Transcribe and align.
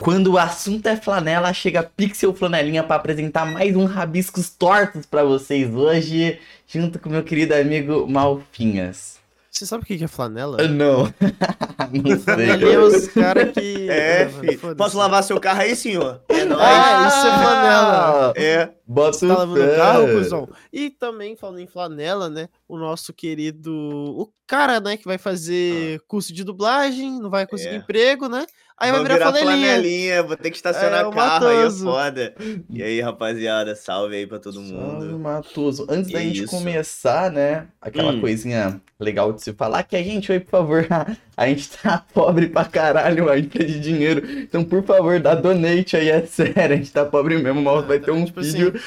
Quando 0.00 0.32
o 0.32 0.38
assunto 0.38 0.86
é 0.86 0.96
flanela, 0.96 1.52
chega 1.52 1.82
Pixel 1.82 2.34
Flanelinha 2.34 2.82
para 2.82 2.96
apresentar 2.96 3.44
mais 3.44 3.76
um 3.76 3.84
Rabiscos 3.84 4.48
Tortos 4.48 5.04
para 5.04 5.22
vocês 5.22 5.72
hoje, 5.74 6.38
junto 6.66 6.98
com 6.98 7.10
meu 7.10 7.22
querido 7.22 7.54
amigo 7.54 8.06
Malfinhas. 8.08 9.20
Você 9.50 9.66
sabe 9.66 9.82
o 9.82 9.86
que 9.86 10.02
é 10.02 10.06
flanela? 10.08 10.56
Ah, 10.60 10.68
Não, 10.68 11.02
não 11.92 12.18
Flanelinha 12.20 12.54
é 12.54 12.58
sei. 12.70 12.76
os 12.78 13.08
caras 13.08 13.50
que. 13.52 13.90
É, 13.90 14.22
Ah, 14.22 14.28
filho. 14.30 14.76
Posso 14.76 14.96
lavar 14.96 15.22
seu 15.24 15.38
carro 15.40 15.60
aí, 15.60 15.74
senhor? 15.76 16.22
É 16.28 16.44
nóis. 16.44 16.62
Ah, 16.62 17.08
isso 17.08 17.26
é 17.26 17.30
flanela. 17.42 18.32
É. 18.36 18.70
Bota 18.86 19.18
Você 19.18 19.26
tá 19.26 19.34
lavando 19.38 19.60
o 19.64 19.76
carro, 19.76 20.06
cuzão? 20.14 20.48
E 20.72 20.88
também, 20.88 21.36
falando 21.36 21.58
em 21.58 21.66
flanela, 21.66 22.30
né? 22.30 22.48
O 22.68 22.78
nosso 22.78 23.12
querido. 23.12 23.72
O 23.74 24.32
cara, 24.46 24.78
né, 24.80 24.96
que 24.96 25.04
vai 25.04 25.18
fazer 25.18 26.00
curso 26.06 26.32
de 26.32 26.44
dublagem, 26.44 27.20
não 27.20 27.28
vai 27.28 27.44
conseguir 27.46 27.74
É. 27.74 27.78
emprego, 27.78 28.28
né? 28.28 28.46
Aí 28.82 28.90
Vou 28.90 29.02
vai 29.02 29.12
virar, 29.12 29.30
flanelinha. 29.30 29.74
flanelinha, 29.74 30.22
vou 30.22 30.36
ter 30.38 30.50
que 30.50 30.56
estacionar 30.56 31.00
É, 31.02 31.06
o 31.06 31.10
carro 31.12 31.46
aí, 31.48 31.66
é 31.66 31.70
foda. 31.70 32.34
E 32.70 32.82
aí, 32.82 33.00
rapaziada, 33.02 33.76
salve 33.76 34.16
aí 34.16 34.26
pra 34.26 34.38
todo 34.38 34.54
Salve, 34.54 34.72
mundo. 34.72 35.18
Matoso. 35.18 35.86
Antes 35.88 36.10
da 36.10 36.18
gente 36.20 36.44
isso. 36.44 36.50
começar, 36.50 37.30
né? 37.30 37.68
Aquela 37.78 38.12
Hum. 38.12 38.20
coisinha 38.22 38.80
legal 38.98 39.32
de 39.34 39.42
se 39.42 39.52
falar, 39.52 39.82
que 39.82 39.94
a 39.96 40.02
gente, 40.02 40.32
oi, 40.32 40.40
por 40.40 40.50
favor, 40.50 40.86
a 41.36 41.46
gente 41.46 41.68
tá 41.70 41.98
pobre 42.14 42.48
pra 42.48 42.64
caralho, 42.64 43.28
a 43.30 43.36
gente 43.36 43.58
de 43.58 43.80
dinheiro. 43.80 44.26
Então, 44.40 44.64
por 44.64 44.82
favor, 44.82 45.20
dá 45.20 45.34
donate 45.34 45.96
aí, 45.98 46.08
é 46.08 46.24
sério. 46.24 46.74
A 46.74 46.78
gente 46.78 46.90
tá 46.92 47.04
pobre 47.04 47.36
mesmo, 47.36 47.60
mal 47.60 47.86
vai 47.86 47.98
ter 48.00 48.10
um 48.12 48.24
Tipo 48.24 48.40
vídeo. 48.40 48.68
assim, 48.74 48.80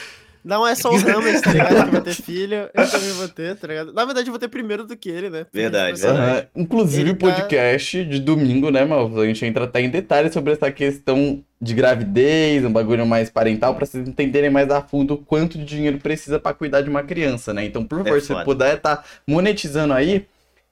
Não 0.43 0.67
é 0.67 0.75
só 0.75 0.89
o 0.91 0.97
Rames, 0.99 1.41
tá 1.41 1.51
ligado? 1.53 1.85
Que 1.85 1.91
vai 1.91 2.01
ter 2.01 2.13
filho. 2.13 2.69
Eu 2.73 2.91
também 2.91 3.11
vou 3.13 3.27
ter, 3.29 3.55
tá 3.55 3.67
ligado? 3.67 3.93
Na 3.93 4.03
verdade, 4.03 4.27
eu 4.27 4.31
vou 4.31 4.39
ter 4.39 4.47
primeiro 4.49 4.85
do 4.85 4.97
que 4.97 5.09
ele, 5.09 5.29
né? 5.29 5.45
Porque, 5.45 5.57
Verdade, 5.57 6.01
verdade. 6.01 6.19
Aham. 6.31 6.45
Inclusive, 6.55 7.01
Ele 7.01 7.11
o 7.11 7.15
tá- 7.15 7.27
podcast 7.27 8.03
de 8.05 8.19
domingo, 8.19 8.69
né, 8.69 8.83
Mal? 8.83 9.09
A 9.19 9.25
gente 9.25 9.45
entra 9.45 9.63
até 9.63 9.81
em 9.81 9.89
detalhes 9.89 10.33
sobre 10.33 10.51
essa 10.53 10.69
questão 10.71 11.43
de 11.61 11.73
gravidez, 11.73 12.65
um 12.65 12.71
bagulho 12.73 13.05
mais 13.05 13.29
parental, 13.29 13.73
pra 13.75 13.85
vocês 13.85 14.05
entenderem 14.07 14.49
mais 14.49 14.69
a 14.69 14.81
fundo 14.81 15.13
o 15.13 15.17
quanto 15.17 15.57
de 15.57 15.63
dinheiro 15.63 15.97
precisa 15.97 16.37
pra 16.39 16.53
cuidar 16.53 16.81
de 16.81 16.89
uma 16.89 17.03
criança, 17.03 17.53
né? 17.53 17.63
Então, 17.65 17.85
por 17.85 18.03
favor, 18.03 18.19
se 18.21 18.27
foda. 18.27 18.43
puder 18.43 18.79
tá 18.81 19.01
monetizando 19.25 19.93
aí 19.93 20.25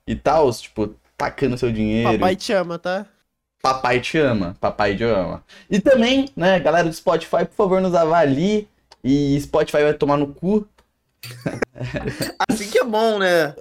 e 0.06 0.14
tal, 0.14 0.52
tipo, 0.52 0.94
tacando 1.16 1.56
seu 1.56 1.72
dinheiro. 1.72 2.12
Papai 2.12 2.36
te 2.36 2.52
ama, 2.52 2.78
tá? 2.78 3.06
Papai 3.62 4.00
te 4.00 4.18
ama, 4.18 4.56
papai 4.60 4.96
te 4.96 5.04
ama. 5.04 5.42
E 5.70 5.78
também, 5.80 6.28
né, 6.36 6.58
galera 6.58 6.88
do 6.88 6.92
Spotify, 6.94 7.44
por 7.46 7.54
favor, 7.56 7.80
nos 7.80 7.94
avalie. 7.94 8.68
E 9.04 9.40
Spotify 9.40 9.82
vai 9.82 9.94
tomar 9.94 10.16
no 10.16 10.28
cu. 10.28 10.66
Assim 12.48 12.68
que 12.70 12.78
é 12.78 12.84
bom, 12.84 13.18
né? 13.18 13.54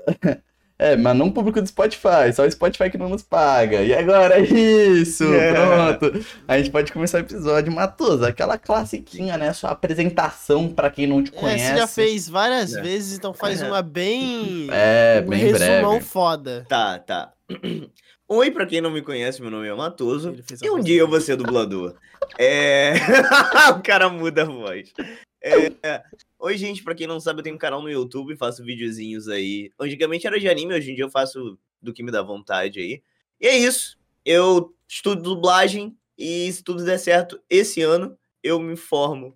É, 0.78 0.96
mas 0.96 1.16
não 1.16 1.28
o 1.28 1.32
público 1.32 1.62
do 1.62 1.68
Spotify, 1.68 2.34
só 2.34 2.44
o 2.44 2.52
Spotify 2.52 2.90
que 2.90 2.98
não 2.98 3.08
nos 3.10 3.22
paga. 3.22 3.84
E 3.84 3.94
agora 3.94 4.40
é 4.40 4.42
isso, 4.44 5.24
É. 5.34 5.54
pronto. 5.54 6.26
A 6.48 6.58
gente 6.58 6.72
pode 6.72 6.92
começar 6.92 7.18
o 7.20 7.22
episódio 7.22 7.72
Matoso, 7.72 8.26
aquela 8.26 8.58
classiquinha, 8.58 9.38
né? 9.38 9.54
Sua 9.54 9.70
apresentação 9.72 10.68
pra 10.70 10.90
quem 10.90 11.06
não 11.06 11.24
te 11.24 11.32
É, 11.36 11.40
conhece. 11.40 11.66
você 11.68 11.78
já 11.78 11.88
fez 11.88 12.28
várias 12.28 12.74
É. 12.74 12.82
vezes, 12.82 13.16
então 13.18 13.32
faz 13.34 13.62
uma 13.62 13.84
bem. 13.84 14.68
É, 14.72 15.22
um 15.24 15.30
bem 15.30 15.40
resumão 15.40 15.92
breve. 15.92 16.06
foda. 16.06 16.66
Tá, 16.68 16.98
tá. 16.98 17.32
Oi, 18.28 18.50
pra 18.50 18.66
quem 18.66 18.82
não 18.82 18.90
me 18.90 19.02
conhece, 19.04 19.40
meu 19.42 19.52
nome 19.52 19.68
é 19.68 19.74
Matoso. 19.76 20.36
E 20.64 20.70
um 20.72 20.80
dia 20.80 21.00
eu 21.02 21.08
vou 21.08 21.22
ser 21.22 21.36
dublador. 21.36 21.96
É. 22.38 22.94
o 23.78 23.82
cara 23.82 24.08
muda 24.08 24.44
a 24.44 24.46
voz. 24.46 24.94
É... 25.42 26.04
Oi, 26.40 26.58
gente, 26.58 26.84
pra 26.84 26.96
quem 26.96 27.08
não 27.08 27.20
sabe, 27.20 27.40
eu 27.40 27.44
tenho 27.44 27.56
um 27.56 27.60
canal 27.60 27.82
no 27.82 27.90
YouTube, 27.90 28.36
faço 28.36 28.64
videozinhos 28.64 29.28
aí. 29.28 29.72
Antigamente 29.80 30.28
era 30.28 30.40
de 30.40 30.48
anime, 30.48 30.74
hoje 30.74 30.92
em 30.92 30.96
dia 30.96 31.04
eu 31.04 31.10
faço 31.10 31.58
do 31.82 31.92
que 31.92 32.04
me 32.04 32.12
dá 32.12 32.22
vontade 32.22 32.80
aí. 32.80 33.02
E 33.40 33.48
é 33.48 33.58
isso. 33.58 33.98
Eu 34.24 34.74
estudo 34.88 35.22
dublagem 35.22 35.96
e 36.18 36.52
se 36.52 36.64
tudo 36.64 36.86
der 36.86 37.00
certo, 37.00 37.40
esse 37.50 37.82
ano 37.82 38.16
eu 38.44 38.60
me 38.60 38.76
formo. 38.76 39.36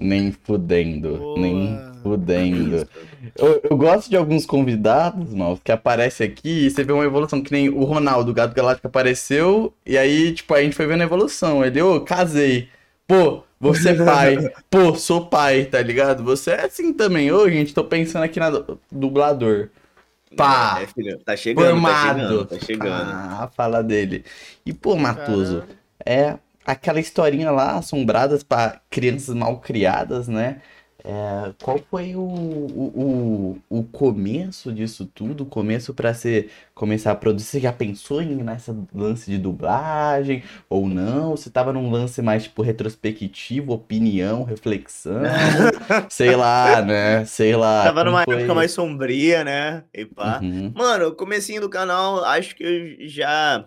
Nem 0.00 0.30
fudendo, 0.30 1.16
Boa. 1.16 1.38
nem 1.38 1.76
fudendo. 2.02 2.88
Eu, 3.36 3.60
eu 3.68 3.76
gosto 3.76 4.08
de 4.08 4.16
alguns 4.16 4.46
convidados, 4.46 5.34
mal, 5.34 5.58
que 5.58 5.72
aparecem 5.72 6.26
aqui 6.28 6.66
e 6.66 6.70
você 6.70 6.84
vê 6.84 6.92
uma 6.92 7.04
evolução, 7.04 7.42
que 7.42 7.50
nem 7.50 7.68
o 7.68 7.82
Ronaldo, 7.82 8.30
o 8.30 8.34
Gato 8.34 8.54
Galáctico 8.54 8.86
apareceu, 8.86 9.74
e 9.84 9.98
aí, 9.98 10.32
tipo, 10.32 10.54
a 10.54 10.62
gente 10.62 10.76
foi 10.76 10.86
vendo 10.86 11.00
a 11.00 11.04
evolução. 11.04 11.64
Ele, 11.64 11.82
ô, 11.82 12.00
casei. 12.00 12.68
Pô, 13.08 13.42
vou 13.60 13.74
ser 13.76 14.04
pai. 14.04 14.36
Pô, 14.70 14.94
sou 14.94 15.26
pai, 15.28 15.64
tá 15.66 15.80
ligado? 15.82 16.22
Você 16.24 16.52
é 16.52 16.64
assim 16.66 16.92
também. 16.92 17.30
Ô, 17.32 17.48
gente, 17.48 17.74
tô 17.74 17.84
pensando 17.84 18.22
aqui 18.24 18.38
na 18.40 18.50
du- 18.50 18.80
dublador. 18.90 19.70
Pá. 20.36 20.80
É, 20.82 20.86
filho, 20.86 21.18
tá 21.24 21.36
chegando, 21.36 21.86
tá 21.86 21.94
Formado. 21.94 22.20
chegando, 22.20 22.46
tá 22.46 22.58
chegando. 22.60 23.10
Ah, 23.12 23.50
fala 23.56 23.82
dele. 23.82 24.24
E, 24.64 24.72
pô, 24.74 24.96
Matoso, 24.96 25.60
Caramba. 25.62 25.78
é 26.06 26.38
aquela 26.66 27.00
historinha 27.00 27.50
lá, 27.50 27.78
assombradas 27.78 28.42
pra 28.42 28.80
crianças 28.90 29.34
mal 29.34 29.58
criadas, 29.60 30.28
né? 30.28 30.60
É, 31.10 31.54
qual 31.62 31.78
foi 31.90 32.14
o, 32.14 32.20
o, 32.20 33.58
o, 33.70 33.78
o 33.78 33.82
começo 33.84 34.70
disso 34.70 35.06
tudo? 35.06 35.44
O 35.44 35.46
começo 35.46 35.94
pra 35.94 36.12
você 36.12 36.50
começar 36.74 37.12
a 37.12 37.14
produzir? 37.14 37.46
Você 37.46 37.60
já 37.60 37.72
pensou 37.72 38.20
em 38.20 38.36
nessa 38.44 38.76
lance 38.94 39.30
de 39.30 39.38
dublagem 39.38 40.42
ou 40.68 40.86
não? 40.86 41.30
Você 41.30 41.48
tava 41.48 41.72
num 41.72 41.90
lance 41.90 42.20
mais 42.20 42.42
tipo 42.42 42.60
retrospectivo, 42.60 43.72
opinião, 43.72 44.44
reflexão? 44.44 45.22
sei 46.10 46.36
lá, 46.36 46.82
né? 46.82 47.24
Sei 47.24 47.56
lá. 47.56 47.84
Tava 47.84 48.04
numa 48.04 48.24
foi? 48.24 48.36
época 48.36 48.54
mais 48.54 48.72
sombria, 48.72 49.42
né? 49.42 49.84
E 49.94 50.04
pá. 50.04 50.40
Uhum. 50.42 50.74
Mano, 50.76 51.06
o 51.06 51.14
comecinho 51.14 51.62
do 51.62 51.70
canal, 51.70 52.22
acho 52.22 52.54
que 52.54 52.62
eu 52.62 53.08
já. 53.08 53.66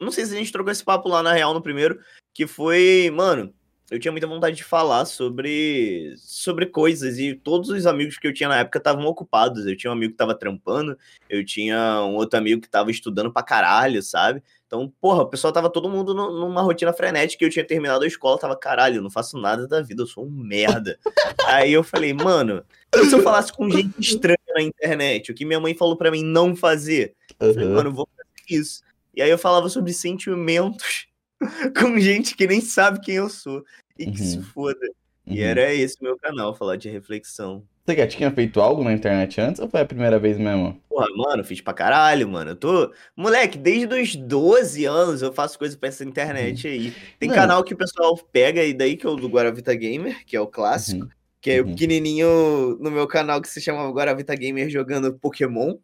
Não 0.00 0.10
sei 0.10 0.26
se 0.26 0.34
a 0.34 0.38
gente 0.38 0.50
trocou 0.50 0.72
esse 0.72 0.82
papo 0.82 1.08
lá 1.08 1.22
na 1.22 1.32
real 1.32 1.54
no 1.54 1.62
primeiro, 1.62 2.00
que 2.34 2.48
foi, 2.48 3.12
mano, 3.14 3.54
eu 3.90 3.98
tinha 3.98 4.12
muita 4.12 4.26
vontade 4.26 4.56
de 4.56 4.62
falar 4.64 5.04
sobre 5.04 6.14
sobre 6.16 6.66
coisas 6.66 7.18
e 7.18 7.34
todos 7.34 7.70
os 7.70 7.86
amigos 7.86 8.16
que 8.18 8.26
eu 8.26 8.32
tinha 8.32 8.48
na 8.48 8.60
época 8.60 8.78
estavam 8.78 9.04
ocupados. 9.06 9.66
Eu 9.66 9.76
tinha 9.76 9.90
um 9.90 9.94
amigo 9.94 10.12
que 10.12 10.16
tava 10.16 10.34
trampando, 10.34 10.96
eu 11.28 11.44
tinha 11.44 12.00
um 12.04 12.14
outro 12.14 12.38
amigo 12.38 12.60
que 12.60 12.68
tava 12.68 12.90
estudando 12.90 13.32
pra 13.32 13.42
caralho, 13.42 14.00
sabe? 14.02 14.42
Então, 14.66 14.92
porra, 15.00 15.22
o 15.22 15.26
pessoal 15.26 15.52
tava 15.52 15.68
todo 15.68 15.88
mundo 15.90 16.14
nu- 16.14 16.30
numa 16.38 16.62
rotina 16.62 16.92
frenética, 16.92 17.44
eu 17.44 17.50
tinha 17.50 17.64
terminado 17.64 18.04
a 18.04 18.06
escola, 18.06 18.38
tava 18.38 18.56
caralho, 18.56 18.96
eu 18.96 19.02
não 19.02 19.10
faço 19.10 19.36
nada 19.36 19.66
da 19.66 19.82
vida, 19.82 20.02
eu 20.02 20.06
sou 20.06 20.24
um 20.24 20.30
merda. 20.30 20.96
Aí 21.48 21.72
eu 21.72 21.82
falei, 21.82 22.12
mano, 22.14 22.62
se 22.94 23.12
eu 23.12 23.22
falasse 23.22 23.52
com 23.52 23.68
gente 23.68 23.98
estranha 23.98 24.38
na 24.54 24.62
internet, 24.62 25.32
o 25.32 25.34
que 25.34 25.44
minha 25.44 25.58
mãe 25.58 25.74
falou 25.74 25.96
pra 25.96 26.10
mim 26.12 26.22
não 26.22 26.54
fazer? 26.54 27.16
Eu 27.40 27.52
falei, 27.52 27.68
mano, 27.68 27.88
eu 27.90 27.94
vou 27.94 28.08
fazer 28.16 28.60
isso. 28.60 28.82
E 29.12 29.20
aí 29.20 29.28
eu 29.28 29.36
falava 29.38 29.68
sobre 29.68 29.92
sentimentos 29.92 31.08
com 31.78 31.98
gente 31.98 32.36
que 32.36 32.46
nem 32.46 32.60
sabe 32.60 33.00
quem 33.00 33.16
eu 33.16 33.28
sou. 33.28 33.64
E 33.98 34.10
que 34.10 34.18
se 34.18 34.36
Uhum. 34.38 34.42
foda. 34.44 34.86
E 35.26 35.38
Uhum. 35.40 35.44
era 35.46 35.72
esse 35.74 35.96
meu 36.02 36.16
canal, 36.18 36.54
falar 36.54 36.76
de 36.76 36.88
reflexão. 36.88 37.62
Você 37.86 37.96
já 37.96 38.06
tinha 38.06 38.30
feito 38.30 38.60
algo 38.60 38.84
na 38.84 38.92
internet 38.92 39.40
antes 39.40 39.60
ou 39.60 39.68
foi 39.68 39.80
a 39.80 39.84
primeira 39.86 40.18
vez 40.18 40.38
mesmo? 40.38 40.80
Porra, 40.88 41.06
mano, 41.16 41.42
fiz 41.42 41.60
pra 41.60 41.72
caralho, 41.74 42.28
mano. 42.28 42.52
Eu 42.52 42.56
tô. 42.56 42.92
Moleque, 43.16 43.58
desde 43.58 43.92
os 43.94 44.14
12 44.16 44.84
anos 44.84 45.22
eu 45.22 45.32
faço 45.32 45.58
coisa 45.58 45.76
pra 45.76 45.88
essa 45.88 46.04
internet 46.04 46.68
aí. 46.68 46.92
Tem 47.18 47.28
Não. 47.28 47.34
canal 47.36 47.64
que 47.64 47.74
o 47.74 47.76
pessoal 47.76 48.16
pega, 48.32 48.62
e 48.64 48.72
daí 48.72 48.96
que 48.96 49.06
é 49.06 49.10
o 49.10 49.16
do 49.16 49.28
Guaravita 49.28 49.74
Gamer, 49.74 50.24
que 50.24 50.36
é 50.36 50.40
o 50.40 50.46
clássico. 50.46 51.04
Uhum. 51.04 51.10
Que 51.40 51.50
é 51.52 51.60
o 51.60 51.64
Uhum. 51.64 51.70
pequenininho 51.72 52.76
no 52.80 52.90
meu 52.90 53.06
canal 53.08 53.40
que 53.40 53.48
se 53.48 53.60
chama 53.60 53.90
Guaravita 53.90 54.34
Gamer 54.36 54.68
jogando 54.70 55.12
Pokémon. 55.14 55.76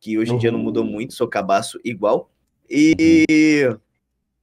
Que 0.00 0.16
hoje 0.18 0.32
em 0.32 0.38
dia 0.38 0.50
não 0.52 0.58
mudou 0.58 0.82
Uhum. 0.84 0.90
muito, 0.92 1.12
sou 1.14 1.28
cabaço 1.28 1.78
igual. 1.84 2.30
E. 2.70 3.76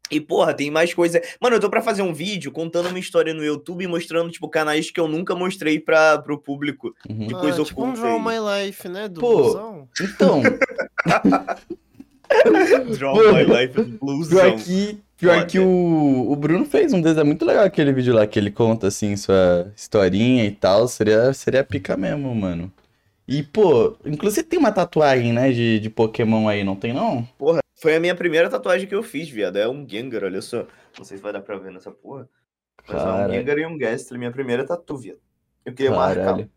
E, 0.09 0.19
porra, 0.21 0.53
tem 0.53 0.71
mais 0.71 0.93
coisa. 0.93 1.21
Mano, 1.41 1.55
eu 1.55 1.59
tô 1.59 1.69
pra 1.69 1.81
fazer 1.81 2.01
um 2.01 2.13
vídeo 2.13 2.51
contando 2.51 2.87
uma 2.89 2.99
história 2.99 3.33
no 3.33 3.43
YouTube 3.43 3.83
e 3.83 3.87
mostrando, 3.87 4.31
tipo, 4.31 4.47
canais 4.49 4.89
que 4.89 4.99
eu 4.99 5.07
nunca 5.07 5.35
mostrei 5.35 5.79
pra, 5.79 6.17
pro 6.19 6.37
público. 6.37 6.93
Uhum. 7.09 7.27
Que 7.27 7.35
Ah, 7.35 7.39
coisa 7.39 7.63
tipo 7.63 7.83
um 7.83 7.93
Draw. 7.93 8.19
My 8.19 8.65
Life, 8.65 8.87
né? 8.87 9.07
Do 9.07 9.19
Pô, 9.19 9.35
blusão. 9.37 9.87
Então, 10.01 10.41
Draw 12.97 13.13
Pô, 13.15 13.31
My 13.33 13.43
Life 13.43 13.81
Bluesão. 13.99 14.39
pior 14.39 14.55
que, 14.57 14.99
pior 15.17 15.45
que 15.45 15.59
o, 15.59 16.31
o 16.31 16.35
Bruno 16.35 16.65
fez 16.65 16.93
um 16.93 17.01
desenho 17.01 17.25
muito 17.25 17.45
legal 17.45 17.63
aquele 17.63 17.91
vídeo 17.93 18.13
lá 18.13 18.25
que 18.27 18.37
ele 18.39 18.51
conta 18.51 18.87
assim 18.87 19.15
sua 19.15 19.71
historinha 19.75 20.45
e 20.45 20.51
tal. 20.51 20.87
Seria, 20.87 21.33
seria 21.33 21.63
pica 21.63 21.95
mesmo, 21.97 22.33
mano. 22.35 22.71
E, 23.27 23.43
pô, 23.43 23.97
inclusive 24.05 24.47
tem 24.47 24.57
uma 24.57 24.71
tatuagem, 24.71 25.33
né, 25.33 25.51
de, 25.51 25.79
de 25.79 25.89
Pokémon 25.89 26.47
aí, 26.47 26.63
não 26.63 26.77
tem 26.77 26.93
não? 26.93 27.27
Porra, 27.37 27.59
foi 27.75 27.95
a 27.95 27.99
minha 27.99 28.15
primeira 28.15 28.49
tatuagem 28.49 28.87
que 28.87 28.95
eu 28.95 29.03
fiz, 29.03 29.29
viado. 29.29 29.57
É 29.57 29.67
um 29.67 29.87
Gengar, 29.87 30.23
olha 30.23 30.41
só. 30.41 30.65
Não 30.97 31.03
sei 31.03 31.17
se 31.17 31.23
vai 31.23 31.33
dar 31.33 31.41
pra 31.41 31.57
ver 31.57 31.71
nessa 31.71 31.91
porra. 31.91 32.27
Mas 32.87 33.01
é 33.01 33.05
um. 33.05 33.31
Gengar 33.33 33.57
e 33.57 33.65
um 33.65 33.77
Gastly, 33.77 34.17
minha 34.17 34.31
primeira 34.31 34.65
tatu, 34.65 34.97
viado. 34.97 35.19
Eu 35.65 35.73
queria 35.73 35.91
marcar. 35.91 36.23
Caralho. 36.23 36.49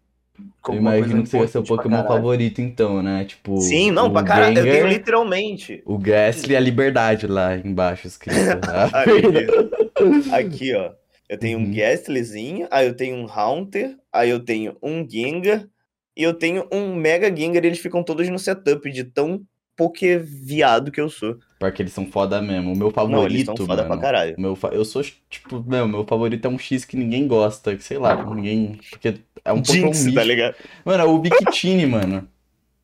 como 0.62 0.78
Eu 0.78 0.81
imagino 0.81 1.22
que 1.25 1.28
seja 1.28 1.49
seu 1.49 1.64
Pokémon 1.64 2.06
favorito, 2.06 2.61
então, 2.61 3.02
né? 3.02 3.25
Tipo. 3.25 3.61
Sim, 3.61 3.90
não, 3.90 4.12
pra 4.12 4.23
caralho. 4.23 4.56
Eu 4.56 4.64
tenho 4.64 4.87
literalmente. 4.87 5.82
O 5.84 5.99
Gastly 5.99 6.55
e 6.55 6.56
a 6.56 6.61
Liberdade 6.61 7.26
lá 7.26 7.56
embaixo 7.56 8.06
escrito. 8.06 8.38
Ah, 8.70 9.02
Aqui, 9.02 10.31
aqui, 10.32 10.75
ó. 10.75 10.93
Eu 11.28 11.38
tenho 11.38 11.58
um 11.58 11.75
Gastlyzinho, 11.75 12.66
aí 12.70 12.87
eu 12.87 12.94
tenho 12.94 13.16
um 13.16 13.26
Haunter, 13.28 13.96
aí 14.12 14.31
eu 14.31 14.40
tenho 14.40 14.76
um 14.82 15.06
Gengar 15.08 15.69
e 16.16 16.22
eu 16.22 16.34
tenho 16.34 16.66
um 16.72 16.94
Mega 16.94 17.34
Gengar. 17.34 17.64
e 17.64 17.68
Eles 17.68 17.78
ficam 17.78 18.02
todos 18.02 18.28
no 18.28 18.38
setup 18.38 18.90
de 18.90 19.04
tão 19.04 19.42
poké 19.76 20.18
viado 20.18 20.90
que 20.92 21.00
eu 21.00 21.08
sou. 21.08 21.38
Porque 21.58 21.80
eles 21.82 21.92
são 21.92 22.04
foda 22.06 22.40
mesmo. 22.42 22.72
O 22.72 22.76
meu 22.76 22.92
Não, 22.94 23.24
eles 23.24 23.44
favorito, 23.44 23.46
são 23.46 23.56
foda 23.66 23.82
mano. 23.82 23.88
pra 23.94 23.98
caralho. 24.00 24.34
meu 24.38 24.54
fa- 24.56 24.68
Eu 24.68 24.84
sou, 24.84 25.02
tipo, 25.28 25.62
meu, 25.66 25.86
meu 25.88 26.04
favorito 26.06 26.44
é 26.44 26.48
um 26.48 26.58
X 26.58 26.84
que 26.84 26.96
ninguém 26.96 27.26
gosta. 27.26 27.74
que 27.76 27.82
Sei 27.84 27.96
lá, 27.98 28.22
ninguém. 28.34 28.78
Porque 28.90 29.14
é 29.44 29.52
um 29.52 29.62
Pokémon 29.62 29.92
Jinx, 29.92 30.14
tá 30.14 30.24
ligado? 30.24 30.54
Mano, 30.84 31.02
é 31.02 31.06
o 31.06 31.20
Victini, 31.20 31.86
mano. 31.86 32.28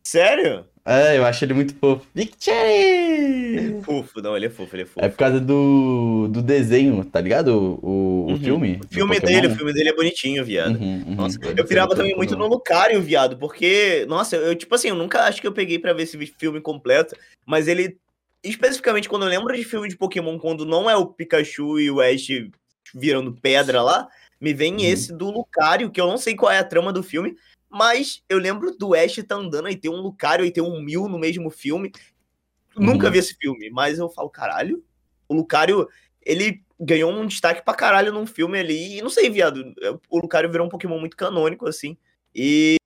Sério? 0.02 0.64
É, 0.86 1.18
eu 1.18 1.24
acho 1.26 1.44
ele 1.44 1.52
muito 1.52 1.74
fofo. 1.74 2.06
Victini! 2.14 3.82
Fofo, 3.82 4.22
não, 4.22 4.36
ele 4.36 4.46
é 4.46 4.50
fofo, 4.50 4.76
ele 4.76 4.84
é 4.84 4.86
fofo. 4.86 5.04
É 5.04 5.08
por 5.08 5.16
causa 5.18 5.40
do, 5.40 6.28
do 6.30 6.40
desenho, 6.40 7.04
tá 7.04 7.20
ligado? 7.20 7.48
O, 7.48 7.78
o, 7.82 8.26
o 8.26 8.30
Uhum. 8.30 8.38
filme. 8.38 8.80
O 8.84 8.94
filme 8.94 9.18
do 9.20 9.26
dele, 9.26 9.46
o 9.48 9.56
filme 9.56 9.72
dele 9.72 9.88
é 9.88 9.94
bonitinho, 9.94 10.44
viado. 10.44 10.76
Uhum, 10.76 11.02
uhum. 11.08 11.14
Nossa, 11.16 11.38
eu 11.42 11.56
ser 11.56 11.64
pirava 11.66 11.96
também 11.96 12.14
muito 12.14 12.36
no. 12.36 12.46
Lucario, 12.46 13.02
viado, 13.02 13.36
porque, 13.36 14.06
nossa, 14.08 14.36
eu, 14.36 14.54
tipo 14.54 14.72
assim, 14.76 14.88
eu 14.88 14.94
nunca 14.94 15.24
acho 15.24 15.40
que 15.40 15.46
eu 15.46 15.52
peguei 15.52 15.78
pra 15.78 15.92
ver 15.92 16.04
esse 16.04 16.16
filme 16.38 16.60
completo, 16.60 17.16
mas 17.44 17.66
ele, 17.66 17.96
especificamente 18.44 19.08
quando 19.08 19.24
eu 19.24 19.28
lembro 19.28 19.56
de 19.56 19.64
filme 19.64 19.88
de 19.88 19.96
Pokémon, 19.96 20.38
quando 20.38 20.64
não 20.64 20.88
é 20.88 20.96
o 20.96 21.06
Pikachu 21.06 21.80
e 21.80 21.90
o 21.90 22.00
Ash 22.00 22.28
virando 22.94 23.32
pedra 23.32 23.82
lá, 23.82 24.06
me 24.40 24.54
vem 24.54 24.74
Uhum. 24.74 24.80
esse 24.80 25.12
do 25.12 25.30
Lucario, 25.32 25.90
que 25.90 26.00
eu 26.00 26.06
não 26.06 26.16
sei 26.16 26.36
qual 26.36 26.52
é 26.52 26.58
a 26.58 26.64
trama 26.64 26.92
do 26.92 27.02
filme, 27.02 27.34
mas 27.76 28.22
eu 28.28 28.38
lembro 28.38 28.76
do 28.76 28.94
Ash 28.94 29.16
tá 29.26 29.34
andando 29.36 29.68
e 29.68 29.76
ter 29.76 29.88
um 29.88 30.00
Lucario 30.00 30.44
e 30.44 30.50
ter 30.50 30.60
um 30.62 30.80
Mil 30.80 31.08
no 31.08 31.18
mesmo 31.18 31.50
filme. 31.50 31.92
Nunca 32.76 33.06
Uhum. 33.06 33.12
vi 33.12 33.18
esse 33.18 33.34
filme, 33.34 33.70
mas 33.70 33.98
eu 33.98 34.08
falo, 34.10 34.28
caralho, 34.28 34.82
o 35.28 35.34
Lucario, 35.34 35.88
ele 36.24 36.62
ganhou 36.78 37.10
um 37.10 37.26
destaque 37.26 37.64
pra 37.64 37.72
caralho 37.74 38.12
num 38.12 38.26
filme 38.26 38.58
ali, 38.58 38.98
e 38.98 39.02
não 39.02 39.08
sei, 39.08 39.30
viado, 39.30 39.72
o 40.10 40.18
Lucario 40.18 40.50
virou 40.50 40.66
um 40.66 40.70
Pokémon 40.70 40.98
muito 41.00 41.16
canônico, 41.16 41.66
assim, 41.66 41.96
e, 42.34 42.76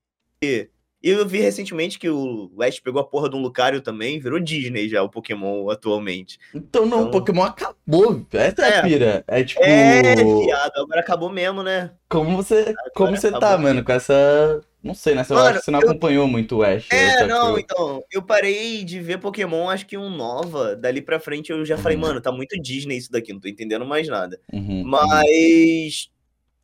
e 0.41 0.69
eu 1.03 1.27
vi 1.27 1.41
recentemente 1.41 1.99
que 1.99 2.09
o 2.09 2.53
Ash 2.61 2.79
pegou 2.79 3.01
a 3.01 3.05
porra 3.05 3.29
de 3.29 3.35
um 3.35 3.43
Lucario 3.43 3.81
também, 3.81 4.21
virou 4.21 4.39
Disney 4.39 4.89
já, 4.89 5.03
o 5.03 5.09
Pokémon 5.09 5.69
atualmente. 5.71 6.39
Então 6.55 6.87
não, 6.87 6.99
o 6.99 7.01
Então- 7.09 7.11
Pokémon 7.11 7.43
acabou. 7.43 8.25
Essa 8.33 8.63
é, 8.67 8.75
a 8.75 8.77
É. 8.77 8.83
pira. 8.83 9.25
É 9.27 9.43
tipo. 9.43 9.61
É, 9.65 10.15
viado, 10.15 10.73
agora 10.77 11.01
acabou 11.01 11.29
mesmo, 11.31 11.65
né? 11.65 11.91
Como 12.09 12.37
você, 12.37 12.75
como 12.95 13.17
você 13.17 13.33
tá, 13.33 13.59
mano, 13.59 13.83
com 13.85 13.91
essa. 13.93 14.61
Não 14.83 14.95
sei, 14.95 15.15
né? 15.15 15.25
Eu 15.29 15.35
Mano, 15.37 15.49
acho 15.49 15.59
que 15.59 15.65
você 15.67 15.71
não 15.71 15.81
eu- 15.81 15.91
acompanhou 15.91 16.27
muito 16.27 16.57
o 16.57 16.63
Ash. 16.63 16.89
É, 16.91 17.19
que 17.19 17.25
não, 17.27 17.51
eu- 17.51 17.59
então, 17.59 18.03
eu 18.11 18.23
parei 18.23 18.83
de 18.83 18.99
ver 19.01 19.19
Pokémon, 19.19 19.69
acho 19.69 19.87
que 19.87 19.97
um 19.99 20.09
Nova, 20.09 20.75
dali 20.75 21.03
pra 21.03 21.21
frente 21.21 21.51
eu 21.51 21.65
já 21.67 21.77
falei, 21.77 21.97
Uhum. 21.97 22.03
mano, 22.03 22.21
tá 22.21 22.33
muito 22.33 22.59
Disney 22.61 22.97
isso 22.97 23.13
daqui, 23.13 23.33
não 23.33 23.41
tô 23.41 23.49
entendendo 23.49 23.85
mais 23.85 24.09
nada. 24.09 24.41
Uhum, 24.53 24.83
Mas, 24.85 26.11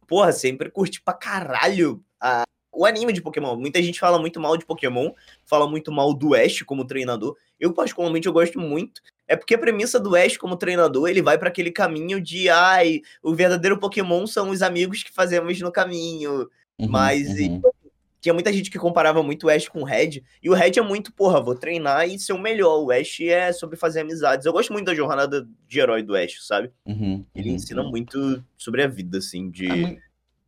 porra, 0.06 0.32
sempre 0.32 0.70
curti 0.70 1.00
pra 1.02 1.12
caralho 1.14 2.02
a- 2.20 2.44
o 2.72 2.84
anime 2.86 3.12
de 3.12 3.20
Pokémon. 3.22 3.56
Muita 3.56 3.82
gente 3.82 3.98
fala 4.00 4.18
muito 4.18 4.40
mal 4.40 4.56
de 4.56 4.64
Pokémon, 4.66 5.10
fala 5.44 5.68
muito 5.68 5.90
mal 5.92 6.12
do 6.14 6.34
Ash 6.34 6.62
como 6.62 6.86
treinador. 6.86 7.36
Eu, 7.58 7.72
particularmente, 7.72 8.26
eu 8.26 8.32
gosto 8.32 8.58
muito. 8.58 9.00
É 9.28 9.34
porque 9.36 9.54
a 9.54 9.58
premissa 9.58 9.98
do 9.98 10.14
Ash 10.14 10.36
como 10.36 10.56
treinador, 10.56 11.08
ele 11.08 11.20
vai 11.22 11.36
pra 11.38 11.48
aquele 11.48 11.70
caminho 11.70 12.20
de, 12.20 12.48
ai, 12.48 13.00
o 13.22 13.34
verdadeiro 13.34 13.78
Pokémon 13.78 14.26
são 14.26 14.50
os 14.50 14.62
amigos 14.62 15.02
que 15.02 15.12
fazemos 15.12 15.58
no 15.60 15.72
caminho. 15.72 16.48
uhum, 16.78 16.88
Mas 16.88 17.28
uhum. 17.28 17.60
Tinha 18.26 18.34
muita 18.34 18.52
gente 18.52 18.72
que 18.72 18.78
comparava 18.78 19.22
muito 19.22 19.46
o 19.46 19.50
Ash 19.50 19.68
com 19.68 19.82
o 19.82 19.84
Red. 19.84 20.20
E 20.42 20.50
o 20.50 20.52
Red 20.52 20.72
é 20.78 20.82
muito, 20.82 21.12
porra, 21.12 21.40
vou 21.40 21.54
treinar 21.54 22.08
e 22.08 22.18
ser 22.18 22.32
o 22.32 22.38
melhor. 22.38 22.82
O 22.82 22.90
Ash 22.90 23.20
é 23.20 23.52
sobre 23.52 23.76
fazer 23.76 24.00
amizades. 24.00 24.44
Eu 24.44 24.52
gosto 24.52 24.72
muito 24.72 24.86
da 24.86 24.94
jornada 24.96 25.46
de 25.68 25.78
herói 25.78 26.02
do 26.02 26.16
Ash, 26.16 26.44
sabe? 26.44 26.72
Uhum, 26.84 27.24
Ele 27.32 27.50
uhum, 27.50 27.54
ensina 27.54 27.82
uhum. 27.82 27.90
muito 27.90 28.42
sobre 28.56 28.82
a 28.82 28.88
vida, 28.88 29.18
assim, 29.18 29.48
de 29.48 29.66
É 29.70 29.76
muito- 29.76 30.02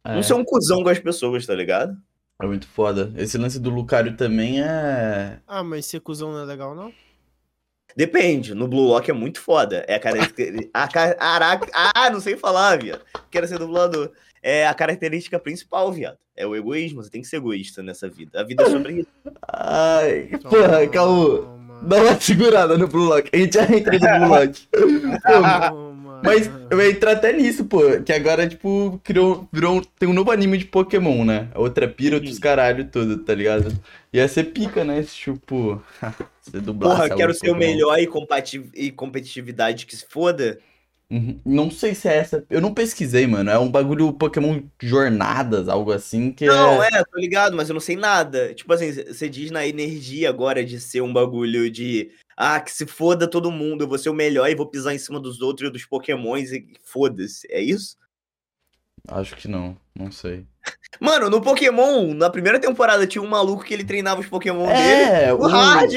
não 0.05 0.19
é, 0.19 0.23
ser 0.23 0.35
um 0.35 0.45
cuzão 0.45 0.83
com 0.83 0.89
as 0.89 0.99
pessoas, 0.99 1.47
tá 1.47 1.55
ligado? 1.55 1.97
é 2.43 2.47
muito 2.47 2.67
foda. 2.67 3.13
Esse 3.17 3.39
lance 3.39 3.61
do 3.61 3.71
Lucario 3.71 4.17
também 4.17 4.61
é. 4.61 5.39
Ah, 5.47 5.63
mas 5.63 5.87
ser 5.87 6.01
cuzão 6.01 6.33
não 6.33 6.41
é 6.41 6.45
legal, 6.45 6.75
não? 6.75 6.93
Depende. 7.97 8.55
No 8.55 8.67
Blue 8.67 8.89
Lock 8.89 9.09
é 9.11 9.15
muito 9.15 9.41
foda. 9.41 9.85
É 9.89 9.95
a 9.95 10.01
característica. 10.01 10.71
a 10.75 11.59
Ah, 11.95 12.11
não 12.11 12.21
sei 12.21 12.37
falar, 12.37 12.81
viado. 12.83 13.05
Quero 13.31 13.47
ser 13.47 13.59
dublador. 13.59 14.13
É 14.43 14.67
a 14.67 14.75
característica 14.75 15.39
principal, 15.39 15.93
viado. 15.93 16.17
É 16.37 16.47
o 16.47 16.55
egoísmo. 16.55 17.03
Você 17.03 17.11
tem 17.11 17.21
que 17.23 17.27
ser 17.29 17.37
egoísta 17.37 17.83
nessa 17.83 18.09
vida. 18.09 18.41
A 18.41 18.45
vida 18.45 18.63
é 18.63 18.71
sobre 18.71 18.93
isso. 19.01 19.09
Ai, 19.53 20.31
porra, 20.43 20.87
Caô. 20.89 21.39
Toma. 21.39 21.59
Dá 21.83 21.97
uma 22.03 22.21
segurada 22.21 22.77
no 22.79 22.89
Blue 22.89 23.05
Lock. 23.07 23.31
A 23.33 23.37
gente 23.37 23.55
já 23.55 23.63
entra 23.65 23.93
no 23.99 24.27
Blue 24.27 24.39
Lock. 24.39 24.69
Pô, 24.73 25.33
Toma. 25.33 25.89
Mas 26.25 26.51
eu 26.69 26.81
ia 26.83 26.91
entrar 26.91 27.13
até 27.13 27.33
nisso, 27.33 27.65
pô. 27.65 27.81
Que 28.05 28.13
agora, 28.13 28.49
tipo, 28.49 29.01
criou, 29.05 29.49
virou, 29.53 29.77
um- 29.77 29.83
tem 30.01 30.09
um 30.09 30.13
novo 30.13 30.33
anime 30.33 30.59
de 30.59 30.65
Pokémon, 30.65 31.25
né? 31.25 31.47
Outra 31.55 31.87
pira, 31.87 32.17
outros 32.17 32.35
Sim. 32.35 32.41
caralho 32.41 32.85
tudo, 32.91 33.19
tá 33.19 33.33
ligado? 33.33 33.73
Ia 34.13 34.27
ser 34.27 34.45
pica, 34.45 34.83
né? 34.85 35.05
Tipo, 35.05 35.81
você 36.43 36.59
dublar. 36.61 36.97
Porra, 36.97 37.09
quero 37.11 37.33
ser 37.33 37.53
o 37.53 37.55
melhor 37.57 37.97
e, 38.01 38.07
compati- 38.09 38.69
e 38.75 38.91
competitividade 38.91 39.87
que 39.87 39.95
se 39.97 40.07
foda. 40.09 40.59
Uhum. 41.11 41.41
Não 41.43 41.71
sei 41.71 41.95
se 41.95 42.07
é 42.07 42.19
essa. 42.19 42.45
Eu 42.51 42.61
não 42.61 42.75
pesquisei, 42.75 43.27
mano. 43.27 43.51
É 43.51 43.59
um 43.59 43.71
bagulho 43.71 44.13
Pokémon 44.13 44.61
Jornadas, 44.81 45.67
algo 45.67 45.91
assim, 45.91 46.31
que 46.31 46.47
Não, 46.47 46.83
é. 46.83 46.89
é, 46.93 47.05
tô 47.05 47.19
ligado, 47.19 47.57
mas 47.57 47.69
eu 47.69 47.75
não 47.75 47.81
sei 47.81 47.97
nada. 47.97 48.53
Tipo 48.55 48.73
assim, 48.75 48.93
você 48.93 49.29
diz 49.29 49.51
na 49.51 49.67
energia 49.67 50.29
agora 50.29 50.63
de 50.63 50.79
ser 50.79 51.01
um 51.01 51.13
bagulho 51.13 51.71
de. 51.71 52.11
Ah, 52.37 52.61
que 52.61 52.71
se 52.71 52.87
foda 52.87 53.27
todo 53.27 53.51
mundo, 53.51 53.85
eu 53.85 53.89
vou 53.89 53.99
ser 53.99 54.11
o 54.11 54.15
melhor 54.15 54.49
e 54.49 54.55
vou 54.55 54.67
pisar 54.67 54.95
em 54.95 54.99
cima 54.99 55.19
dos 55.19 55.41
outros 55.41 55.71
e 55.71 55.73
dos 55.73 55.87
pokémons 55.87 56.53
e 56.53 56.67
foda-se. 56.85 57.51
É 57.51 57.61
isso? 57.61 57.97
Acho 59.09 59.35
que 59.35 59.49
não. 59.49 59.77
Não 59.95 60.13
sei. 60.13 60.47
Mano, 61.01 61.31
no 61.31 61.41
Pokémon, 61.41 62.13
na 62.13 62.29
primeira 62.29 62.59
temporada, 62.59 63.07
tinha 63.07 63.23
um 63.23 63.29
maluco 63.29 63.63
que 63.63 63.73
ele 63.73 63.85
treinava 63.85 64.21
os 64.21 64.27
Pokémon 64.27 64.67
dele. 64.67 64.79
É, 64.81 65.33
O 65.33 65.47
Hard, 65.47 65.93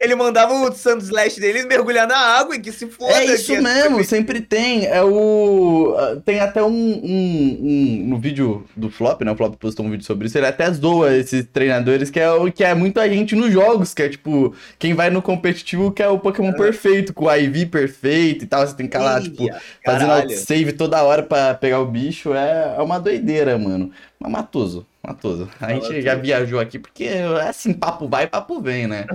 ele 0.00 0.14
mandava 0.14 0.54
o 0.54 0.72
Sandslash 0.72 1.38
dele 1.38 1.64
mergulhar 1.64 2.06
na 2.06 2.16
água 2.16 2.56
e 2.56 2.60
que 2.60 2.72
se 2.72 2.86
foda. 2.86 3.12
É 3.12 3.24
isso 3.26 3.52
que 3.54 3.60
mesmo, 3.60 4.02
sempre 4.02 4.40
tem. 4.40 4.86
É 4.86 5.02
o. 5.02 5.94
ah, 5.98 6.16
Tem 6.24 6.40
até 6.40 6.62
um, 6.62 6.68
um, 6.68 7.58
um- 7.60 8.04
No 8.08 8.18
vídeo 8.18 8.64
do 8.74 8.88
Flop, 8.88 9.20
né? 9.22 9.30
O 9.32 9.36
Flop 9.36 9.56
postou 9.56 9.84
um 9.84 9.90
vídeo 9.90 10.06
sobre 10.06 10.26
isso. 10.26 10.38
Ele 10.38 10.46
até 10.46 10.70
zoa 10.72 11.14
esses 11.14 11.44
treinadores, 11.52 12.08
que 12.08 12.18
é, 12.20 12.30
o, 12.30 12.50
que 12.50 12.64
é 12.64 12.74
muita 12.74 13.06
gente 13.10 13.34
nos 13.36 13.52
jogos, 13.52 13.92
que 13.92 14.02
é 14.02 14.08
tipo, 14.08 14.54
quem 14.78 14.94
vai 14.94 15.10
no 15.10 15.20
competitivo 15.20 15.90
que 15.92 16.02
é 16.02 16.08
o 16.08 16.18
Pokémon 16.18 16.52
perfeito, 16.54 17.12
com 17.12 17.26
o 17.26 17.34
IV 17.34 17.66
perfeito 17.66 18.44
e 18.44 18.46
tal. 18.46 18.66
Você 18.66 18.74
tem 18.74 18.86
que 18.86 18.96
ficar 18.96 19.04
lá, 19.04 19.20
tipo, 19.20 19.42
Ia, 19.42 19.60
fazendo 19.84 20.08
caralho. 20.08 20.38
save 20.38 20.72
toda 20.72 21.02
hora 21.02 21.22
pra 21.22 21.52
pegar 21.54 21.80
o 21.80 21.86
bicho. 21.86 22.32
É, 22.32 22.74
é 22.78 22.80
uma 22.82 22.98
doideira, 22.98 23.58
mano. 23.58 23.90
Mas 24.18 24.32
matoso, 24.32 24.86
matoso. 25.02 25.48
A 25.60 25.74
gente 25.74 26.02
já 26.02 26.14
viajou 26.14 26.58
aqui, 26.58 26.78
porque 26.78 27.04
é 27.04 27.24
assim, 27.48 27.72
papo 27.72 28.08
vai, 28.08 28.26
papo 28.26 28.60
vem, 28.60 28.86
né? 28.86 29.06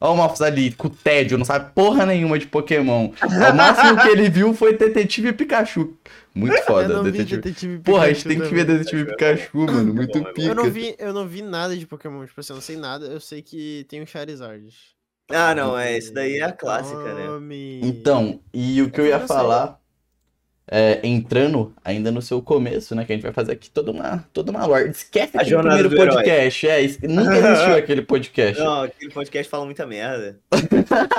Olha 0.00 0.12
o 0.12 0.16
Malphus 0.16 0.42
ali, 0.42 0.72
com 0.72 0.86
o 0.86 0.90
tédio, 0.90 1.36
não 1.36 1.44
sabe 1.44 1.72
porra 1.74 2.06
nenhuma 2.06 2.38
de 2.38 2.46
Pokémon. 2.46 3.10
O 3.20 3.54
máximo 3.54 4.00
que 4.00 4.08
ele 4.08 4.30
viu 4.30 4.54
foi 4.54 4.76
Detetive 4.76 5.32
Pikachu. 5.32 5.92
Muito 6.32 6.54
Eu 6.54 6.62
foda, 6.62 7.02
vi 7.02 7.10
Detetive. 7.10 7.42
Detetive 7.42 7.78
Porra, 7.80 8.04
a 8.04 8.12
gente 8.12 8.28
tem 8.28 8.40
que 8.40 8.54
ver. 8.54 8.64
Detetive 8.64 9.06
Pikachu, 9.06 9.58
mano. 9.66 9.92
Muito 9.92 10.24
pica. 10.26 10.42
Eu 10.42 10.54
não, 10.54 10.70
vi, 10.70 10.94
eu 11.00 11.12
não 11.12 11.26
vi 11.26 11.42
nada 11.42 11.76
de 11.76 11.84
Pokémon, 11.84 12.24
tipo 12.24 12.38
assim, 12.38 12.52
eu 12.52 12.56
não 12.56 12.62
sei 12.62 12.76
nada, 12.76 13.06
eu 13.06 13.18
sei 13.18 13.42
que 13.42 13.84
tem 13.88 14.00
o 14.00 14.06
Charizard. 14.06 14.72
Ah, 15.30 15.54
não, 15.54 15.76
é, 15.76 15.98
isso 15.98 16.14
daí 16.14 16.38
é 16.38 16.44
a 16.44 16.52
clássica, 16.52 17.14
né? 17.14 17.24
Então, 17.82 18.40
e 18.54 18.80
o 18.80 18.90
que 18.90 19.00
eu 19.00 19.06
ia 19.06 19.16
Eu 19.16 19.18
sei. 19.18 19.26
falar, 19.26 19.77
é, 20.70 21.00
entrando 21.02 21.74
ainda 21.84 22.10
no 22.10 22.20
seu 22.22 22.40
começo, 22.42 22.94
né? 22.94 23.04
Que 23.04 23.12
a 23.12 23.14
gente 23.16 23.22
vai 23.24 23.32
fazer 23.32 23.52
aqui 23.52 23.70
toda 23.70 23.90
uma, 23.90 24.24
toda 24.32 24.50
uma 24.50 24.64
lore. 24.66 24.90
Esquece 24.90 25.36
A 25.36 25.40
aquele 25.40 25.50
jornada 25.56 25.78
primeiro 25.78 25.96
do 25.96 26.02
herói. 26.02 26.14
podcast. 26.24 26.68
É, 26.68 27.08
nunca 27.08 27.36
existiu 27.36 27.74
aquele 27.76 28.02
podcast. 28.02 28.62
Não, 28.62 28.82
aquele 28.82 29.12
podcast 29.12 29.50
fala 29.50 29.64
muita 29.64 29.86
merda. 29.86 30.38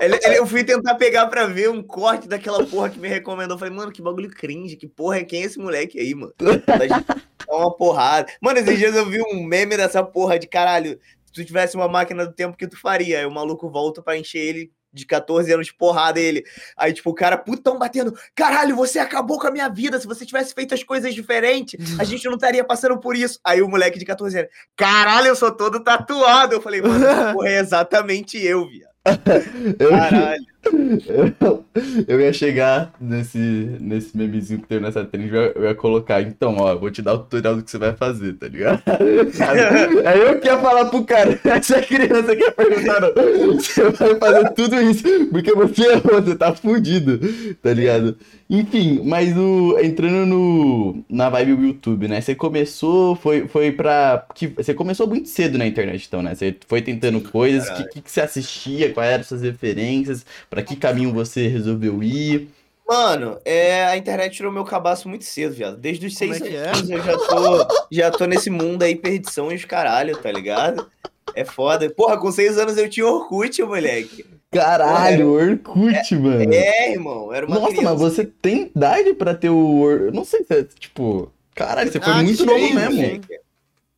Ele- 0.00 0.18
ele- 0.24 0.38
eu 0.38 0.46
fui 0.46 0.64
tentar 0.64 0.96
pegar 0.96 1.28
pra 1.28 1.46
ver 1.46 1.70
um 1.70 1.80
corte 1.80 2.26
daquela 2.26 2.66
porra 2.66 2.90
que 2.90 2.98
me 2.98 3.06
recomendou. 3.08 3.54
Eu 3.54 3.58
Falei, 3.58 3.72
mano, 3.72 3.92
que 3.92 4.02
bagulho 4.02 4.28
cringe, 4.28 4.74
que 4.76 4.88
porra 4.88 5.18
é 5.18 5.24
quem 5.24 5.42
é 5.42 5.44
esse 5.44 5.58
moleque 5.60 5.98
aí, 6.00 6.12
mano? 6.12 6.34
Dá 7.46 7.54
uma 7.56 7.72
porrada. 7.76 8.26
Mano, 8.42 8.58
esses 8.58 8.76
dias 8.76 8.96
eu 8.96 9.06
vi 9.06 9.20
um 9.22 9.44
meme 9.44 9.76
dessa 9.76 10.02
porra 10.02 10.38
de 10.40 10.48
caralho. 10.48 10.98
Se 11.26 11.32
tu 11.32 11.44
tivesse 11.44 11.76
uma 11.76 11.86
máquina 11.86 12.26
do 12.26 12.32
tempo, 12.32 12.54
o 12.54 12.56
que 12.56 12.66
tu 12.66 12.76
faria? 12.76 13.20
Aí 13.20 13.26
o 13.26 13.30
maluco 13.30 13.70
volta 13.70 14.02
pra 14.02 14.18
encher 14.18 14.38
ele 14.40 14.70
de 14.94 15.04
14 15.04 15.52
anos 15.52 15.66
de 15.66 15.74
porrada 15.74 16.20
ele. 16.20 16.44
Aí, 16.76 16.92
tipo, 16.92 17.10
o 17.10 17.14
cara, 17.14 17.36
putão, 17.36 17.78
batendo. 17.78 18.14
Caralho, 18.34 18.76
você 18.76 18.98
acabou 18.98 19.38
com 19.38 19.46
a 19.46 19.50
minha 19.50 19.68
vida. 19.68 19.98
Se 19.98 20.06
você 20.06 20.24
tivesse 20.24 20.54
feito 20.54 20.74
as 20.74 20.82
coisas 20.82 21.14
diferentes, 21.14 21.98
a 21.98 22.04
gente 22.04 22.24
não 22.26 22.34
estaria 22.34 22.64
passando 22.64 22.98
por 22.98 23.16
isso. 23.16 23.38
Aí 23.44 23.60
o 23.60 23.68
moleque 23.68 23.98
de 23.98 24.04
14 24.04 24.38
anos, 24.38 24.50
caralho, 24.76 25.28
eu 25.28 25.36
sou 25.36 25.50
todo 25.50 25.82
tatuado. 25.82 26.54
Eu 26.54 26.62
falei, 26.62 26.80
mano, 26.80 27.04
essa 27.04 27.32
porra 27.32 27.48
é 27.48 27.58
exatamente 27.58 28.38
eu, 28.38 28.68
viado. 28.68 28.94
Caralho. 29.78 30.53
Eu, 30.64 31.64
eu 32.06 32.20
ia 32.20 32.32
chegar 32.32 32.92
nesse, 33.00 33.38
nesse 33.38 34.16
memezinho 34.16 34.60
que 34.60 34.68
tem 34.68 34.80
nessa 34.80 35.04
trend, 35.04 35.32
eu 35.32 35.42
ia, 35.42 35.52
eu 35.54 35.64
ia 35.64 35.74
colocar, 35.74 36.22
então, 36.22 36.56
ó, 36.58 36.74
vou 36.76 36.90
te 36.90 37.02
dar 37.02 37.14
o 37.14 37.18
tutorial 37.18 37.56
do 37.56 37.62
que 37.62 37.70
você 37.70 37.78
vai 37.78 37.94
fazer, 37.94 38.34
tá 38.34 38.48
ligado? 38.48 38.82
Aí 40.06 40.20
eu 40.20 40.40
que 40.40 40.46
ia 40.46 40.58
falar 40.58 40.86
pro 40.86 41.04
cara, 41.04 41.38
essa 41.44 41.80
criança 41.82 42.34
que 42.34 42.42
ia 42.42 42.52
perguntar, 42.52 43.00
não, 43.00 43.12
você 43.54 43.90
vai 43.90 44.14
fazer 44.16 44.50
tudo 44.50 44.80
isso, 44.80 45.02
porque 45.30 45.52
você 45.54 45.92
errou, 45.92 46.22
você 46.22 46.34
tá 46.34 46.54
fudido, 46.54 47.18
tá 47.62 47.72
ligado? 47.72 48.16
Enfim, 48.48 49.00
mas 49.04 49.36
o, 49.36 49.78
entrando 49.80 50.26
no, 50.26 51.04
na 51.08 51.30
vibe 51.30 51.54
do 51.56 51.64
YouTube, 51.64 52.08
né? 52.08 52.20
Você 52.20 52.34
começou, 52.34 53.16
foi, 53.16 53.48
foi 53.48 53.72
pra. 53.72 54.26
Que, 54.34 54.48
você 54.48 54.74
começou 54.74 55.06
muito 55.06 55.28
cedo 55.28 55.56
na 55.56 55.66
internet, 55.66 56.04
então, 56.06 56.22
né? 56.22 56.34
Você 56.34 56.54
foi 56.68 56.82
tentando 56.82 57.20
coisas, 57.22 57.68
o 57.68 57.74
que, 57.74 57.84
que, 57.88 58.02
que 58.02 58.10
você 58.10 58.20
assistia, 58.20 58.92
quais 58.92 59.10
eram 59.10 59.24
suas 59.24 59.40
referências, 59.40 60.26
pra 60.54 60.62
que 60.62 60.76
caminho 60.76 61.12
você 61.12 61.48
resolveu 61.48 62.02
ir? 62.02 62.48
Mano, 62.86 63.38
é, 63.44 63.84
a 63.86 63.96
internet 63.96 64.36
tirou 64.36 64.52
meu 64.52 64.62
cabaço 64.64 65.08
muito 65.08 65.24
cedo, 65.24 65.54
viado. 65.54 65.76
Desde 65.76 66.06
os 66.06 66.16
Como 66.18 66.32
seis 66.34 66.42
é 66.42 66.48
que 66.48 66.56
é? 66.56 66.68
anos 66.68 66.90
eu 66.90 67.02
já 67.02 67.16
tô, 67.18 67.66
já 67.90 68.10
tô 68.10 68.24
nesse 68.26 68.50
mundo 68.50 68.82
aí, 68.82 68.94
perdição 68.94 69.50
e 69.50 69.54
os 69.54 69.64
caralho, 69.64 70.16
tá 70.18 70.30
ligado? 70.30 70.86
É 71.34 71.44
foda. 71.44 71.88
Porra, 71.90 72.18
com 72.18 72.30
seis 72.30 72.58
anos 72.58 72.76
eu 72.76 72.88
tinha 72.88 73.06
Orkut, 73.06 73.60
moleque. 73.62 74.24
Caralho, 74.52 75.30
Orkut, 75.32 76.14
mano. 76.16 76.52
É, 76.52 76.92
irmão, 76.92 77.32
era 77.32 77.46
uma 77.46 77.56
Nossa, 77.58 77.72
criança. 77.72 77.90
mas 77.90 78.00
você 78.00 78.24
tem 78.24 78.62
idade 78.66 79.14
pra 79.14 79.34
ter 79.34 79.48
o. 79.50 79.80
Or- 79.80 80.12
não 80.12 80.24
sei 80.24 80.44
se 80.44 80.52
é, 80.54 80.62
tipo. 80.78 81.32
Caralho, 81.54 81.90
você 81.90 81.98
foi 82.00 82.12
Ah, 82.12 82.22
muito 82.22 82.44
novo 82.44 82.74
mesmo. 82.74 83.20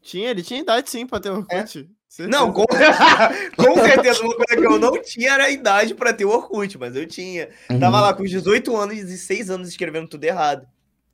Tinha, 0.01 0.31
ele 0.31 0.43
tinha 0.45 0.61
idade 0.61 0.89
sim 0.89 1.07
pra 1.07 1.19
ter 1.19 1.31
Orkut. 1.31 1.89
Não, 2.19 2.53
com... 2.53 2.65
com 3.57 3.75
certeza, 3.75 4.23
uma 4.23 4.35
coisa 4.35 4.57
que 4.57 4.67
eu 4.67 4.79
não 4.79 5.03
tinha 5.03 5.33
era 5.33 5.45
a 5.45 5.51
idade 5.51 5.95
pra 5.95 6.13
ter 6.13 6.25
o 6.25 6.31
Orkut, 6.31 6.79
mas 6.79 6.97
eu 6.97 7.07
tinha. 7.07 7.49
Tava 7.81 7.97
Uhum. 7.97 8.03
lá 8.03 8.15
com 8.15 8.23
os 8.23 8.31
18 8.31 8.77
anos 8.77 8.97
e 8.97 9.19
6 9.19 9.51
anos 9.51 9.69
escrevendo 9.69 10.09
tudo 10.09 10.25
errado. 10.25 10.67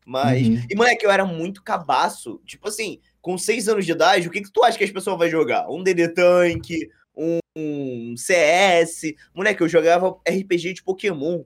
Mas. 0.06 0.46
Uhum. 0.46 0.62
E, 0.70 0.74
moleque, 0.76 1.04
eu 1.04 1.10
era 1.10 1.24
muito 1.24 1.62
cabaço. 1.62 2.40
Tipo 2.44 2.68
assim, 2.68 3.00
com 3.20 3.36
6 3.38 3.68
anos 3.68 3.86
de 3.86 3.92
idade, 3.92 4.28
o 4.28 4.30
que, 4.30 4.42
que 4.42 4.52
tu 4.52 4.62
acha 4.62 4.78
que 4.78 4.84
as 4.84 4.90
pessoas 4.90 5.18
vão 5.18 5.28
jogar? 5.28 5.68
Um 5.68 5.82
DD 5.82 6.08
Tank, 6.08 6.68
um, 7.16 7.38
um 7.56 8.14
CS. 8.16 9.14
Moleque, 9.34 9.62
eu 9.62 9.68
jogava 9.68 10.16
RPG 10.28 10.74
de 10.74 10.82
Pokémon 10.82 11.42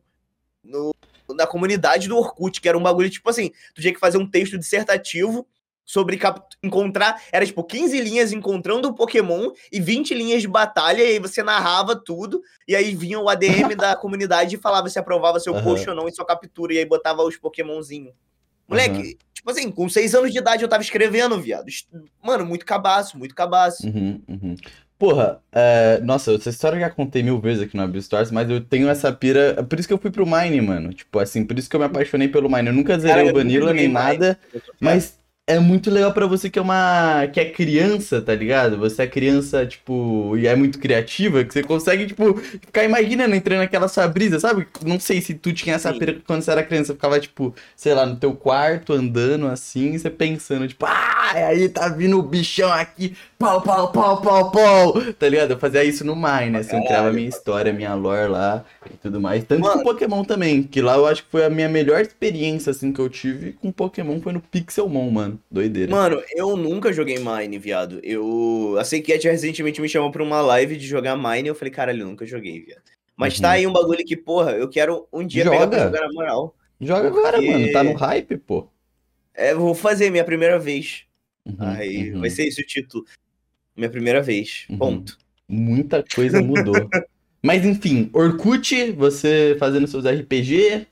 no, 0.62 0.94
na 1.34 1.46
comunidade 1.46 2.08
do 2.08 2.16
Orkut, 2.16 2.60
que 2.60 2.68
era 2.68 2.78
um 2.78 2.82
bagulho, 2.82 3.10
tipo 3.10 3.28
assim, 3.28 3.50
tu 3.74 3.80
tinha 3.80 3.92
que 3.92 4.00
fazer 4.00 4.18
um 4.18 4.28
texto 4.28 4.58
dissertativo 4.58 5.46
sobre 5.86 6.16
cap- 6.16 6.44
encontrar. 6.62 7.22
Era 7.32 7.46
tipo 7.46 7.62
15 7.62 7.98
linhas 8.00 8.32
encontrando 8.32 8.88
o 8.88 8.94
Pokémon 8.94 9.50
e 9.72 9.80
20 9.80 10.12
linhas 10.12 10.42
de 10.42 10.48
batalha, 10.48 11.02
e 11.02 11.12
aí 11.12 11.18
você 11.20 11.42
narrava 11.42 11.94
tudo, 11.94 12.42
e 12.66 12.74
aí 12.74 12.94
vinha 12.94 13.20
o 13.20 13.28
ADM 13.28 13.76
da 13.76 13.94
comunidade 13.96 14.56
e 14.56 14.58
falava 14.58 14.90
se 14.90 14.98
aprovava 14.98 15.38
seu 15.38 15.54
Aham. 15.54 15.62
post 15.62 15.88
ou 15.88 15.94
não 15.94 16.08
em 16.08 16.12
sua 16.12 16.26
captura, 16.26 16.74
e 16.74 16.78
aí 16.78 16.84
botava 16.84 17.22
os 17.22 17.36
Pokémonzinhos. 17.36 18.12
Moleque, 18.68 19.16
tipo 19.32 19.48
assim, 19.48 19.70
com 19.70 19.88
6 19.88 20.12
anos 20.12 20.32
de 20.32 20.38
idade 20.38 20.64
eu 20.64 20.68
tava 20.68 20.82
escrevendo, 20.82 21.40
viado. 21.40 21.66
Mano, 22.20 22.44
muito 22.44 22.66
cabaço, 22.66 23.16
muito 23.16 23.32
cabaço. 23.32 23.86
Uhum, 23.86 24.20
uhum. 24.28 24.56
Porra, 24.98 25.40
é, 25.52 26.00
nossa, 26.02 26.32
essa 26.34 26.50
história 26.50 26.76
eu 26.76 26.80
já 26.80 26.90
contei 26.90 27.22
mil 27.22 27.38
vezes 27.38 27.62
aqui 27.62 27.76
no 27.76 27.82
Abyss 27.82 28.06
Stories, 28.06 28.30
mas 28.32 28.50
eu 28.50 28.60
tenho 28.60 28.88
essa 28.88 29.12
pira. 29.12 29.62
Por 29.62 29.78
isso 29.78 29.86
que 29.86 29.92
eu 29.94 29.98
fui 29.98 30.10
pro 30.10 30.26
Mine, 30.26 30.60
mano. 30.62 30.92
Tipo 30.92 31.18
assim, 31.18 31.44
por 31.44 31.56
isso 31.58 31.68
que 31.68 31.76
eu 31.76 31.80
me 31.80 31.86
apaixonei 31.86 32.28
pelo 32.28 32.48
Mine. 32.48 32.68
Eu 32.68 32.72
nunca 32.72 32.98
zerei 32.98 33.24
Cara, 33.26 33.30
o 33.30 33.38
Vanilla 33.38 33.72
nem 33.74 33.88
nada, 33.88 34.36
mas 34.80 35.18
é 35.48 35.60
muito 35.60 35.90
legal 35.90 36.12
pra 36.12 36.26
você 36.26 36.50
que 36.50 36.58
é 36.58 36.62
uma. 36.62 37.28
que 37.32 37.38
é 37.38 37.44
criança, 37.50 38.20
tá 38.20 38.34
ligado? 38.34 38.76
Você 38.78 39.02
é 39.02 39.06
criança, 39.06 39.64
tipo, 39.64 40.36
e 40.36 40.46
é 40.46 40.56
muito 40.56 40.78
criativa, 40.80 41.44
que 41.44 41.52
você 41.52 41.62
consegue, 41.62 42.06
tipo, 42.06 42.34
ficar 42.36 42.82
imaginando, 42.82 43.34
entrando 43.34 43.60
naquela 43.60 43.86
sua 43.86 44.08
brisa, 44.08 44.40
sabe? 44.40 44.66
Não 44.84 44.98
sei 44.98 45.20
se 45.20 45.34
tu 45.34 45.52
tinha 45.52 45.76
essa 45.76 45.92
pira 45.94 46.18
quando 46.26 46.42
você 46.42 46.50
era 46.50 46.64
criança, 46.64 46.94
ficava, 46.94 47.20
tipo, 47.20 47.54
sei 47.76 47.94
lá, 47.94 48.04
no 48.04 48.16
teu 48.16 48.34
quarto, 48.34 48.92
andando 48.92 49.46
assim, 49.46 49.96
você 49.96 50.10
pensando, 50.10 50.66
tipo, 50.66 50.84
ah, 50.84 51.30
aí 51.32 51.68
tá 51.68 51.88
vindo 51.88 52.18
o 52.18 52.22
bichão 52.22 52.72
aqui, 52.72 53.14
pau, 53.38 53.60
pau, 53.62 53.92
pau, 53.92 54.20
pau, 54.20 54.50
pau, 54.50 55.12
tá 55.14 55.28
ligado? 55.28 55.52
Eu 55.52 55.58
fazia 55.58 55.84
isso 55.84 56.04
no 56.04 56.14
Mine, 56.16 56.58
assim, 56.58 56.76
eu 56.76 56.84
criava 56.84 57.12
minha 57.12 57.28
história, 57.28 57.72
minha 57.72 57.94
lore 57.94 58.28
lá 58.30 58.64
e 58.90 58.96
tudo 58.96 59.20
mais. 59.20 59.44
Tanto 59.44 59.62
Mano. 59.62 59.78
com 59.78 59.84
Pokémon 59.84 60.24
também, 60.24 60.62
que 60.62 60.80
lá 60.80 60.96
eu 60.96 61.06
acho 61.06 61.24
que 61.24 61.30
foi 61.30 61.44
a 61.44 61.50
minha 61.50 61.68
melhor 61.68 62.00
experiência, 62.00 62.70
assim, 62.70 62.92
que 62.92 63.00
eu 63.00 63.08
tive 63.08 63.52
com 63.52 63.70
Pokémon 63.70 64.20
foi 64.20 64.32
no 64.32 64.40
Pixelmon, 64.40 65.10
mano. 65.10 65.40
Doideira. 65.50 65.90
Mano, 65.90 66.22
eu 66.34 66.56
nunca 66.56 66.92
joguei 66.92 67.18
Mine, 67.18 67.58
viado. 67.58 68.00
Eu. 68.02 68.76
A 68.78 68.84
Sekiet 68.84 69.24
recentemente 69.26 69.80
me 69.80 69.88
chamou 69.88 70.10
pra 70.10 70.22
uma 70.22 70.40
live 70.40 70.76
de 70.76 70.86
jogar 70.86 71.16
Mine 71.16 71.44
e 71.44 71.48
eu 71.48 71.54
falei, 71.54 71.72
caralho, 71.72 72.02
eu 72.02 72.06
nunca 72.06 72.24
joguei, 72.26 72.60
viado. 72.60 72.82
Mas 73.16 73.36
Uhum. 73.36 73.42
tá 73.42 73.50
aí 73.52 73.66
um 73.66 73.72
bagulho 73.72 74.04
que, 74.04 74.16
porra, 74.16 74.52
eu 74.52 74.68
quero 74.68 75.06
um 75.12 75.26
dia 75.26 75.44
pegar 75.44 75.66
pra 75.66 75.78
Joga. 75.78 75.90
jogar 75.96 76.06
na 76.08 76.12
moral. 76.12 76.54
Joga 76.80 77.08
agora, 77.08 77.36
porque- 77.38 77.50
mano, 77.50 77.72
tá 77.72 77.82
no 77.82 77.92
hype, 77.94 78.36
pô. 78.36 78.66
É, 79.34 79.54
vou 79.54 79.74
fazer 79.74 80.10
minha 80.10 80.24
primeira 80.24 80.58
vez. 80.58 81.04
Uhum, 81.46 81.54
aí 81.58 82.12
uhum. 82.12 82.20
vai 82.20 82.28
ser 82.30 82.46
esse 82.46 82.60
o 82.60 82.66
título. 82.66 83.04
Minha 83.76 83.90
primeira 83.90 84.22
vez. 84.22 84.66
Uhum. 84.70 84.78
Ponto. 84.78 85.18
Muita 85.48 86.02
coisa 86.14 86.40
mudou. 86.42 86.74
Mas 87.42 87.64
enfim, 87.64 88.10
Orkut, 88.12 88.92
você 88.92 89.56
fazendo 89.58 89.86
seus 89.86 90.04
RPG, 90.04 90.86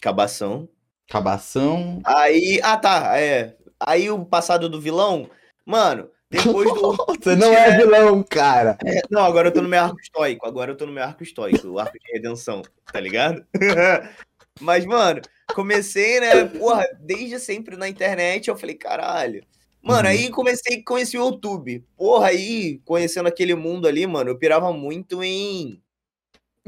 Cabação. 0.00 0.68
cabação. 1.08 2.00
Aí. 2.04 2.60
Ah, 2.62 2.76
tá. 2.76 3.18
É. 3.18 3.54
Aí 3.78 4.10
o 4.10 4.24
passado 4.24 4.68
do 4.68 4.80
vilão. 4.80 5.30
Mano, 5.64 6.08
depois 6.30 6.68
do. 6.72 6.96
Você 7.22 7.36
não 7.36 7.52
é 7.52 7.76
vilão, 7.76 8.22
cara. 8.22 8.76
Não, 9.10 9.24
agora 9.24 9.48
eu 9.48 9.52
tô 9.52 9.62
no 9.62 9.68
meu 9.68 9.80
arco 9.80 10.00
estoico. 10.00 10.46
Agora 10.46 10.72
eu 10.72 10.76
tô 10.76 10.86
no 10.86 10.92
meu 10.92 11.04
arco 11.04 11.22
estoico, 11.22 11.68
o 11.68 11.78
arco 11.78 11.98
de 11.98 12.12
redenção, 12.12 12.62
tá 12.92 13.00
ligado? 13.00 13.44
Mas, 14.60 14.84
mano, 14.86 15.20
comecei, 15.54 16.18
né? 16.18 16.44
Porra, 16.46 16.84
desde 17.00 17.38
sempre 17.38 17.76
na 17.76 17.88
internet, 17.88 18.48
eu 18.48 18.56
falei, 18.56 18.74
caralho. 18.74 19.44
Mano, 19.86 20.08
Uhum. 20.08 20.14
aí 20.14 20.30
comecei, 20.30 20.82
conheci 20.82 21.16
o 21.16 21.24
YouTube. 21.26 21.84
Porra, 21.96 22.28
aí, 22.28 22.80
conhecendo 22.84 23.28
aquele 23.28 23.54
mundo 23.54 23.86
ali, 23.86 24.06
mano, 24.06 24.30
eu 24.30 24.36
pirava 24.38 24.72
muito 24.72 25.22
em. 25.22 25.80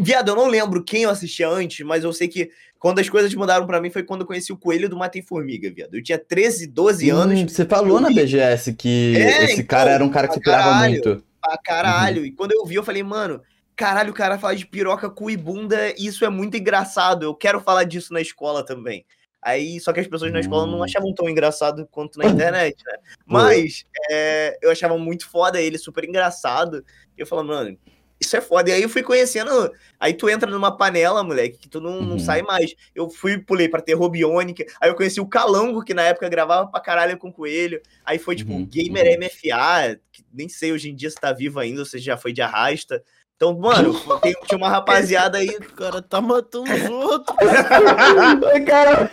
Viado, 0.01 0.29
eu 0.31 0.37
não 0.37 0.47
lembro 0.47 0.85
quem 0.85 1.03
eu 1.03 1.11
assistia 1.11 1.49
antes, 1.49 1.85
mas 1.85 2.05
eu 2.05 2.13
sei 2.13 2.29
que 2.29 2.51
quando 2.79 3.01
as 3.01 3.09
coisas 3.11 3.35
mudaram 3.35 3.67
pra 3.67 3.81
mim 3.81 3.91
foi 3.91 4.05
quando 4.05 4.21
eu 4.21 4.27
conheci 4.29 4.53
o 4.53 4.57
Coelho 4.57 4.89
do 4.89 4.97
Matei 4.97 5.21
Formiga, 5.21 5.69
viado. 5.73 5.97
Eu 5.97 6.03
tinha 6.03 6.17
13, 6.17 6.69
12 6.69 7.11
anos. 7.11 7.41
Hum, 7.41 7.49
você 7.49 7.65
falou 7.65 8.01
na 8.01 8.09
BGS 8.09 8.73
que 8.75 9.15
É, 9.17 9.45
esse 9.47 9.55
então, 9.55 9.67
cara 9.67 9.91
era 9.91 10.05
um 10.05 10.09
cara 10.11 10.29
que 10.29 10.39
pirava 10.39 10.63
caralho. 10.71 10.93
muito. 10.93 11.25
pra 11.43 11.59
caralho. 11.59 12.25
E 12.25 12.31
quando 12.31 12.53
eu 12.53 12.65
vi, 12.65 12.77
eu 12.77 12.85
falei, 12.85 13.03
mano, 13.03 13.43
caralho, 13.75 14.13
o 14.13 14.15
cara 14.15 14.39
fala 14.39 14.55
de 14.55 14.65
piroca, 14.65 15.11
cu 15.11 15.29
e 15.29 15.37
bunda, 15.37 15.91
e 15.99 16.07
isso 16.07 16.25
é 16.25 16.29
muito 16.29 16.57
engraçado. 16.57 17.25
Eu 17.25 17.35
quero 17.35 17.61
falar 17.61 17.83
disso 17.83 18.13
na 18.13 18.21
escola 18.21 18.65
também. 18.65 19.05
Aí, 19.49 19.81
só 19.81 19.93
que 19.93 20.01
as 20.01 20.07
pessoas 20.07 20.33
na 20.33 20.41
escola 20.41 20.67
não 20.67 20.81
Hum. 20.81 20.85
achavam 20.85 21.15
tão 21.15 21.29
engraçado 21.29 21.87
quanto 21.91 22.19
na 22.19 22.25
internet, 22.75 22.77
né? 22.87 22.99
Mas 23.25 23.85
é, 24.11 24.59
eu 24.63 24.71
achava 24.71 24.97
muito 24.99 25.29
foda 25.29 25.61
ele, 25.61 25.79
super 25.79 26.05
engraçado. 26.05 26.85
E 27.17 27.21
eu 27.23 27.27
falava, 27.27 27.49
mano, 27.49 27.79
isso 28.21 28.37
é 28.37 28.41
foda. 28.41 28.69
E 28.69 28.73
aí 28.73 28.83
eu 28.83 28.89
fui 28.89 29.03
conhecendo. 29.03 29.73
Aí 29.99 30.13
tu 30.13 30.29
entra 30.29 30.51
numa 30.51 30.77
panela, 30.77 31.23
moleque, 31.23 31.57
que 31.59 31.69
tu 31.69 31.81
não, 31.81 32.03
não 32.03 32.13
Uhum. 32.13 32.19
sai 32.19 32.43
mais. 32.43 32.75
Eu 32.95 33.09
fui, 33.09 33.39
pulei 33.39 33.69
pra 33.69 33.81
terror 33.81 34.11
biônica. 34.11 34.65
Aí 34.81 34.91
eu 34.91 34.95
conheci 34.97 35.21
o 35.21 35.27
Calango, 35.29 35.85
que 35.85 35.95
na 35.95 36.03
época 36.03 36.29
gravava 36.29 36.69
pra 36.69 36.81
caralho 36.81 37.17
com 37.17 37.29
o 37.29 37.33
Coelho. 37.33 37.81
Aí 38.05 38.19
foi 38.19 38.35
tipo 38.35 38.53
Uhum, 38.53 38.67
Gamer 38.67 39.07
MFA, 39.19 40.01
que 40.13 40.25
nem 40.33 40.49
sei 40.49 40.73
hoje 40.73 40.91
em 40.91 40.95
dia 40.97 41.11
se 41.11 41.17
tá 41.17 41.33
vivo 41.33 41.61
ainda, 41.61 41.81
ou 41.81 41.87
se 41.87 41.99
já 41.99 42.17
foi 42.17 42.33
de 42.33 42.43
arrasta. 42.43 43.03
Então, 43.39 43.57
mano, 43.57 43.95
tem- 44.21 44.35
tinha 44.47 44.59
uma 44.59 44.69
rapaziada 44.69 45.39
aí. 45.39 45.49
O 45.49 45.73
cara 45.75 46.03
tá 46.03 46.21
matando 46.21 46.65
os 46.65 46.91
outros. 46.91 47.37
Cara, 48.67 49.09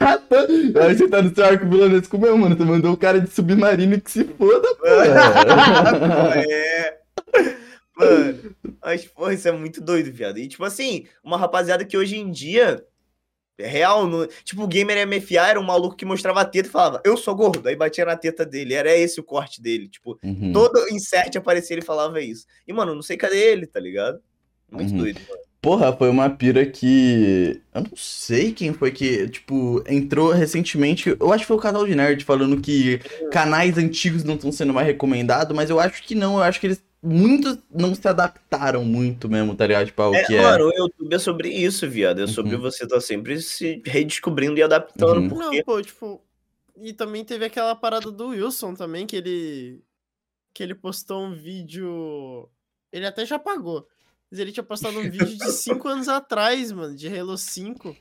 aí 0.83 0.97
você 0.97 1.07
tá 1.07 1.21
no 1.21 1.33
seu 1.33 1.45
arco 1.45 1.69
vilanesco 1.69 2.17
mesmo, 2.17 2.39
mano. 2.39 2.55
Tu 2.55 2.65
mandou 2.65 2.91
o 2.93 2.97
cara 2.97 3.21
de 3.21 3.29
submarino 3.29 4.01
que 4.01 4.09
se 4.09 4.23
foda, 4.23 4.67
pô. 4.75 4.85
é. 6.41 6.97
Mano, 7.95 8.55
mas, 8.83 9.05
porra, 9.05 9.33
isso 9.35 9.47
é 9.47 9.51
muito 9.51 9.79
doido, 9.79 10.11
viado. 10.11 10.39
E, 10.39 10.47
tipo 10.47 10.65
assim, 10.65 11.05
uma 11.23 11.37
rapaziada 11.37 11.85
que 11.85 11.95
hoje 11.95 12.17
em 12.17 12.31
dia. 12.31 12.83
É 13.57 13.67
real, 13.67 14.05
no... 14.05 14.27
tipo, 14.43 14.63
o 14.63 14.67
Gamer 14.67 15.07
MFA 15.07 15.47
era 15.47 15.59
um 15.59 15.63
maluco 15.63 15.95
que 15.95 16.03
mostrava 16.05 16.41
a 16.41 16.45
teta 16.45 16.67
e 16.67 16.71
falava, 16.71 17.01
eu 17.05 17.15
sou 17.15 17.33
gordo, 17.35 17.67
aí 17.69 17.75
batia 17.75 18.03
na 18.05 18.17
teta 18.17 18.45
dele, 18.45 18.73
era 18.73 18.93
esse 18.95 19.19
o 19.19 19.23
corte 19.23 19.61
dele, 19.61 19.87
tipo, 19.87 20.19
Uhum. 20.23 20.51
todo 20.51 20.87
insert 20.89 21.35
aparecia 21.37 21.73
ele 21.75 21.81
falava 21.81 22.19
isso. 22.21 22.45
E, 22.67 22.73
mano, 22.73 22.93
não 22.93 23.01
sei 23.01 23.15
cadê 23.15 23.37
ele, 23.53 23.65
tá 23.65 23.79
ligado? 23.79 24.19
Muito 24.69 24.91
Uhum. 24.91 24.97
doido, 24.97 25.21
mano. 25.29 25.41
Porra, 25.61 25.91
foi 25.97 26.09
uma 26.09 26.29
pira 26.29 26.63
que. 26.63 27.59
Eu 27.73 27.81
não 27.81 27.95
sei 27.95 28.51
quem 28.51 28.71
foi 28.71 28.91
que, 28.91 29.27
tipo, 29.29 29.83
entrou 29.87 30.31
recentemente. 30.31 31.09
Eu 31.19 31.33
acho 31.33 31.41
que 31.43 31.47
foi 31.47 31.57
o 31.57 31.59
canal 31.59 31.87
de 31.87 31.95
Nerd 31.95 32.23
falando 32.23 32.61
que 32.61 32.99
canais 33.31 33.75
antigos 33.75 34.23
não 34.23 34.35
estão 34.35 34.51
sendo 34.51 34.71
mais 34.75 34.85
recomendados, 34.85 35.55
mas 35.55 35.71
eu 35.71 35.79
acho 35.79 36.03
que 36.03 36.13
não. 36.13 36.37
Eu 36.37 36.43
acho 36.43 36.59
que 36.59 36.67
eles. 36.67 36.83
Muitos 37.05 37.59
não 37.69 37.93
se 37.93 38.07
adaptaram 38.07 38.83
muito 38.83 39.29
mesmo, 39.29 39.55
tá 39.55 39.67
ligado? 39.67 39.85
Tipo, 39.85 40.01
ao 40.01 40.15
É, 40.15 40.23
que 40.25 40.35
é. 40.35 40.41
mano, 40.41 40.69
o 40.69 40.73
YouTube 40.73 41.13
é 41.13 41.19
sobre 41.19 41.49
isso, 41.49 41.87
viado. 41.89 42.21
É 42.21 42.27
sobre 42.27 42.55
Uhum. 42.55 42.61
você 42.61 42.87
tá 42.87 42.99
sempre 42.99 43.39
se 43.41 43.81
redescobrindo 43.85 44.57
e 44.57 44.63
adaptando, 44.63 45.19
Uhum. 45.21 45.29
porque 45.29 45.57
Não, 45.57 45.63
pô, 45.63 45.81
tipo. 45.81 46.21
E 46.77 46.91
também 46.91 47.23
teve 47.23 47.45
aquela 47.45 47.73
parada 47.75 48.11
do 48.11 48.29
Wilson 48.29 48.73
também, 48.73 49.05
que 49.05 49.15
ele. 49.15 49.81
Que 50.53 50.63
ele 50.63 50.73
postou 50.75 51.23
um 51.23 51.33
vídeo. 51.33 52.49
Ele 52.91 53.05
até 53.05 53.25
já 53.25 53.37
pagou. 53.37 53.87
Mas 54.31 54.39
ele 54.39 54.51
tinha 54.51 54.63
postado 54.63 54.97
um 54.99 55.09
vídeo 55.09 55.37
de 55.37 55.51
5 55.51 55.87
anos 55.87 56.07
atrás, 56.09 56.71
mano, 56.71 56.95
de 56.95 57.07
Halo 57.07 57.37
5. 57.37 57.95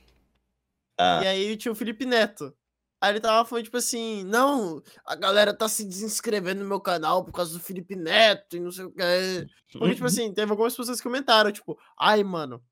Ah, 0.97 1.21
E 1.23 1.27
aí 1.27 1.57
tinha 1.57 1.71
o 1.71 1.75
Felipe 1.75 2.05
Neto. 2.05 2.53
Aí 3.01 3.11
ele 3.11 3.19
tava 3.19 3.47
falando, 3.47 3.65
tipo 3.65 3.77
assim, 3.77 4.23
não, 4.23 4.81
a 5.05 5.15
galera 5.15 5.53
tá 5.53 5.67
se 5.67 5.83
desinscrevendo 5.85 6.61
no 6.63 6.67
meu 6.69 6.79
canal 6.79 7.23
por 7.23 7.31
causa 7.33 7.53
do 7.53 7.59
Felipe 7.59 7.95
Neto 7.95 8.55
e 8.55 8.59
não 8.59 8.71
sei 8.71 8.85
o 8.85 8.91
que. 8.91 9.47
Porque, 9.73 9.95
tipo 9.95 10.05
assim, 10.07 10.33
teve 10.33 10.49
algumas 10.51 10.75
pessoas 10.75 10.97
que 10.97 11.03
comentaram, 11.03 11.51
tipo, 11.51 11.77
ai, 11.99 12.23
mano, 12.23 12.63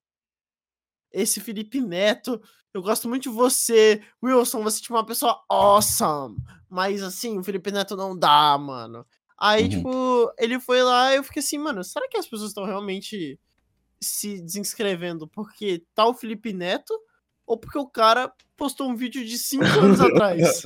esse 1.11 1.39
Felipe 1.39 1.79
Neto, 1.79 2.41
eu 2.73 2.81
gosto 2.81 3.07
muito 3.07 3.23
de 3.23 3.29
você. 3.29 4.01
Wilson, 4.23 4.63
você 4.63 4.81
tipo 4.81 4.95
uma 4.95 5.05
pessoa 5.05 5.43
awesome. 5.47 6.37
Mas 6.69 7.03
assim, 7.03 7.37
o 7.37 7.43
Felipe 7.43 7.71
Neto 7.71 7.95
não 7.95 8.17
dá, 8.17 8.57
mano. 8.57 9.05
Aí, 9.37 9.63
Uhum. 9.63 9.69
tipo, 9.69 10.33
ele 10.39 10.59
foi 10.59 10.81
lá 10.81 11.13
e 11.13 11.17
eu 11.17 11.23
fiquei 11.23 11.41
assim, 11.41 11.57
mano, 11.57 11.83
será 11.83 12.07
que 12.07 12.17
as 12.17 12.25
pessoas 12.25 12.49
estão 12.49 12.65
realmente 12.65 13.39
se 14.01 14.41
desinscrevendo 14.41 15.27
porque 15.27 15.85
tá 15.93 16.07
o 16.07 16.13
Felipe 16.13 16.51
Neto? 16.53 16.97
Ou 17.45 17.57
porque 17.57 17.77
o 17.77 17.85
cara 17.87 18.31
postou 18.55 18.87
um 18.89 18.95
vídeo 18.95 19.23
de 19.25 19.37
5 19.37 19.63
anos 19.65 19.99
atrás? 20.01 20.63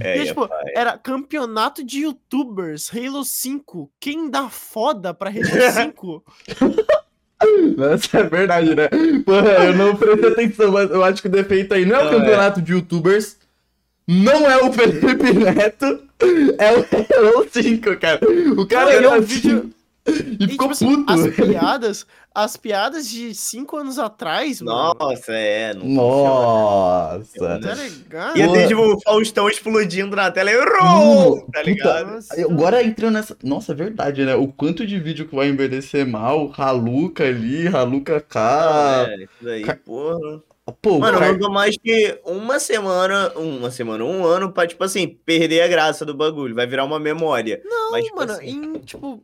é, 0.00 0.18
E, 0.18 0.20
é 0.22 0.24
tipo, 0.26 0.48
era 0.74 0.98
campeonato 0.98 1.84
de 1.84 2.00
youtubers, 2.00 2.90
Halo 2.94 3.24
5. 3.24 3.90
Quem 4.00 4.28
dá 4.30 4.48
foda 4.48 5.14
pra 5.14 5.30
Halo 5.30 5.44
5? 5.72 6.24
Nossa, 7.76 8.18
é 8.18 8.22
verdade, 8.24 8.74
né? 8.74 8.88
Porra, 9.24 9.64
eu 9.66 9.76
não 9.76 9.94
prestei 9.96 10.30
atenção, 10.30 10.72
mas 10.72 10.90
eu 10.90 11.04
acho 11.04 11.20
que 11.20 11.28
o 11.28 11.30
defeito 11.30 11.74
aí 11.74 11.84
não 11.84 11.96
é 11.96 12.00
o 12.00 12.04
Não, 12.04 12.18
campeonato 12.18 12.62
de 12.62 12.72
youtubers, 12.72 13.36
não 14.08 14.50
é 14.50 14.56
o 14.62 14.72
Felipe 14.72 15.32
Neto, 15.32 16.02
é 16.58 16.72
o 16.72 17.28
Halo 17.36 17.46
5, 17.50 17.96
cara. 17.98 18.20
O 18.58 18.66
cara 18.66 19.00
Não, 19.00 19.14
é 19.14 19.18
assim, 19.18 19.26
vídeo- 19.26 19.70
e 20.40 20.44
E, 20.44 20.48
ficou 20.48 20.68
tipo 20.68 20.70
assim, 20.72 21.04
puto. 21.04 21.12
as 21.12 21.34
piadas, 21.34 22.06
as 22.34 22.56
piadas 22.56 23.08
de 23.08 23.34
5 23.34 23.76
anos 23.76 23.98
atrás, 23.98 24.60
mano. 24.60 24.94
Nossa, 24.98 25.32
é. 25.32 25.72
Não 25.74 25.86
Nossa. 25.86 27.58
Tá 27.60 27.74
ligado? 27.74 28.36
Ia 28.36 28.46
ter, 28.48 28.54
Boa. 28.54 28.66
tipo, 28.68 28.82
o 28.82 29.00
Faustão 29.00 29.48
explodindo 29.48 30.14
na 30.16 30.30
tela 30.30 30.50
e 30.50 30.56
Hum, 30.58 31.46
tá 31.52 31.62
ligado? 31.62 32.12
Nossa. 32.12 32.40
Agora 32.42 32.82
entrando 32.82 33.14
nessa. 33.14 33.36
Nossa, 33.42 33.72
é 33.72 33.74
verdade, 33.74 34.24
né? 34.24 34.34
O 34.34 34.48
quanto 34.48 34.86
de 34.86 34.98
vídeo 35.00 35.26
que 35.28 35.34
vai 35.34 35.48
envelhecer 35.48 36.06
mal, 36.06 36.52
Haluca 36.56 37.24
ali, 37.24 37.66
Haluca 37.68 38.20
cá. 38.20 39.06
é, 39.08 39.16
isso 39.24 39.28
daí, 39.42 39.62
ca- 39.62 39.76
porra. 39.84 40.42
Pô, 40.80 40.98
Mano, 40.98 41.18
cara- 41.18 41.32
não 41.32 41.38
dou 41.38 41.50
mais 41.50 41.76
que 41.76 42.18
uma 42.24 42.58
semana, 42.58 43.30
uma 43.36 43.70
semana, 43.70 44.02
um 44.04 44.24
ano 44.24 44.50
pra, 44.50 44.66
tipo 44.66 44.82
assim, 44.82 45.06
perder 45.08 45.60
a 45.60 45.68
graça 45.68 46.06
do 46.06 46.14
bagulho. 46.14 46.54
Vai 46.54 46.66
virar 46.66 46.84
uma 46.84 46.98
memória. 46.98 47.60
Não, 47.64 47.90
Mas, 47.90 48.04
tipo 48.04 48.16
mano, 48.16 48.32
assim- 48.32 48.46
em, 48.50 48.78
tipo, 48.80 49.22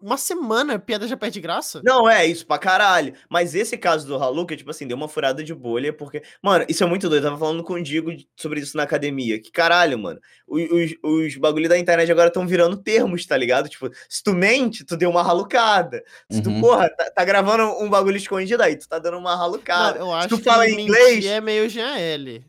uma 0.00 0.16
semana 0.16 0.74
a 0.74 0.78
piada 0.78 1.06
já 1.08 1.16
perde 1.16 1.40
graça? 1.40 1.80
Não, 1.84 2.08
é 2.08 2.24
isso 2.26 2.46
pra 2.46 2.58
caralho. 2.58 3.14
Mas 3.28 3.54
esse 3.54 3.76
caso 3.76 4.06
do 4.06 4.14
Haluca, 4.16 4.56
tipo 4.56 4.70
assim, 4.70 4.86
deu 4.86 4.96
uma 4.96 5.08
furada 5.08 5.42
de 5.42 5.54
bolha, 5.54 5.92
porque. 5.92 6.22
Mano, 6.42 6.64
isso 6.68 6.84
é 6.84 6.86
muito 6.86 7.08
doido. 7.08 7.24
Eu 7.24 7.30
tava 7.30 7.40
falando 7.40 7.64
com 7.64 7.74
o 7.74 7.82
Digo 7.82 8.10
sobre 8.36 8.60
isso 8.60 8.76
na 8.76 8.84
academia. 8.84 9.40
Que 9.40 9.50
caralho, 9.50 9.98
mano. 9.98 10.20
Os, 10.46 10.62
os, 10.70 10.94
os 11.02 11.36
bagulho 11.36 11.68
da 11.68 11.78
internet 11.78 12.10
agora 12.10 12.28
estão 12.28 12.46
virando 12.46 12.76
termos, 12.76 13.26
tá 13.26 13.36
ligado? 13.36 13.68
Tipo, 13.68 13.90
se 14.08 14.22
tu 14.22 14.32
mente, 14.34 14.84
tu 14.84 14.96
deu 14.96 15.10
uma 15.10 15.22
ralucada. 15.22 16.02
Se 16.30 16.42
tu, 16.42 16.50
Uhum. 16.50 16.60
porra, 16.60 16.88
tá, 16.96 17.10
tá 17.10 17.24
gravando 17.24 17.64
um 17.82 17.90
bagulho 17.90 18.16
escondido 18.16 18.62
aí, 18.62 18.76
tu 18.76 18.88
tá 18.88 18.98
dando 18.98 19.18
uma 19.18 19.32
Não, 19.32 19.38
ralucada. 19.38 19.98
eu 19.98 20.12
acho 20.12 20.28
tu 20.28 20.38
que 20.38 20.44
fala 20.44 20.68
em 20.68 20.80
inglês? 20.80 21.24
é 21.26 21.40
meio 21.40 21.68
GL. 21.68 22.44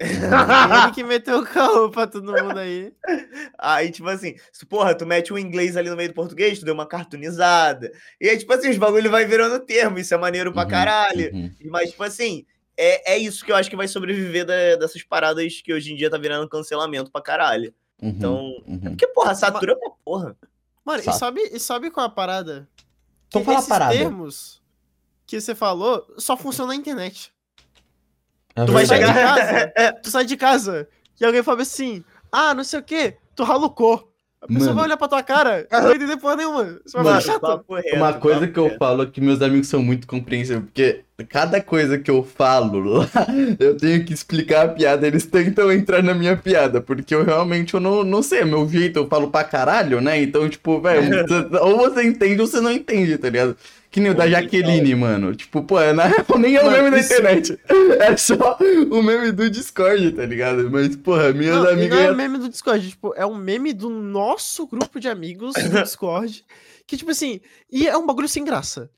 Ele 0.84 0.92
que 0.94 1.02
meteu 1.02 1.38
o 1.40 1.44
caô 1.44 1.90
pra 1.90 2.06
todo 2.06 2.24
mundo 2.32 2.58
aí. 2.58 2.92
Aí, 3.58 3.90
tipo 3.90 4.08
assim, 4.08 4.36
porra, 4.68 4.94
tu 4.94 5.04
mete 5.04 5.32
um 5.32 5.38
inglês 5.38 5.76
ali 5.76 5.90
no 5.90 5.96
meio 5.96 6.08
do 6.10 6.14
português, 6.14 6.58
tu 6.58 6.64
deu 6.64 6.74
uma 6.74 6.86
cartoonizada. 6.86 7.90
E 8.20 8.28
aí, 8.28 8.38
tipo 8.38 8.52
assim, 8.52 8.70
os 8.70 8.76
bagulho 8.78 9.10
vai 9.10 9.24
virando 9.24 9.58
termo. 9.64 9.98
Isso 9.98 10.14
é 10.14 10.16
maneiro 10.18 10.52
pra 10.52 10.62
Uhum, 10.62 10.68
caralho. 10.68 11.30
uhum. 11.34 11.52
Mas, 11.66 11.90
tipo 11.90 12.02
assim, 12.04 12.46
é, 12.76 13.14
é 13.14 13.18
isso 13.18 13.44
que 13.44 13.50
eu 13.50 13.56
acho 13.56 13.68
que 13.68 13.76
vai 13.76 13.88
sobreviver 13.88 14.44
da- 14.44 14.76
dessas 14.76 15.02
paradas 15.02 15.60
que 15.60 15.72
hoje 15.72 15.92
em 15.92 15.96
dia 15.96 16.08
tá 16.08 16.16
virando 16.18 16.48
cancelamento 16.48 17.10
pra 17.10 17.20
caralho. 17.20 17.74
Uhum, 18.00 18.08
Então. 18.10 18.36
uhum. 18.68 18.80
Porque, 18.80 19.06
porra, 19.08 19.34
satura 19.34 19.76
pra 19.76 19.90
porra. 20.04 20.36
Mano, 20.84 21.00
e 21.00 21.04
Sabe. 21.04 21.18
sabe, 21.18 21.40
e 21.52 21.58
sabe 21.58 21.90
qual 21.90 22.04
é 22.04 22.08
a 22.08 22.12
parada? 22.12 22.68
Então 23.26 23.42
Que 23.42 23.46
fala 23.46 23.56
a 23.56 23.60
esses 23.60 23.68
parada. 23.68 23.92
termos 23.94 24.62
que 25.26 25.40
você 25.40 25.54
falou 25.54 26.06
só 26.16 26.36
funcionam 26.36 26.72
na 26.72 26.80
internet. 26.80 27.32
É 28.62 28.66
Tu 28.66 28.72
vai 28.72 28.86
sai 28.86 28.98
de 28.98 29.04
verdade. 29.04 29.40
chegar. 29.40 29.72
casa, 29.72 29.92
tu 30.02 30.10
sai 30.10 30.24
de 30.24 30.36
casa 30.36 30.88
e 31.20 31.24
alguém 31.24 31.42
fala 31.42 31.62
assim, 31.62 32.04
ah, 32.32 32.54
não 32.54 32.64
sei 32.64 32.78
o 32.80 32.82
que, 32.82 33.14
tu 33.34 33.44
ralucou. 33.44 34.06
A 34.40 34.46
pessoa 34.46 34.66
Mano. 34.66 34.74
vai 34.76 34.84
olhar 34.84 34.96
pra 34.96 35.08
tua 35.08 35.20
cara 35.22 35.66
não 35.72 35.82
vai 35.82 35.96
entender 35.96 36.16
porra 36.16 36.36
nenhuma. 36.36 36.64
Você 36.86 36.96
vai 36.96 37.02
Mano, 37.02 37.20
ficar 37.20 37.32
chato. 37.32 37.64
reto, 37.74 37.96
Uma 37.96 38.12
coisa 38.14 38.46
que 38.46 38.56
eu 38.56 38.66
reto. 38.66 38.78
falo 38.78 39.02
é 39.02 39.06
que 39.06 39.20
meus 39.20 39.42
amigos 39.42 39.66
são 39.66 39.82
muito 39.82 40.06
compreensivos, 40.06 40.62
porque 40.64 41.02
cada 41.28 41.60
coisa 41.60 41.98
que 41.98 42.08
eu 42.08 42.22
falo 42.22 42.78
lá, 42.78 43.08
eu 43.58 43.76
tenho 43.76 44.04
que 44.04 44.12
explicar 44.14 44.66
a 44.66 44.68
piada, 44.68 45.04
eles 45.08 45.26
tentam 45.26 45.72
entrar 45.72 46.04
na 46.04 46.14
minha 46.14 46.36
piada, 46.36 46.80
porque 46.80 47.12
eu 47.12 47.24
realmente 47.24 47.74
eu 47.74 47.80
não, 47.80 48.04
não 48.04 48.22
sei, 48.22 48.40
é 48.42 48.44
meu 48.44 48.68
jeito, 48.68 49.00
eu 49.00 49.08
falo 49.08 49.28
pra 49.28 49.42
caralho, 49.42 50.00
né? 50.00 50.22
Então, 50.22 50.48
tipo, 50.48 50.80
velho, 50.80 51.26
ou 51.60 51.76
você 51.78 52.04
entende 52.06 52.40
ou 52.40 52.46
você 52.46 52.60
não 52.60 52.70
entende, 52.70 53.18
tá 53.18 53.28
ligado? 53.28 53.56
Que 53.90 54.00
nem 54.00 54.10
o 54.10 54.14
da 54.14 54.28
Jaqueline, 54.28 54.94
mano. 54.94 55.34
Tipo, 55.34 55.62
pô, 55.62 55.80
é, 55.80 55.92
na 55.94 56.04
real 56.04 56.24
nem 56.38 56.56
é 56.56 56.62
o 56.62 56.70
meme 56.70 56.90
da 56.90 57.00
internet. 57.00 57.58
É 58.00 58.16
só 58.16 58.58
o 58.90 59.02
meme 59.02 59.32
do 59.32 59.48
Discord, 59.50 60.12
tá 60.12 60.24
ligado? 60.26 60.70
Mas, 60.70 60.94
porra, 60.96 61.32
minhas 61.32 61.56
Não, 61.56 61.68
amigas. 61.70 61.90
não 61.90 61.98
é 61.98 62.04
ia- 62.04 62.14
meme 62.14 62.38
do 62.38 62.48
Discord, 62.48 62.88
tipo, 62.90 63.12
é 63.16 63.24
um 63.26 63.34
meme 63.34 63.72
do 63.72 63.88
nosso 63.90 64.66
grupo 64.66 65.00
de 65.00 65.08
amigos 65.08 65.54
do 65.54 65.68
Discord. 65.82 66.44
Que, 66.86 66.96
tipo 66.96 67.10
assim, 67.10 67.40
e 67.70 67.86
é 67.88 67.96
um 67.96 68.06
bagulho 68.06 68.28
sem 68.28 68.44
graça. 68.44 68.88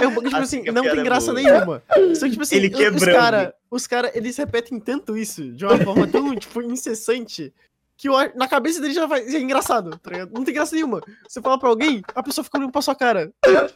É 0.00 0.06
um 0.06 0.10
bagulho, 0.10 0.28
tipo 0.30 0.36
Assim 0.42 0.60
assim, 0.60 0.70
não 0.72 0.82
tem 0.82 1.00
é 1.00 1.02
graça 1.04 1.32
boa. 1.32 1.42
nenhuma. 1.42 1.82
Só 2.14 2.24
que, 2.26 2.30
tipo 2.32 2.42
assim, 2.42 2.56
Ele 2.56 2.88
os 2.88 3.04
caras, 3.04 3.52
os 3.70 3.86
cara, 3.86 4.10
eles 4.14 4.36
repetem 4.36 4.78
tanto 4.80 5.16
isso 5.16 5.52
de 5.52 5.64
uma 5.64 5.76
forma 5.78 6.06
tão, 6.06 6.34
tipo, 6.36 6.62
incessante. 6.62 7.52
Que 8.00 8.08
eu 8.08 8.14
na 8.34 8.48
cabeça 8.48 8.80
dele 8.80 8.94
já, 8.94 9.04
vai, 9.04 9.28
já 9.28 9.36
é 9.36 9.42
engraçado, 9.42 9.90
tá 9.98 10.10
ligado? 10.10 10.32
Não 10.32 10.42
tem 10.42 10.54
graça 10.54 10.74
nenhuma. 10.74 11.02
Você 11.28 11.40
fala 11.42 11.58
pra 11.58 11.68
alguém, 11.68 12.00
a 12.14 12.22
pessoa 12.22 12.42
fica 12.42 12.56
olhando 12.56 12.72
pra 12.72 12.80
sua 12.80 12.94
cara. 12.94 13.30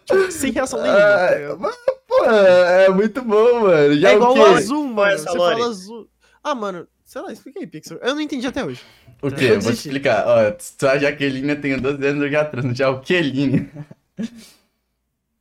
Tipo, 0.07 0.33
sem 0.33 0.51
reação 0.51 0.81
nenhuma, 0.81 0.99
Ah, 0.99 1.57
mas, 1.61 1.77
pô, 2.09 2.25
é 2.25 2.89
muito 2.89 3.21
bom, 3.21 3.61
mano. 3.61 3.95
Já 4.01 4.11
É 4.11 4.15
o 4.15 4.17
igual 4.17 4.33
quê? 4.35 4.41
o 4.41 4.45
azul, 4.47 4.87
é 4.87 4.89
mano. 4.89 5.13
essa 5.13 5.31
Você 5.31 5.37
lore? 5.39 5.57
fala 5.57 5.71
azul. 5.71 6.09
Ah, 6.43 6.55
mano, 6.55 6.89
sei 7.05 7.21
lá, 7.21 7.33
explica 7.33 7.61
aí, 7.61 7.67
Pixel. 7.67 7.99
Eu 8.03 8.15
não 8.15 8.21
entendi 8.23 8.47
até 8.47 8.65
hoje. 8.65 8.81
O 9.21 9.27
Eu 9.29 9.33
quê? 9.33 9.49
Vou 9.59 9.73
te 9.73 9.77
explicar. 9.77 10.25
Ó, 10.27 10.55
sou 10.59 10.89
a 10.89 10.97
Jaqueline, 10.99 11.51
eu 11.51 11.61
tenho 11.61 11.81
12 11.81 12.07
anos, 12.07 12.23
eu 12.23 12.31
já 12.31 12.45
transo. 12.47 12.75
Já 12.75 12.89
o 12.91 13.01
Queline. 13.03 13.71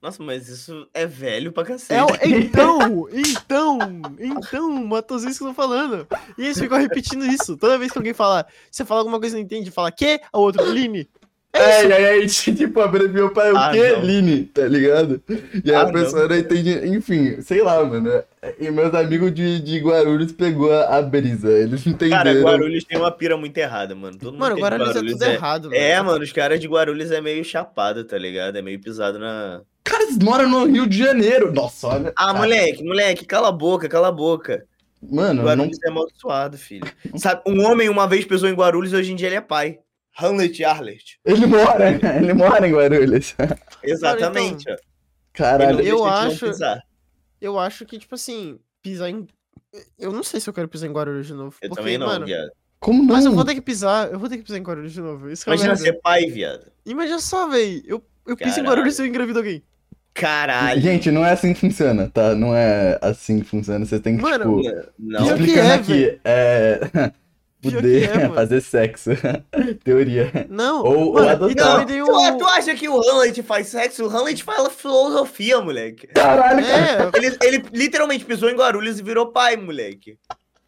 Nossa, 0.03 0.21
mas 0.21 0.49
isso 0.49 0.85
é 0.93 1.05
velho 1.07 1.53
pra 1.53 1.63
cacete. 1.63 1.93
É, 1.97 2.03
o- 2.03 2.09
então, 2.27 3.07
então, 3.13 3.79
então, 4.19 4.69
Matos, 4.85 5.23
isso 5.23 5.39
que 5.39 5.43
eu 5.45 5.47
tô 5.49 5.53
falando. 5.53 6.05
E 6.37 6.43
eles 6.43 6.59
ficam 6.59 6.77
repetindo 6.77 7.25
isso. 7.25 7.55
Toda 7.55 7.77
vez 7.77 7.89
que 7.89 7.97
alguém 7.97 8.13
fala, 8.13 8.45
você 8.69 8.83
fala 8.83 8.99
alguma 8.99 9.17
coisa 9.17 9.37
e 9.37 9.39
não 9.39 9.45
entende, 9.45 9.71
fala 9.71 9.89
que? 9.93 10.19
A 10.33 10.37
outro, 10.37 10.69
Line. 10.69 11.07
É, 11.55 11.85
e 11.85 11.93
aí 11.93 12.05
a 12.05 12.19
gente, 12.27 12.55
tipo, 12.55 12.81
abreviou 12.81 13.29
para 13.29 13.53
o 13.53 13.57
Ah, 13.57 13.71
Queline, 13.71 14.43
tá 14.45 14.67
ligado? 14.67 15.21
E 15.63 15.69
aí 15.69 15.75
Ah, 15.75 15.83
a 15.83 15.91
pessoa 15.93 16.23
não. 16.23 16.29
não 16.29 16.37
entende. 16.37 16.87
Enfim, 16.87 17.39
sei 17.41 17.61
lá, 17.61 17.81
mano. 17.85 18.23
E 18.59 18.71
meus 18.71 18.91
amigos 18.95 19.31
de, 19.33 19.59
de 19.61 19.77
Guarulhos 19.79 20.31
pegou 20.31 20.73
a, 20.73 20.97
a 20.97 21.01
brisa. 21.03 21.49
Eles 21.51 21.85
entenderam. 21.85 22.23
Cara, 22.23 22.41
Guarulhos 22.41 22.83
tem 22.83 22.97
uma 22.97 23.11
pira 23.11 23.37
muito 23.37 23.55
errada, 23.55 23.93
mano. 23.93 24.17
Todo 24.17 24.31
mundo 24.33 24.39
Mano, 24.39 24.55
é 24.55 24.57
agora 24.57 24.75
eles 24.83 24.95
é 24.95 24.99
tudo 24.99 25.23
errado, 25.23 25.73
É, 25.73 25.93
velho. 25.93 26.05
mano, 26.05 26.23
os 26.23 26.31
caras 26.31 26.59
de 26.59 26.67
Guarulhos 26.67 27.11
é 27.11 27.21
meio 27.21 27.45
chapado, 27.45 28.03
tá 28.03 28.17
ligado? 28.17 28.57
É 28.57 28.61
meio 28.61 28.79
pisado 28.81 29.19
na. 29.19 29.61
Cara, 29.83 30.03
eles 30.03 30.17
moram 30.17 30.49
no 30.49 30.65
Rio 30.65 30.87
de 30.87 30.97
Janeiro. 30.97 31.51
Nossa, 31.51 31.87
olha. 31.87 32.09
Ah, 32.15 32.27
cara, 32.27 32.37
moleque, 32.37 32.83
moleque, 32.83 33.25
cala 33.25 33.49
a 33.49 33.51
boca, 33.51 33.89
cala 33.89 34.07
a 34.07 34.11
boca. 34.11 34.65
Mano, 35.01 35.41
não. 35.41 35.43
Guarulhos 35.43 35.77
é 35.83 35.89
amaldiçoado, 35.89 36.57
filho. 36.57 36.89
Sabe, 37.17 37.41
um 37.45 37.65
homem 37.65 37.89
uma 37.89 38.07
vez 38.07 38.23
pisou 38.23 38.47
em 38.47 38.53
Guarulhos 38.53 38.93
e 38.93 38.95
hoje 38.95 39.11
em 39.11 39.15
dia 39.15 39.27
ele 39.27 39.35
é 39.35 39.41
pai. 39.41 39.79
Hamlet 40.17 40.63
Arlet. 40.63 41.19
Ele 41.25 41.45
mora, 41.45 41.89
ele 42.17 42.33
mora 42.33 42.67
em 42.67 42.71
Guarulhos. 42.73 43.35
Exatamente, 43.83 44.69
ó. 44.69 44.73
Ele 44.73 44.79
não 44.81 44.93
Caralho. 45.33 45.81
Eu 45.81 45.97
não 45.97 46.05
acho- 46.05 46.45
pisar. 46.45 46.81
Eu 47.41 47.59
acho 47.59 47.85
que, 47.85 47.97
tipo 47.99 48.15
assim, 48.15 48.59
pisar 48.81 49.09
em. 49.09 49.27
Eu 49.99 50.13
não 50.13 50.23
sei 50.23 50.39
se 50.39 50.47
eu 50.49 50.53
quero 50.53 50.69
pisar 50.69 50.87
em 50.87 50.93
Guarulhos 50.93 51.27
de 51.27 51.33
novo. 51.33 51.57
Eu 51.61 51.69
porque, 51.69 51.81
também 51.81 51.97
não, 51.97 52.07
mano, 52.07 52.25
viado. 52.25 52.51
Como 52.79 53.03
não? 53.03 53.15
Mas 53.15 53.25
eu 53.25 53.33
vou 53.33 53.43
ter 53.43 53.55
que 53.55 53.61
pisar, 53.61 54.11
eu 54.11 54.19
vou 54.19 54.29
ter 54.29 54.37
que 54.37 54.43
pisar 54.43 54.57
em 54.59 54.63
Guarulhos 54.63 54.93
de 54.93 55.01
novo. 55.01 55.29
Isso 55.29 55.43
que 55.43 55.49
é 55.49 55.53
Imagina 55.53 55.73
merda. 55.73 55.83
ser 55.83 55.93
pai, 56.01 56.25
viado. 56.27 56.71
Imagina 56.85 57.19
só, 57.19 57.47
velho. 57.49 57.81
Eu, 57.85 58.05
eu 58.27 58.37
piso 58.37 58.59
em. 58.59 58.63
Guarulhos 58.63 58.97
e 58.99 59.01
eu 59.01 59.05
engravido 59.07 59.39
alguém. 59.39 59.63
Caralho. 60.13 60.79
Gente, 60.81 61.09
não 61.11 61.25
é 61.25 61.31
assim 61.31 61.53
que 61.53 61.59
funciona, 61.59 62.09
tá? 62.13 62.35
Não 62.35 62.55
é 62.55 62.99
assim 63.01 63.39
que 63.39 63.45
funciona. 63.47 63.83
Vocês 63.85 64.01
têm 64.01 64.15
que, 64.17 64.21
Mano, 64.21 64.61
tipo. 64.61 64.79
Não, 64.99 65.25
explicando 65.25 65.67
é, 65.67 65.73
aqui, 65.73 66.19
é. 66.23 67.11
Poder 67.63 68.11
que 68.11 68.17
é, 68.17 68.29
fazer 68.29 68.61
sexo. 68.61 69.11
Teoria. 69.85 70.29
Não, 70.49 70.83
Ou- 70.83 71.07
ou 71.07 71.13
mano, 71.13 71.29
adotar. 71.29 71.51
e 71.51 71.55
também 71.55 71.85
tem 71.87 72.03
Tu, 72.05 72.37
tu 72.37 72.45
acha 72.45 72.75
que 72.75 72.89
o 72.89 72.99
Hamlet 73.09 73.41
faz 73.41 73.67
sexo? 73.67 74.05
O 74.05 74.09
Hamlet 74.09 74.43
fala 74.43 74.69
filosofia, 74.69 75.61
moleque. 75.61 76.07
Caralho, 76.07 76.61
cara. 76.65 77.09
É, 77.13 77.17
Ele, 77.17 77.37
ele 77.41 77.65
literalmente 77.71 78.25
pisou 78.25 78.49
em 78.49 78.55
Guarulhos 78.55 78.99
e 78.99 79.03
virou 79.03 79.27
pai, 79.31 79.55
moleque. 79.55 80.17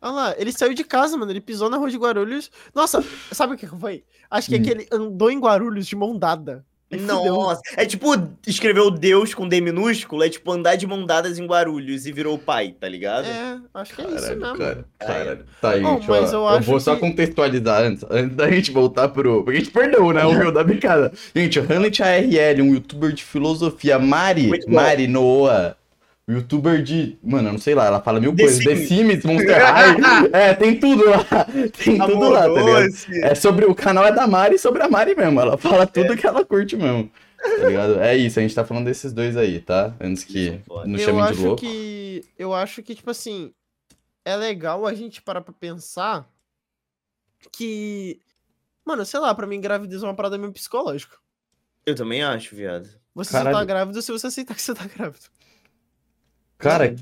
olha 0.02 0.12
lá, 0.14 0.36
ele 0.38 0.54
saiu 0.54 0.74
de 0.74 0.86
casa, 0.86 1.18
mano, 1.18 1.32
ele 1.34 1.42
pisou 1.42 1.70
na 1.70 1.76
rua 1.76 1.92
de 1.92 1.98
Guarulhos. 1.98 2.50
Nossa, 2.74 3.04
sabe 3.30 3.56
o 3.56 3.58
que 3.58 3.68
foi? 3.68 4.06
Acho 4.32 4.48
que 4.48 4.56
é 4.56 4.60
Hum. 4.60 4.64
que 4.64 4.70
ele 4.70 4.88
andou 4.90 5.30
em 5.30 5.38
Guarulhos 5.40 5.86
de 5.86 5.96
mão 5.98 6.18
dada. 6.18 6.66
Nossa, 6.91 7.62
é 7.76 7.86
tipo 7.86 8.08
escreveu 8.48 8.91
Deus 8.91 9.34
com 9.34 9.48
D 9.50 9.60
minúsculo, 9.60 10.24
é 10.24 10.30
tipo 10.30 10.52
andar 10.52 10.76
de 10.76 10.86
mão 10.86 11.06
dadas 11.06 11.39
em 11.39 11.45
Guarulhos 11.45 12.06
e 12.06 12.12
virou 12.12 12.38
pai, 12.38 12.76
tá 12.80 12.88
ligado? 12.88 13.26
É, 13.26 13.58
acho 13.74 13.95
que 13.95 14.02
é 14.02 14.06
isso 14.06 14.36
mesmo. 14.36 14.58
cara. 14.58 14.86
Caralho. 15.00 15.45
Tá 15.60 15.71
aí, 15.71 15.82
Bom, 15.82 15.95
gente, 15.95 16.10
mas 16.10 16.34
ó, 16.34 16.38
eu 16.38 16.41
eu, 16.41 16.48
acho 16.50 16.69
vou 16.69 16.80
só 16.80 16.93
que- 16.95 17.02
contextualizar 17.02 17.82
antes, 17.82 18.06
antes 18.10 18.36
da 18.36 18.50
gente 18.50 18.71
voltar 18.71 19.10
pro. 19.10 19.43
Porque 19.43 19.58
a 19.58 19.60
gente 19.62 19.71
perdeu, 19.71 20.12
né? 20.13 20.24
O 20.26 20.34
meu 20.34 20.52
da 20.52 20.63
bicada. 20.63 21.12
Gente, 21.36 21.60
o 21.60 21.63
Hamlet 21.63 22.02
ARL, 22.04 22.62
um 22.62 22.74
youtuber 22.74 23.12
de 23.12 23.24
filosofia. 23.24 23.98
Mari. 24.00 24.52
Mari 24.67 25.08
Noah. 25.08 25.76
Youtuber 26.28 26.82
de. 26.82 27.20
Mano, 27.22 27.50
eu 27.50 27.52
não 27.54 27.60
sei 27.60 27.76
lá, 27.76 27.86
ela 27.86 28.02
fala 28.02 28.20
mil 28.20 28.36
The 28.36 28.44
coisas. 28.44 28.64
The 28.64 28.76
Sims. 28.76 28.88
Sims, 28.88 29.26
Monster 29.26 29.58
High. 29.62 29.96
é, 30.34 30.54
tem 30.56 30.80
tudo 30.80 31.08
lá. 31.08 31.24
Tem 31.84 32.00
tudo 32.00 32.30
lá, 32.30 32.42
tá 32.42 32.48
ligado? 32.48 33.26
É 33.26 33.36
sobre. 33.36 33.66
O 33.66 33.76
canal 33.76 34.06
é 34.06 34.12
da 34.12 34.26
Mari 34.26 34.58
sobre 34.58 34.82
a 34.82 34.90
Mari 34.90 35.16
mesmo. 35.16 35.40
Ela 35.40 35.56
fala 35.58 35.86
tudo 35.86 36.18
que 36.18 36.26
ela 36.26 36.44
curte 36.44 36.76
mesmo. 36.76 37.12
Tá 37.38 37.68
ligado? 37.68 38.00
É 38.00 38.18
isso, 38.18 38.40
a 38.40 38.42
gente 38.42 38.56
tá 38.56 38.66
falando 38.66 38.86
desses 38.86 39.14
dois 39.14 39.38
aí, 39.38 39.60
tá? 39.60 39.96
Antes 40.02 40.24
que 40.24 40.48
Isso, 40.50 40.64
foda. 40.66 40.88
nos 40.88 41.00
eu 41.00 41.06
chamem 41.06 41.24
de 41.26 41.32
acho 41.32 41.42
louco. 41.46 41.62
que. 41.62 42.26
Eu 42.40 42.54
acho 42.56 42.82
que, 42.82 42.96
tipo 42.96 43.12
assim. 43.12 43.54
É 44.24 44.36
legal 44.36 44.88
a 44.88 44.94
gente 44.96 45.22
parar 45.22 45.42
pra 45.42 45.54
pensar 45.54 46.28
que. 47.52 48.20
Mano, 48.84 49.06
sei 49.06 49.20
lá, 49.20 49.36
pra 49.36 49.46
mim, 49.46 49.62
gravidez 49.62 50.02
é 50.02 50.06
uma 50.08 50.16
parada 50.16 50.40
meio 50.40 50.52
psicológica. 50.52 51.18
Eu 51.86 51.94
também 51.94 52.24
acho, 52.24 52.56
viado. 52.56 52.90
Você 53.14 53.32
só 53.32 53.38
tá 53.38 53.44
Caralho. 53.46 53.68
grávido 53.68 54.02
se 54.02 54.12
você 54.12 54.26
aceitar 54.26 54.56
que 54.56 54.62
você 54.62 54.74
tá 54.74 54.86
grávido. 54.88 55.26
Cara, 56.58 56.96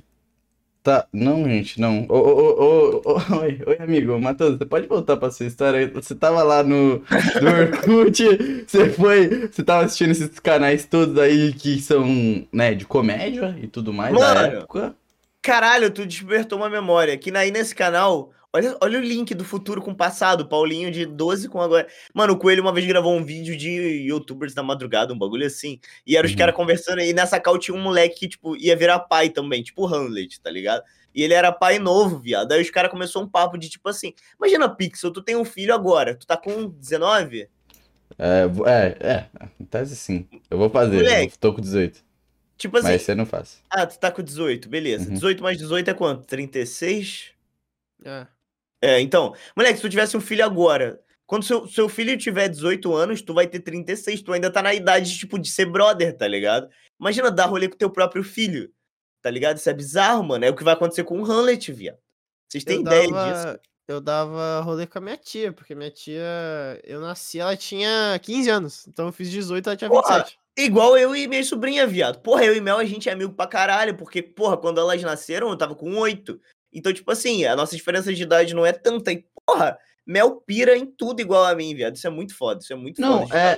tá. 0.82 1.08
Não, 1.14 1.44
gente, 1.46 1.80
não. 1.80 2.06
Ô, 2.10 2.16
ô, 2.16 3.02
ô, 3.06 3.14
ô, 3.14 3.40
oi, 3.42 3.62
oi, 3.66 3.78
amigo. 3.80 4.20
Matheus, 4.20 4.58
você 4.58 4.66
pode 4.66 4.88
voltar 4.88 5.18
pra 5.18 5.32
sua 5.32 5.46
história? 5.46 5.90
Você 5.94 6.14
tava 6.16 6.44
lá 6.44 6.64
no, 6.64 6.98
no 7.00 7.02
Orkut, 7.98 8.66
você 8.68 8.90
foi. 8.90 9.48
Você 9.48 9.64
tava 9.64 9.86
assistindo 9.86 10.12
esses 10.12 10.40
canais 10.40 10.86
todos 10.86 11.18
aí 11.18 11.54
que 11.54 11.80
são, 11.80 12.06
né, 12.52 12.74
de 12.74 12.86
comédia 12.86 13.56
e 13.62 13.68
tudo 13.68 13.94
mais 13.94 14.14
da 14.14 14.34
Mano. 14.34 14.58
época. 14.58 14.96
Caralho, 15.42 15.92
tu 15.92 16.06
despertou 16.06 16.58
uma 16.58 16.70
memória. 16.70 17.18
Que 17.18 17.36
aí 17.36 17.52
nesse 17.52 17.76
canal, 17.76 18.32
olha, 18.54 18.78
olha 18.82 19.00
o 19.00 19.02
link 19.02 19.34
do 19.34 19.44
futuro 19.44 19.82
com 19.82 19.92
o 19.92 19.96
passado. 19.96 20.48
Paulinho 20.48 20.92
de 20.92 21.06
12 21.06 21.50
com 21.50 21.60
agora. 21.62 21.88
Mano, 22.14 22.34
o 22.34 22.38
Coelho 22.38 22.62
uma 22.62 22.74
vez 22.74 22.86
gravou 22.86 23.16
um 23.16 23.24
vídeo 23.26 23.58
de 23.58 23.70
youtubers 24.08 24.54
da 24.54 24.62
madrugada, 24.64 25.14
um 25.14 25.18
bagulho 25.18 25.46
assim. 25.46 25.80
E 26.06 26.16
eram 26.16 26.26
os 26.28 26.32
Uhum. 26.34 26.38
caras 26.38 26.56
conversando. 26.56 27.02
E 27.02 27.12
nessa 27.14 27.40
cal 27.40 27.58
tinha 27.58 27.76
um 27.76 27.82
moleque 27.82 28.20
que, 28.22 28.28
tipo, 28.30 28.56
ia 28.56 28.76
virar 28.76 29.00
pai 29.00 29.30
também, 29.30 29.64
tipo 29.64 29.84
o 29.84 29.88
Hamlet, 29.94 30.40
tá 30.40 30.50
ligado? 30.52 30.84
E 31.16 31.22
ele 31.22 31.34
era 31.34 31.52
pai 31.52 31.78
novo, 31.80 32.18
viado. 32.20 32.52
Aí 32.54 32.62
os 32.62 32.70
caras 32.72 32.90
começaram 32.90 33.26
um 33.26 33.30
papo 33.30 33.58
de 33.58 33.70
tipo 33.70 33.88
assim: 33.90 34.14
Imagina, 34.38 34.68
Pixel, 34.68 35.12
tu 35.12 35.22
tem 35.22 35.36
um 35.36 35.46
filho 35.46 35.74
agora, 35.74 36.16
tu 36.16 36.26
tá 36.26 36.36
com 36.38 36.68
19? 36.70 37.48
É, 38.20 38.44
é, 38.68 39.08
é, 39.08 39.26
em 39.60 39.66
tese 39.66 39.96
sim. 39.96 40.28
Eu 40.50 40.58
vou 40.58 40.70
fazer, 40.70 40.98
eu 40.98 41.04
Moleque. 41.04 41.38
tô 41.40 41.54
com 41.54 41.62
18. 41.62 42.04
Tipo 42.58 42.78
assim, 42.78 42.88
Mas 42.90 43.02
você 43.02 43.16
não 43.16 43.26
faz. 43.26 43.62
ah, 43.70 43.86
tu 43.88 43.98
tá 44.00 44.12
com 44.12 44.22
18, 44.22 44.70
beleza. 44.70 45.08
Uhum. 45.08 45.14
18 45.16 45.42
mais 45.44 45.58
18 45.58 45.90
é 45.90 45.94
quanto? 45.94 46.26
36? 46.28 47.32
É. 48.06 48.28
É, 48.84 49.00
então, 49.00 49.34
moleque, 49.56 49.78
se 49.78 49.82
tu 49.82 49.90
tivesse 49.90 50.18
um 50.18 50.20
filho 50.20 50.44
agora, 50.44 51.00
quando 51.26 51.46
seu, 51.46 51.66
seu 51.66 51.88
filho 51.88 52.18
tiver 52.18 52.50
18 52.50 52.94
anos, 52.94 53.22
tu 53.22 53.34
vai 53.34 53.48
ter 53.48 53.62
36, 53.62 54.22
tu 54.22 54.34
ainda 54.34 54.52
tá 54.52 54.62
na 54.62 54.74
idade, 54.74 55.18
tipo, 55.18 55.40
de 55.40 55.50
ser 55.50 55.68
brother, 55.68 56.18
tá 56.18 56.28
ligado? 56.28 56.68
Imagina 57.00 57.32
dar 57.32 57.46
rolê 57.46 57.70
com 57.70 57.78
teu 57.78 57.90
próprio 57.90 58.26
filho, 58.26 58.70
tá 59.22 59.32
ligado? 59.32 59.56
Isso 59.56 59.70
é 59.70 59.74
bizarro, 59.74 60.22
mano. 60.22 60.44
É 60.44 60.50
o 60.50 60.56
que 60.56 60.66
vai 60.66 60.74
acontecer 60.74 61.06
com 61.06 61.18
o 61.18 61.26
Hamlet, 61.26 61.72
viado. 61.72 61.98
Vocês 62.52 62.66
têm 62.66 62.76
Eu 62.76 62.82
ideia 62.82 63.10
dava, 63.10 63.54
disso? 63.54 63.60
eu 63.88 64.02
dava 64.02 64.60
rolê 64.60 64.86
com 64.86 64.98
a 64.98 65.02
minha 65.02 65.16
tia, 65.16 65.54
porque 65.54 65.74
minha 65.74 65.90
tia, 65.90 66.22
eu 66.84 67.00
nasci, 67.00 67.40
ela 67.40 67.56
tinha 67.56 68.20
15 68.22 68.50
anos, 68.50 68.88
então 68.90 69.06
eu 69.06 69.14
fiz 69.14 69.32
18, 69.32 69.70
ela 69.70 69.78
tinha 69.78 69.90
Porra, 69.90 70.18
27. 70.18 70.40
Igual 70.58 70.98
eu 70.98 71.16
e 71.16 71.26
minha 71.26 71.44
sobrinha, 71.46 71.88
viado. 71.88 72.20
Porra, 72.20 72.44
eu 72.44 72.54
e 72.54 72.60
Mel, 72.60 72.80
a 72.80 72.86
gente 72.86 73.08
é 73.08 73.14
amigo 73.14 73.34
pra 73.34 73.48
caralho, 73.48 73.96
porque, 73.96 74.22
porra, 74.22 74.58
quando 74.58 74.82
elas 74.82 75.02
nasceram, 75.02 75.50
eu 75.50 75.58
tava 75.58 75.74
com 75.74 75.98
8. 75.98 76.38
Então, 76.74 76.92
tipo 76.94 77.12
assim, 77.12 77.46
a 77.46 77.56
nossa 77.56 77.76
diferença 77.76 78.14
de 78.14 78.24
idade 78.24 78.54
não 78.54 78.66
é 78.66 78.72
tanta. 78.72 79.12
E, 79.12 79.24
porra, 79.46 79.78
Mel 80.06 80.42
pira 80.46 80.76
em 80.78 80.86
tudo 80.86 81.22
igual 81.22 81.46
a 81.46 81.56
mim, 81.56 81.74
viado. 81.76 81.96
Isso 81.96 82.08
é 82.08 82.10
muito 82.10 82.36
foda, 82.36 82.60
isso 82.62 82.74
é 82.74 82.76
muito 82.76 83.00
Não, 83.02 83.28
foda. 83.28 83.38
é-. 83.38 83.58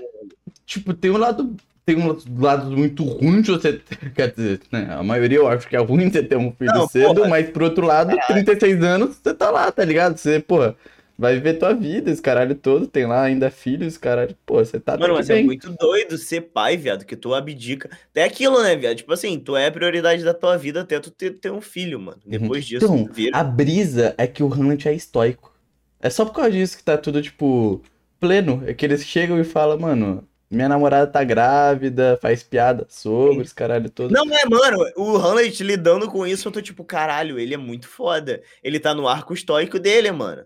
Tipo, 0.66 0.94
tem 0.94 1.12
um 1.12 1.18
lado. 1.18 1.56
Tem 1.86 1.96
um 1.96 2.18
lado 2.40 2.72
muito 2.72 3.04
ruim 3.04 3.42
de 3.42 3.52
você. 3.52 3.80
Quer 4.16 4.32
dizer, 4.32 4.62
né? 4.72 4.88
A 4.92 5.04
maioria 5.04 5.38
eu 5.38 5.48
acho 5.48 5.68
que 5.68 5.76
é 5.76 5.80
ruim 5.80 6.10
você 6.10 6.24
ter 6.24 6.36
um 6.36 6.52
filho 6.52 6.74
Não, 6.74 6.88
cedo, 6.88 7.14
porra. 7.16 7.28
mas 7.30 7.50
por 7.52 7.62
outro 7.62 7.86
lado, 7.86 8.18
36 8.28 8.84
anos, 8.84 9.18
você 9.18 9.34
tá 9.36 9.52
lá, 9.52 9.72
tá 9.72 9.86
ligado? 9.86 10.18
Você, 10.18 10.40
pô, 10.40 10.74
vai 11.18 11.36
viver 11.36 11.56
tua 11.56 11.74
vida, 11.74 12.12
esse 12.12 12.22
caralho 12.22 12.56
todo, 12.56 12.88
tem 12.88 13.06
lá 13.06 13.24
ainda 13.24 13.50
filhos, 13.50 13.98
caralho. 13.98 14.36
Pô, 14.46 14.56
você 14.64 14.80
tá 14.80 14.98
Mano, 14.98 15.14
mas 15.14 15.30
é 15.30 15.36
bem. 15.36 15.46
muito 15.46 15.72
doido 15.80 16.18
ser 16.18 16.42
pai, 16.42 16.76
viado, 16.78 17.06
que 17.06 17.16
tu 17.16 17.34
abdica. 17.34 17.90
É 18.14 18.24
aquilo, 18.24 18.62
né, 18.62 18.76
viado? 18.76 18.98
Tipo 18.98 19.14
assim, 19.14 19.40
tu 19.40 19.56
é 19.56 19.68
a 19.68 19.72
prioridade 19.72 20.24
da 20.24 20.34
tua 20.34 20.58
vida 20.58 20.82
até 20.82 21.00
tu 21.00 21.10
ter, 21.12 21.32
ter 21.32 21.52
um 21.52 21.62
filho, 21.62 22.00
mano. 22.00 22.20
Depois 22.26 22.66
disso, 22.66 22.86
Então, 22.86 23.06
tu 23.06 23.14
vira. 23.14 23.38
a 23.38 23.44
brisa 23.44 24.14
é 24.18 24.28
que 24.28 24.44
o 24.44 24.54
Hamlet 24.54 24.88
é 24.88 24.94
estoico. 24.94 25.54
É 26.02 26.10
só 26.10 26.26
por 26.26 26.34
causa 26.34 26.52
disso 26.52 26.78
que 26.78 26.84
tá 26.84 26.98
tudo, 26.98 27.22
tipo, 27.22 27.82
pleno. 28.20 28.64
É 28.68 28.74
que 28.74 28.86
eles 28.86 29.04
chegam 29.06 29.40
e 29.40 29.44
falam, 29.44 29.80
mano, 29.80 30.28
minha 30.52 30.70
namorada 30.70 31.08
tá 31.08 31.24
grávida, 31.24 32.20
faz 32.22 32.44
piada 32.44 32.86
sobre 32.90 33.42
esse 33.42 33.56
caralho 33.56 33.90
todo. 33.90 34.12
Não, 34.12 34.24
é, 34.34 34.46
mano, 34.46 34.78
o 34.96 35.18
Hamlet 35.18 35.64
lidando 35.64 36.08
com 36.08 36.28
isso, 36.28 36.48
eu 36.48 36.52
tô 36.52 36.62
tipo, 36.62 36.84
caralho, 36.84 37.40
ele 37.40 37.54
é 37.54 37.58
muito 37.58 37.88
foda. 37.88 38.42
Ele 38.64 38.80
tá 38.80 38.94
no 38.94 39.08
arco 39.08 39.34
estoico 39.34 39.80
dele, 39.80 40.12
mano. 40.12 40.44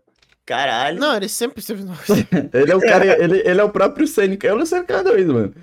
Caralho. 0.49 0.99
Não, 0.99 1.15
ele 1.15 1.29
sempre 1.29 1.59
esteve 1.59 1.83
no... 1.83 1.93
Ele 2.51 2.71
é 2.71 2.75
o 2.75 2.79
cara, 2.81 3.05
ele, 3.23 3.37
ele 3.47 3.61
é 3.61 3.63
o 3.63 3.69
próprio 3.71 4.07
Sêneca. 4.07 4.47
Eu 4.47 4.57
não 4.57 4.65
sei 4.65 4.83
cada 4.83 5.13
vez, 5.13 5.27
mano. 5.27 5.53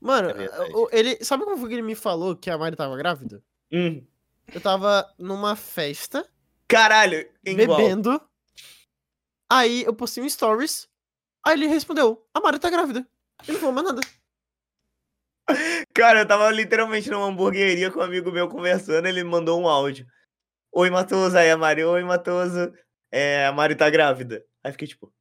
Mano, 0.00 0.30
É 0.30 0.50
o- 0.74 0.88
ele... 0.90 1.16
Sabe 1.24 1.44
como 1.44 1.56
foi 1.56 1.68
que 1.68 1.74
ele 1.76 1.82
me 1.82 1.94
falou 1.94 2.34
que 2.34 2.50
a 2.50 2.58
Mari 2.58 2.74
tava 2.74 2.96
grávida? 2.96 3.40
Hum, 3.72 4.04
Eu 4.52 4.60
tava 4.60 5.08
numa 5.16 5.54
festa, 5.54 6.26
caralho, 6.66 7.24
igual. 7.44 7.78
bebendo, 7.78 8.20
aí 9.48 9.84
eu 9.84 9.94
postei 9.94 10.24
um 10.24 10.28
stories, 10.28 10.88
aí 11.44 11.54
ele 11.54 11.68
respondeu, 11.68 12.26
a 12.34 12.40
Mari 12.40 12.58
tá 12.58 12.68
grávida. 12.68 13.06
Ele 13.44 13.52
não 13.52 13.60
falou 13.60 13.74
mais 13.76 13.86
nada. 13.86 14.00
Cara, 15.94 16.20
eu 16.20 16.26
tava 16.26 16.50
literalmente 16.50 17.08
numa 17.10 17.26
hamburgueria 17.26 17.90
com 17.92 18.00
um 18.00 18.02
amigo 18.02 18.32
meu 18.32 18.48
conversando, 18.48 19.06
ele 19.06 19.22
mandou 19.22 19.60
um 19.60 19.68
áudio. 19.68 20.04
Oi, 20.72 20.90
Matoso, 20.90 21.38
aí 21.38 21.48
a 21.50 21.56
Mari, 21.56 21.84
oi, 21.84 22.02
Matoso, 22.02 22.72
é, 23.16 23.46
a 23.46 23.52
Mari 23.52 23.74
tá 23.74 23.88
grávida. 23.88 24.44
Aí 24.62 24.72
fiquei 24.72 24.88
tipo... 24.88 25.12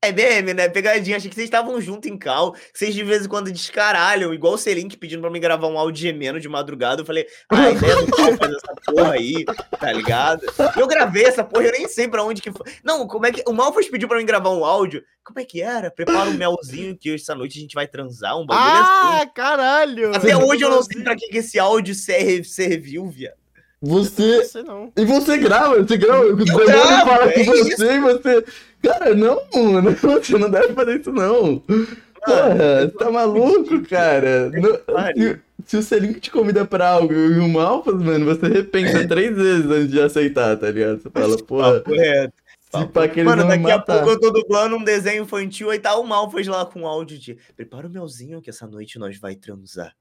É 0.00 0.12
BM, 0.12 0.54
né? 0.54 0.68
Pegadinha, 0.68 1.16
achei 1.16 1.28
que 1.28 1.34
vocês 1.34 1.46
estavam 1.46 1.80
juntos 1.80 2.08
em 2.08 2.16
cal, 2.16 2.54
vocês 2.72 2.94
de 2.94 3.02
vez 3.02 3.24
em 3.24 3.28
quando 3.28 3.50
descaralham, 3.50 4.32
igual 4.32 4.54
o 4.54 4.56
Selink 4.56 4.96
pedindo 4.96 5.20
pra 5.20 5.28
mim 5.28 5.40
gravar 5.40 5.66
um 5.66 5.76
áudio 5.76 6.02
gemendo 6.02 6.38
de 6.38 6.48
madrugada, 6.48 7.02
eu 7.02 7.04
falei, 7.04 7.26
ah, 7.50 7.64
a 7.64 7.70
ideia 7.72 7.96
do 7.96 8.06
cal 8.12 8.36
fazer 8.36 8.54
essa 8.54 8.74
porra 8.86 9.14
aí, 9.14 9.44
tá 9.44 9.92
ligado? 9.92 10.42
Eu 10.76 10.86
gravei 10.86 11.24
essa 11.24 11.42
porra, 11.42 11.64
eu 11.64 11.72
nem 11.72 11.88
sei 11.88 12.06
pra 12.06 12.22
onde 12.22 12.40
que 12.40 12.52
foi. 12.52 12.72
Não, 12.84 13.08
como 13.08 13.26
é 13.26 13.32
que... 13.32 13.42
O 13.48 13.52
Malfas 13.52 13.88
pediu 13.88 14.06
pra 14.06 14.18
mim 14.18 14.24
gravar 14.24 14.50
um 14.50 14.64
áudio, 14.64 15.02
como 15.24 15.40
é 15.40 15.44
que 15.44 15.60
era? 15.60 15.90
Prepara 15.90 16.30
um 16.30 16.34
melzinho 16.34 16.96
que 16.96 17.10
hoje 17.10 17.24
essa 17.24 17.34
noite 17.34 17.58
a 17.58 17.60
gente 17.60 17.74
vai 17.74 17.88
transar, 17.88 18.38
um 18.38 18.46
bagulho 18.46 18.80
assim. 18.80 19.22
Ah, 19.22 19.26
caralho! 19.34 20.14
Até 20.14 20.36
hoje 20.36 20.62
eu 20.62 20.70
não 20.70 20.82
sei 20.84 21.02
pra 21.02 21.16
que, 21.16 21.26
que 21.26 21.38
esse 21.38 21.58
áudio 21.58 21.96
ser- 21.96 22.44
serviu, 22.44 23.08
viado. 23.08 23.37
Você. 23.80 24.44
sei 24.44 24.62
não. 24.62 24.92
E 24.96 25.04
você 25.04 25.38
grava, 25.38 25.76
você 25.82 25.96
grava. 25.96 26.26
O 26.26 26.36
gravo, 26.36 27.06
fala 27.06 27.32
com 27.32 27.40
é 27.40 27.44
você 27.44 27.92
e 27.92 28.00
você. 28.00 28.44
Cara, 28.82 29.14
não, 29.14 29.40
mano. 29.54 29.90
Você 30.00 30.38
não 30.38 30.50
deve 30.50 30.72
fazer 30.72 31.00
isso, 31.00 31.12
não. 31.12 31.58
Porra, 31.58 32.54
você 32.80 32.88
tá 32.98 33.10
maluco, 33.10 33.80
cara? 33.88 34.50
Não- 34.50 34.76
pariu. 34.78 35.38
se, 35.64 35.70
se 35.70 35.76
o 35.76 35.82
Selink 35.82 36.20
te 36.20 36.30
convida 36.30 36.64
pra 36.64 36.88
algo 36.90 37.12
e 37.12 37.38
o 37.38 37.48
Malfas, 37.48 37.94
mano, 37.94 38.24
você 38.24 38.46
repensa 38.48 39.06
três 39.06 39.36
vezes 39.36 39.66
antes 39.66 39.90
de 39.90 40.00
aceitar, 40.00 40.56
tá 40.56 40.70
ligado? 40.70 41.00
Você 41.02 41.10
fala, 41.10 41.36
porra, 41.38 41.80
Papo 41.80 41.90
reto. 41.92 42.34
se 42.72 42.86
pá 42.86 43.08
que 43.08 43.20
eles 43.20 43.30
Mano, 43.30 43.48
daqui 43.48 43.70
a 43.70 43.78
pouco 43.80 44.10
eu 44.10 44.20
tô 44.20 44.30
dublando 44.30 44.76
um 44.76 44.84
desenho 44.84 45.22
infantil 45.22 45.72
e 45.72 45.78
tá 45.78 45.96
o 45.96 46.04
Malfas 46.04 46.46
lá 46.46 46.64
com 46.66 46.86
áudio 46.86 47.18
de 47.18 47.36
Prepara 47.56 47.86
o 47.86 47.90
melzinho 47.90 48.40
que 48.42 48.50
essa 48.50 48.66
noite 48.66 48.98
nós 48.98 49.18
vai 49.18 49.34
transar. 49.34 49.92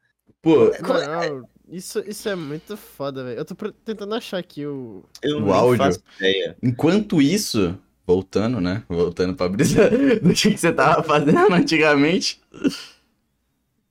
Pô, 0.42 0.72
Não, 0.82 1.48
isso, 1.70 2.00
isso 2.08 2.30
é 2.30 2.36
muito 2.36 2.78
foda, 2.78 3.24
velho. 3.24 3.38
Eu 3.40 3.46
tô 3.46 3.56
tentando 3.84 4.16
achar 4.16 4.38
aqui 4.38 4.66
o. 4.66 5.04
Eu 5.22 5.44
O 5.44 5.54
áudio. 5.54 6.02
enquanto 6.64 7.22
isso, 7.22 7.78
voltando, 8.06 8.62
né? 8.62 8.84
Voltando 8.88 9.36
pra 9.36 9.50
brisa 9.50 9.90
do 10.22 10.34
que 10.34 10.58
você 10.58 10.72
tava 10.72 11.04
fazendo 11.04 11.54
antigamente. 11.54 12.42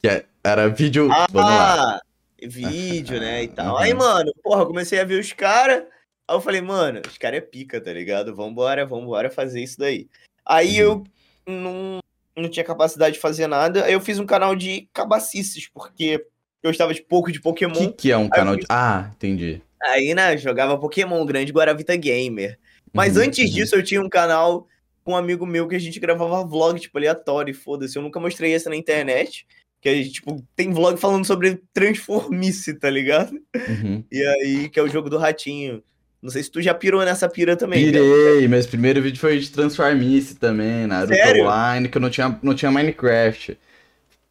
Que 0.01 0.09
é- 0.09 0.27
era 0.42 0.68
vídeo. 0.68 1.09
Vamos 1.09 1.51
lá. 1.51 1.96
Ah, 1.96 2.01
vídeo, 2.42 3.18
né, 3.20 3.44
e 3.44 3.49
tal. 3.49 3.75
Uhum. 3.75 3.81
Aí, 3.81 3.92
mano, 3.94 4.33
porra, 4.42 4.62
eu 4.62 4.66
comecei 4.66 5.01
a 5.01 5.05
ver 5.05 5.20
os 5.20 5.33
caras. 5.33 5.85
Aí 6.29 6.37
eu 6.37 6.40
falei, 6.40 6.61
mano, 6.61 7.01
os 7.07 7.18
caras 7.18 7.38
é 7.38 7.40
pica, 7.40 7.81
tá 7.81 7.92
ligado? 7.92 8.35
Vambora, 8.35 8.85
vambora 8.87 9.31
fazer 9.31 9.62
isso 9.62 9.79
daí. 9.79 10.09
Aí 10.44 10.77
eu 10.79 11.05
não, 11.46 11.99
não 12.42 12.49
tinha 12.49 12.64
capacidade 12.64 13.14
de 13.14 13.20
fazer 13.20 13.46
nada. 13.46 13.85
Aí 13.85 13.92
eu 13.92 14.01
fiz 14.01 14.18
um 14.18 14.27
canal 14.27 14.55
de 14.55 14.88
cabacices, 14.92 15.68
porque 15.68 16.25
eu 16.62 16.70
estava 16.70 16.92
de 16.92 17.03
pouco 17.03 17.33
de 17.33 17.38
O 17.38 17.42
Pokémon. 17.42 17.72
que, 17.72 17.92
que 17.92 18.12
é 18.12 18.16
um 18.16 18.29
canal 18.29 18.55
eu 18.55 18.61
de. 18.61 18.66
Ah, 18.68 19.11
entendi. 19.14 19.62
Aí, 19.83 20.14
né, 20.14 20.37
jogava 20.37 20.79
Pokémon, 20.79 21.25
grande 21.25 21.53
Guaravita 21.53 21.96
Gamer. 21.96 22.59
Mas 22.92 23.16
Uhum, 23.16 23.25
antes 23.25 23.49
uhum. 23.49 23.55
disso, 23.55 23.77
eu 23.77 23.83
tinha 23.83 24.03
um 24.03 24.09
canal 24.09 24.66
com 25.05 25.12
um 25.12 25.16
amigo 25.16 25.46
meu 25.46 25.68
que 25.68 25.77
a 25.77 25.79
gente 25.79 26.01
gravava 26.01 26.44
vlog, 26.44 26.81
tipo, 26.81 26.99
aleatório, 26.99 27.55
foda-se. 27.55 27.96
Eu 27.96 28.03
nunca 28.03 28.18
mostrei 28.18 28.55
essa 28.55 28.68
na 28.68 28.77
internet. 28.77 29.46
Que 29.81 29.88
a 29.90 29.94
gente, 29.94 30.12
tipo, 30.14 30.42
tem 30.57 30.72
vlog 30.72 30.99
falando 30.99 31.25
sobre 31.25 31.62
Transformice, 31.72 32.75
tá 32.75 32.90
ligado? 32.90 33.33
Uhum. 33.55 34.03
E 34.11 34.27
aí, 34.27 34.68
que 34.68 34.81
é 34.81 34.83
o 34.83 34.88
jogo 34.88 35.09
do 35.09 35.18
ratinho. 35.18 35.83
Não 36.26 36.32
sei 36.32 36.42
se 36.42 36.50
tu 36.50 36.60
já 36.60 36.74
pirou 36.74 37.04
nessa 37.04 37.28
pira 37.28 37.54
também. 37.56 37.92
cara. 37.92 38.02
Pirei, 38.02 38.48
mas 38.48 38.66
primeiro 38.66 39.00
vídeo 39.00 39.20
foi 39.20 39.38
de 39.38 39.48
Transformice 39.48 40.34
também, 40.34 40.84
Naruto 40.84 41.14
Sério? 41.14 41.44
Online, 41.44 41.88
que 41.88 41.96
eu 41.96 42.02
não 42.02 42.10
tinha, 42.10 42.36
não 42.42 42.52
tinha 42.52 42.68
Minecraft. 42.68 43.56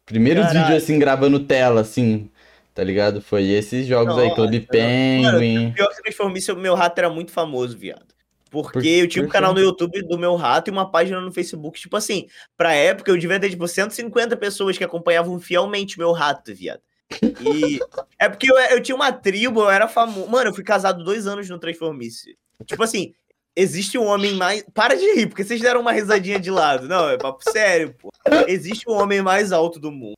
Primeiros 0.04 0.44
Caralho. 0.44 0.66
vídeos 0.66 0.82
assim, 0.82 0.98
gravando 0.98 1.40
tela, 1.40 1.80
assim, 1.80 2.28
tá 2.74 2.84
ligado? 2.84 3.22
Foi 3.22 3.44
esses 3.44 3.86
jogos 3.86 4.18
aí, 4.18 4.24
Nossa, 4.28 4.34
Club 4.34 4.66
Penguin. 4.66 5.72
Pior 5.72 5.88
que 5.88 6.02
Transformice, 6.02 6.52
o 6.52 6.56
meu 6.56 6.74
rato 6.74 6.98
era 6.98 7.08
muito 7.08 7.32
famoso, 7.32 7.78
viado. 7.78 8.14
Porque 8.50 8.78
Por- 8.78 8.84
eu 8.84 9.08
tinha 9.08 9.24
um 9.24 9.28
canal 9.28 9.54
no 9.54 9.60
YouTube 9.60 10.02
do 10.02 10.18
meu 10.18 10.36
rato 10.36 10.68
e 10.68 10.70
uma 10.70 10.90
página 10.90 11.18
no 11.18 11.32
Facebook. 11.32 11.80
Tipo 11.80 11.96
assim, 11.96 12.26
pra 12.58 12.74
época 12.74 13.10
eu 13.10 13.16
devia 13.16 13.40
ter, 13.40 13.48
tipo, 13.48 13.66
150 13.66 14.36
pessoas 14.36 14.76
que 14.76 14.84
acompanhavam 14.84 15.40
fielmente 15.40 15.98
meu 15.98 16.12
rato, 16.12 16.54
viado. 16.54 16.82
E 17.22 17.78
é 18.18 18.28
porque 18.28 18.50
eu, 18.50 18.58
eu 18.58 18.82
tinha 18.82 18.94
uma 18.94 19.12
tribo, 19.12 19.60
eu 19.60 19.70
era 19.70 19.88
famoso. 19.88 20.28
Mano, 20.28 20.50
eu 20.50 20.54
fui 20.54 20.64
casado 20.64 21.04
dois 21.04 21.26
anos 21.26 21.48
no 21.48 21.58
Transformice. 21.58 22.36
Tipo 22.64 22.82
assim, 22.82 23.14
existe 23.54 23.96
um 23.96 24.04
homem 24.04 24.34
mais. 24.34 24.64
Para 24.74 24.94
de 24.94 25.14
rir, 25.14 25.26
porque 25.26 25.44
vocês 25.44 25.60
deram 25.60 25.80
uma 25.80 25.92
risadinha 25.92 26.38
de 26.38 26.50
lado. 26.50 26.86
Não, 26.88 27.08
é 27.08 27.16
papo 27.16 27.42
sério, 27.50 27.94
pô. 27.94 28.10
Existe 28.46 28.88
o 28.88 28.92
homem 28.92 29.22
mais 29.22 29.52
alto 29.52 29.78
do 29.78 29.90
mundo, 29.90 30.16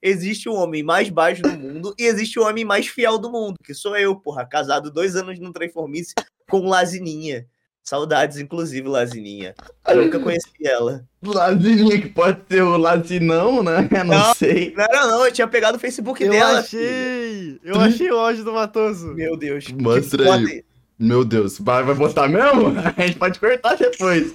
existe 0.00 0.48
o 0.48 0.54
homem 0.54 0.82
mais 0.82 1.10
baixo 1.10 1.42
do 1.42 1.50
mundo 1.50 1.92
e 1.98 2.04
existe 2.04 2.38
o 2.38 2.46
homem 2.46 2.64
mais 2.64 2.86
fiel 2.86 3.18
do 3.18 3.30
mundo, 3.30 3.56
que 3.62 3.74
sou 3.74 3.96
eu, 3.96 4.14
porra. 4.16 4.46
Casado 4.46 4.92
dois 4.92 5.16
anos 5.16 5.38
no 5.38 5.52
Transformice 5.52 6.14
com 6.48 6.68
Lazininha. 6.68 7.46
Saudades, 7.88 8.36
inclusive, 8.36 8.86
Lazininha. 8.86 9.54
Eu 9.86 10.04
nunca 10.04 10.20
conheci 10.20 10.50
ela. 10.62 11.02
Lazininha, 11.22 11.98
que 12.02 12.08
pode 12.10 12.38
ser 12.46 12.62
o 12.62 12.76
Lazinão, 12.76 13.62
né? 13.62 13.88
Não, 14.04 14.04
Não. 14.04 14.34
sei. 14.34 14.74
Não 14.76 14.84
era, 14.84 15.06
não, 15.06 15.24
eu 15.24 15.32
tinha 15.32 15.48
pegado 15.48 15.78
o 15.78 15.80
Facebook 15.80 16.22
Eu 16.22 16.30
dela. 16.30 16.62
filho. 16.62 16.82
achei! 16.84 17.60
Eu 17.64 17.80
achei 17.80 18.10
o 18.10 18.18
áudio 18.18 18.44
do 18.44 18.52
Matoso. 18.52 19.14
Meu 19.14 19.36
Deus. 19.38 19.68
Mostra 19.68 20.34
aí. 20.34 20.62
Meu 20.98 21.24
Deus, 21.24 21.58
vai, 21.58 21.82
vai 21.82 21.94
botar 21.94 22.28
mesmo? 22.28 22.74
A 22.94 23.06
gente 23.06 23.16
pode 23.18 23.40
cortar 23.40 23.76
depois. 23.76 24.34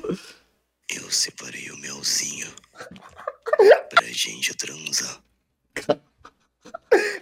Eu 0.89 1.11
separei 1.11 1.69
o 1.69 1.77
melzinho 1.77 2.47
pra 3.89 4.03
gente 4.07 4.55
transar. 4.57 5.19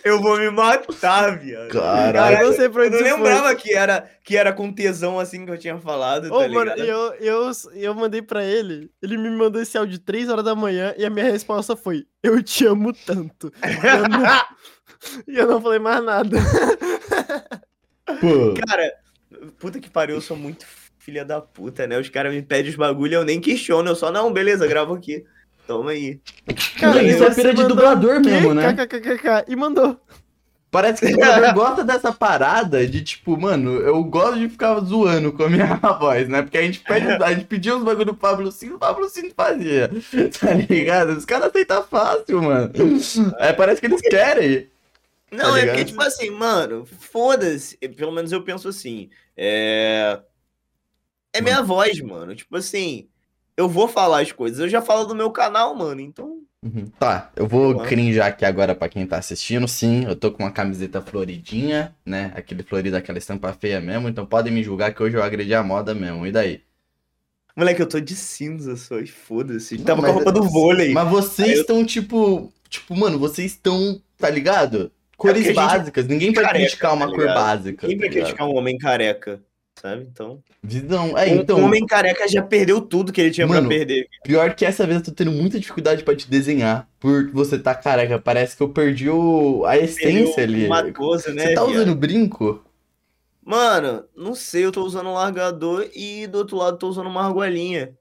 Eu 0.04 0.22
vou 0.22 0.38
me 0.38 0.50
matar, 0.50 1.40
viado. 1.40 1.70
Caralho. 1.70 2.38
Eu 2.40 2.48
não 2.50 2.54
sei 2.56 2.68
pra 2.70 2.86
Eu 2.86 2.92
não 2.92 3.00
lembrava 3.00 3.56
que 3.56 3.74
era, 3.74 4.10
que 4.24 4.36
era 4.36 4.52
com 4.52 4.72
tesão 4.74 5.18
assim 5.20 5.46
que 5.46 5.52
eu 5.52 5.58
tinha 5.58 5.78
falado, 5.78 6.26
Ô, 6.34 6.40
tá 6.42 6.50
mano, 6.50 6.72
eu, 6.72 7.14
eu, 7.16 7.52
eu 7.74 7.94
mandei 7.96 8.22
pra 8.22 8.44
ele, 8.44 8.92
ele 9.02 9.18
me 9.18 9.30
mandou 9.30 9.62
esse 9.62 9.78
áudio 9.78 10.00
3 10.00 10.28
horas 10.30 10.44
da 10.44 10.56
manhã 10.56 10.94
e 10.98 11.06
a 11.06 11.10
minha 11.10 11.26
resposta 11.26 11.76
foi: 11.76 12.06
Eu 12.22 12.42
te 12.44 12.66
amo 12.66 12.92
tanto. 12.94 13.52
Eu 13.64 14.10
não- 14.10 14.42
E 15.28 15.36
eu 15.38 15.48
não 15.48 15.60
falei 15.62 15.80
mais 15.80 16.04
nada. 16.04 16.38
Pô, 18.20 18.54
Cara, 18.68 18.94
puta 19.60 19.80
que 19.80 19.90
pariu, 19.90 20.16
eu 20.18 20.22
sou 20.22 20.38
muito 20.38 20.66
filha 21.00 21.26
da 21.26 21.42
puta, 21.42 21.88
né? 21.88 21.98
Os 22.00 22.10
caras 22.10 22.34
me 22.34 22.42
pedem 22.42 22.70
os 22.70 22.78
bagulho, 22.78 23.16
eu 23.16 23.26
nem 23.26 23.40
questiono, 23.42 23.90
eu 23.90 23.96
só, 23.96 24.12
não, 24.12 24.32
beleza, 24.32 24.68
gravo 24.68 24.94
aqui. 24.94 25.24
Toma 25.72 25.92
aí. 25.92 26.20
Cara, 26.78 27.02
isso 27.02 27.24
é 27.24 27.34
pira 27.34 27.54
de 27.54 27.64
dublador 27.64 28.20
mesmo, 28.20 28.54
né? 28.54 28.76
E 29.48 29.56
mandou. 29.56 29.98
Parece 30.70 31.00
que 31.00 31.14
o 31.14 31.16
dublador 31.16 31.54
gosta 31.56 31.84
dessa 31.86 32.12
parada 32.12 32.86
de 32.86 33.02
tipo, 33.02 33.40
mano, 33.40 33.76
eu 33.80 34.04
gosto 34.04 34.38
de 34.38 34.50
ficar 34.50 34.78
zoando 34.82 35.32
com 35.32 35.44
a 35.44 35.50
minha 35.50 35.76
voz, 35.98 36.28
né? 36.28 36.42
Porque 36.42 36.58
a 36.58 36.62
gente, 36.62 36.80
pede, 36.80 37.08
a 37.08 37.34
gente 37.34 37.46
pediu 37.46 37.78
uns 37.78 37.86
bagulho 37.86 38.08
do 38.08 38.14
Pablo 38.14 38.52
Cino, 38.52 38.76
o 38.76 38.80
Pablo 38.80 39.08
Cino 39.08 39.32
fazia. 39.34 39.90
Tá 40.38 40.54
ligado? 40.54 41.12
Os 41.12 41.24
caras 41.24 41.48
aceitam 41.48 41.84
fácil, 41.84 42.42
mano. 42.42 42.74
É, 43.40 43.54
parece 43.54 43.80
que 43.80 43.88
eles 43.88 44.02
querem. 44.02 44.70
Não, 45.32 45.52
Tá 45.52 45.60
é 45.60 45.68
porque, 45.68 45.86
tipo 45.86 46.02
assim, 46.04 46.30
mano, 46.32 46.86
foda-se. 46.86 47.78
Pelo 47.78 48.12
menos 48.12 48.34
eu 48.34 48.44
penso 48.44 48.68
assim. 48.68 49.10
É. 49.38 50.20
É 51.32 51.40
minha 51.40 51.62
voz, 51.62 52.02
mano. 52.02 52.36
Tipo 52.36 52.58
assim, 52.58 53.08
eu 53.62 53.70
vou 53.70 53.88
falar 53.88 54.22
as 54.22 54.32
coisas. 54.32 54.60
Eu 54.60 54.70
já 54.70 54.82
falo 54.82 55.06
do 55.06 55.16
meu 55.16 55.32
canal, 55.32 55.76
mano. 55.76 56.02
Então. 56.02 56.40
Uhum. 56.64 56.86
Tá, 57.00 57.32
eu 57.36 57.48
vou 57.48 57.74
Claro. 57.74 57.90
crinjar 57.90 58.28
aqui 58.28 58.46
agora 58.46 58.76
pra 58.76 58.88
quem 58.88 59.06
tá 59.08 59.18
assistindo. 59.18 59.68
Sim, 59.68 60.06
eu 60.06 60.16
tô 60.16 60.32
com 60.32 60.44
uma 60.44 60.52
camiseta 60.52 61.02
floridinha, 61.02 61.96
né? 62.06 62.32
Aquele 62.36 62.62
florido, 62.62 62.96
aquela 62.96 63.18
estampa 63.18 63.52
feia 63.54 63.82
mesmo. 63.82 64.08
Então 64.08 64.26
podem 64.28 64.54
me 64.54 64.62
julgar 64.64 64.94
que 64.94 65.02
hoje 65.02 65.18
eu 65.18 65.24
agredi 65.24 65.56
a 65.56 65.64
moda 65.64 65.94
mesmo. 65.96 66.26
E 66.28 66.32
daí? 66.32 66.62
Moleque, 67.56 67.82
eu 67.82 67.88
tô 67.90 68.00
de 68.00 68.16
cinza 68.16 68.76
só. 68.76 69.00
e 69.00 69.08
Foda-se. 69.08 69.78
Tava 69.80 70.02
com 70.02 70.08
a 70.08 70.12
roupa 70.12 70.32
do 70.32 70.44
vôlei. 70.44 70.94
Mas 70.94 71.10
vocês 71.10 71.48
Aí 71.50 71.56
eu- 71.56 71.62
estão, 71.62 71.86
tipo. 71.86 72.52
Tipo, 72.70 72.96
mano, 72.96 73.18
vocês 73.20 73.52
estão, 73.52 74.00
tá 74.18 74.30
ligado? 74.30 74.92
Cores 75.18 75.44
porque 75.44 75.60
a 75.60 75.64
gente 75.64 75.78
básicas. 75.78 76.08
Ninguém 76.08 76.32
vai 76.32 76.48
criticar 76.48 76.94
uma 76.94 77.08
tá 77.10 77.14
cor 77.16 77.26
básica. 77.26 77.88
Quem 77.88 77.98
vai 77.98 78.08
tá 78.08 78.14
ligado? 78.14 78.26
criticar 78.28 78.48
um 78.48 78.56
homem 78.56 78.78
careca? 78.78 79.42
Sabe? 79.80 80.08
Então. 80.12 80.42
Visão. 80.62 81.18
É, 81.18 81.30
então. 81.30 81.60
Um 81.60 81.66
homem 81.66 81.86
careca 81.86 82.28
já 82.28 82.42
perdeu 82.42 82.82
tudo 82.82 83.12
que 83.12 83.20
ele 83.20 83.32
tinha 83.32 83.48
Mano, 83.48 83.68
pra 83.68 83.78
perder. 83.78 84.08
Pior 84.24 84.54
que 84.54 84.66
essa 84.66 84.86
vez 84.86 85.00
eu 85.00 85.06
tô 85.06 85.12
tendo 85.12 85.32
muita 85.32 85.60
dificuldade 85.60 86.04
pra 86.04 86.16
te 86.16 86.30
desenhar. 86.30 86.88
Por 87.00 87.32
você 87.32 87.58
tá 87.58 87.74
careca. 87.74 88.20
Parece 88.20 88.56
que 88.56 88.62
eu 88.62 88.70
perdi 88.70 89.10
o... 89.10 89.66
a 89.66 89.78
essência 89.78 90.44
ali. 90.44 90.68
Matoso, 90.68 91.34
né? 91.34 91.48
Você 91.48 91.54
tá 91.54 91.66
viado? 91.66 91.76
usando 91.76 91.96
brinco? 91.96 92.64
Mano, 93.44 94.04
não 94.16 94.36
sei, 94.36 94.66
eu 94.66 94.72
tô 94.72 94.84
usando 94.84 95.08
um 95.10 95.14
largador 95.14 95.90
e 95.96 96.28
do 96.28 96.38
outro 96.38 96.58
lado 96.58 96.78
tô 96.78 96.88
usando 96.88 97.08
uma 97.08 97.26
argolinha. 97.26 97.98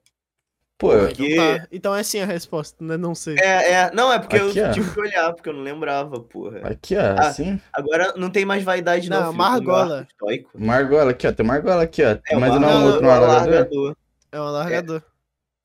Pô, 0.81 0.97
Porque- 0.97 1.33
Então, 1.33 1.57
tá. 1.59 1.67
então 1.71 1.95
é 1.95 2.01
sim 2.01 2.21
a 2.21 2.25
resposta, 2.25 2.83
né? 2.83 2.97
Não 2.97 3.13
sei. 3.13 3.35
É, 3.37 3.71
é. 3.71 3.91
Não, 3.93 4.11
é 4.11 4.17
porque 4.17 4.37
Aqui, 4.37 4.57
eu 4.57 4.67
ó. 4.67 4.71
tive 4.71 4.91
que 4.91 4.99
olhar, 4.99 5.31
porque 5.31 5.47
eu 5.49 5.53
não 5.53 5.61
lembrava, 5.61 6.19
porra. 6.21 6.59
aqui, 6.63 6.95
ó, 6.97 7.01
Ah, 7.01 7.27
assim. 7.27 7.61
Agora 7.71 8.13
não 8.17 8.31
tem 8.31 8.45
mais 8.45 8.63
vaidade, 8.63 9.07
não. 9.07 9.25
Não, 9.25 9.31
Margola. 9.33 10.07
estoico. 10.09 10.49
Margola 10.55 11.11
aqui, 11.11 11.27
ó. 11.27 11.31
Tem 11.31 11.45
Margola 11.45 11.83
aqui, 11.83 12.03
ó. 12.03 12.17
É, 12.27 12.35
Mas 12.35 12.59
não 12.59 12.67
é 12.67 12.75
um 12.77 12.85
outro 12.87 13.05
o 13.05 13.11
alargador? 13.11 13.47
alargador. 13.53 13.95
É 14.31 14.39
um 14.39 14.43
alargador. 14.43 15.01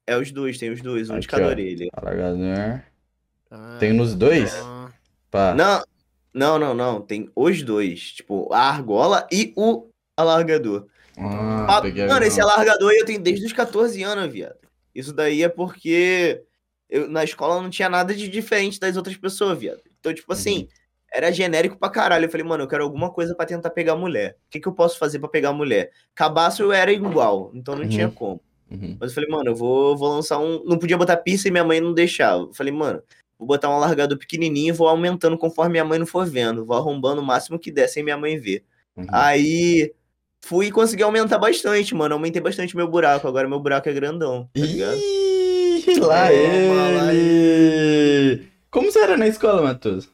É 0.07 0.16
os 0.18 0.31
dois, 0.31 0.59
tem 0.59 0.70
os 0.70 0.83
dois, 0.83 1.09
um 1.09 1.14
de 1.14 1.18
Aqui, 1.20 1.29
cada 1.29 1.46
ó. 1.46 1.48
orelha. 1.48 1.88
Alargador. 1.94 2.81
Ah, 3.50 3.76
Tem 3.81 3.92
nos 3.94 4.14
dois? 4.14 4.55
ah. 4.62 4.90
Pá. 5.31 5.55
Não, 5.55 5.83
não, 6.35 6.59
não, 6.59 6.74
não. 6.74 7.00
Tem 7.00 7.31
os 7.35 7.62
dois. 7.62 8.12
Tipo, 8.12 8.52
a 8.52 8.61
argola 8.68 9.26
e 9.33 9.55
o 9.57 9.88
alargador. 10.14 10.88
Ah, 11.18 11.66
Ah, 11.70 11.79
a 11.79 12.07
mano, 12.07 12.26
esse 12.26 12.38
alargador 12.38 12.90
aí 12.90 12.98
eu 12.98 13.07
tenho 13.07 13.18
desde 13.22 13.46
os 13.46 13.52
14 13.55 14.02
anos, 14.02 14.31
viado. 14.31 14.65
Isso 14.98 15.12
daí 15.12 15.42
é 15.42 15.48
porque 15.48 16.42
eu, 16.88 17.09
na 17.09 17.22
escola 17.24 17.61
não 17.62 17.70
tinha 17.70 17.88
nada 17.88 18.14
de 18.14 18.28
diferente 18.28 18.78
das 18.80 18.96
outras 18.96 19.16
pessoas, 19.16 19.59
viado. 19.59 19.80
Então, 20.00 20.14
tipo 20.14 20.32
assim, 20.32 20.61
Uhum. 20.61 20.68
era 21.12 21.30
genérico 21.32 21.76
pra 21.78 21.88
caralho. 21.90 22.24
Eu 22.26 22.30
falei, 22.30 22.46
mano, 22.46 22.64
eu 22.64 22.68
quero 22.68 22.85
alguma 22.85 23.11
coisa 23.11 23.35
pra 23.35 23.44
tentar 23.46 23.70
pegar 23.70 23.96
mulher. 23.96 24.37
O 24.46 24.50
que, 24.50 24.61
que 24.61 24.68
eu 24.68 24.72
posso 24.72 24.98
fazer 24.98 25.18
pra 25.18 25.28
pegar 25.28 25.52
mulher? 25.52 25.90
Cabaço 26.14 26.62
eu 26.62 26.72
era 26.72 26.92
igual, 26.92 27.50
então 27.54 27.74
não 27.74 27.82
Uhum. 27.82 27.88
tinha 27.88 28.09
como. 28.11 28.40
Uhum. 28.70 28.96
Mas 29.00 29.11
eu 29.11 29.14
falei, 29.14 29.30
mano, 29.30 29.50
eu 29.50 29.54
vou, 29.54 29.96
vou 29.96 30.09
lançar 30.14 30.38
um. 30.38 30.64
Não 30.64 30.78
podia 30.78 30.96
botar 30.96 31.16
pista 31.18 31.46
e 31.48 31.50
minha 31.50 31.64
mãe 31.64 31.80
não 31.80 31.92
deixava. 31.94 32.42
Eu 32.44 32.54
falei, 32.54 32.72
mano, 32.72 33.00
vou 33.38 33.46
botar 33.46 33.68
um 33.68 33.72
alargador 33.74 34.18
pequenininho 34.18 34.70
e 34.70 34.76
vou 34.76 34.88
aumentando 34.88 35.37
conforme 35.38 35.72
minha 35.72 35.85
mãe 35.85 35.98
não 35.98 36.06
for 36.06 36.26
vendo. 36.26 36.64
Vou 36.64 36.76
arrombando 36.76 37.20
o 37.20 37.24
máximo 37.24 37.59
que 37.59 37.70
der 37.70 37.88
sem 37.88 38.02
minha 38.02 38.16
mãe 38.16 38.37
ver. 38.38 38.64
Uhum. 38.96 39.06
Aí 39.11 39.92
fui 40.46 40.70
conseguir 40.70 41.02
aumentar 41.02 41.38
bastante, 41.38 41.92
mano. 41.94 42.14
Aumentei 42.14 42.40
bastante 42.40 42.76
meu 42.76 42.88
buraco. 42.88 43.26
Agora 43.26 43.48
meu 43.48 43.59
buraco 43.59 43.88
é 43.88 43.92
grandão, 43.92 44.48
tá 44.54 44.61
ligado? 44.61 44.96
Ih, 44.96 45.98
lá 46.00 46.28
lá 46.28 47.12
ele! 47.12 48.48
Como 48.70 48.90
você 48.90 49.00
era 49.00 49.16
na 49.16 49.26
escola, 49.26 49.61
Matheus? 49.61 50.09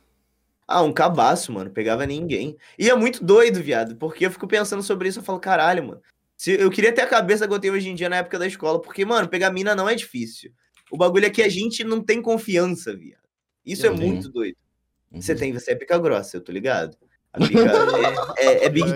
Ah, 0.67 0.81
um 0.83 0.93
cabaço, 0.93 1.53
mano. 1.53 1.71
Pegava 1.71 2.07
ninguém. 2.07 2.57
E 2.79 2.89
é 2.89 2.95
muito 2.95 3.23
doido, 3.23 3.63
viado. 3.63 3.95
Porque 3.97 4.25
eu 4.25 4.31
fico 4.31 4.49
pensando 4.49 4.83
sobre 4.83 5.09
isso. 5.09 5.19
Eu 5.19 5.23
falo, 5.23 5.39
caralho, 5.39 5.87
mano. 5.87 6.01
Se, 6.35 6.53
eu 6.53 6.71
queria 6.71 6.93
ter 6.93 7.03
a 7.03 7.07
cabeça 7.07 7.47
que 7.47 7.53
eu 7.53 7.59
tenho 7.59 7.75
hoje 7.75 7.91
em 7.91 7.95
dia 7.95 8.09
na 8.09 8.17
época 8.17 8.39
da 8.39 8.47
escola. 8.47 8.81
Porque, 8.81 9.05
mano, 9.05 9.29
pegar 9.29 9.51
mina 9.51 9.75
não 9.75 9.89
é 9.89 9.95
difícil. 9.95 10.51
O 10.91 10.97
bagulho 10.97 11.27
é 11.27 11.31
que 11.31 11.43
a 11.43 11.49
gente 11.49 11.85
não 11.85 12.03
tem 12.03 12.23
confiança, 12.23 12.97
viado. 12.97 13.21
Isso 13.67 13.85
Eu 13.85 13.93
é 13.93 13.97
tenho. 13.97 14.09
muito 14.09 14.31
doido. 14.31 14.57
Uhum. 15.11 15.21
Você 15.21 15.35
tem, 15.35 15.53
você 15.53 15.73
é 15.73 15.75
pica 15.75 15.99
grossa, 15.99 16.39
eu 16.39 16.41
tô 16.41 16.53
ligado. 16.53 16.97
A 17.33 17.39
pica 17.39 17.61
é, 18.39 18.47
é, 18.47 18.65
é 18.65 18.69
big 18.71 18.95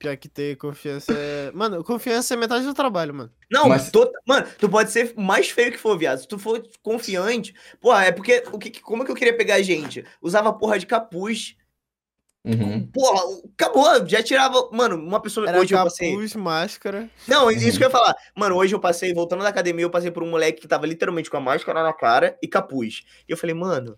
pior 0.00 0.16
que 0.16 0.28
ter 0.28 0.56
confiança 0.56 1.12
é. 1.12 1.52
Mano, 1.52 1.84
confiança 1.84 2.34
é 2.34 2.36
metade 2.36 2.64
do 2.64 2.74
trabalho, 2.74 3.14
mano. 3.14 3.30
Não, 3.50 3.68
Mas- 3.68 3.90
to- 3.90 4.10
mano, 4.26 4.46
tu 4.58 4.68
pode 4.68 4.90
ser 4.90 5.12
mais 5.16 5.50
feio 5.50 5.70
que 5.70 5.78
for, 5.78 5.96
viado. 5.96 6.18
Se 6.18 6.26
tu 6.26 6.38
for 6.38 6.60
confiante. 6.82 7.54
Porra, 7.80 8.06
é 8.06 8.10
porque. 8.12 8.42
O 8.50 8.58
que, 8.58 8.80
como 8.80 9.02
é 9.02 9.06
que 9.06 9.12
eu 9.12 9.16
queria 9.16 9.36
pegar 9.36 9.60
gente? 9.62 10.04
Usava 10.20 10.52
porra 10.52 10.78
de 10.78 10.86
capuz. 10.86 11.54
Uhum. 12.42 12.86
Porra, 12.86 13.20
acabou. 13.52 14.06
Já 14.08 14.22
tirava. 14.22 14.70
Mano, 14.72 14.96
uma 14.96 15.20
pessoa. 15.20 15.46
Era 15.46 15.60
hoje 15.60 15.74
eu 15.74 15.82
passei. 15.84 16.10
capuz, 16.12 16.34
máscara. 16.34 17.10
Não, 17.28 17.44
Uhum. 17.44 17.50
isso 17.50 17.76
que 17.76 17.84
eu 17.84 17.88
ia 17.88 17.92
falar. 17.92 18.14
Mano, 18.34 18.56
hoje 18.56 18.74
eu 18.74 18.80
passei, 18.80 19.12
voltando 19.12 19.42
da 19.42 19.50
academia, 19.50 19.84
eu 19.84 19.90
passei 19.90 20.10
por 20.10 20.22
um 20.22 20.30
moleque 20.30 20.62
que 20.62 20.66
tava 20.68 20.86
literalmente 20.86 21.30
com 21.30 21.36
a 21.36 21.40
máscara 21.40 21.82
na 21.82 21.92
cara 21.92 22.38
e 22.42 22.48
capuz. 22.48 23.04
E 23.28 23.32
eu 23.32 23.36
falei, 23.36 23.54
mano, 23.54 23.94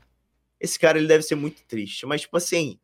esse 0.61 0.77
cara 0.79 0.99
ele 0.99 1.07
deve 1.07 1.23
ser 1.23 1.37
muito 1.37 1.62
triste. 1.69 2.05
Mas, 2.07 2.23
tipo 2.23 2.37
assim, 2.37 2.81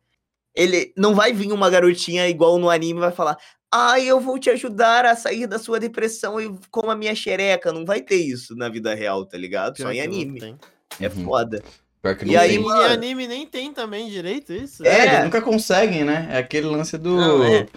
ele 0.55 0.91
não 0.97 1.13
vai 1.15 1.31
vir 1.33 1.51
uma 1.51 1.69
garotinha 1.69 2.27
igual 2.27 2.57
no 2.57 2.69
anime 2.69 2.99
e 2.99 3.01
vai 3.01 3.11
falar: 3.11 3.37
Ai, 3.71 4.05
eu 4.05 4.19
vou 4.19 4.39
te 4.39 4.49
ajudar 4.49 5.05
a 5.05 5.15
sair 5.15 5.45
da 5.47 5.59
sua 5.59 5.79
depressão 5.79 6.39
e 6.41 6.51
coma 6.71 6.95
minha 6.95 7.13
xereca. 7.15 7.71
Não 7.71 7.85
vai 7.85 8.01
ter 8.01 8.15
isso 8.17 8.55
na 8.55 8.67
vida 8.69 8.93
real, 8.95 9.25
tá 9.25 9.37
ligado? 9.37 9.75
Pior 9.75 9.87
Só 9.87 9.91
em 9.93 10.01
anime. 10.01 10.57
É 10.99 11.07
Uhum. 11.07 11.23
foda. 11.25 11.63
Pior 12.01 12.15
que 12.15 12.25
E 12.25 12.33
não 12.33 12.39
aí, 12.41 12.49
tem. 12.49 12.57
E 12.59 12.63
mano? 12.63 12.81
anime 12.93 13.27
nem 13.27 13.45
tem 13.45 13.71
também 13.73 14.09
direito 14.09 14.51
isso? 14.53 14.85
É, 14.85 14.89
É. 14.99 15.05
eles 15.07 15.23
nunca 15.25 15.41
conseguem, 15.41 16.03
né? 16.03 16.27
É 16.31 16.37
aquele 16.39 16.65
lance 16.67 16.97
do. 16.97 17.15
Não, 17.15 17.43
é. 17.43 17.67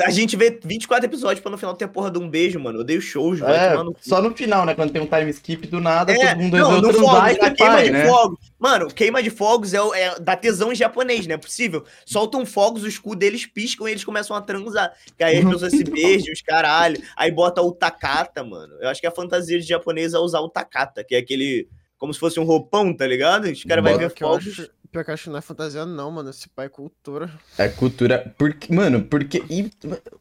A 0.00 0.10
gente 0.10 0.36
vê 0.36 0.58
24 0.64 1.04
episódios 1.06 1.40
pra 1.40 1.50
no 1.50 1.58
final 1.58 1.74
ter 1.74 1.84
a 1.84 1.88
porra 1.88 2.10
de 2.10 2.18
um 2.18 2.28
beijo, 2.28 2.58
mano. 2.58 2.78
Eu 2.78 2.80
odeio 2.80 3.00
shows, 3.02 3.40
vai 3.40 3.72
É, 3.72 3.76
no 3.76 3.92
cu. 3.92 3.98
só 4.00 4.22
no 4.22 4.34
final, 4.34 4.64
né? 4.64 4.74
Quando 4.74 4.90
tem 4.90 5.02
um 5.02 5.06
time 5.06 5.30
skip 5.30 5.66
do 5.66 5.80
nada, 5.80 6.12
É, 6.12 6.16
todo 6.34 6.40
mundo 6.40 6.56
não, 6.56 6.80
no 6.80 7.12
na 7.12 7.34
ter 7.34 7.50
queima 7.54 7.72
pai, 7.74 7.84
de 7.84 7.90
né? 7.90 8.06
fogos. 8.06 8.38
Mano, 8.58 8.88
queima 8.88 9.22
de 9.22 9.28
fogos 9.28 9.74
é, 9.74 9.78
é 9.94 10.18
da 10.18 10.34
tesão 10.34 10.72
em 10.72 10.74
japonês, 10.76 11.26
não 11.26 11.34
é 11.34 11.38
possível. 11.38 11.84
Soltam 12.06 12.46
fogos, 12.46 12.84
o 12.84 12.88
escudo 12.88 13.16
deles 13.16 13.44
piscam 13.44 13.86
e 13.86 13.90
eles 13.90 14.04
começam 14.04 14.34
a 14.34 14.40
transar. 14.40 14.92
Que 15.18 15.24
aí 15.24 15.38
as 15.38 15.44
pessoas 15.44 15.72
se 15.72 15.84
beijam, 15.84 16.32
os 16.32 16.40
caralho. 16.40 16.98
Aí 17.14 17.30
bota 17.30 17.60
o 17.60 17.70
takata, 17.70 18.42
mano. 18.42 18.72
Eu 18.80 18.88
acho 18.88 19.00
que 19.00 19.06
a 19.06 19.10
fantasia 19.10 19.60
de 19.60 19.66
japonês 19.66 20.14
é 20.14 20.18
usar 20.18 20.40
o 20.40 20.48
takata, 20.48 21.04
que 21.04 21.14
é 21.14 21.18
aquele. 21.18 21.68
Como 21.98 22.14
se 22.14 22.18
fosse 22.18 22.40
um 22.40 22.44
roupão, 22.44 22.96
tá 22.96 23.06
ligado? 23.06 23.44
Os 23.44 23.62
caras 23.62 23.84
vão 23.84 23.98
ver 23.98 24.10
fogos. 24.10 24.46
acho, 24.48 24.70
pior 24.92 25.04
que 25.04 25.10
eu 25.10 25.14
acho 25.14 25.24
que 25.24 25.30
não 25.30 25.38
é 25.38 25.40
fantasia, 25.40 25.86
não, 25.86 26.10
mano. 26.10 26.28
Esse 26.30 26.48
pai 26.50 26.66
é 26.66 26.68
cultura. 26.68 27.30
É 27.56 27.66
cultura. 27.68 28.32
Porque, 28.36 28.72
mano, 28.72 29.02
porque. 29.02 29.42
e 29.48 29.70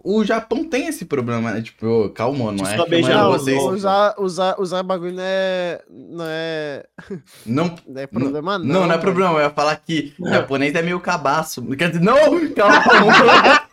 o 0.04 0.24
Japão 0.24 0.64
tem 0.64 0.88
esse 0.88 1.06
problema, 1.06 1.52
né? 1.52 1.62
Tipo, 1.62 2.10
calma, 2.12 2.52
não 2.52 2.66
é. 2.66 2.78
Só 2.78 2.86
beijar 2.88 3.16
não 3.16 3.20
é 3.20 3.24
Não, 3.24 3.32
vocês. 3.32 3.58
não. 3.58 3.68
usar, 3.68 4.16
usar, 4.18 4.56
usar 4.60 4.84
bagulho 4.84 5.14
não 5.14 5.24
é. 5.24 5.82
Não 5.90 6.26
é. 6.26 6.86
Não, 7.46 7.76
Não 7.88 8.02
é 8.02 8.08
problema, 8.08 8.58
não. 8.58 8.66
não, 8.66 8.74
não 8.74 8.84
é 8.86 8.88
mano. 8.88 9.02
problema. 9.02 9.34
Eu 9.34 9.42
ia 9.42 9.50
falar 9.50 9.76
que 9.76 10.14
japonês 10.20 10.74
é 10.74 10.82
meio 10.82 11.00
cabaço. 11.00 11.62
Quer 11.76 11.90
dizer, 11.92 12.04
não! 12.04 12.16
Calma! 12.56 13.68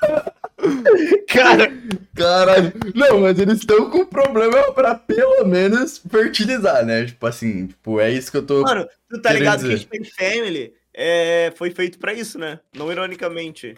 Cara, 1.28 1.72
Caralho. 2.14 2.72
Não, 2.94 3.20
mas 3.20 3.38
eles 3.38 3.58
estão 3.58 3.88
com 3.90 4.04
problema 4.04 4.72
pra 4.72 4.94
pelo 4.96 5.44
menos 5.46 5.98
fertilizar, 6.10 6.84
né? 6.84 7.04
Tipo 7.06 7.26
assim, 7.26 7.68
tipo, 7.68 8.00
é 8.00 8.10
isso 8.10 8.30
que 8.30 8.38
eu 8.38 8.44
tô. 8.46 8.62
mano, 8.62 8.86
tu 9.08 9.22
tá 9.22 9.32
ligado 9.32 9.60
que 9.62 9.68
dizer. 9.68 9.78
Space 9.78 10.10
Family 10.16 10.72
é, 11.00 11.52
foi 11.54 11.70
feito 11.70 11.98
pra 11.98 12.12
isso, 12.12 12.38
né? 12.38 12.58
Não 12.74 12.90
ironicamente. 12.90 13.76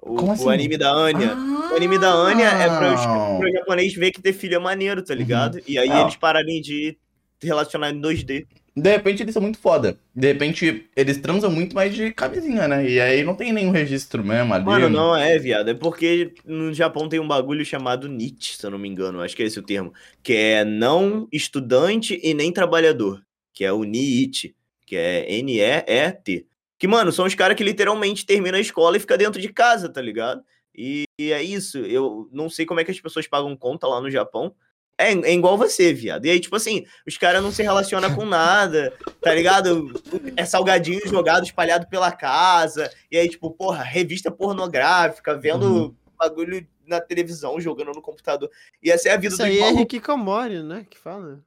O, 0.00 0.14
Como 0.14 0.28
o 0.28 0.32
assim? 0.32 0.48
anime 0.48 0.76
da 0.78 0.90
Anya. 0.92 1.34
O 1.72 1.74
anime 1.76 1.98
da 1.98 2.12
Anya 2.12 2.46
é 2.48 2.66
pra 2.68 2.94
os, 2.94 3.52
japonês 3.52 3.92
ver 3.94 4.12
que 4.12 4.22
ter 4.22 4.32
filho 4.32 4.54
é 4.54 4.58
maneiro, 4.58 5.02
tá 5.02 5.14
ligado? 5.14 5.60
E 5.66 5.76
aí 5.78 5.90
Ah. 5.90 6.02
eles 6.02 6.16
pararem 6.16 6.60
de 6.60 6.96
relacionar 7.42 7.90
em 7.90 8.00
2D. 8.00 8.46
De 8.74 8.90
repente 8.90 9.22
eles 9.22 9.34
são 9.34 9.42
muito 9.42 9.58
foda. 9.58 9.98
De 10.14 10.28
repente 10.28 10.88
eles 10.96 11.18
transam 11.18 11.50
muito 11.50 11.74
mais 11.74 11.94
de 11.94 12.10
camisinha, 12.12 12.66
né? 12.66 12.88
E 12.88 13.00
aí 13.00 13.22
não 13.22 13.34
tem 13.34 13.52
nenhum 13.52 13.70
registro 13.70 14.24
mesmo 14.24 14.54
ali. 14.54 14.64
Mano, 14.64 14.88
não 14.88 15.14
é, 15.14 15.38
viado. 15.38 15.68
É 15.70 15.74
porque 15.74 16.32
no 16.46 16.72
Japão 16.72 17.08
tem 17.08 17.20
um 17.20 17.28
bagulho 17.28 17.64
chamado 17.64 18.08
NIT, 18.08 18.56
se 18.56 18.64
eu 18.64 18.70
não 18.70 18.78
me 18.78 18.88
engano. 18.88 19.20
Acho 19.20 19.36
que 19.36 19.42
é 19.42 19.46
esse 19.46 19.58
o 19.58 19.62
termo. 19.62 19.92
Que 20.22 20.34
é 20.34 20.64
não 20.64 21.28
estudante 21.30 22.18
e 22.22 22.32
nem 22.32 22.50
trabalhador. 22.52 23.20
Que 23.52 23.64
é 23.64 23.72
o 23.72 23.84
NIT. 23.84 24.54
Que 24.92 24.96
é 24.98 25.32
N-E-E-T. 25.36 26.46
Que, 26.78 26.86
mano, 26.86 27.10
são 27.10 27.24
os 27.24 27.34
caras 27.34 27.56
que 27.56 27.64
literalmente 27.64 28.26
terminam 28.26 28.58
a 28.58 28.60
escola 28.60 28.94
e 28.94 29.00
fica 29.00 29.16
dentro 29.16 29.40
de 29.40 29.50
casa, 29.50 29.88
tá 29.88 30.02
ligado? 30.02 30.42
E, 30.74 31.04
e 31.18 31.32
é 31.32 31.42
isso. 31.42 31.78
Eu 31.78 32.28
não 32.30 32.50
sei 32.50 32.66
como 32.66 32.78
é 32.78 32.84
que 32.84 32.90
as 32.90 33.00
pessoas 33.00 33.26
pagam 33.26 33.56
conta 33.56 33.86
lá 33.86 34.02
no 34.02 34.10
Japão. 34.10 34.54
É, 34.98 35.10
é 35.12 35.32
igual 35.32 35.56
você, 35.56 35.94
viado. 35.94 36.26
E 36.26 36.30
aí, 36.30 36.38
tipo 36.38 36.54
assim, 36.54 36.84
os 37.06 37.16
caras 37.16 37.42
não 37.42 37.50
se 37.50 37.62
relacionam 37.62 38.14
com 38.14 38.26
nada, 38.26 38.92
tá 39.22 39.34
ligado? 39.34 39.98
É 40.36 40.44
salgadinho 40.44 41.00
jogado, 41.08 41.44
espalhado 41.44 41.86
pela 41.88 42.12
casa. 42.12 42.92
E 43.10 43.16
aí, 43.16 43.30
tipo, 43.30 43.50
porra, 43.50 43.82
revista 43.82 44.30
pornográfica, 44.30 45.34
vendo 45.38 45.64
Uhum. 45.64 45.94
bagulho 46.18 46.66
na 46.86 47.00
televisão, 47.00 47.58
jogando 47.58 47.92
no 47.94 48.02
computador. 48.02 48.50
E 48.82 48.90
essa 48.90 49.08
é 49.08 49.12
a 49.12 49.16
vida 49.16 49.28
Isso 49.28 49.38
do 49.38 49.44
aí 49.44 49.58
é. 49.58 49.72
Hikikomori, 49.80 50.62
né? 50.62 50.86
Que 50.90 50.98
fala. 50.98 51.40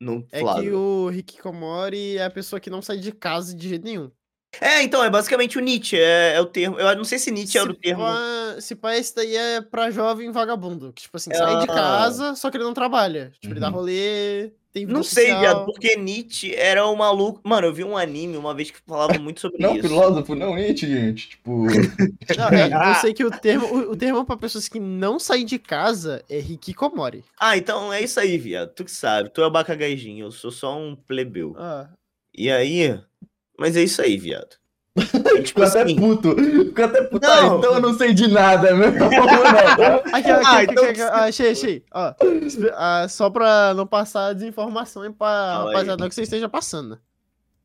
Não, 0.00 0.26
É 0.32 0.40
Flávio. 0.40 0.62
que 0.64 0.70
o 0.76 1.10
Hikikomori 1.12 2.16
é 2.16 2.24
a 2.24 2.30
pessoa 2.30 2.58
que 2.58 2.70
não 2.70 2.80
sai 2.80 2.96
de 2.98 3.12
casa 3.12 3.54
de 3.54 3.68
jeito 3.68 3.84
nenhum. 3.84 4.10
É, 4.60 4.82
então, 4.82 5.04
é 5.04 5.08
basicamente 5.08 5.56
o 5.58 5.60
Nietzsche, 5.60 5.96
é, 5.96 6.34
é 6.34 6.40
o 6.40 6.46
termo. 6.46 6.76
Eu 6.80 6.96
não 6.96 7.04
sei 7.04 7.18
se 7.20 7.30
Nietzsche 7.30 7.56
era 7.56 7.70
o 7.70 7.74
termo. 7.74 8.02
pá, 8.02 8.56
se 8.60 8.74
pá, 8.74 8.96
esse 8.96 9.14
daí 9.14 9.36
é 9.36 9.60
pra 9.60 9.90
jovem 9.92 10.32
vagabundo. 10.32 10.92
Que, 10.92 11.02
tipo 11.02 11.16
assim, 11.16 11.32
sai 11.32 11.58
de 11.60 11.70
Ah. 11.70 11.74
casa, 11.74 12.34
só 12.34 12.50
que 12.50 12.56
ele 12.56 12.64
não 12.64 12.74
trabalha. 12.74 13.30
Tipo, 13.40 13.52
ele 13.54 13.60
dá 13.60 13.68
Uhum. 13.68 13.74
rolê, 13.74 14.52
tem 14.72 14.86
vida 14.86 14.96
Não 14.96 15.02
sei, 15.02 15.24
social. 15.26 15.40
viado, 15.40 15.64
porque 15.66 15.96
Nietzsche 15.96 16.54
era 16.54 16.86
um 16.88 16.94
maluco. 16.96 17.40
Mano, 17.44 17.66
eu 17.66 17.74
vi 17.74 17.82
um 17.84 17.96
anime 17.96 18.36
uma 18.36 18.54
vez 18.54 18.70
que 18.70 18.78
falava 18.86 19.18
muito 19.18 19.40
sobre 19.40 19.58
Não, 19.60 19.74
isso. 19.76 19.88
filósofo, 19.88 20.34
não 20.34 20.54
Nietzsche, 20.54 20.86
gente. 20.86 21.30
Tipo. 21.30 21.64
Não, 22.38 22.48
é, 22.48 22.90
eu 22.90 22.94
sei 23.00 23.12
que 23.12 23.24
o 23.24 23.30
termo, 23.30 23.66
o, 23.66 23.92
o 23.92 23.96
termo 23.96 24.24
pra 24.24 24.36
pessoas 24.36 24.68
que 24.68 24.78
não 24.78 25.18
saem 25.18 25.44
de 25.44 25.58
casa 25.58 26.24
é 26.28 26.38
Hikikomori. 26.38 27.24
Ah, 27.38 27.56
então 27.56 27.92
é 27.92 28.00
isso 28.02 28.20
aí, 28.20 28.38
viado. 28.38 28.72
Tu 28.74 28.84
que 28.84 28.90
sabe, 28.92 29.30
tu 29.30 29.42
é 29.42 29.46
o 29.46 29.50
bacagaizinho, 29.50 30.26
eu 30.26 30.30
sou 30.30 30.50
só 30.50 30.78
um 30.78 30.94
plebeu. 30.94 31.54
Ah, 31.58 31.88
E 32.34 32.50
aí. 32.50 33.00
Mas 33.58 33.76
é 33.76 33.82
isso 33.82 34.00
aí, 34.00 34.16
viado. 34.16 34.56
E, 34.96 35.02
tipo 35.42 35.46
Ficou 35.46 35.64
até 35.64 35.82
assim, 35.82 35.96
puto. 35.96 36.36
Ficou 36.36 36.84
até 36.84 37.02
puto. 37.02 37.26
Não. 37.26 37.54
Ah, 37.54 37.58
então 37.58 37.74
eu 37.74 37.80
não 37.80 37.94
sei 37.96 38.12
de 38.12 38.26
nada, 38.28 38.74
meu. 38.74 38.92
Não. 38.92 39.06
Aqui, 40.12 40.30
aqui, 40.30 40.30
Ah, 40.30 40.58
aqui, 40.58 40.72
então- 40.72 40.84
aqui, 40.84 41.00
ah, 41.02 41.24
achei, 41.24 41.50
achei. 41.50 41.84
Ó, 41.92 42.14
ah, 42.74 43.06
só 43.08 43.30
pra 43.30 43.72
não 43.74 43.86
passar 43.86 44.34
desinformação 44.34 45.10
pra 45.12 45.64
rapaziada 45.64 46.08
que 46.08 46.14
você 46.14 46.22
esteja 46.22 46.48
passando. 46.48 46.98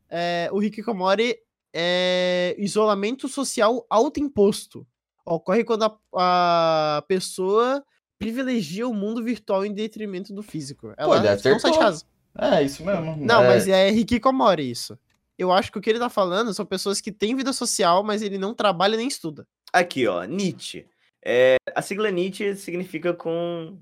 É, 0.08 0.48
o 0.52 0.62
Hikikomori 0.62 1.36
é 1.74 2.54
isolamento 2.58 3.28
social 3.28 3.84
autoimposto. 3.90 4.86
Ocorre 5.24 5.64
quando 5.64 5.84
a, 5.84 6.98
a 6.98 7.02
pessoa 7.08 7.82
privilegia 8.18 8.88
o 8.88 8.94
mundo 8.94 9.22
virtual 9.22 9.66
em 9.66 9.74
detrimento 9.74 10.32
do 10.32 10.42
físico. 10.42 10.94
Ela 10.96 11.18
ele 11.18 11.28
não 11.50 11.58
sai 11.58 11.72
de 11.72 11.78
casa. 11.78 12.04
É, 12.38 12.62
isso 12.62 12.84
mesmo. 12.84 13.16
Não, 13.18 13.42
é... 13.42 13.48
mas 13.48 13.68
é 13.68 13.90
Hikikomori 13.90 14.70
isso. 14.70 14.96
Eu 15.38 15.52
acho 15.52 15.70
que 15.70 15.78
o 15.78 15.80
que 15.80 15.90
ele 15.90 15.98
tá 15.98 16.08
falando 16.08 16.52
são 16.54 16.64
pessoas 16.64 17.00
que 17.00 17.12
têm 17.12 17.36
vida 17.36 17.52
social, 17.52 18.02
mas 18.02 18.22
ele 18.22 18.38
não 18.38 18.54
trabalha 18.54 18.96
nem 18.96 19.08
estuda. 19.08 19.46
aqui, 19.72 20.06
ó, 20.06 20.24
Nietzsche. 20.24 20.86
É, 21.24 21.56
a 21.74 21.82
sigla 21.82 22.10
Nietzsche 22.10 22.54
significa 22.54 23.12
com. 23.12 23.78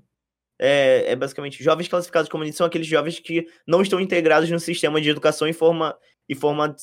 É, 0.59 1.11
é 1.11 1.15
basicamente 1.15 1.61
jovens 1.61 1.87
classificados 1.87 2.29
como 2.29 2.43
Nietzsche 2.43 2.57
são 2.57 2.67
aqueles 2.67 2.87
jovens 2.87 3.19
que 3.19 3.45
não 3.67 3.81
estão 3.81 3.99
integrados 3.99 4.49
no 4.49 4.59
sistema 4.59 5.01
de 5.01 5.09
educação 5.09 5.47
e, 5.47 5.53
forma, 5.53 5.97
e 6.27 6.33
forma, 6.33 6.75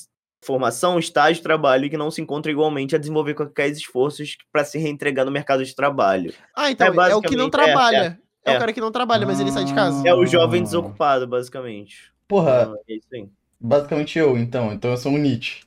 formação, 0.42 0.98
estágio, 0.98 1.42
trabalho 1.42 1.86
e 1.86 1.90
que 1.90 1.96
não 1.96 2.10
se 2.10 2.20
encontram 2.20 2.52
igualmente 2.52 2.94
a 2.94 2.98
desenvolver 2.98 3.34
quaisquer 3.34 3.70
esforços 3.70 4.36
para 4.52 4.64
se 4.64 4.78
reentregar 4.78 5.24
no 5.24 5.32
mercado 5.32 5.64
de 5.64 5.74
trabalho. 5.74 6.34
Ah, 6.54 6.70
então, 6.70 6.86
é, 6.86 7.14
o 7.14 7.22
que 7.22 7.36
não 7.36 7.46
é, 7.46 7.50
trabalha. 7.50 8.18
É, 8.44 8.52
é. 8.52 8.56
o 8.56 8.58
cara 8.58 8.72
que 8.72 8.80
não 8.80 8.92
trabalha, 8.92 9.26
mas 9.26 9.40
ele 9.40 9.52
sai 9.52 9.64
de 9.64 9.74
casa. 9.74 10.06
É 10.06 10.14
o 10.14 10.26
jovem 10.26 10.62
desocupado, 10.62 11.26
basicamente. 11.26 12.12
Porra, 12.26 12.62
Então, 12.62 12.76
é 12.88 12.94
isso 12.94 13.08
aí. 13.12 13.28
Basicamente 13.62 14.18
eu, 14.18 14.36
então. 14.36 14.72
Então 14.72 14.90
eu 14.90 14.96
sou 14.96 15.12
um 15.12 15.18
Nietzsche. 15.18 15.62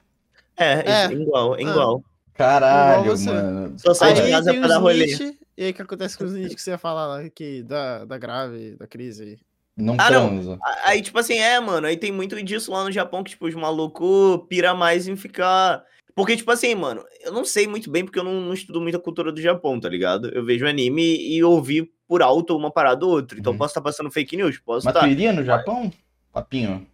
É, 0.58 1.06
é, 1.08 1.12
igual, 1.14 1.56
é 1.56 1.60
Ah. 1.60 1.62
igual. 1.62 2.04
Caralho, 2.34 3.14
Igual 3.16 3.18
mano. 3.36 3.80
Só 3.80 3.94
sai 3.94 4.14
de 4.14 4.22
Aí 4.22 4.32
casa 4.32 4.54
pra 4.54 4.68
dar 4.68 4.78
rolê. 4.80 5.06
Nietzsche, 5.06 5.38
e 5.58 5.64
aí 5.64 5.72
o 5.72 5.74
que 5.74 5.82
acontece 5.82 6.18
com 6.18 6.26
os 6.26 6.34
Nietzsche 6.34 6.56
que 6.56 6.62
você 6.62 6.72
ia 6.72 6.78
falar 6.78 7.08
lá, 7.08 7.30
que 7.30 7.64
da, 7.64 8.04
da 8.06 8.18
grave, 8.18 8.76
da 8.76 8.86
crise. 8.86 9.40
Não 9.78 9.96
Ah, 9.98 10.10
não. 10.12 10.28
transa. 10.30 10.58
A- 10.62 10.90
Aí, 10.90 11.02
tipo 11.02 11.18
assim, 11.20 11.38
é, 11.38 11.60
mano, 11.60 11.88
aí 11.88 11.98
tem 11.98 12.12
muito 12.12 12.42
disso 12.44 12.72
lá 12.72 12.84
no 12.84 12.92
Japão 12.92 13.24
que, 13.24 13.32
tipo, 13.32 13.46
os 13.48 13.56
malucos 13.56 14.42
pira 14.50 14.74
mais 14.74 15.08
em 15.08 15.16
ficar. 15.16 15.84
Porque, 16.14 16.38
tipo 16.38 16.50
assim, 16.52 16.74
mano, 16.76 17.04
eu 17.22 17.32
não 17.34 17.44
sei 17.44 17.68
muito 17.68 17.90
bem 17.92 18.06
porque 18.06 18.18
eu 18.20 18.24
não, 18.24 18.40
não 18.40 18.54
estudo 18.54 18.80
muito 18.80 18.96
a 18.96 19.02
cultura 19.02 19.34
do 19.34 19.42
Japão, 19.42 19.78
tá 19.80 19.90
ligado? 19.90 20.30
Eu 20.34 20.46
vejo 20.46 20.66
anime 20.66 21.18
e 21.18 21.44
ouvi 21.44 21.90
por 22.08 22.22
alto 22.22 22.56
uma 22.56 22.72
parada 22.72 23.06
ou 23.06 23.12
outra. 23.12 23.38
Então 23.38 23.52
Uhum. 23.52 23.58
posso 23.60 23.72
estar 23.72 23.82
passando 23.82 24.10
fake 24.12 24.38
news, 24.38 24.58
posso 24.60 24.86
Mas 24.86 24.96
estar. 24.96 25.06
tu 25.06 25.12
iria 25.12 25.34
no 25.34 25.44
Japão? 25.44 25.92
Papinho. 26.32 26.88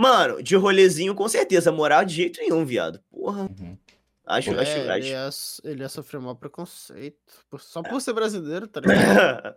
Mano, 0.00 0.42
de 0.42 0.56
rolezinho, 0.56 1.14
com 1.14 1.28
certeza. 1.28 1.70
Morar 1.70 2.04
de 2.04 2.14
jeito 2.14 2.40
nenhum, 2.40 2.64
viado. 2.64 3.00
Porra. 3.10 3.42
Uhum. 3.42 3.76
Acho, 4.26 4.50
É, 4.54 4.60
acho, 4.60 4.78
ele, 4.78 4.90
acho. 4.90 5.06
ia, 5.08 5.30
ele 5.72 5.82
ia 5.82 5.88
sofrer 5.88 6.20
maior 6.20 6.34
preconceito. 6.36 7.16
por- 7.50 7.60
Só 7.60 7.82
por 7.82 8.00
ser 8.00 8.12
brasileiro, 8.14 8.66
tá 8.66 8.80
ligado? 9.44 9.54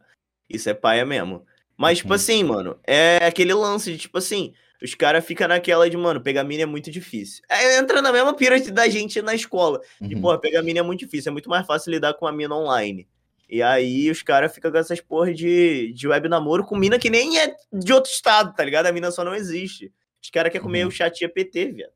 Isso 0.49 0.69
é 0.69 0.73
paia 0.73 1.05
mesmo. 1.05 1.45
Mas, 1.77 1.99
tipo 1.99 2.09
Uhum. 2.09 2.15
assim, 2.15 2.43
mano, 2.43 2.77
é 2.85 3.17
aquele 3.25 3.53
lance 3.53 3.91
de, 3.91 3.97
tipo 3.97 4.17
assim, 4.17 4.53
os 4.81 4.93
caras 4.95 5.23
ficam 5.25 5.47
naquela 5.47 5.89
de, 5.89 5.95
mano, 5.95 6.19
pegar 6.21 6.43
mina 6.43 6.63
é 6.63 6.65
muito 6.65 6.91
difícil. 6.91 7.41
É, 7.49 7.77
entra 7.77 8.01
na 8.01 8.11
mesma 8.11 8.33
pira 8.35 8.59
da 8.71 8.89
gente 8.89 9.21
na 9.21 9.33
escola. 9.33 9.79
De, 10.01 10.15
Uhum. 10.15 10.21
porra, 10.21 10.39
pegar 10.41 10.61
mina 10.61 10.79
é 10.79 10.83
muito 10.83 10.99
difícil, 10.99 11.29
é 11.29 11.33
muito 11.33 11.49
mais 11.49 11.65
fácil 11.65 11.89
lidar 11.91 12.15
com 12.15 12.27
a 12.27 12.31
mina 12.33 12.53
online. 12.55 13.07
E 13.49 13.61
aí 13.61 14.09
os 14.09 14.21
caras 14.23 14.53
ficam 14.53 14.71
com 14.71 14.77
essas 14.77 14.99
porra 14.99 15.33
de, 15.33 15.93
de 15.93 16.07
web 16.07 16.27
namoro 16.27 16.65
com 16.65 16.75
mina 16.75 16.99
que 16.99 17.09
nem 17.09 17.39
é 17.39 17.55
de 17.71 17.93
outro 17.93 18.11
estado, 18.11 18.53
tá 18.55 18.63
ligado? 18.63 18.87
A 18.87 18.91
mina 18.91 19.09
só 19.11 19.23
não 19.23 19.35
existe. 19.35 19.91
Os 20.23 20.29
caras 20.29 20.51
querem 20.51 20.63
comer 20.65 20.83
Uhum. 20.83 20.87
o 20.87 20.91
chat 20.91 21.19
GPT, 21.19 21.71
viado. 21.73 21.91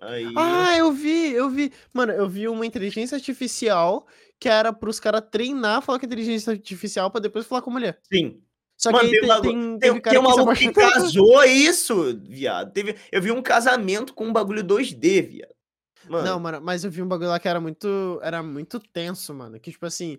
Aí. 0.00 0.26
Ah, 0.36 0.76
eu 0.76 0.92
vi, 0.92 1.32
eu 1.32 1.48
vi. 1.48 1.72
Mano, 1.92 2.12
eu 2.12 2.28
vi 2.28 2.46
uma 2.46 2.66
inteligência 2.66 3.16
artificial 3.16 4.06
que 4.38 4.48
era 4.48 4.72
pros 4.72 5.00
caras 5.00 5.22
treinar 5.30 5.80
falar 5.80 5.98
com 5.98 6.04
a 6.04 6.08
inteligência 6.08 6.52
artificial 6.52 7.10
pra 7.10 7.20
depois 7.20 7.46
falar 7.46 7.62
com 7.62 7.70
a 7.70 7.72
mulher. 7.72 7.98
sim. 8.12 8.40
Só 8.76 8.90
Mano, 8.90 9.08
que 9.08 9.14
aí 9.14 9.20
tem, 9.20 9.28
bagu- 9.28 9.42
tem, 9.42 9.78
tem, 9.78 10.00
tem 10.02 10.18
um 10.18 10.22
maluco 10.22 10.52
que 10.52 10.72
casou, 10.72 11.40
é 11.40 11.46
isso, 11.46 12.18
viado. 12.24 12.72
Teve, 12.72 12.96
eu 13.12 13.22
vi 13.22 13.30
um 13.30 13.40
casamento 13.40 14.12
com 14.12 14.26
um 14.26 14.32
bagulho 14.32 14.64
2D, 14.64 15.22
viado. 15.22 15.54
Mano, 16.08 16.24
Não, 16.26 16.40
mano, 16.40 16.60
mas 16.60 16.84
eu 16.84 16.90
vi 16.90 17.00
um 17.00 17.06
bagulho 17.06 17.30
lá 17.30 17.38
que 17.38 17.48
era 17.48 17.60
muito. 17.60 18.18
Era 18.20 18.42
muito 18.42 18.80
tenso, 18.80 19.32
mano. 19.32 19.58
Que, 19.60 19.70
tipo 19.70 19.86
assim, 19.86 20.18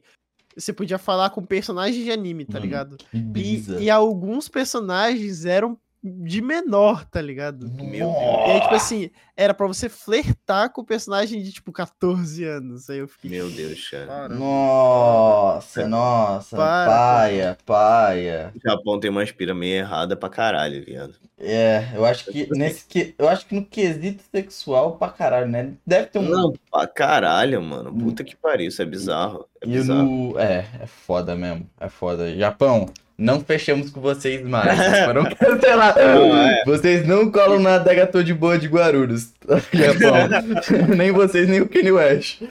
você 0.56 0.72
podia 0.72 0.98
falar 0.98 1.30
com 1.32 1.46
personagens 1.46 2.02
de 2.04 2.10
anime, 2.12 2.46
tá 2.46 2.54
Mano, 2.54 2.66
ligado? 2.66 2.98
Que 2.98 3.18
E, 3.36 3.84
e 3.84 3.89
alguns 3.89 4.48
personagens 4.48 5.43
eram 5.46 5.78
de 6.06 6.41
menor, 6.41 7.03
tá 7.06 7.22
ligado? 7.22 7.68
Meu 7.70 8.10
E 8.10 8.51
aí, 8.51 8.62
tipo 8.62 8.76
assim, 8.76 9.10
era 9.36 9.53
pra 9.53 9.66
você 9.66 9.89
flertar 9.89 10.72
com 10.72 10.82
o 10.82 10.86
personagem 10.86 11.41
de, 11.41 11.51
tipo, 11.51 11.72
14 11.72 12.43
anos. 12.43 12.89
Aí 12.89 12.99
eu 12.99 13.08
fiquei. 13.08 13.32
meu 13.32 13.49
Deus, 13.49 13.89
cara. 13.89 14.30
Nossa, 14.30 15.88
nossa, 15.88 16.56
Para, 16.56 16.91
paia, 16.91 17.58
paia. 17.66 18.53
O 18.56 18.70
Japão 18.70 18.99
tem 18.99 19.10
uma 19.10 19.24
aspira 19.24 19.53
meio 19.53 19.78
errada 19.78 20.16
pra 20.16 20.30
caralho, 20.30 20.84
viado. 20.86 21.16
É, 21.38 21.91
eu 21.93 22.06
acho 22.06 22.32
que 22.32 22.47
nesse 22.51 22.86
que, 22.86 23.14
eu 23.18 23.28
acho 23.28 23.45
que 23.45 23.56
no 23.56 23.66
quesito 23.66 24.24
sexual 24.32 24.97
pra 24.97 25.10
caralho, 25.10 25.47
né? 25.47 25.74
Deve 25.86 26.08
ter 26.08 26.20
um 26.20 26.30
Não, 26.30 26.53
pra 26.72 26.88
caralho, 26.88 27.62
mano. 27.62 27.93
Puta 27.93 28.24
que 28.24 28.36
pariu, 28.36 28.70
isso 28.70 28.82
é 28.82 28.86
bizarro. 28.86 29.45
É 29.66 29.78
e 29.78 29.84
no, 29.84 30.39
é, 30.39 30.66
é 30.82 30.86
foda 30.88 31.36
mesmo, 31.36 31.68
é 31.80 31.89
foda. 31.89 32.36
Japão, 32.36 32.88
não 33.18 33.39
fechamos 33.39 33.89
com 33.89 34.01
vocês 34.01 34.41
mais. 34.45 34.78
Vocês 34.78 35.03
foram 35.05 35.24
cancelados. 35.26 36.03
Não, 36.03 36.38
é. 36.38 36.63
Vocês 36.66 37.07
não 37.07 37.32
colam 37.32 37.59
na 37.59 37.76
adega 37.76 38.05
Tô 38.07 38.22
de 38.24 38.34
Boa 38.34 38.57
de 38.57 38.68
Guarulhos, 38.68 39.34
Japão. 39.74 40.88
nem 40.95 41.11
vocês, 41.11 41.47
nem 41.47 41.61
o 41.61 41.70
Kanye 41.70 41.91
West. 41.91 42.41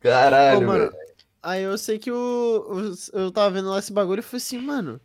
Caralho, 0.00 0.58
Ô, 0.60 0.62
mano, 0.66 0.78
velho. 0.84 0.92
Aí 1.42 1.62
eu 1.62 1.78
sei 1.78 1.98
que 1.98 2.10
o, 2.10 2.14
o- 2.14 3.16
eu 3.18 3.30
tava 3.30 3.50
vendo 3.50 3.70
lá 3.70 3.78
esse 3.78 3.92
bagulho 3.92 4.20
e 4.20 4.22
falei 4.22 4.38
assim, 4.38 4.58
mano, 4.58 5.00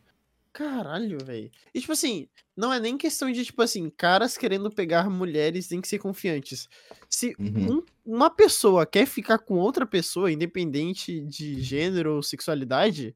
caralho, 0.53 1.17
velho. 1.25 1.51
E 1.73 1.79
tipo 1.81 1.91
assim, 1.91 2.29
não 2.55 2.71
é 2.71 2.79
nem 2.79 2.97
questão 2.97 3.31
de, 3.31 3.43
tipo 3.43 3.61
assim, 3.61 3.89
caras 3.89 4.37
querendo 4.37 4.69
pegar 4.71 5.09
mulheres 5.09 5.67
tem 5.67 5.81
que 5.81 5.87
ser 5.87 5.97
confiantes. 5.99 6.69
Se 7.09 7.35
Uhum. 7.39 7.79
um- 7.79 7.83
uma 8.05 8.29
pessoa 8.29 8.85
quer 8.85 9.05
ficar 9.07 9.39
com 9.39 9.55
outra 9.55 9.85
pessoa, 9.85 10.31
independente 10.31 11.19
de 11.21 11.59
gênero 11.61 12.15
ou 12.17 12.23
sexualidade, 12.23 13.15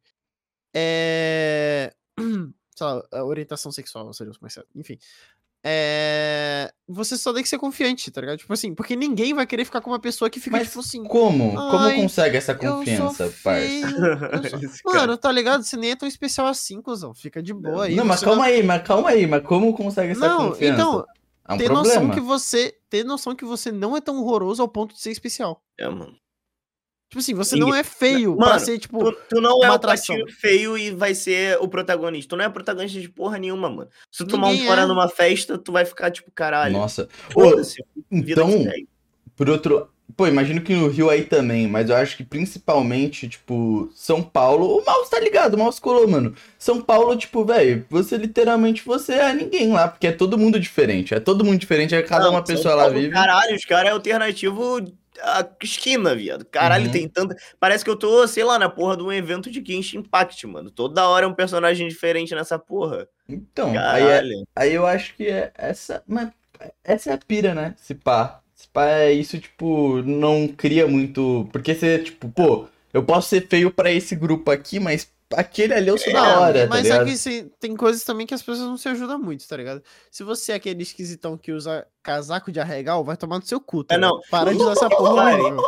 é. 0.75 1.93
Sei 2.75 2.85
lá, 2.85 3.03
a 3.11 3.23
orientação 3.25 3.71
sexual 3.71 4.13
seria 4.13 4.31
mais 4.39 4.53
certo. 4.53 4.69
Enfim. 4.75 4.99
É. 5.65 6.71
Você 6.87 7.17
só 7.17 7.33
tem 7.33 7.43
que 7.43 7.49
ser 7.49 7.57
confiante, 7.57 8.09
tá 8.09 8.21
ligado? 8.21 8.37
Tipo 8.37 8.53
assim, 8.53 8.73
porque 8.73 8.95
ninguém 8.95 9.33
vai 9.33 9.45
querer 9.45 9.65
ficar 9.65 9.81
com 9.81 9.89
uma 9.89 9.99
pessoa 9.99 10.29
que 10.29 10.39
fica, 10.39 10.57
Mas 10.57 10.67
tipo 10.67 10.79
assim. 10.79 11.03
Como? 11.03 11.53
Como 11.53 11.95
consegue 11.95 12.37
essa 12.37 12.53
Eu 12.53 12.59
sou 12.61 12.77
confiança, 12.77 13.23
parça? 13.43 13.67
feio. 13.67 13.85
eu 13.87 14.69
sou-. 14.69 14.93
Mano, 14.95 15.17
tá 15.17 15.31
ligado? 15.31 15.63
Você 15.63 15.75
nem 15.75 15.91
é 15.91 15.95
tão 15.95 16.07
especial 16.07 16.47
assim, 16.47 16.81
cuzão. 16.81 17.13
Fica 17.13 17.41
de 17.41 17.53
boa 17.53 17.85
aí. 17.85 17.95
Não, 17.95 18.05
mas 18.05 18.21
calma 18.21 18.45
aí, 18.45 18.63
mas 18.63 18.83
calma 18.83 19.09
aí, 19.09 19.27
mas 19.27 19.43
como 19.43 19.73
consegue 19.73 20.11
essa 20.11 20.27
Não, 20.27 20.49
confiança? 20.49 20.73
então, 20.73 21.05
é 21.47 21.53
um 21.53 21.57
ter 21.57 21.65
problema. 21.65 21.83
noção 21.83 22.09
que 22.11 22.19
você. 22.21 22.73
Ter 22.89 23.03
noção 23.03 23.35
que 23.35 23.43
você 23.43 23.71
não 23.71 23.97
é 23.97 24.01
tão 24.01 24.17
horroroso 24.21 24.61
ao 24.61 24.67
ponto 24.69 24.93
de 24.95 25.01
ser 25.01 25.11
especial. 25.11 25.61
É, 25.77 25.89
mano. 25.89 26.15
Tipo 27.09 27.19
assim, 27.19 27.33
você 27.33 27.55
não 27.55 27.73
é 27.73 27.83
feio 27.83 28.35
pra 28.35 28.47
Mano, 28.47 28.59
ser, 28.59 28.77
tipo. 28.79 28.99
Tu, 28.99 29.17
tu 29.29 29.41
não 29.41 29.63
é 29.63 29.67
uma 29.67 29.73
o 29.73 29.75
atração. 29.75 30.17
patinho 30.17 30.37
feio 30.37 30.77
e 30.77 30.91
vai 30.91 31.15
ser 31.15 31.57
o 31.61 31.67
protagonista. 31.67 32.29
Tu 32.29 32.37
não 32.37 32.43
é 32.45 32.49
protagonista 32.49 32.99
de 32.99 33.07
porra 33.07 33.37
nenhuma, 33.37 33.69
mano. 33.69 33.89
Se 34.11 34.25
tu 34.25 34.31
tomar 34.31 34.49
um 34.49 34.57
fora 34.65 34.81
é. 34.81 34.85
numa 34.85 35.07
festa, 35.07 35.57
tu 35.57 35.71
vai 35.71 35.85
ficar 35.85 36.11
tipo, 36.11 36.29
caralho. 36.31 36.73
Nossa. 36.73 37.07
Ô, 37.33 37.53
então, 38.11 38.65
por 39.35 39.49
outro. 39.49 39.89
Pô, 40.15 40.25
imagino 40.25 40.61
que 40.61 40.73
no 40.73 40.87
Rio 40.87 41.09
aí 41.09 41.23
também, 41.23 41.67
mas 41.67 41.89
eu 41.89 41.95
acho 41.95 42.17
que 42.17 42.23
principalmente, 42.23 43.27
tipo, 43.29 43.89
São 43.93 44.23
Paulo. 44.23 44.77
O 44.77 44.83
Maus 44.83 45.09
tá 45.09 45.19
ligado, 45.19 45.53
o 45.53 45.59
Maus 45.59 45.79
colou, 45.79 46.07
mano. 46.07 46.33
São 46.57 46.81
Paulo, 46.81 47.15
tipo, 47.15 47.45
velho, 47.45 47.85
você 47.89 48.17
literalmente 48.17 48.83
você 48.83 49.13
é 49.13 49.33
ninguém 49.33 49.71
lá, 49.71 49.87
porque 49.87 50.07
é 50.07 50.11
todo 50.11 50.37
mundo 50.37 50.59
diferente. 50.59 51.13
É 51.13 51.19
todo 51.19 51.45
mundo 51.45 51.59
diferente, 51.59 51.93
é 51.93 52.01
cada 52.01 52.25
Não, 52.25 52.31
uma 52.31 52.45
São 52.45 52.55
pessoa 52.55 52.73
lá 52.73 52.83
Paulo, 52.83 52.99
vive. 52.99 53.13
Caralho, 53.13 53.55
os 53.55 53.65
caras 53.65 53.91
é 53.91 53.93
alternativo 53.93 54.81
a 55.21 55.47
esquina, 55.63 56.15
viado. 56.15 56.45
Caralho, 56.45 56.85
Uhum. 56.85 56.91
tem 56.91 57.07
tanta. 57.07 57.35
Parece 57.59 57.83
que 57.83 57.89
eu 57.89 57.95
tô, 57.95 58.27
sei 58.27 58.43
lá, 58.43 58.57
na 58.59 58.69
porra 58.69 58.97
de 58.97 59.03
um 59.03 59.11
evento 59.11 59.49
de 59.51 59.63
Genshin 59.65 59.99
Impact, 59.99 60.45
mano. 60.47 60.69
Toda 60.71 61.07
hora 61.07 61.25
é 61.25 61.27
um 61.27 61.33
personagem 61.33 61.87
diferente 61.87 62.33
nessa 62.35 62.57
porra. 62.59 63.07
Então, 63.27 63.73
aí, 63.77 64.03
é- 64.03 64.23
aí 64.55 64.73
eu 64.73 64.85
acho 64.85 65.15
que 65.15 65.27
é 65.27 65.51
essa. 65.57 66.03
Mas 66.07 66.29
essa 66.83 67.11
é 67.11 67.13
a 67.13 67.17
pira, 67.17 67.53
né? 67.53 67.73
Se 67.77 67.93
pá. 67.95 68.41
Se 68.55 68.67
pá 68.69 68.87
é 68.87 69.11
isso, 69.13 69.37
tipo, 69.39 70.01
não 70.03 70.47
cria 70.47 70.87
muito. 70.87 71.47
Porque 71.51 71.75
você, 71.75 71.99
tipo, 71.99 72.29
pô, 72.29 72.67
eu 72.93 73.03
posso 73.03 73.29
ser 73.29 73.47
feio 73.47 73.69
pra 73.69 73.91
esse 73.91 74.15
grupo 74.15 74.49
aqui, 74.49 74.79
mas 74.79 75.07
aquele 75.33 75.73
ali 75.73 75.87
eu 75.89 75.97
sou 75.97 76.11
da 76.13 76.21
Não, 76.21 76.41
hora, 76.41 76.61
tá 76.63 76.67
mas 76.69 76.85
é 76.85 76.91
ligado? 76.91 77.05
que 77.07 77.17
se- 77.17 77.51
tem 77.59 77.75
coisas 77.75 78.03
também 78.03 78.25
que 78.25 78.33
as 78.33 78.41
pessoas 78.41 78.67
não 78.67 78.77
se 78.77 78.87
ajudam 78.89 79.19
muito, 79.19 79.47
tá 79.47 79.57
ligado? 79.57 79.81
Se 80.09 80.23
você 80.23 80.51
é 80.51 80.55
aquele 80.55 80.81
esquisitão 80.83 81.37
que 81.37 81.51
usa 81.51 81.85
casaco 82.01 82.51
de 82.51 82.59
arregal, 82.59 83.03
vai 83.03 83.17
tomar 83.17 83.37
no 83.39 83.45
seu 83.45 83.59
cu, 83.59 83.83
tá 83.83 83.95
É, 83.95 83.97
não. 83.97 84.21
Para 84.31 84.51
de 84.53 84.61
usar 84.61 84.71
essa 84.71 84.89
porra. 84.89 85.25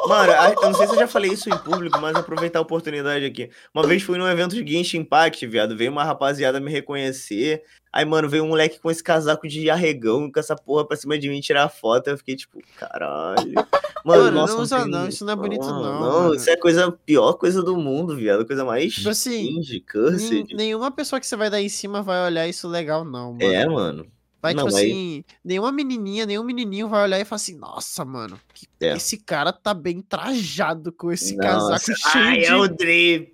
Mano, 0.08 0.32
a- 0.34 0.54
eu 0.56 0.62
não 0.62 0.74
sei 0.74 0.88
se 0.88 0.94
eu 0.94 1.00
já 1.00 1.08
falei 1.08 1.32
isso 1.34 1.50
em 1.50 1.58
público, 1.58 2.00
mas 2.00 2.16
aproveitar 2.16 2.60
a 2.60 2.62
oportunidade 2.62 3.26
aqui. 3.26 3.50
Uma 3.74 3.86
vez 3.86 4.02
fui 4.02 4.18
num 4.18 4.28
evento 4.28 4.56
de 4.56 4.72
Genshin 4.72 5.00
Impact, 5.00 5.46
viado. 5.48 5.76
Veio 5.76 5.92
uma 5.92 6.04
rapaziada 6.06 6.60
me 6.62 6.72
reconhecer. 6.72 7.64
Aí, 7.92 8.06
mano, 8.06 8.30
veio 8.30 8.44
um 8.44 8.50
moleque 8.50 8.80
com 8.80 8.92
esse 8.92 9.04
casaco 9.04 9.48
de 9.48 9.70
arregão, 9.70 10.32
com 10.32 10.40
essa 10.40 10.56
porra 10.56 10.86
pra 10.86 10.96
cima 10.96 11.18
de 11.18 11.28
mim 11.28 11.40
tirar 11.42 11.68
foto. 11.70 12.08
Eu 12.10 12.18
fiquei 12.18 12.36
tipo, 12.36 12.60
caralho. 12.78 13.54
Mano, 14.06 14.24
Mano, 14.24 14.32
nossa, 14.38 14.54
não 14.54 14.62
usa 14.62 14.86
não, 14.86 15.10
isso 15.10 15.26
não 15.26 15.34
é 15.34 15.36
bonito 15.36 15.66
não, 15.66 15.84
Não, 15.84 16.00
mano. 16.22 16.36
isso 16.36 16.50
é 16.50 16.54
a 16.54 16.60
coisa, 16.60 16.90
pior 17.06 17.34
coisa 17.34 17.62
do 17.62 17.76
mundo, 17.76 18.16
viado. 18.16 18.46
Coisa 18.48 18.64
mais 18.64 18.94
Tipo 18.94 19.10
assim, 19.10 19.60
cursed. 19.92 20.54
Nenhuma 20.56 20.90
pessoa 20.90 21.20
que 21.20 21.28
você 21.28 21.36
vai 21.36 21.50
dar 21.50 21.62
em 21.62 21.68
cima 21.68 22.02
vai 22.02 22.26
olhar 22.26 22.48
isso 22.48 22.66
legal, 22.70 23.04
não, 23.04 23.34
mano. 23.34 23.44
É, 23.44 23.68
mano. 23.68 24.08
Vai, 24.42 24.54
Não, 24.54 24.64
tipo 24.68 24.78
aí- 24.78 24.90
assim, 24.90 25.24
nenhuma 25.44 25.70
menininha, 25.70 26.26
nenhum 26.26 26.44
menininho 26.46 26.88
vai 26.88 27.04
olhar 27.04 27.20
e 27.20 27.26
falar 27.26 27.36
assim, 27.36 27.58
nossa, 27.58 28.06
mano, 28.06 28.40
que- 28.54 28.68
É. 28.80 28.96
esse 28.96 29.18
cara 29.18 29.52
tá 29.52 29.74
bem 29.74 30.02
trajado 30.02 30.94
com 30.94 31.12
esse 31.12 31.36
Nossa, 31.36 31.92
casaco 31.94 32.12
cheio 32.12 32.26
Ai, 32.26 32.40
de... 32.40 32.46
é 32.46 32.56
o 32.56 32.68
drip. 32.70 33.34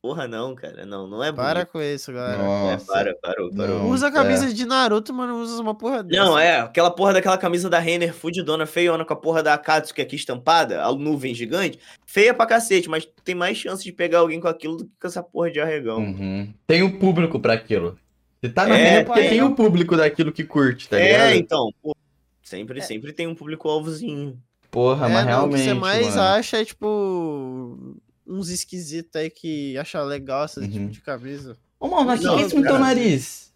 Porra, 0.00 0.28
não, 0.28 0.54
cara. 0.54 0.84
Não, 0.86 1.06
não 1.08 1.22
é 1.22 1.32
Para 1.32 1.60
bonito. 1.60 1.72
com 1.72 1.80
isso, 1.82 2.12
galera. 2.12 2.42
É, 2.42 2.44
Nossa. 2.44 2.86
para, 2.86 3.14
parou, 3.20 3.50
parou. 3.50 3.78
Não. 3.80 3.90
Usa 3.90 4.06
a 4.06 4.10
é. 4.10 4.12
camisa 4.12 4.52
de 4.52 4.64
Naruto, 4.64 5.12
mano, 5.12 5.40
usa 5.40 5.60
uma 5.62 5.74
porra 5.74 6.02
dessa. 6.02 6.24
Não, 6.24 6.38
é, 6.38 6.60
aquela 6.60 6.90
porra 6.90 7.12
daquela 7.14 7.36
camisa 7.38 7.68
da 7.68 7.78
Renner 7.78 8.14
fudidona, 8.14 8.66
feiona, 8.66 9.04
com 9.04 9.12
a 9.12 9.16
porra 9.16 9.42
da 9.42 9.54
Akatsuki 9.54 10.00
aqui 10.02 10.16
estampada, 10.16 10.82
a 10.84 10.92
nuvem 10.92 11.34
gigante, 11.34 11.78
feia 12.06 12.32
pra 12.34 12.46
cacete, 12.46 12.88
mas 12.88 13.06
tem 13.24 13.34
mais 13.34 13.56
chance 13.56 13.82
de 13.82 13.92
pegar 13.92 14.18
alguém 14.20 14.40
com 14.40 14.48
aquilo 14.48 14.76
do 14.76 14.84
que 14.84 14.90
com 15.00 15.06
essa 15.06 15.22
porra 15.22 15.50
de 15.50 15.60
arregão. 15.60 15.98
Uhum. 15.98 16.52
Tem 16.66 16.82
o 16.82 16.98
público 16.98 17.40
pra 17.40 17.54
aquilo. 17.54 17.98
Você 18.40 18.50
tá 18.50 18.66
na 18.66 18.78
É, 18.78 18.90
rede 18.90 19.06
porque 19.06 19.28
tem 19.28 19.42
o 19.42 19.54
público 19.54 19.96
daquilo 19.96 20.30
que 20.32 20.44
curte, 20.44 20.88
tá 20.88 20.98
é, 21.00 21.06
ligado? 21.12 21.32
então, 21.34 21.72
pô, 21.82 21.94
sempre, 22.42 22.80
sempre 22.82 23.12
tem 23.12 23.26
um 23.26 23.34
público-alvozinho. 23.34 24.38
Porra, 24.70 25.06
É, 25.08 25.12
mas 25.12 25.26
não, 25.26 25.46
o 25.46 25.48
que 25.48 25.56
realmente. 25.56 25.64
você 25.64 25.74
mais 25.74 26.06
mano. 26.14 26.20
acha 26.20 26.60
é, 26.60 26.64
tipo, 26.64 27.96
uns 28.28 28.50
esquisitos 28.50 29.10
aí 29.16 29.30
que 29.30 29.76
acha 29.78 30.02
legal 30.02 30.44
esse 30.44 30.60
Uhum. 30.60 30.68
tipo 30.68 30.88
de 30.88 31.00
camisa. 31.00 31.56
Ô, 31.80 31.88
mano, 31.88 32.04
mas 32.06 32.24
o 32.24 32.34
que 32.36 32.42
é 32.42 32.46
isso 32.46 32.56
no 32.56 32.62
teu 32.62 32.78
nariz? 32.78 33.48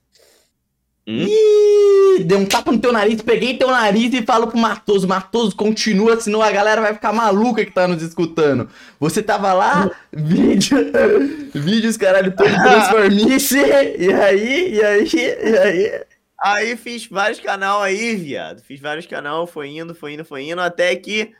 Hum? 1.07 1.27
Ih, 1.27 2.23
dei 2.25 2.39
um 2.39 2.47
tapa 2.47 2.71
no 2.71 2.79
teu 2.79 2.93
nariz, 2.93 3.21
peguei 3.23 3.59
teu 3.59 3.69
nariz 3.69 4.15
e 4.15 4.23
falo 4.23 4.47
pro 4.47 4.57
Matoso. 4.57 5.09
Matoso, 5.09 5.57
continua, 5.57 6.21
senão 6.21 6.41
a 6.41 6.51
galera 6.53 6.81
vai 6.81 6.95
ficar 6.95 7.13
maluca 7.13 7.65
que 7.65 7.73
tá 7.73 7.89
nos 7.89 8.03
escutando. 8.03 8.69
Você 9.01 9.21
tava 9.21 9.53
lá, 9.53 9.91
vídeo, 10.13 10.77
vídeos, 11.53 11.97
caralho, 11.97 12.35
todo 12.37 12.49
transformice, 12.55 13.57
e 13.59 14.13
aí, 14.13 14.75
e 14.75 14.83
aí, 14.85 15.09
e 15.15 15.59
aí. 15.59 16.05
Aí 16.45 16.77
fiz 16.77 17.07
vários 17.07 17.41
canal 17.41 17.83
aí, 17.83 18.15
viado. 18.17 18.63
Fiz 18.63 18.81
vários 18.81 19.07
canal, 19.07 19.47
foi 19.47 19.69
indo, 19.71 19.95
foi 19.95 20.15
indo, 20.15 20.25
foi 20.25 20.43
indo, 20.49 20.61
até 20.61 20.95
que 20.97 21.33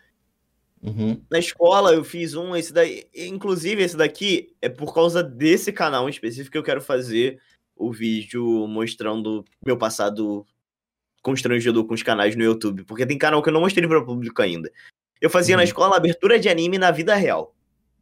Uhum. 0.83 1.21
na 1.31 1.39
escola 1.39 1.93
eu 1.95 2.03
fiz 2.03 2.35
um, 2.35 2.57
esse 2.57 2.73
daí, 2.73 3.05
inclusive 3.15 3.83
esse 3.85 3.97
daqui 3.97 4.53
é 4.61 4.69
por 4.69 4.93
causa 4.93 5.23
desse 5.23 5.71
canal 5.73 6.09
em 6.09 6.11
específico 6.11 6.51
que 6.51 6.59
eu 6.59 6.63
quero 6.65 6.81
fazer 6.83 7.39
o 7.77 7.93
vídeo 7.93 8.67
mostrando 8.67 9.45
meu 9.65 9.77
passado 9.77 10.45
constrangedor 11.23 11.85
com 11.85 11.95
os 11.95 12.03
canais 12.03 12.35
no 12.35 12.43
YouTube, 12.43 12.85
porque 12.85 13.07
tem 13.07 13.17
canal 13.17 13.43
que 13.43 13.49
eu 13.49 13.53
não 13.53 13.61
mostrei 13.61 13.87
para 13.87 13.99
o 14.01 14.05
público 14.05 14.43
ainda. 14.43 14.71
Eu 15.21 15.31
fazia 15.31 15.55
na 15.57 15.63
Uhum. 15.63 15.69
escola 15.69 15.97
abertura 15.97 16.39
de 16.39 16.49
anime 16.49 16.79
na 16.79 16.91
vida 16.91 17.15
real. 17.15 17.55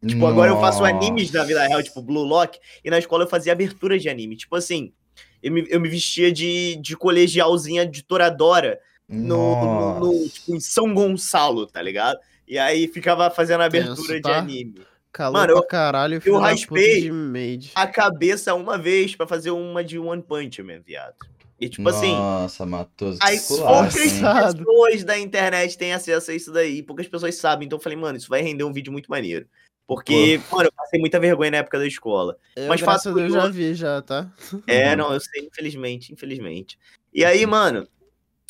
Tipo, 0.07 0.24
agora 0.26 0.51
eu 0.51 0.59
faço 0.59 0.81
Nossa. 0.81 0.95
animes 0.95 1.31
na 1.31 1.45
vida 1.45 1.62
real, 1.66 1.83
tipo 1.83 2.01
Blue 2.01 2.24
Lock, 2.24 2.59
e 2.83 2.89
na 2.89 2.99
escola 2.99 3.24
eu 3.24 3.28
fazia 3.28 3.53
abertura 3.53 3.99
de 3.99 4.09
anime. 4.09 4.35
Tipo 4.37 4.57
assim, 4.57 4.95
eu 5.43 5.53
me, 5.53 5.66
eu 5.68 5.78
me 5.78 5.91
vestia 5.91 6.33
de, 6.33 6.76
de 6.76 6.97
colegialzinha 6.97 7.85
de 7.85 8.03
Toradora 8.03 8.81
no, 9.07 9.37
no, 9.37 10.01
no- 10.01 10.12
Nossa. 10.22 10.28
tipo, 10.31 10.55
em 10.57 10.61
São 10.61 10.95
Gonçalo, 10.95 11.66
tá 11.66 11.83
ligado? 11.83 12.18
E 12.51 12.59
aí 12.59 12.89
ficava 12.89 13.31
fazendo 13.31 13.61
abertura 13.61 13.95
Tenso, 13.95 14.13
de 14.15 14.21
tá? 14.23 14.39
anime. 14.39 14.75
Calor 15.13 15.41
Mano, 15.41 15.55
pra 15.55 15.67
caralho, 15.69 16.21
filho 16.21 16.35
da 16.35 16.41
puta 16.41 16.51
raspei 16.51 17.09
de. 17.57 17.71
A 17.77 17.87
cabeça 17.87 18.55
uma 18.55 18.77
vez 18.77 19.15
pra 19.15 19.25
fazer 19.25 19.53
uma 19.53 19.85
de 19.85 20.01
One 20.01 20.21
Punch 20.21 20.61
Man, 20.61 20.81
viado. 20.81 21.15
E 21.61 21.69
tipo 21.69 21.89
assim, 21.89 22.13
Nossa, 22.17 22.67
Matoso, 22.67 23.21
que 23.21 23.25
aí 23.27 23.39
poucas 23.39 23.95
pessoas 23.95 25.05
da 25.05 25.17
internet 25.17 25.79
têm 25.79 25.93
acesso 25.93 26.33
a 26.33 26.35
isso 26.35 26.51
daí, 26.51 26.83
poucas 26.83 27.07
pessoas 27.07 27.37
sabem. 27.37 27.67
Então 27.67 27.79
eu 27.79 27.83
falei, 27.83 27.97
mano, 27.97 28.19
isso 28.19 28.29
vai 28.29 28.43
render 28.43 28.65
um 28.65 28.73
vídeo 28.73 28.93
muito 28.93 29.09
maneiro. 29.09 29.47
Porque, 29.87 30.41
mano, 30.51 30.65
eu 30.69 30.73
passei 30.73 30.99
muita 30.99 31.21
vergonha 31.21 31.53
na 31.53 31.57
época 31.59 31.79
da 31.79 31.87
escola. 31.87 32.37
Eu, 32.57 32.67
Mas 32.67 32.83
a 32.83 32.97
Deus, 33.13 33.33
já 33.33 33.49
vi 33.49 33.75
já, 33.75 34.03
tá? 34.03 34.29
É, 34.67 34.91
Uhum. 34.91 34.97
não, 34.97 35.13
eu 35.15 35.21
sei, 35.21 35.45
infelizmente, 35.45 36.13
infelizmente. 36.13 36.77
E 37.15 37.25
aí, 37.25 37.47
mano, 37.47 37.87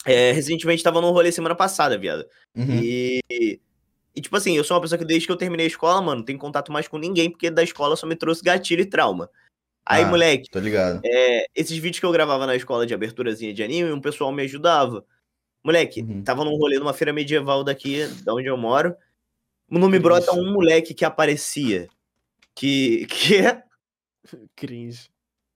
É, 0.07 0.33
recentemente 0.33 0.83
tava 0.83 1.03
num 1.03 1.11
rolê 1.11 1.31
semana 1.31 1.55
passada, 1.55 1.99
viado. 1.99 2.25
Uhum. 2.57 2.81
E, 2.83 3.21
e, 4.15 4.21
tipo 4.21 4.37
assim, 4.37 4.57
eu 4.57 4.65
sou 4.65 4.77
uma 4.77 4.81
pessoa 4.83 4.99
que 4.99 5.05
desde 5.05 5.27
que 5.27 5.33
eu 5.33 5.37
terminei 5.37 5.67
a 5.67 5.69
escola, 5.69 6.01
mano, 6.03 6.19
não 6.19 6.25
tenho 6.25 6.39
contato 6.39 6.73
mais 6.73 6.89
com 6.89 6.99
ninguém, 6.99 7.31
porque 7.31 7.51
da 7.51 7.63
escola 7.63 7.97
só 7.97 8.07
me 8.07 8.17
trouxe 8.17 8.43
gatilho 8.43 8.83
e 8.83 8.87
trauma. 8.87 9.31
Aí, 9.87 10.03
Ah. 10.03 10.07
moleque, 10.07 10.49
Tô 10.51 10.59
ligado. 10.61 11.01
é, 11.05 11.47
esses 11.55 11.77
vídeos 11.79 11.99
que 12.01 12.07
eu 12.07 12.13
gravava 12.13 12.47
na 12.47 12.55
escola 12.55 12.87
de 12.87 12.93
aberturazinha 12.95 13.53
de 13.53 13.63
anime, 13.63 13.93
um 13.93 14.01
pessoal 14.01 14.31
me 14.33 14.43
ajudava. 14.43 15.05
Moleque, 15.65 16.03
Uhum. 16.03 16.23
tava 16.23 16.45
num 16.45 16.57
rolê 16.57 16.79
numa 16.79 16.93
feira 16.93 17.13
medieval 17.13 17.63
daqui, 17.65 18.07
da 18.25 18.35
onde 18.35 18.47
eu 18.47 18.57
moro. 18.57 18.95
Não 19.69 19.89
me 19.89 19.99
Que 19.99 20.03
brota 20.03 20.33
um 20.33 20.53
moleque 20.53 20.93
que 20.95 21.05
aparecia. 21.05 21.89
Que. 22.55 23.07
que 23.11 23.37
é, 23.37 23.63
Cringe. 24.57 25.09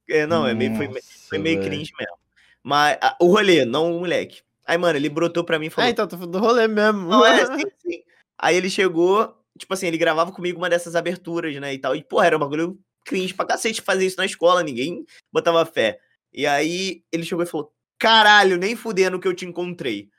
é, 0.09 0.27
não, 0.27 0.47
é 0.47 0.55
meio, 0.55 0.75
foi, 0.77 0.89
Nossa, 0.89 1.01
foi 1.29 1.39
meio 1.39 1.61
cringe 1.61 1.93
mesmo. 1.99 2.17
Mas 2.63 2.97
ah, 3.03 3.17
o 3.21 3.27
rolê, 3.27 3.65
não 3.65 3.97
o 3.97 4.01
moleque. 4.01 4.43
Aí, 4.67 4.79
mano, 4.79 4.97
ele 4.97 5.09
brotou 5.11 5.45
pra 5.45 5.59
mim 5.59 5.67
e 5.67 5.71
falou: 5.71 5.87
Ah, 5.87 5.91
então, 5.91 6.07
tô 6.07 6.17
falando 6.17 6.33
do 6.33 6.39
rolê 6.39 6.67
mesmo. 6.67 7.09
Não, 7.09 7.25
é, 7.27 7.45
sim, 7.61 7.71
sim. 7.79 8.03
Aí 8.45 8.57
ele 8.57 8.69
chegou, 8.69 9.35
tipo 9.59 9.73
assim, 9.73 9.87
ele 9.87 9.97
gravava 9.97 10.31
comigo 10.31 10.59
uma 10.59 10.69
dessas 10.69 10.95
aberturas, 10.95 11.57
né, 11.59 11.73
e 11.73 11.79
tal. 11.79 11.97
E, 11.97 12.05
pô, 12.05 12.23
era 12.23 12.37
um 12.37 12.41
bagulho 12.41 12.79
cringe 13.07 13.33
pra 13.33 13.47
cacete 13.47 13.81
fazer 13.81 14.05
isso 14.05 14.19
na 14.19 14.27
escola, 14.27 14.63
ninguém 14.63 15.03
botava 15.33 15.65
fé. 15.65 15.99
E 16.31 16.47
aí 16.47 17.03
ele 17.11 17.25
chegou 17.25 17.43
e 17.43 17.47
falou: 17.47 17.73
caralho, 17.99 18.59
nem 18.59 18.77
fudendo 18.77 19.19
que 19.19 19.27
eu 19.27 19.33
te 19.35 19.47
encontrei. 19.47 20.11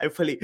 Aí 0.00 0.06
eu 0.06 0.12
falei: 0.12 0.38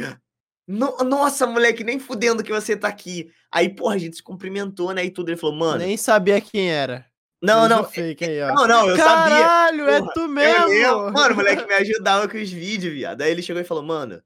"No- 0.67 0.97
nossa, 1.05 1.47
moleque, 1.47 1.85
nem 1.85 2.01
fudendo 2.01 2.43
que 2.43 2.51
você 2.51 2.77
tá 2.77 2.89
aqui. 2.89 3.31
Aí, 3.53 3.69
porra, 3.69 3.95
a 3.95 3.99
gente 3.99 4.17
se 4.17 4.23
cumprimentou, 4.23 4.93
né, 4.93 5.05
e 5.05 5.11
tudo. 5.11 5.29
Ele 5.29 5.37
falou: 5.37 5.55
mano, 5.55 5.79
Nem 5.79 5.97
sabia 5.97 6.41
quem 6.41 6.73
era. 6.73 7.07
não, 7.41 7.69
não, 7.69 7.85
Fake 7.85 8.25
aí, 8.25 8.43
ó. 8.43 8.49
não, 8.55 8.67
não, 8.67 8.89
eu 8.89 8.97
sabia. 8.97 9.37
Caralho, 9.37 9.89
é 9.89 9.99
Porra, 10.01 10.13
tu 10.15 10.21
Eu 10.23 10.29
mesmo! 10.29 10.67
lembro. 10.69 11.13
Mano, 11.13 11.35
o 11.35 11.37
moleque 11.37 11.67
me 11.69 11.75
ajudava 11.75 12.29
com 12.29 12.37
os 12.39 12.51
vídeos, 12.51 12.93
viado. 12.95 13.23
Aí 13.23 13.31
ele 13.31 13.43
chegou 13.43 13.61
e 13.63 13.65
falou, 13.65 13.83
mano, 13.85 14.21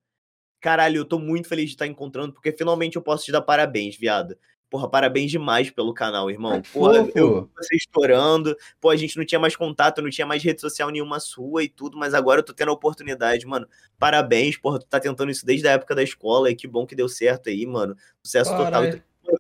caralho, 0.61 0.99
eu 0.99 1.05
tô 1.05 1.19
muito 1.19 1.49
feliz 1.49 1.67
de 1.67 1.73
estar 1.73 1.87
encontrando, 1.87 2.33
porque 2.33 2.53
finalmente 2.53 2.97
eu 2.97 3.03
posso 3.03 3.25
te 3.25 3.33
dar 3.33 3.43
parabéns, 3.43 3.97
viado. 3.97 4.37
Porra, 4.69 4.89
parabéns 4.91 5.31
demais 5.31 5.71
pelo 5.71 5.95
canal, 5.95 6.29
irmão. 6.29 6.61
Porra, 6.73 7.05
fofo. 7.05 7.13
eu 7.15 7.51
você 7.57 7.77
estourando. 7.77 8.57
Pô, 8.81 8.91
a 8.91 8.97
gente 8.97 9.17
não 9.17 9.25
tinha 9.25 9.39
mais 9.39 9.55
contato, 9.55 10.03
não 10.03 10.11
tinha 10.11 10.27
mais 10.27 10.43
rede 10.43 10.61
social 10.61 10.91
nenhuma 10.91 11.21
sua 11.21 11.63
e 11.63 11.69
tudo, 11.69 11.97
mas 11.97 12.15
agora 12.15 12.41
eu 12.41 12.45
tô 12.45 12.53
tendo 12.53 12.71
a 12.71 12.75
oportunidade, 12.75 13.47
mano. 13.47 13.69
Parabéns, 13.97 14.57
porra, 14.57 14.81
tu 14.81 14.87
tá 14.87 14.99
tentando 14.99 15.31
isso 15.31 15.47
desde 15.47 15.69
a 15.69 15.73
época 15.73 15.95
da 15.95 16.03
escola 16.03 16.51
e 16.51 16.57
que 16.57 16.67
bom 16.67 16.85
que 16.85 16.97
deu 16.97 17.09
certo 17.09 17.49
aí, 17.49 17.65
mano. 17.65 17.97
Sucesso 18.23 18.57
total. 18.57 18.83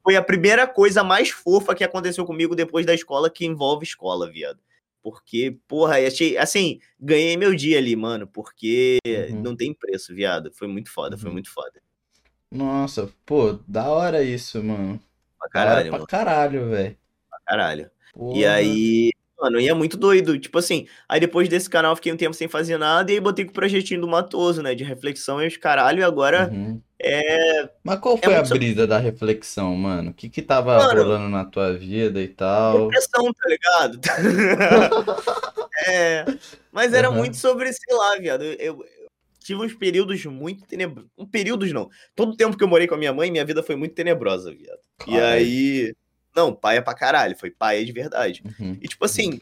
Foi 0.03 0.17
a 0.17 0.23
primeira 0.23 0.67
coisa 0.67 1.03
mais 1.03 1.31
fofa 1.31 1.75
que 1.75 1.83
aconteceu 1.83 2.25
comigo 2.25 2.55
depois 2.55 2.87
da 2.87 2.95
escola 2.95 3.29
que 3.29 3.45
envolve 3.45 3.85
escola, 3.85 4.31
viado. 4.31 4.61
Porque, 5.11 5.57
porra, 5.69 5.99
achei. 6.05 6.37
Assim, 6.37 6.81
ganhei 6.99 7.37
meu 7.37 7.55
dia 7.55 7.79
ali, 7.79 7.95
mano. 7.95 8.27
Porque 8.27 8.99
Uhum. 9.07 9.41
não 9.41 9.55
tem 9.57 9.73
preço, 9.73 10.13
viado. 10.13 10.51
Foi 10.53 10.67
muito 10.67 10.91
foda, 10.91 11.17
foi 11.17 11.29
Uhum. 11.29 11.35
muito 11.35 11.49
foda. 11.49 11.81
Nossa, 12.51 13.09
pô, 13.25 13.57
da 13.69 13.89
hora 13.89 14.25
isso, 14.25 14.61
mano. 14.65 15.01
Pra 15.39 15.49
caralho, 15.49 15.89
pra 15.91 15.99
mano. 15.99 16.07
caralho, 16.09 16.71
velho. 16.71 16.97
Pra 17.31 17.39
caralho. 17.47 17.85
E 17.85 18.13
Porra. 18.19 18.51
aí, 18.55 19.11
mano, 19.41 19.61
e 19.61 19.69
é 19.69 19.75
muito 19.75 19.97
doido. 19.97 20.37
Tipo 20.41 20.59
assim, 20.59 20.89
aí 21.09 21.21
depois 21.21 21.49
desse 21.49 21.71
canal 21.71 21.93
eu 21.93 21.97
fiquei 21.97 22.13
um 22.13 22.17
tempo 22.17 22.35
sem 22.35 22.49
fazer 22.49 22.77
nada 22.77 23.09
e 23.13 23.15
aí 23.15 23.21
botei 23.21 23.45
com 23.45 23.53
o 23.53 23.55
projetinho 23.55 24.01
do 24.01 24.09
Matoso, 24.09 24.61
né? 24.61 24.75
De 24.75 24.83
reflexão 24.83 25.41
e 25.41 25.47
os 25.47 25.57
caralho. 25.57 26.01
E 26.01 26.03
agora 26.03 26.51
Uhum. 26.53 26.83
É. 26.99 27.68
Mas 27.84 27.99
qual 28.01 28.16
foi 28.16 28.32
a 28.32 28.36
muito 28.38 28.49
so- 28.49 28.55
brisa 28.55 28.86
da 28.86 28.99
reflexão, 28.99 29.74
mano? 29.76 30.11
O 30.11 30.14
que 30.14 30.28
que 30.28 30.40
tava 30.42 30.76
Mano, 30.78 31.03
rolando 31.03 31.28
na 31.28 31.44
tua 31.44 31.72
vida 31.76 32.20
e 32.22 32.28
tal? 32.28 32.88
Depressão, 32.88 33.32
tá 33.32 33.49
ligado? 33.49 34.01
é. 35.88 36.24
Mas 36.72 36.92
era 36.92 37.09
Aham. 37.09 37.16
muito 37.18 37.36
sobre, 37.36 37.72
sei 37.72 37.94
lá, 37.97 38.16
viado. 38.16 38.42
Eu, 38.44 38.55
eu 38.59 38.84
tive 39.40 39.61
uns 39.64 39.74
períodos 39.74 40.24
muito 40.26 40.64
tenebrosos. 40.66 41.11
Um 41.16 41.26
períodos 41.26 41.72
não. 41.72 41.88
Todo 42.14 42.32
o 42.32 42.36
tempo 42.36 42.57
que 42.57 42.64
eu 42.64 42.68
morei 42.68 42.86
com 42.86 42.94
a 42.94 42.99
minha 42.99 43.12
mãe, 43.12 43.30
minha 43.30 43.44
vida 43.44 43.62
foi 43.62 43.76
muito 43.76 43.94
tenebrosa, 43.94 44.51
viado. 44.53 44.78
E 45.07 45.12
Caralho. 45.12 45.34
aí. 45.34 45.94
Não, 46.34 46.53
paia 46.55 46.82
pra 46.82 46.94
caralho. 46.94 47.36
Foi 47.36 47.51
paia 47.51 47.84
de 47.84 47.92
verdade. 47.92 48.42
Uhum. 48.61 48.76
E 48.80 48.88
tipo 48.88 49.05
assim, 49.05 49.40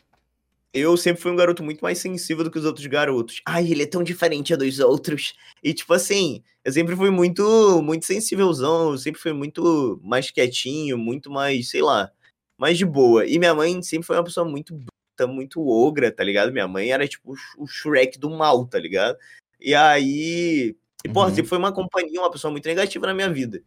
eu 0.74 0.96
sempre 0.96 1.22
fui 1.22 1.30
um 1.30 1.36
garoto 1.36 1.62
muito 1.62 1.80
mais 1.80 1.98
sensível 1.98 2.42
do 2.42 2.50
que 2.50 2.58
os 2.58 2.64
outros 2.64 2.84
garotos. 2.86 3.40
Ai, 3.46 3.70
ele 3.70 3.84
é 3.84 3.86
tão 3.86 4.02
diferente 4.02 4.54
dos 4.56 4.80
outros. 4.80 5.32
E 5.62 5.72
tipo 5.72 5.94
assim, 5.94 6.42
eu 6.64 6.72
sempre 6.72 6.96
fui 6.96 7.10
muito, 7.10 7.80
muito 7.80 8.04
sensívelzão, 8.04 8.90
eu 8.90 8.98
sempre 8.98 9.20
fui 9.20 9.32
muito 9.32 10.00
mais 10.02 10.30
quietinho, 10.32 10.98
muito 10.98 11.30
mais, 11.30 11.70
sei 11.70 11.80
lá, 11.80 12.10
mais 12.58 12.76
de 12.76 12.84
boa. 12.84 13.24
E 13.24 13.38
minha 13.38 13.54
mãe 13.54 13.80
sempre 13.82 14.06
foi 14.06 14.16
uma 14.16 14.24
pessoa 14.24 14.44
muito 14.46 14.74
bruta, 14.74 15.32
muito 15.32 15.66
ogra, 15.66 16.10
tá 16.10 16.24
ligado? 16.24 16.52
Minha 16.52 16.66
mãe 16.66 16.90
era 16.90 17.06
tipo 17.06 17.32
o 17.32 17.36
Sh- 17.36 17.54
o 17.56 17.66
Shrek 17.66 18.18
do 18.18 18.28
mal, 18.30 18.66
tá 18.66 18.78
ligado? 18.78 19.16
E 19.60 19.74
aí, 19.74 20.76
e 21.04 21.08
porra, 21.08 21.28
Uhum. 21.28 21.34
sempre 21.36 21.48
foi 21.48 21.58
uma 21.58 21.72
companhia, 21.72 22.20
uma 22.20 22.30
pessoa 22.32 22.50
muito 22.50 22.66
negativa 22.66 23.06
na 23.06 23.14
minha 23.14 23.30
vida. 23.32 23.62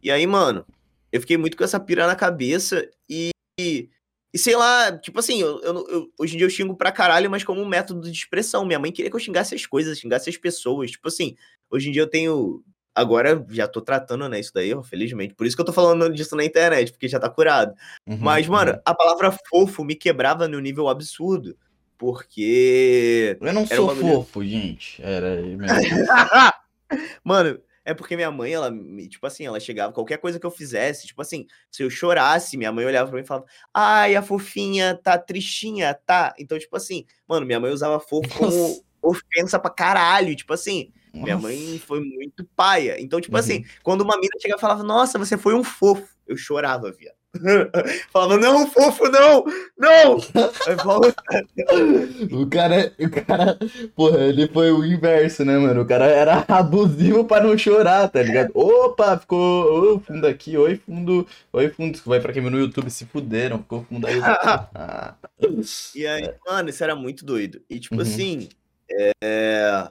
E 0.00 0.10
aí, 0.10 0.26
mano, 0.26 0.64
eu 1.10 1.20
fiquei 1.20 1.36
muito 1.36 1.56
com 1.56 1.64
essa 1.64 1.80
pira 1.80 2.06
na 2.06 2.14
cabeça 2.14 2.88
e 3.08 3.30
e 4.32 4.38
sei 4.38 4.56
lá, 4.56 4.96
tipo 4.98 5.18
assim, 5.18 5.40
eu, 5.40 5.60
eu- 5.62 5.86
eu- 5.88 6.08
hoje 6.18 6.34
em 6.34 6.38
dia 6.38 6.46
eu 6.46 6.50
xingo 6.50 6.74
pra 6.76 6.90
caralho, 6.92 7.30
mas 7.30 7.44
como 7.44 7.60
um 7.60 7.68
método 7.68 8.02
de 8.10 8.16
expressão. 8.16 8.64
Minha 8.64 8.78
mãe 8.78 8.90
queria 8.92 9.10
que 9.10 9.16
eu 9.16 9.20
xingasse 9.20 9.54
as 9.54 9.66
coisas, 9.66 9.98
xingasse 9.98 10.28
as 10.30 10.36
pessoas. 10.36 10.90
Tipo 10.90 11.08
assim, 11.08 11.36
hoje 11.70 11.88
em 11.88 11.92
dia 11.92 12.02
eu 12.02 12.06
tenho. 12.10 12.62
Agora 12.94 13.42
já 13.50 13.66
tô 13.66 13.80
tratando, 13.80 14.28
né, 14.28 14.38
isso 14.38 14.52
daí, 14.54 14.74
ó, 14.74 14.82
felizmente. 14.82 15.32
Por 15.34 15.46
isso 15.46 15.56
que 15.56 15.62
eu 15.62 15.66
tô 15.66 15.72
falando 15.72 16.12
disso 16.12 16.36
na 16.36 16.44
internet, 16.44 16.92
porque 16.92 17.08
já 17.08 17.18
tá 17.18 17.28
curado. 17.30 17.72
Uhum. 18.06 18.18
Mas, 18.20 18.46
mano, 18.46 18.78
a 18.84 18.94
palavra 18.94 19.34
fofo 19.48 19.82
me 19.82 19.94
quebrava 19.94 20.46
no 20.46 20.60
nível 20.60 20.88
absurdo. 20.88 21.56
Porque. 21.96 23.38
Eu 23.40 23.52
não 23.52 23.66
sou 23.66 23.94
fofo, 23.96 24.44
gente. 24.44 25.00
Era 25.02 25.36
mesmo. 25.40 25.58
Mano, 27.24 27.58
é 27.84 27.94
porque 27.94 28.16
minha 28.16 28.30
mãe, 28.30 28.52
ela, 28.52 28.70
tipo 29.08 29.26
assim, 29.26 29.44
ela 29.46 29.58
chegava, 29.60 29.92
qualquer 29.92 30.18
coisa 30.18 30.38
que 30.40 30.46
eu 30.46 30.50
fizesse, 30.50 31.06
tipo 31.06 31.20
assim, 31.22 31.46
se 31.70 31.82
eu 31.82 31.90
chorasse, 31.90 32.56
minha 32.56 32.72
mãe 32.72 32.84
olhava 32.84 33.08
pra 33.10 33.16
mim 33.18 33.24
e 33.24 33.26
falava, 33.26 33.46
ai, 33.74 34.14
a 34.16 34.22
fofinha 34.22 34.94
tá 35.02 35.18
tristinha, 35.18 35.94
tá? 36.06 36.34
Então, 36.38 36.58
tipo 36.58 36.76
assim, 36.76 37.04
mano, 37.26 37.44
minha 37.46 37.60
mãe 37.60 37.70
usava 37.72 37.98
fofo 38.00 38.28
como 38.34 38.82
ofensa 39.02 39.58
pra 39.58 39.70
caralho, 39.70 40.34
tipo 40.36 40.52
assim, 40.52 40.92
minha 41.12 41.34
Nossa. 41.36 41.48
mãe 41.48 41.78
foi 41.78 42.00
muito 42.00 42.44
paia. 42.56 43.00
Então, 43.00 43.20
tipo 43.20 43.34
Uhum. 43.36 43.40
assim, 43.40 43.64
quando 43.82 44.02
uma 44.02 44.16
mina 44.16 44.32
chegava 44.40 44.58
e 44.58 44.60
falava, 44.60 44.82
nossa, 44.84 45.18
você 45.18 45.36
foi 45.36 45.54
um 45.54 45.64
fofo, 45.64 46.08
eu 46.26 46.36
chorava, 46.36 46.90
viado. 46.92 47.16
falava, 48.12 48.36
não, 48.36 48.66
fofo, 48.66 49.08
não, 49.08 49.44
não! 49.78 50.18
O 52.30 52.46
cara, 52.46 52.92
o 52.98 53.10
cara, 53.10 53.58
porra, 53.96 54.18
ele 54.20 54.46
foi 54.48 54.70
o 54.70 54.84
inverso, 54.84 55.44
né, 55.44 55.56
mano? 55.56 55.82
O 55.82 55.86
cara 55.86 56.06
era 56.06 56.44
abusivo 56.48 57.24
pra 57.24 57.42
não 57.42 57.56
chorar, 57.56 58.08
tá 58.08 58.22
ligado? 58.22 58.50
Opa, 58.54 59.18
ficou, 59.18 59.94
ô, 59.94 60.00
fundo 60.00 60.26
aqui, 60.26 60.56
oi, 60.56 60.76
fundo, 60.76 61.26
oi, 61.52 61.68
fundo. 61.70 61.98
Vai 62.04 62.20
pra 62.20 62.32
quem 62.32 62.42
no 62.42 62.58
YouTube, 62.58 62.90
se 62.90 63.06
fuderam, 63.06 63.58
ficou 63.58 63.84
fundo 63.88 64.06
aí. 64.06 64.20
Ah. 64.74 65.14
E 65.94 66.06
aí, 66.06 66.32
mano, 66.46 66.68
isso 66.70 66.84
era 66.84 66.94
muito 66.94 67.24
doido. 67.24 67.60
E 67.68 67.80
tipo 67.80 67.96
Uhum. 67.96 68.02
assim, 68.02 68.48
é... 68.90 69.88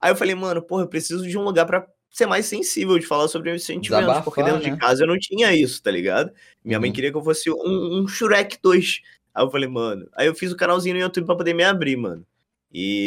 aí 0.00 0.10
eu 0.10 0.16
falei, 0.16 0.34
mano, 0.34 0.60
porra, 0.62 0.82
eu 0.82 0.88
preciso 0.88 1.26
de 1.28 1.36
um 1.38 1.42
lugar 1.42 1.66
pra 1.66 1.86
ser 2.12 2.26
mais 2.26 2.44
sensível, 2.46 2.98
de 2.98 3.06
falar 3.06 3.26
sobre 3.26 3.50
meus 3.50 3.64
sentimentos, 3.64 3.88
Desabafar, 3.98 4.22
porque 4.22 4.42
dentro 4.42 4.62
né? 4.62 4.70
de 4.70 4.76
casa 4.76 5.02
eu 5.02 5.08
não 5.08 5.18
tinha 5.18 5.52
isso, 5.54 5.82
tá 5.82 5.90
ligado? 5.90 6.30
Minha 6.62 6.78
mãe 6.78 6.90
Uhum. 6.90 6.94
queria 6.94 7.10
que 7.10 7.16
eu 7.16 7.24
fosse 7.24 7.50
um, 7.50 8.02
um 8.02 8.06
Shrek 8.06 8.58
2. 8.62 9.00
Aí 9.34 9.42
eu 9.44 9.50
falei, 9.50 9.68
mano, 9.68 10.06
aí 10.14 10.26
eu 10.26 10.34
fiz 10.34 10.52
o 10.52 10.56
canalzinho 10.56 10.94
no 10.94 11.00
YouTube 11.00 11.24
pra 11.24 11.34
poder 11.34 11.54
me 11.54 11.64
abrir, 11.64 11.96
mano. 11.96 12.24
E 12.70 13.06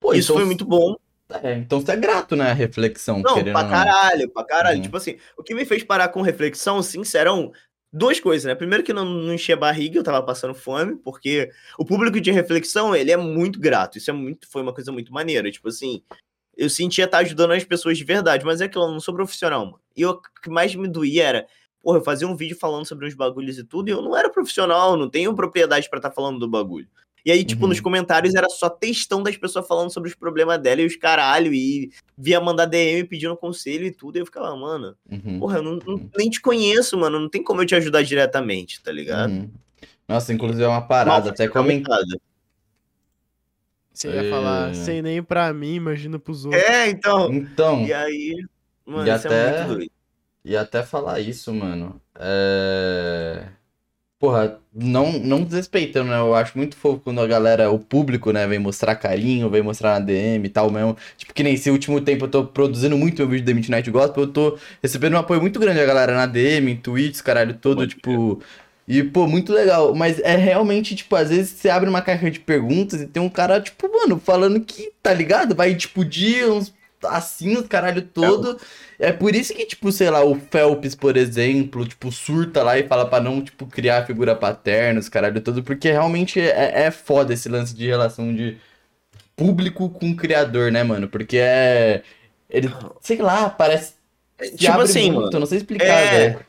Pô, 0.00 0.12
isso 0.14 0.32
então, 0.32 0.36
foi 0.36 0.44
muito 0.44 0.64
bom. 0.64 0.96
é, 1.42 1.54
então 1.54 1.80
você 1.80 1.92
é 1.92 1.96
grato, 1.96 2.34
né, 2.34 2.50
a 2.50 2.54
reflexão, 2.54 3.20
Não, 3.20 3.34
querendo 3.34 3.52
pra 3.52 3.68
caralho, 3.68 4.28
pra 4.30 4.44
caralho. 4.44 4.76
Uhum. 4.78 4.82
Tipo 4.82 4.96
assim, 4.96 5.16
o 5.36 5.42
que 5.44 5.54
me 5.54 5.64
fez 5.64 5.84
parar 5.84 6.08
com 6.08 6.20
reflexão, 6.22 6.82
sincerão, 6.82 7.52
duas 7.92 8.18
coisas, 8.18 8.44
né? 8.46 8.54
Primeiro 8.56 8.82
que 8.82 8.92
não, 8.92 9.04
não 9.04 9.32
enchia 9.32 9.54
a 9.54 9.58
barriga, 9.58 9.96
eu 9.98 10.02
tava 10.04 10.22
passando 10.24 10.54
fome, 10.54 10.96
porque 10.96 11.50
o 11.78 11.84
público 11.84 12.20
de 12.20 12.30
reflexão, 12.32 12.94
ele 12.96 13.12
é 13.12 13.16
muito 13.16 13.60
grato. 13.60 13.96
Isso 13.96 14.10
é 14.10 14.12
muito, 14.12 14.48
foi 14.50 14.60
uma 14.62 14.74
coisa 14.74 14.90
muito 14.90 15.12
maneira. 15.12 15.50
Tipo 15.50 15.68
assim, 15.68 16.02
eu 16.58 16.68
sentia 16.68 17.04
estar 17.04 17.18
ajudando 17.18 17.52
as 17.52 17.62
pessoas 17.64 17.96
de 17.96 18.02
verdade, 18.04 18.44
mas 18.44 18.60
é 18.60 18.64
aquilo, 18.64 18.84
eu 18.84 18.90
não 18.90 19.00
sou 19.00 19.14
profissional, 19.14 19.64
mano. 19.64 19.80
E 19.96 20.04
o 20.04 20.20
que 20.42 20.50
mais 20.50 20.74
me 20.74 20.88
doía 20.88 21.24
era, 21.24 21.46
porra, 21.80 21.98
eu 21.98 22.04
fazia 22.04 22.26
um 22.26 22.34
vídeo 22.36 22.56
falando 22.58 22.84
sobre 22.84 23.06
os 23.06 23.14
bagulhos 23.14 23.56
e 23.58 23.64
tudo, 23.64 23.88
e 23.88 23.92
eu 23.92 24.02
não 24.02 24.16
era 24.16 24.28
profissional, 24.28 24.96
não 24.96 25.08
tenho 25.08 25.32
propriedade 25.34 25.88
pra 25.88 26.00
estar 26.00 26.10
falando 26.10 26.40
do 26.40 26.48
bagulho. 26.48 26.88
E 27.24 27.30
aí, 27.30 27.44
tipo, 27.44 27.62
Uhum. 27.64 27.68
nos 27.68 27.80
comentários 27.80 28.34
era 28.34 28.48
só 28.48 28.68
textão 28.70 29.22
das 29.22 29.36
pessoas 29.36 29.66
falando 29.66 29.92
sobre 29.92 30.08
os 30.08 30.14
problemas 30.14 30.58
dela 30.60 30.80
e 30.80 30.86
os 30.86 30.96
caralho, 30.96 31.52
e 31.52 31.90
via 32.16 32.40
mandar 32.40 32.66
DM 32.66 33.04
pedindo 33.04 33.36
conselho 33.36 33.86
e 33.86 33.90
tudo, 33.92 34.16
e 34.16 34.20
eu 34.20 34.26
ficava, 34.26 34.54
mano, 34.56 34.96
Uhum. 35.10 35.38
porra, 35.38 35.58
eu 35.58 35.62
não, 35.62 35.78
não- 35.86 36.10
nem 36.16 36.28
te 36.30 36.40
conheço, 36.40 36.96
mano, 36.98 37.20
não 37.20 37.28
tem 37.28 37.42
como 37.42 37.60
eu 37.62 37.66
te 37.66 37.74
ajudar 37.74 38.02
diretamente, 38.02 38.82
tá 38.82 38.90
ligado? 38.90 39.30
Uhum. 39.30 39.50
Nossa, 40.08 40.32
inclusive 40.32 40.62
é 40.64 40.68
uma 40.68 40.80
parada, 40.80 41.26
Mal 41.26 41.30
até 41.34 41.46
comentado. 41.48 42.20
Você 43.98 44.08
ia 44.10 44.30
falar, 44.30 44.70
É. 44.70 44.74
sem 44.74 45.02
nem 45.02 45.20
pra 45.22 45.52
mim, 45.52 45.74
imagina 45.74 46.18
pros 46.20 46.44
outros. 46.44 46.62
É, 46.62 46.88
então. 46.88 47.32
Então, 47.32 47.84
E 47.84 47.92
aí, 47.92 48.36
mano, 48.86 49.08
E 49.08 49.14
isso 49.14 49.26
até- 49.26 49.48
é 49.48 49.58
muito 49.64 49.74
doido. 49.76 49.90
e 50.44 50.56
até 50.56 50.82
falar 50.84 51.18
isso, 51.20 51.52
mano. 51.52 52.00
É... 52.18 53.42
porra, 54.20 54.58
não, 54.74 55.12
não 55.18 55.42
desrespeitando, 55.44 56.10
né? 56.10 56.18
Eu 56.18 56.34
acho 56.34 56.56
muito 56.58 56.76
fofo 56.76 57.00
quando 57.00 57.20
a 57.20 57.26
galera, 57.26 57.70
o 57.70 57.78
público, 57.78 58.32
né, 58.32 58.46
vem 58.48 58.58
mostrar 58.58 58.94
carinho, 58.96 59.48
vem 59.50 59.62
mostrar 59.62 59.98
na 59.98 60.04
DM 60.06 60.44
e 60.46 60.48
tal 60.48 60.70
mesmo. 60.70 60.96
Tipo, 61.16 61.32
que 61.34 61.42
nem 61.44 61.54
esse 61.54 61.70
último 61.70 62.00
tempo 62.00 62.24
eu 62.24 62.28
tô 62.28 62.44
produzindo 62.44 62.96
muito 62.96 63.18
meu 63.22 63.28
vídeo 63.28 63.46
da 63.46 63.54
Midnight 63.54 63.88
Gospel, 63.90 64.24
eu 64.24 64.32
tô 64.32 64.58
recebendo 64.82 65.14
um 65.14 65.18
apoio 65.18 65.40
muito 65.40 65.58
grande 65.60 65.78
da 65.80 65.86
galera 65.86 66.14
na 66.14 66.26
DM, 66.26 66.70
em 66.72 66.76
tweets, 66.76 67.20
caralho, 67.20 67.54
todo, 67.54 67.78
Pode 67.78 67.94
tipo. 67.96 68.40
E, 68.88 69.02
pô, 69.02 69.26
muito 69.26 69.52
legal. 69.52 69.94
Mas 69.94 70.18
é 70.20 70.34
realmente, 70.34 70.96
tipo, 70.96 71.14
às 71.14 71.28
vezes 71.28 71.50
você 71.50 71.68
abre 71.68 71.88
uma 71.90 72.00
caixa 72.00 72.30
de 72.30 72.40
perguntas 72.40 73.02
e 73.02 73.06
tem 73.06 73.22
um 73.22 73.28
cara, 73.28 73.60
tipo, 73.60 73.86
mano, 73.92 74.18
falando 74.18 74.60
que, 74.60 74.90
tá 75.02 75.12
ligado? 75.12 75.54
Vai, 75.54 75.74
tipo, 75.74 76.04
dia, 76.04 76.50
uns 76.50 76.72
assim, 77.04 77.56
os 77.56 77.66
caralho 77.66 78.02
todo. 78.02 78.58
É 78.98 79.12
por 79.12 79.34
isso 79.34 79.54
que, 79.54 79.64
tipo, 79.66 79.92
sei 79.92 80.10
lá, 80.10 80.24
o 80.24 80.34
Phelps, 80.34 80.94
por 80.94 81.16
exemplo, 81.16 81.86
tipo, 81.86 82.10
surta 82.10 82.62
lá 82.62 82.78
e 82.78 82.88
fala 82.88 83.06
pra 83.06 83.20
não, 83.20 83.40
tipo, 83.42 83.66
criar 83.66 84.06
figura 84.06 84.34
paterna, 84.34 84.98
os 84.98 85.08
caralho 85.08 85.40
todo, 85.40 85.62
porque 85.62 85.90
realmente 85.92 86.40
é, 86.40 86.86
é 86.86 86.90
foda 86.90 87.32
esse 87.34 87.48
lance 87.48 87.74
de 87.74 87.86
relação 87.86 88.34
de 88.34 88.56
público 89.36 89.88
com 89.90 90.16
criador, 90.16 90.72
né, 90.72 90.82
mano? 90.82 91.08
Porque 91.08 91.38
é. 91.38 92.02
Ele, 92.50 92.68
sei 93.00 93.18
lá, 93.18 93.48
parece. 93.50 93.92
Tipo 94.56 94.72
abre 94.72 94.84
assim, 94.84 95.10
muito, 95.10 95.26
mano. 95.26 95.40
não 95.40 95.46
sei 95.46 95.58
explicar, 95.58 95.84
É. 95.86 96.10
velho. 96.30 96.46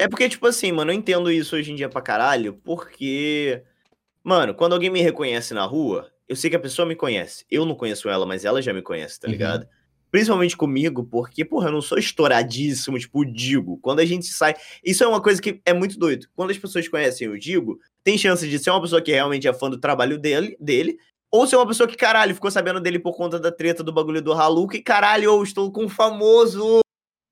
É 0.00 0.08
porque, 0.08 0.28
tipo 0.28 0.46
assim, 0.46 0.72
mano, 0.72 0.90
eu 0.90 0.94
entendo 0.96 1.30
isso 1.30 1.54
hoje 1.56 1.72
em 1.72 1.74
dia 1.74 1.88
pra 1.88 2.00
caralho, 2.00 2.54
porque. 2.64 3.62
Mano, 4.24 4.54
quando 4.54 4.72
alguém 4.74 4.90
me 4.90 5.00
reconhece 5.00 5.54
na 5.54 5.64
rua, 5.64 6.10
eu 6.28 6.36
sei 6.36 6.50
que 6.50 6.56
a 6.56 6.60
pessoa 6.60 6.86
me 6.86 6.94
conhece. 6.94 7.44
Eu 7.50 7.64
não 7.64 7.74
conheço 7.74 8.08
ela, 8.08 8.24
mas 8.26 8.44
ela 8.44 8.60
já 8.62 8.72
me 8.72 8.82
conhece, 8.82 9.18
tá 9.18 9.26
Uhum. 9.26 9.32
ligado? 9.32 9.66
Principalmente 10.10 10.56
comigo, 10.56 11.04
porque, 11.04 11.44
porra, 11.44 11.68
eu 11.68 11.72
não 11.72 11.80
sou 11.80 11.98
estouradíssimo, 11.98 12.98
tipo, 12.98 13.20
o 13.20 13.24
Digo. 13.24 13.78
Quando 13.78 14.00
a 14.00 14.04
gente 14.04 14.26
sai. 14.26 14.54
Isso 14.84 15.04
é 15.04 15.06
uma 15.06 15.22
coisa 15.22 15.40
que 15.40 15.60
é 15.64 15.72
muito 15.72 15.98
doido. 15.98 16.26
Quando 16.34 16.50
as 16.50 16.58
pessoas 16.58 16.88
conhecem 16.88 17.28
o 17.28 17.38
Digo, 17.38 17.78
tem 18.02 18.18
chance 18.18 18.46
de 18.48 18.58
ser 18.58 18.70
uma 18.70 18.80
pessoa 18.80 19.00
que 19.00 19.12
realmente 19.12 19.46
é 19.46 19.52
fã 19.52 19.70
do 19.70 19.78
trabalho 19.78 20.18
dele, 20.18 20.56
dele 20.60 20.96
ou 21.32 21.46
ser 21.46 21.54
uma 21.56 21.66
pessoa 21.66 21.86
que, 21.88 21.96
caralho, 21.96 22.34
ficou 22.34 22.50
sabendo 22.50 22.80
dele 22.80 22.98
por 22.98 23.16
conta 23.16 23.38
da 23.38 23.52
treta 23.52 23.84
do 23.84 23.92
bagulho 23.92 24.20
do 24.20 24.32
Haluca 24.32 24.76
e, 24.76 24.82
caralho, 24.82 25.24
eu 25.24 25.42
estou 25.44 25.70
com 25.70 25.84
um 25.84 25.88
famoso. 25.88 26.80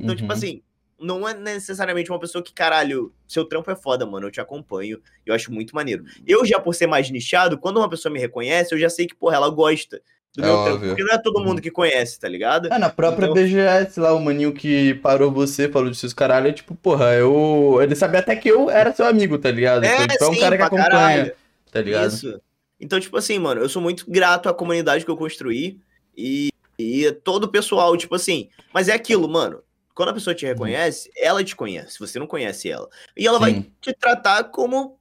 Então, 0.01 0.15
tipo 0.15 0.29
Uhum. 0.29 0.33
assim, 0.37 0.63
não 1.01 1.29
é 1.29 1.35
necessariamente 1.35 2.11
uma 2.11 2.19
pessoa 2.19 2.43
que, 2.43 2.53
caralho, 2.53 3.13
seu 3.27 3.45
trampo 3.45 3.71
é 3.71 3.77
foda, 3.77 4.05
mano, 4.07 4.27
eu 4.27 4.31
te 4.31 4.41
acompanho, 4.41 5.01
eu 5.25 5.35
acho 5.35 5.53
muito 5.53 5.75
maneiro. 5.75 6.05
Eu 6.27 6.45
já, 6.45 6.59
por 6.59 6.75
ser 6.75 6.87
mais 6.87 7.09
nichado, 7.11 7.57
quando 7.59 7.77
uma 7.79 7.89
pessoa 7.89 8.13
me 8.13 8.19
reconhece, 8.19 8.75
eu 8.75 8.79
já 8.79 8.91
sei 8.91 9.07
que, 9.07 9.15
porra, 9.15 9.37
ela 9.37 9.49
gosta 9.49 10.01
do 10.37 10.43
É 10.43 10.47
meu 10.47 10.55
óbvio. 10.55 10.73
trampo, 10.79 10.87
porque 10.89 11.05
não 11.05 11.15
é 11.15 11.19
todo 11.19 11.39
Uhum. 11.39 11.45
mundo 11.47 11.63
que 11.63 11.71
conhece, 11.71 12.19
tá 12.21 12.29
ligado? 12.29 12.69
Ah, 12.71 12.79
na 12.79 12.91
própria 12.91 13.25
Então- 13.27 13.35
BGS 13.35 13.99
lá, 14.01 14.13
o 14.13 14.21
maninho 14.21 14.53
que 14.53 14.95
parou 14.95 15.31
você, 15.31 15.69
falou 15.69 15.91
de 15.91 15.97
seus 15.97 16.13
caralho, 16.13 16.49
é 16.49 16.53
tipo, 16.53 16.75
porra, 16.75 17.15
eu. 17.15 17.79
Ele 17.83 17.95
sabia 17.95 18.21
até 18.21 18.35
que 18.37 18.49
eu 18.49 18.69
era 18.71 18.93
seu 18.93 19.07
amigo, 19.07 19.39
tá 19.39 19.51
ligado? 19.51 19.85
É, 19.85 19.95
Então, 19.95 20.07
tipo, 20.09 20.25
é 20.25 20.29
um 20.29 20.35
sim, 20.35 20.41
cara 20.41 20.57
que 20.57 20.63
acompanha, 20.63 20.91
caralho. 20.91 21.33
tá 21.73 21.81
ligado? 21.81 22.09
Isso. 22.13 22.41
Então, 22.81 23.01
tipo 23.01 23.17
assim, 23.17 23.39
mano, 23.39 23.61
eu 23.61 23.69
sou 23.69 23.81
muito 23.83 24.05
grato 24.09 24.49
à 24.49 24.55
comunidade 24.55 25.05
que 25.05 25.11
eu 25.11 25.17
construí 25.17 25.81
e, 26.17 26.51
e 26.79 27.11
todo 27.25 27.45
o 27.45 27.49
pessoal, 27.49 27.97
tipo 27.97 28.15
assim. 28.15 28.49
Mas 28.73 28.89
é 28.89 28.93
aquilo, 28.93 29.29
mano. 29.29 29.61
Quando 29.99 30.11
a 30.11 30.15
pessoa 30.15 30.33
te 30.33 30.47
reconhece, 30.47 31.11
ela 31.17 31.43
te 31.43 31.57
conhece, 31.57 31.99
você 31.99 32.21
não 32.21 32.27
conhece 32.29 32.71
ela. 32.71 32.89
E 33.17 33.27
ela 33.27 33.37
vai 33.41 33.51
Sim. 33.55 33.73
te 33.81 33.93
tratar 33.93 34.45
como 34.45 34.97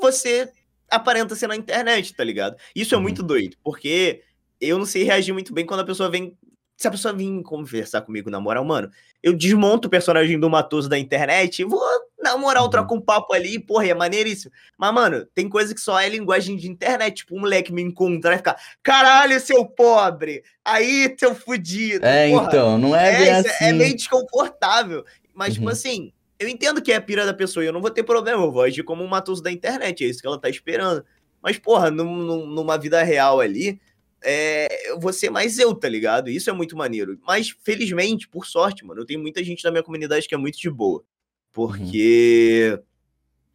você 0.00 0.48
aparenta 0.88 1.34
ser 1.34 1.48
na 1.48 1.56
internet, 1.56 2.14
tá 2.14 2.22
ligado? 2.22 2.56
Isso 2.72 2.94
é 2.94 2.96
Uhum. 2.96 3.02
muito 3.02 3.20
doido, 3.20 3.56
porque 3.64 4.22
eu 4.60 4.78
não 4.78 4.86
sei 4.86 5.02
reagir 5.02 5.32
muito 5.32 5.52
bem 5.52 5.66
quando 5.66 5.80
a 5.80 5.84
pessoa 5.84 6.08
vem. 6.08 6.38
Se 6.76 6.86
a 6.86 6.90
pessoa 6.92 7.12
vir 7.12 7.42
conversar 7.42 8.02
comigo 8.02 8.30
na 8.30 8.38
moral, 8.38 8.64
mano, 8.64 8.88
eu 9.24 9.32
desmonto 9.36 9.88
o 9.88 9.90
personagem 9.90 10.38
do 10.38 10.48
Matoso 10.48 10.88
da 10.88 10.96
internet 10.96 11.58
e 11.58 11.64
vou, 11.64 11.80
na 12.20 12.36
moral, 12.36 12.64
Uhum. 12.64 12.70
trocar 12.70 12.94
um 12.94 13.00
papo 13.00 13.32
ali, 13.32 13.58
porra, 13.58 13.86
é 13.86 13.94
maneiríssimo. 13.94 14.52
Mas, 14.76 14.92
mano, 14.92 15.26
tem 15.34 15.48
coisa 15.48 15.74
que 15.74 15.80
só 15.80 15.98
é 16.00 16.08
linguagem 16.08 16.56
de 16.56 16.68
internet. 16.68 17.18
Tipo, 17.18 17.36
um 17.36 17.40
moleque 17.40 17.72
me 17.72 17.80
encontrar 17.82 18.34
e 18.34 18.38
ficar, 18.38 18.56
caralho, 18.82 19.38
seu 19.40 19.64
pobre! 19.64 20.42
Aí, 20.64 21.14
seu 21.18 21.34
fudido! 21.34 22.04
É, 22.04 22.28
porra, 22.30 22.46
então, 22.48 22.78
não 22.78 22.94
é, 22.96 23.14
é, 23.14 23.18
bem 23.18 23.38
isso 23.40 23.48
assim. 23.48 23.64
é 23.64 23.72
meio 23.72 23.94
desconfortável. 23.96 25.04
Mas, 25.34 25.54
tipo 25.54 25.66
Uhum. 25.66 25.72
assim, 25.72 26.12
eu 26.38 26.48
entendo 26.48 26.82
que 26.82 26.92
é 26.92 26.96
a 26.96 27.00
pira 27.00 27.24
da 27.24 27.32
pessoa 27.34 27.62
e 27.64 27.68
eu 27.68 27.72
não 27.72 27.80
vou 27.80 27.90
ter 27.90 28.02
problema. 28.02 28.42
Eu 28.42 28.50
vou 28.52 28.62
agir 28.62 28.82
como 28.82 29.02
um 29.04 29.08
matoso 29.08 29.42
da 29.42 29.50
internet. 29.52 30.04
É 30.04 30.08
isso 30.08 30.20
que 30.20 30.26
ela 30.26 30.40
tá 30.40 30.48
esperando. 30.48 31.04
Mas, 31.40 31.58
porra, 31.58 31.90
num- 31.90 32.16
num- 32.16 32.46
numa 32.46 32.76
vida 32.76 33.00
real 33.04 33.38
ali, 33.40 33.80
é, 34.24 34.90
eu 34.90 34.98
vou 34.98 35.12
ser 35.12 35.30
mais 35.30 35.56
eu, 35.60 35.72
tá 35.72 35.88
ligado? 35.88 36.28
Isso 36.28 36.50
é 36.50 36.52
muito 36.52 36.76
maneiro. 36.76 37.16
Mas, 37.24 37.54
felizmente, 37.62 38.26
por 38.28 38.44
sorte, 38.44 38.84
mano, 38.84 39.00
eu 39.02 39.06
tenho 39.06 39.20
muita 39.20 39.42
gente 39.44 39.62
na 39.62 39.70
minha 39.70 39.82
comunidade 39.84 40.26
que 40.26 40.34
é 40.34 40.38
muito 40.38 40.58
de 40.58 40.68
boa. 40.68 41.04
Porque. 41.52 42.80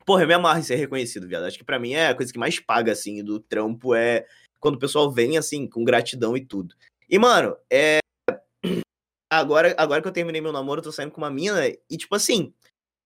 Porra, 0.06 0.24
eu 0.24 0.28
me 0.28 0.34
amarro 0.34 0.60
em 0.60 0.64
ser 0.64 0.76
reconhecido, 0.76 1.28
viado. 1.28 1.46
Acho 1.46 1.58
que 1.58 1.64
pra 1.64 1.80
mim 1.80 1.94
é 1.94 2.08
a 2.08 2.16
coisa 2.16 2.32
que 2.32 2.40
mais 2.40 2.60
paga, 2.60 2.92
assim, 2.92 3.24
do 3.24 3.40
trampo 3.40 3.96
é 3.96 4.26
quando 4.60 4.76
o 4.76 4.80
pessoal 4.80 5.12
vem, 5.12 5.38
assim, 5.38 5.68
com 5.68 5.84
gratidão 5.84 6.36
e 6.36 6.46
tudo. 6.46 6.76
E, 7.10 7.18
mano, 7.18 7.56
é. 7.70 8.00
Agora, 9.32 9.74
agora 9.80 10.00
que 10.00 10.08
eu 10.08 10.12
terminei 10.12 10.40
meu 10.40 10.52
namoro, 10.52 10.80
eu 10.80 10.84
tô 10.84 10.92
saindo 10.92 11.12
com 11.12 11.20
uma 11.20 11.32
mina 11.32 11.68
e, 11.68 11.98
tipo 11.98 12.14
assim, 12.14 12.54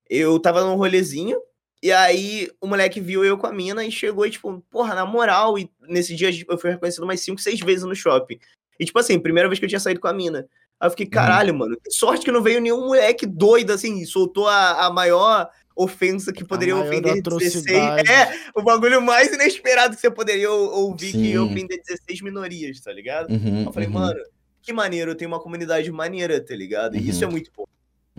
eu 0.10 0.38
tava 0.42 0.62
num 0.62 0.76
rolezinho 0.76 1.42
e 1.82 1.92
aí 1.92 2.52
o 2.60 2.68
moleque 2.68 3.00
viu 3.00 3.24
eu 3.24 3.38
com 3.38 3.48
a 3.48 3.54
mina 3.54 3.86
e 3.86 3.92
chegou 3.92 4.26
e, 4.26 4.32
tipo, 4.32 4.60
porra, 4.70 4.96
na 4.96 5.06
moral, 5.06 5.58
e 5.58 5.72
nesse 5.82 6.16
dia 6.16 6.30
eu 6.50 6.58
fui 6.58 6.72
reconhecido 6.72 7.04
umas 7.04 7.22
5, 7.22 7.40
6 7.40 7.60
vezes 7.62 7.86
no 7.86 7.96
shopping. 7.96 8.40
E, 8.80 8.86
tipo 8.86 8.98
assim, 9.00 9.20
primeira 9.20 9.48
vez 9.48 9.60
que 9.60 9.66
eu 9.66 9.70
tinha 9.70 9.80
saído 9.80 10.00
com 10.00 10.08
a 10.08 10.14
mina. 10.14 10.48
Aí 10.80 10.86
eu 10.88 10.92
fiquei, 10.92 11.08
caralho, 11.08 11.54
mano, 11.56 11.76
que 11.84 11.92
sorte 11.92 12.24
que 12.26 12.32
não 12.32 12.42
veio 12.44 12.62
nenhum 12.62 12.86
moleque 12.88 13.26
doido, 13.26 13.72
assim, 13.74 14.06
soltou 14.06 14.48
a, 14.48 14.86
a 14.86 14.94
maior 14.94 15.50
ofensa 15.76 16.32
que 16.34 16.44
poderia 16.44 16.76
ofender 16.76 17.22
16. 17.22 17.56
atrocidade. 17.66 18.12
É, 18.12 18.32
o 18.56 18.64
bagulho 18.64 19.02
mais 19.02 19.32
inesperado 19.32 19.96
que 19.96 20.02
você 20.02 20.10
poderia 20.10 20.52
ou- 20.52 20.86
ouvir 20.88 21.12
que 21.12 21.18
ia 21.18 21.40
Sim. 21.40 21.46
ofender 21.52 21.82
16 21.88 22.22
minorias, 22.22 22.80
tá 22.80 22.92
ligado? 22.92 23.32
Uhum, 23.32 23.66
Eu 23.66 23.72
falei, 23.74 23.88
uhum, 23.88 23.94
mano, 23.96 24.20
que 24.62 24.74
maneiro, 24.74 25.12
eu 25.12 25.16
tenho 25.16 25.30
uma 25.32 25.40
comunidade 25.40 25.92
maneira, 25.92 26.44
tá 26.44 26.56
ligado? 26.56 26.96
E 26.98 27.08
isso 27.10 27.24
é 27.24 27.28
Uhum. 27.28 27.32
muito 27.32 27.52
bom. 27.56 27.66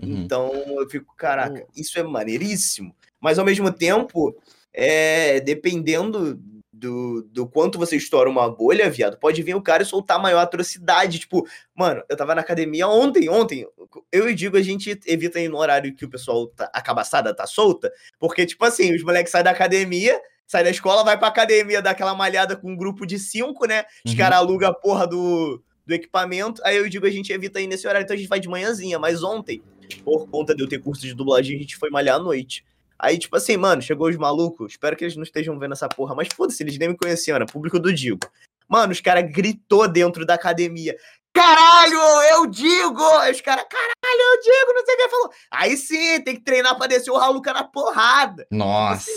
uhum. 0.01 0.21
Então 0.23 0.51
eu 0.79 0.89
fico, 0.89 1.13
caraca, 1.17 1.65
isso 1.75 1.99
é 1.99 2.03
maneiríssimo. 2.03 2.95
Mas 3.21 3.37
ao 3.37 3.45
mesmo 3.45 3.71
tempo, 3.71 4.33
é, 4.73 5.39
dependendo 5.41 6.41
do, 6.79 7.23
do 7.31 7.47
quanto 7.47 7.77
você 7.77 7.95
estoura 7.97 8.29
uma 8.29 8.49
bolha, 8.49 8.89
viado, 8.89 9.17
pode 9.17 9.43
vir 9.43 9.55
o 9.55 9.61
cara 9.61 9.83
e 9.83 9.85
soltar 9.85 10.17
a 10.17 10.21
maior 10.21 10.39
atrocidade. 10.39 11.19
Tipo, 11.19 11.45
mano, 11.75 12.01
eu 12.09 12.15
tava 12.15 12.33
na 12.33 12.41
academia 12.41 12.87
ontem, 12.87 13.29
ontem. 13.29 13.67
Eu 14.11 14.29
e 14.29 14.33
digo, 14.33 14.57
a 14.57 14.61
gente 14.61 14.99
evita 15.05 15.39
ir 15.39 15.49
no 15.49 15.57
horário 15.57 15.93
que 15.93 16.05
o 16.05 16.09
pessoal, 16.09 16.47
tá, 16.47 16.69
a 16.73 16.81
cabaçada 16.81 17.33
tá 17.33 17.45
solta, 17.45 17.91
porque, 18.19 18.45
tipo 18.45 18.63
assim, 18.65 18.95
os 18.95 19.03
moleques 19.03 19.31
saem 19.31 19.43
da 19.43 19.51
academia. 19.51 20.19
Sai 20.47 20.63
da 20.63 20.71
escola, 20.71 21.03
vai 21.03 21.15
pra 21.15 21.27
academia, 21.27 21.79
dá 21.79 21.91
aquela 21.91 22.15
malhada 22.15 22.55
com 22.55 22.71
um 22.71 22.75
grupo 22.75 23.05
de 23.05 23.19
cinco, 23.19 23.67
né? 23.67 23.83
Os 24.03 24.13
Uhum. 24.13 24.17
caras 24.17 24.39
alugam 24.39 24.67
a 24.67 24.73
porra 24.73 25.05
do, 25.05 25.61
do 25.85 25.93
equipamento. 25.93 26.59
Aí 26.65 26.75
eu 26.75 26.89
digo, 26.89 27.05
a 27.05 27.09
gente 27.11 27.31
evita 27.31 27.61
ir 27.61 27.67
nesse 27.67 27.87
horário, 27.87 28.03
então 28.03 28.15
a 28.15 28.17
gente 28.17 28.27
vai 28.27 28.39
de 28.39 28.49
manhãzinha. 28.49 28.97
Mas 28.97 29.21
ontem, 29.21 29.61
por 30.03 30.27
conta 30.27 30.55
de 30.55 30.63
eu 30.63 30.67
ter 30.67 30.79
curso 30.79 31.03
de 31.03 31.13
dublagem, 31.13 31.55
a 31.55 31.59
gente 31.59 31.77
foi 31.77 31.91
malhar 31.91 32.15
à 32.15 32.19
noite. 32.19 32.65
Aí, 32.99 33.17
tipo 33.17 33.35
assim, 33.37 33.55
mano, 33.55 33.81
chegou 33.81 34.09
os 34.09 34.17
malucos, 34.17 34.73
espero 34.73 34.95
que 34.95 35.05
eles 35.05 35.15
não 35.15 35.23
estejam 35.23 35.57
vendo 35.57 35.71
essa 35.73 35.87
porra, 35.87 36.13
mas 36.13 36.27
foda-se, 36.35 36.61
eles 36.61 36.77
nem 36.77 36.89
me 36.89 36.97
conheciam, 36.97 37.35
era 37.35 37.45
público 37.45 37.79
do 37.79 37.93
Digo. 37.93 38.19
Mano, 38.67 38.91
os 38.91 38.99
caras 39.01 39.31
gritou 39.31 39.87
dentro 39.87 40.25
da 40.25 40.33
academia. 40.35 40.95
Caralho, 41.33 41.97
eu 42.31 42.45
digo! 42.47 43.01
Aí 43.19 43.31
os 43.31 43.39
caras, 43.41 43.65
caralho, 43.69 44.21
eu 44.21 44.41
digo, 44.41 44.73
não 44.73 44.85
sei 44.85 44.95
o 44.95 44.97
que. 44.97 45.07
Falou, 45.09 45.31
aí 45.49 45.77
sim, 45.77 46.21
tem 46.21 46.35
que 46.35 46.41
treinar 46.41 46.75
pra 46.77 46.87
descer 46.87 47.11
o 47.11 47.17
Raluca 47.17 47.53
na 47.53 47.63
porrada. 47.63 48.45
Nossa. 48.51 49.09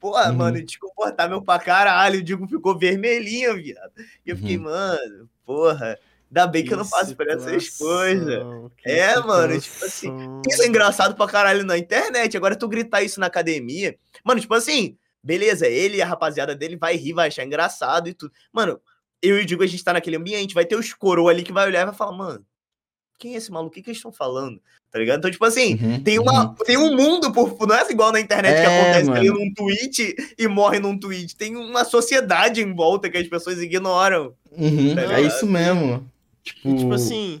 Porra, 0.00 0.30
Uhum. 0.30 0.36
mano, 0.36 0.62
desconfortável 0.62 1.40
pra 1.42 1.58
caralho. 1.58 2.20
O 2.20 2.22
Digo 2.22 2.46
ficou 2.48 2.76
vermelhinho, 2.78 3.54
viado. 3.56 3.92
E 4.24 4.30
eu 4.30 4.36
fiquei, 4.36 4.56
Uhum. 4.56 4.64
mano, 4.64 5.28
porra, 5.44 5.98
ainda 6.28 6.46
bem 6.46 6.64
que, 6.64 6.72
eu 6.72 6.78
não 6.78 6.88
passo 6.88 7.14
por 7.16 7.28
essas 7.28 7.70
coisas. 7.70 8.34
situação, 8.34 8.70
que 8.76 8.90
É, 8.90 9.18
mano, 9.20 9.60
tipo 9.60 9.84
assim. 9.84 10.12
Isso 10.48 10.62
é 10.62 10.66
engraçado 10.66 11.14
pra 11.14 11.26
caralho 11.26 11.64
na 11.64 11.76
internet. 11.78 12.36
Agora 12.36 12.56
tu 12.56 12.68
gritar 12.68 13.02
isso 13.02 13.20
na 13.20 13.26
academia. 13.26 13.96
Mano, 14.24 14.40
tipo 14.40 14.54
assim, 14.54 14.96
beleza, 15.22 15.66
ele 15.66 15.96
e 15.98 16.02
a 16.02 16.06
rapaziada 16.06 16.54
dele 16.54 16.76
vai 16.76 16.96
rir, 16.96 17.12
vai 17.12 17.28
achar 17.28 17.44
engraçado 17.44 18.08
e 18.08 18.14
tudo. 18.14 18.32
Mano, 18.52 18.80
eu 19.22 19.38
e 19.38 19.42
o 19.42 19.46
Digo, 19.46 19.62
a 19.62 19.66
gente 19.66 19.82
tá 19.82 19.92
naquele 19.92 20.16
ambiente, 20.16 20.54
vai 20.54 20.64
ter 20.64 20.76
os 20.76 20.92
coroa 20.92 21.30
ali 21.30 21.42
que 21.42 21.52
vai 21.52 21.66
olhar 21.66 21.82
e 21.82 21.86
vai 21.86 21.94
falar, 21.94 22.12
mano, 22.12 22.44
quem 23.18 23.34
é 23.34 23.38
esse 23.38 23.50
maluco? 23.50 23.70
O 23.70 23.74
que, 23.74 23.82
que 23.82 23.88
eles 23.90 23.98
estão 23.98 24.12
falando? 24.12 24.60
Tá 24.90 24.98
ligado? 24.98 25.18
Então, 25.18 25.30
tipo 25.30 25.44
assim, 25.44 25.74
Uhum, 25.82 26.02
tem, 26.02 26.18
uma, 26.18 26.54
tem 26.64 26.76
um 26.76 26.94
mundo 26.94 27.32
por. 27.32 27.66
Não 27.66 27.74
é 27.74 27.90
igual 27.90 28.12
na 28.12 28.20
internet 28.20 28.54
que 28.60 28.66
É, 28.66 28.80
acontece 28.80 29.10
ali 29.10 29.28
mano. 29.30 29.40
num 29.40 29.54
tweet 29.54 30.14
e 30.38 30.46
morre 30.46 30.78
num 30.78 30.98
tweet. 30.98 31.34
Tem 31.36 31.56
uma 31.56 31.84
sociedade 31.84 32.60
em 32.62 32.74
volta 32.74 33.08
que 33.10 33.16
as 33.16 33.26
pessoas 33.26 33.58
ignoram. 33.60 34.34
uhum, 34.52 34.94
Tá 34.94 35.18
é 35.18 35.22
isso 35.22 35.46
mesmo. 35.46 36.06
Tipo, 36.46 36.68
E, 36.68 36.76
tipo 36.78 36.94
assim, 36.94 37.40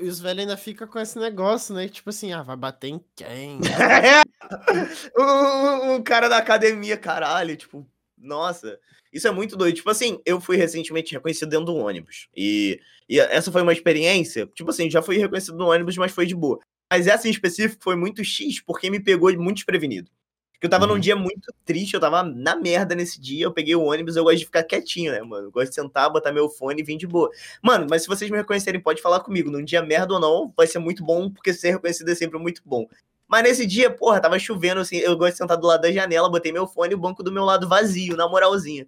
e 0.00 0.04
os 0.08 0.20
velhos 0.20 0.40
ainda 0.40 0.56
ficam 0.56 0.86
com 0.86 0.98
esse 0.98 1.18
negócio, 1.18 1.74
né? 1.74 1.88
Tipo 1.88 2.10
assim, 2.10 2.32
ah, 2.32 2.42
vai 2.42 2.56
bater 2.56 2.88
em 2.88 3.00
quem? 3.14 3.58
o, 5.16 5.96
o- 5.96 6.02
cara 6.02 6.28
da 6.28 6.38
academia, 6.38 6.96
caralho, 6.96 7.56
tipo, 7.56 7.86
nossa, 8.16 8.78
isso 9.12 9.26
é 9.26 9.30
muito 9.30 9.56
doido. 9.56 9.74
Tipo 9.76 9.90
assim, 9.90 10.20
eu 10.24 10.40
fui 10.40 10.56
recentemente 10.56 11.12
reconhecido 11.12 11.48
dentro 11.48 11.66
do 11.66 11.74
ônibus. 11.76 12.28
E, 12.34 12.80
e 13.08 13.18
essa 13.20 13.50
foi 13.52 13.62
uma 13.62 13.72
experiência, 13.72 14.46
tipo 14.54 14.70
assim, 14.70 14.90
já 14.90 15.02
fui 15.02 15.16
reconhecido 15.18 15.56
no 15.58 15.70
ônibus, 15.70 15.96
mas 15.96 16.12
foi 16.12 16.26
de 16.26 16.34
boa. 16.34 16.58
Mas 16.90 17.06
essa 17.06 17.26
em 17.26 17.30
específico 17.32 17.82
foi 17.82 17.96
muito 17.96 18.22
X, 18.24 18.60
porque 18.60 18.88
me 18.88 19.00
pegou 19.00 19.32
muito 19.36 19.56
desprevenido. 19.56 20.10
Porque 20.56 20.66
eu 20.66 20.70
tava 20.70 20.86
num 20.86 20.94
Uhum. 20.94 21.00
dia 21.00 21.14
muito 21.14 21.52
triste, 21.66 21.92
eu 21.94 22.00
tava 22.00 22.22
na 22.22 22.56
merda 22.56 22.94
nesse 22.94 23.20
dia, 23.20 23.44
eu 23.44 23.52
peguei 23.52 23.76
o 23.76 23.82
ônibus, 23.84 24.16
eu 24.16 24.24
gosto 24.24 24.38
de 24.38 24.46
ficar 24.46 24.64
quietinho, 24.64 25.12
né, 25.12 25.20
mano? 25.20 25.48
Eu 25.48 25.50
gosto 25.50 25.68
de 25.68 25.74
sentar, 25.74 26.10
botar 26.10 26.32
meu 26.32 26.48
fone 26.48 26.80
e 26.80 26.84
vir 26.84 26.96
de 26.96 27.06
boa. 27.06 27.30
Mano, 27.62 27.86
mas 27.90 28.02
se 28.02 28.08
vocês 28.08 28.30
me 28.30 28.38
reconhecerem, 28.38 28.80
pode 28.80 29.02
falar 29.02 29.20
comigo. 29.20 29.50
Num 29.50 29.62
dia 29.62 29.82
merda 29.82 30.14
ou 30.14 30.20
não, 30.20 30.52
vai 30.56 30.66
ser 30.66 30.78
muito 30.78 31.04
bom, 31.04 31.30
porque 31.30 31.52
ser 31.52 31.72
reconhecido 31.72 32.10
é 32.10 32.14
sempre 32.14 32.38
muito 32.38 32.62
bom. 32.64 32.86
Mas 33.28 33.42
nesse 33.42 33.66
dia, 33.66 33.90
porra, 33.90 34.20
tava 34.20 34.38
chovendo, 34.38 34.80
assim, 34.80 34.96
eu 34.96 35.16
gosto 35.16 35.32
de 35.32 35.38
sentar 35.38 35.56
do 35.58 35.66
lado 35.66 35.82
da 35.82 35.92
janela, 35.92 36.30
botei 36.30 36.52
meu 36.52 36.66
fone 36.66 36.92
e 36.92 36.94
o 36.94 36.98
banco 36.98 37.22
do 37.22 37.30
meu 37.32 37.44
lado 37.44 37.68
vazio, 37.68 38.16
na 38.16 38.28
moralzinha. 38.28 38.86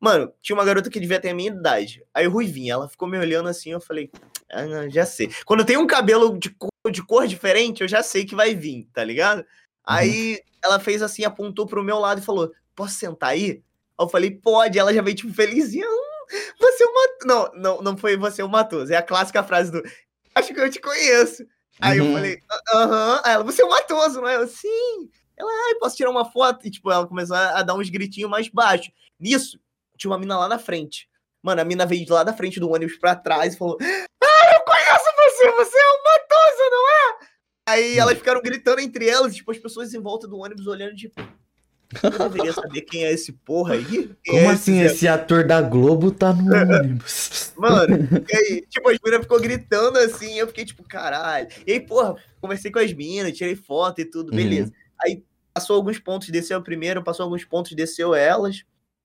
Mano, 0.00 0.32
tinha 0.42 0.54
uma 0.54 0.64
garota 0.64 0.90
que 0.90 1.00
devia 1.00 1.18
ter 1.20 1.30
a 1.30 1.34
minha 1.34 1.50
idade. 1.50 2.04
Aí 2.14 2.26
Ruivinha, 2.26 2.74
ela 2.74 2.88
ficou 2.88 3.08
me 3.08 3.18
olhando 3.18 3.48
assim, 3.48 3.70
eu 3.70 3.80
falei, 3.80 4.10
ah, 4.50 4.88
já 4.88 5.04
sei. 5.06 5.30
Quando 5.44 5.64
tem 5.64 5.76
um 5.76 5.86
cabelo 5.86 6.38
de 6.38 6.50
cor, 6.50 6.70
de 6.90 7.02
cor 7.04 7.26
diferente, 7.26 7.80
eu 7.82 7.88
já 7.88 8.02
sei 8.02 8.24
que 8.24 8.34
vai 8.34 8.54
vir, 8.54 8.88
tá 8.92 9.02
ligado? 9.02 9.44
Aí 9.88 10.42
ela 10.62 10.78
fez 10.80 11.02
assim, 11.02 11.24
apontou 11.24 11.66
pro 11.66 11.82
meu 11.84 11.98
lado 11.98 12.20
e 12.20 12.24
falou: 12.24 12.52
Posso 12.74 12.94
sentar 12.94 13.30
aí? 13.30 13.50
Aí 13.50 14.04
eu 14.04 14.08
falei, 14.08 14.30
pode. 14.30 14.78
Ela 14.78 14.92
já 14.94 15.02
veio, 15.02 15.16
tipo, 15.16 15.32
felizinha. 15.34 15.86
"Hum, 15.88 16.26
Você 16.60 16.84
é 16.84 16.86
o 16.86 16.94
Matoso. 16.94 17.26
Não, 17.26 17.52
não, 17.54 17.82
não 17.82 17.96
foi 17.96 18.16
você 18.16 18.42
o 18.42 18.48
Matoso. 18.48 18.92
É 18.92 18.96
a 18.96 19.02
clássica 19.02 19.42
frase 19.42 19.72
do 19.72 19.82
Acho 20.34 20.52
que 20.54 20.60
eu 20.60 20.70
te 20.70 20.80
conheço. 20.80 21.44
Aí 21.80 21.98
eu 21.98 22.04
Uhum. 22.04 22.12
falei, 22.12 22.38
"Ah, 22.50 22.78
aham. 22.82 23.20
Aí 23.24 23.32
ela, 23.34 23.44
você 23.44 23.62
é 23.62 23.64
o 23.64 23.70
Matoso, 23.70 24.20
não 24.20 24.28
é? 24.28 24.36
Eu, 24.36 24.46
sim. 24.48 25.10
Ela, 25.36 25.50
ai, 25.68 25.74
posso 25.76 25.96
tirar 25.96 26.10
uma 26.10 26.30
foto? 26.30 26.66
E, 26.66 26.70
tipo, 26.70 26.90
ela 26.90 27.06
começou 27.06 27.36
a, 27.36 27.58
a 27.60 27.62
dar 27.62 27.74
uns 27.74 27.88
gritinhos 27.90 28.30
mais 28.30 28.48
baixos. 28.48 28.92
Nisso, 29.18 29.58
tinha 29.96 30.10
uma 30.10 30.18
mina 30.18 30.36
lá 30.38 30.48
na 30.48 30.58
frente. 30.58 31.08
Mano, 31.42 31.60
a 31.60 31.64
mina 31.64 31.86
veio 31.86 32.04
de 32.04 32.10
lá 32.12 32.24
da 32.24 32.32
frente 32.34 32.58
do 32.60 32.70
ônibus 32.70 32.98
pra 32.98 33.14
trás 33.16 33.54
e 33.54 33.58
falou: 33.58 33.76
Ah, 33.80 34.54
eu 34.54 34.60
conheço 34.64 35.04
você, 35.16 35.50
você 35.52 35.78
é 35.78 35.88
o 35.88 36.04
Matoso, 36.04 36.70
não 36.70 36.88
é? 36.90 37.27
Aí 37.68 37.98
elas 37.98 38.16
ficaram 38.18 38.40
gritando 38.40 38.80
entre 38.80 39.08
elas, 39.08 39.34
tipo, 39.36 39.50
as 39.50 39.58
pessoas 39.58 39.92
em 39.92 40.00
volta 40.00 40.26
do 40.26 40.38
ônibus 40.38 40.66
olhando, 40.66 40.94
tipo. 40.94 41.20
Eu 42.02 42.10
deveria 42.18 42.52
saber 42.52 42.82
quem 42.82 43.04
é 43.04 43.12
esse 43.12 43.32
porra 43.32 43.74
aí? 43.74 44.10
Quem 44.22 44.34
Como 44.34 44.50
é 44.50 44.52
assim 44.52 44.80
esse 44.80 44.94
esse 44.94 45.08
ator 45.08 45.46
da 45.46 45.60
Globo 45.62 46.10
tá 46.10 46.32
no 46.34 46.54
ônibus? 46.54 47.52
Mano, 47.56 47.96
e 48.30 48.36
aí, 48.36 48.66
tipo, 48.68 48.88
as 48.90 48.98
meninas 49.02 49.22
ficou 49.24 49.40
gritando 49.40 49.98
assim, 49.98 50.34
eu 50.38 50.46
fiquei 50.46 50.64
tipo, 50.64 50.82
caralho. 50.82 51.48
E 51.66 51.72
aí, 51.72 51.80
porra, 51.80 52.16
conversei 52.40 52.70
com 52.70 52.78
as 52.78 52.92
minas, 52.92 53.36
tirei 53.36 53.56
foto 53.56 54.00
e 54.00 54.04
tudo, 54.04 54.30
Uhum. 54.30 54.36
beleza. 54.36 54.72
Aí 55.02 55.24
passou 55.54 55.76
alguns 55.76 55.98
pontos, 55.98 56.28
desceu 56.28 56.62
primeiro, 56.62 57.02
passou 57.02 57.24
alguns 57.24 57.44
pontos, 57.44 57.72
desceu 57.72 58.14
elas. 58.14 58.64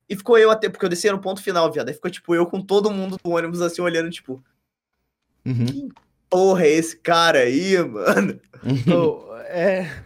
E 0.09 0.15
ficou 0.15 0.37
eu 0.37 0.51
até, 0.51 0.67
porque 0.69 0.83
eu 0.85 0.89
desci 0.89 1.09
no 1.09 1.19
ponto 1.21 1.41
final, 1.41 1.71
viado. 1.71 1.87
Aí 1.87 1.93
ficou, 1.93 2.11
tipo, 2.11 2.35
eu 2.35 2.45
com 2.45 2.61
todo 2.61 2.91
mundo 2.91 3.17
do 3.23 3.31
ônibus 3.31 3.61
assim, 3.61 3.81
olhando, 3.81 4.09
tipo, 4.09 4.43
Uhum. 5.45 5.89
Porra, 6.33 6.65
é 6.65 6.71
esse 6.71 6.97
cara 6.97 7.39
aí, 7.39 7.77
mano. 7.77 8.39
Ô, 8.91 9.35
é. 9.43 10.03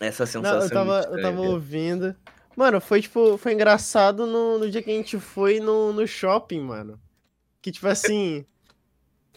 Essa 0.00 0.24
Não, 0.24 0.26
sensação. 0.26 0.60
eu 0.60 0.66
é 0.66 0.68
tava, 0.70 1.16
eu 1.16 1.22
tava 1.22 1.40
ouvindo. 1.42 2.16
Mano, 2.56 2.80
foi 2.80 3.02
tipo, 3.02 3.36
foi 3.36 3.52
engraçado 3.52 4.26
no, 4.26 4.58
no 4.58 4.70
dia 4.70 4.82
que 4.82 4.90
a 4.90 4.94
gente 4.94 5.18
foi 5.18 5.60
no, 5.60 5.92
no 5.92 6.06
shopping, 6.06 6.60
mano. 6.60 6.98
Que 7.60 7.70
tipo 7.70 7.86
assim. 7.86 8.46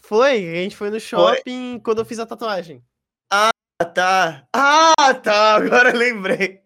Foi, 0.02 0.50
a 0.50 0.56
gente 0.56 0.78
foi 0.78 0.90
no 0.90 1.00
shopping 1.00 1.80
quando 1.84 2.00
eu 2.00 2.06
fiz 2.06 2.20
a 2.20 2.26
tatuagem. 2.26 2.82
Ah, 3.30 3.52
tá. 3.94 4.48
Ah, 4.54 5.14
tá. 5.14 5.56
Agora 5.56 5.92
eu 5.92 5.98
lembrei. 5.98 6.62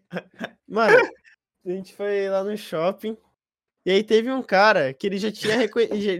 Mano, 0.68 0.98
a 1.66 1.70
gente 1.70 1.96
foi 1.96 2.30
lá 2.30 2.44
no 2.44 2.56
shopping. 2.56 3.18
E 3.86 3.92
aí 3.92 4.04
teve 4.04 4.32
um 4.32 4.44
cara 4.44 4.94
que 4.94 5.08
ele 5.08 5.18
já 5.18 5.32
tinha, 5.32 5.58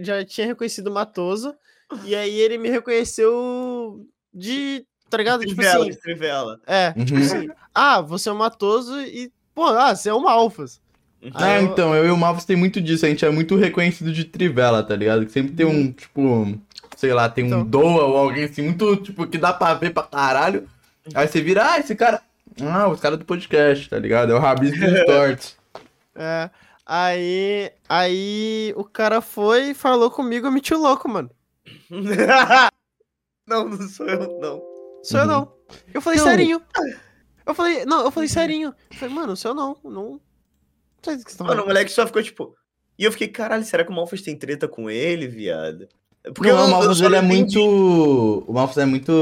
já 0.02 0.24
tinha 0.24 0.46
reconhecido 0.46 0.88
o 0.88 0.92
Matoso. 0.92 1.54
E 2.04 2.14
aí 2.14 2.38
ele 2.38 2.58
me 2.58 2.68
reconheceu 2.68 4.06
de. 4.32 4.84
Tá 5.10 5.16
ligado? 5.16 5.40
Tipo 5.40 5.54
Trivela, 5.54 5.80
assim. 5.84 5.90
de 5.90 5.96
trivela. 6.00 6.60
É, 6.66 6.92
tipo 6.92 7.14
Uhum. 7.14 7.20
assim. 7.24 7.48
Ah, 7.74 8.00
você 8.00 8.28
é 8.28 8.32
o 8.32 8.36
Matoso 8.36 9.00
e. 9.00 9.32
Pô, 9.54 9.64
ah, 9.66 9.94
você 9.96 10.10
é 10.10 10.14
o 10.14 10.20
Malfas. 10.20 10.80
Ah, 11.34 11.46
Aí 11.46 11.64
eu- 11.64 11.70
então, 11.72 11.94
eu 11.94 12.06
e 12.06 12.10
o 12.10 12.16
Malfos 12.16 12.44
tem 12.44 12.56
muito 12.56 12.80
disso, 12.80 13.04
a 13.04 13.08
gente 13.08 13.24
é 13.24 13.30
muito 13.30 13.56
reconhecido 13.56 14.12
de 14.12 14.24
Trivela, 14.24 14.82
tá 14.84 14.94
ligado? 14.94 15.24
Que 15.26 15.32
sempre 15.32 15.52
tem 15.52 15.66
um, 15.66 15.90
tipo, 15.90 16.56
sei 16.96 17.12
lá, 17.12 17.28
tem 17.28 17.44
um 17.44 17.46
Então. 17.48 17.64
Doa 17.66 18.04
ou 18.04 18.16
alguém 18.18 18.44
assim, 18.44 18.62
muito, 18.62 18.94
tipo, 18.96 19.26
que 19.26 19.36
dá 19.38 19.52
pra 19.52 19.74
ver 19.74 19.92
pra 19.92 20.02
caralho. 20.04 20.68
Aí 21.14 21.26
você 21.26 21.40
vira, 21.40 21.72
ah, 21.72 21.78
esse 21.78 21.96
cara. 21.96 22.20
Ah, 22.62 22.86
os 22.88 23.00
caras 23.00 23.18
do 23.18 23.24
podcast, 23.24 23.88
tá 23.88 23.98
ligado? 23.98 24.30
É 24.30 24.34
o 24.34 24.38
Rabisco 24.38 24.78
dos 24.78 25.04
Tortos. 25.06 25.56
É. 26.14 26.50
Aí. 26.86 27.72
Aí 27.88 28.72
o 28.76 28.84
cara 28.84 29.20
foi, 29.20 29.74
falou 29.74 30.10
comigo, 30.10 30.46
eu 30.46 30.52
meti 30.52 30.72
o 30.74 30.78
louco, 30.78 31.08
mano. 31.08 31.30
não, 33.46 33.68
não 33.68 33.88
sou 33.88 34.06
eu, 34.06 34.38
não. 34.40 34.62
Sou 35.02 35.20
eu 35.20 35.26
Uhum. 35.26 35.30
não. 35.30 35.54
Eu 35.92 36.00
falei 36.00 36.18
Não. 36.18 36.26
serinho. 36.26 36.62
Eu 37.46 37.54
falei, 37.54 37.84
não, 37.84 38.04
eu 38.04 38.10
falei 38.10 38.28
serinho. 38.28 38.74
Eu 38.90 38.96
falei, 38.96 39.14
mano, 39.14 39.36
sou 39.36 39.50
eu 39.50 39.54
não. 39.54 39.76
Não. 39.84 39.92
Não 39.92 40.20
sei 41.02 41.16
do 41.16 41.24
que 41.24 41.32
você 41.32 41.38
tá 41.38 41.44
Mano, 41.44 41.62
o 41.62 41.66
moleque 41.66 41.90
só 41.90 42.06
ficou 42.06 42.22
tipo. 42.22 42.54
E 42.98 43.04
eu 43.04 43.12
fiquei, 43.12 43.28
caralho, 43.28 43.64
será 43.64 43.84
que 43.84 43.90
o 43.90 43.94
Malfas 43.94 44.22
tem 44.22 44.36
treta 44.36 44.66
com 44.66 44.90
ele, 44.90 45.28
viado? 45.28 45.88
Porque 46.34 46.50
eu 46.50 46.56
não, 46.56 46.62
o 46.62 46.66
eu 46.66 46.70
Malfos 46.70 46.98
só 46.98 47.06
ele 47.06 47.16
é 47.16 47.20
não 47.22 47.28
muito. 47.28 48.44
O 48.46 48.52
Malfos 48.52 48.78
é 48.78 48.84
muito. 48.84 49.12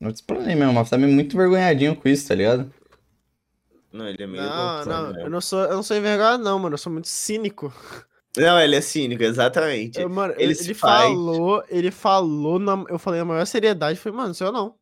Eu 0.00 0.12
te 0.12 0.16
explanei 0.16 0.54
mesmo, 0.54 0.70
o 0.70 0.74
Malfos 0.74 0.92
é 0.92 0.96
muito 0.98 1.36
vergonhadinho 1.36 1.96
com 1.96 2.08
isso, 2.08 2.28
tá 2.28 2.34
ligado? 2.34 2.72
Não, 3.92 4.06
ele 4.08 4.22
é 4.22 4.26
meio. 4.26 4.42
Não, 4.42 4.84
não, 4.84 5.12
né? 5.12 5.22
eu 5.24 5.30
não 5.30 5.40
sou, 5.40 5.60
eu 5.64 5.74
não 5.76 5.82
sou 5.82 5.96
envergonhado, 5.96 6.44
não, 6.44 6.58
mano. 6.58 6.74
Eu 6.74 6.78
sou 6.78 6.92
muito 6.92 7.08
cínico. 7.08 7.72
Não, 8.36 8.60
ele 8.60 8.76
é 8.76 8.80
cínico, 8.80 9.22
exatamente. 9.22 10.00
Eu, 10.00 10.08
mano, 10.08 10.32
ele 10.34 10.44
ele, 10.44 10.54
se 10.54 10.64
ele 10.66 10.74
faz. 10.74 11.02
falou, 11.04 11.64
ele 11.68 11.90
falou, 11.90 12.58
na, 12.58 12.84
eu 12.88 12.98
falei 12.98 13.20
na 13.20 13.24
maior 13.24 13.46
seriedade, 13.46 13.98
falei, 13.98 14.16
mano, 14.18 14.34
sou 14.34 14.46
eu 14.48 14.52
não. 14.52 14.74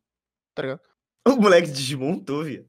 Tá 0.53 0.61
ligado? 0.61 0.79
O 1.27 1.35
moleque 1.37 1.69
desmontou, 1.71 2.43
viado. 2.43 2.67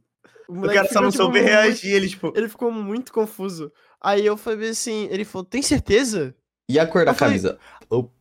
O, 0.48 0.54
moleque 0.54 0.76
cara 0.76 0.88
só 0.92 1.00
não 1.02 1.10
tipo, 1.10 1.22
soube 1.24 1.40
muito- 1.40 1.50
reagir, 1.50 1.92
ele, 1.92 2.08
tipo. 2.08 2.32
Ele 2.34 2.48
ficou 2.48 2.70
muito 2.72 3.12
confuso. 3.12 3.70
Aí 4.00 4.24
eu 4.24 4.36
falei 4.36 4.70
assim, 4.70 5.08
ele 5.10 5.24
falou, 5.24 5.44
tem 5.44 5.60
certeza? 5.60 6.34
E 6.68 6.78
a 6.78 6.86
cor 6.86 7.04
da 7.04 7.10
Eu 7.10 7.14
falei- 7.14 7.38
camisa? 7.38 7.58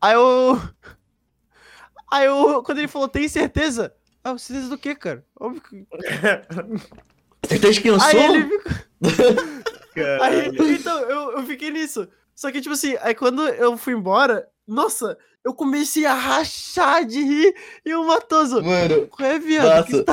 Aí 0.00 0.14
eu. 0.14 0.60
Aí 2.12 2.26
eu. 2.26 2.62
Quando 2.62 2.78
ele 2.78 2.88
falou, 2.88 3.08
tem 3.08 3.26
certeza? 3.28 3.94
Ah, 4.22 4.36
certeza 4.36 4.68
do 4.68 4.76
quê, 4.78 4.94
cara? 4.94 5.24
Óbvio 5.40 5.62
que. 5.62 5.86
Certeza 7.48 7.80
que 7.80 7.88
eu 7.88 7.98
sou? 7.98 8.08
Aí 8.08 8.24
ele 8.24 8.42
ficou. 8.48 8.72
Aí, 10.22 10.48
então, 10.74 11.00
eu, 11.00 11.32
eu 11.38 11.42
fiquei 11.46 11.70
nisso. 11.70 12.06
Só 12.36 12.52
que, 12.52 12.60
tipo 12.60 12.74
assim, 12.74 12.96
aí 13.00 13.14
quando 13.14 13.42
eu 13.48 13.76
fui 13.78 13.94
embora, 13.94 14.46
nossa, 14.68 15.16
eu 15.42 15.54
comecei 15.54 16.04
a 16.04 16.12
rachar 16.14 17.04
de 17.06 17.18
rir 17.20 17.54
e 17.84 17.94
o 17.94 18.06
Matoso. 18.06 18.62
Mano, 18.62 19.06
Qual 19.08 19.28
é, 19.28 19.38
viado? 19.38 19.86
Que 19.86 19.92
Nossa. 19.92 20.04
tá... 20.04 20.12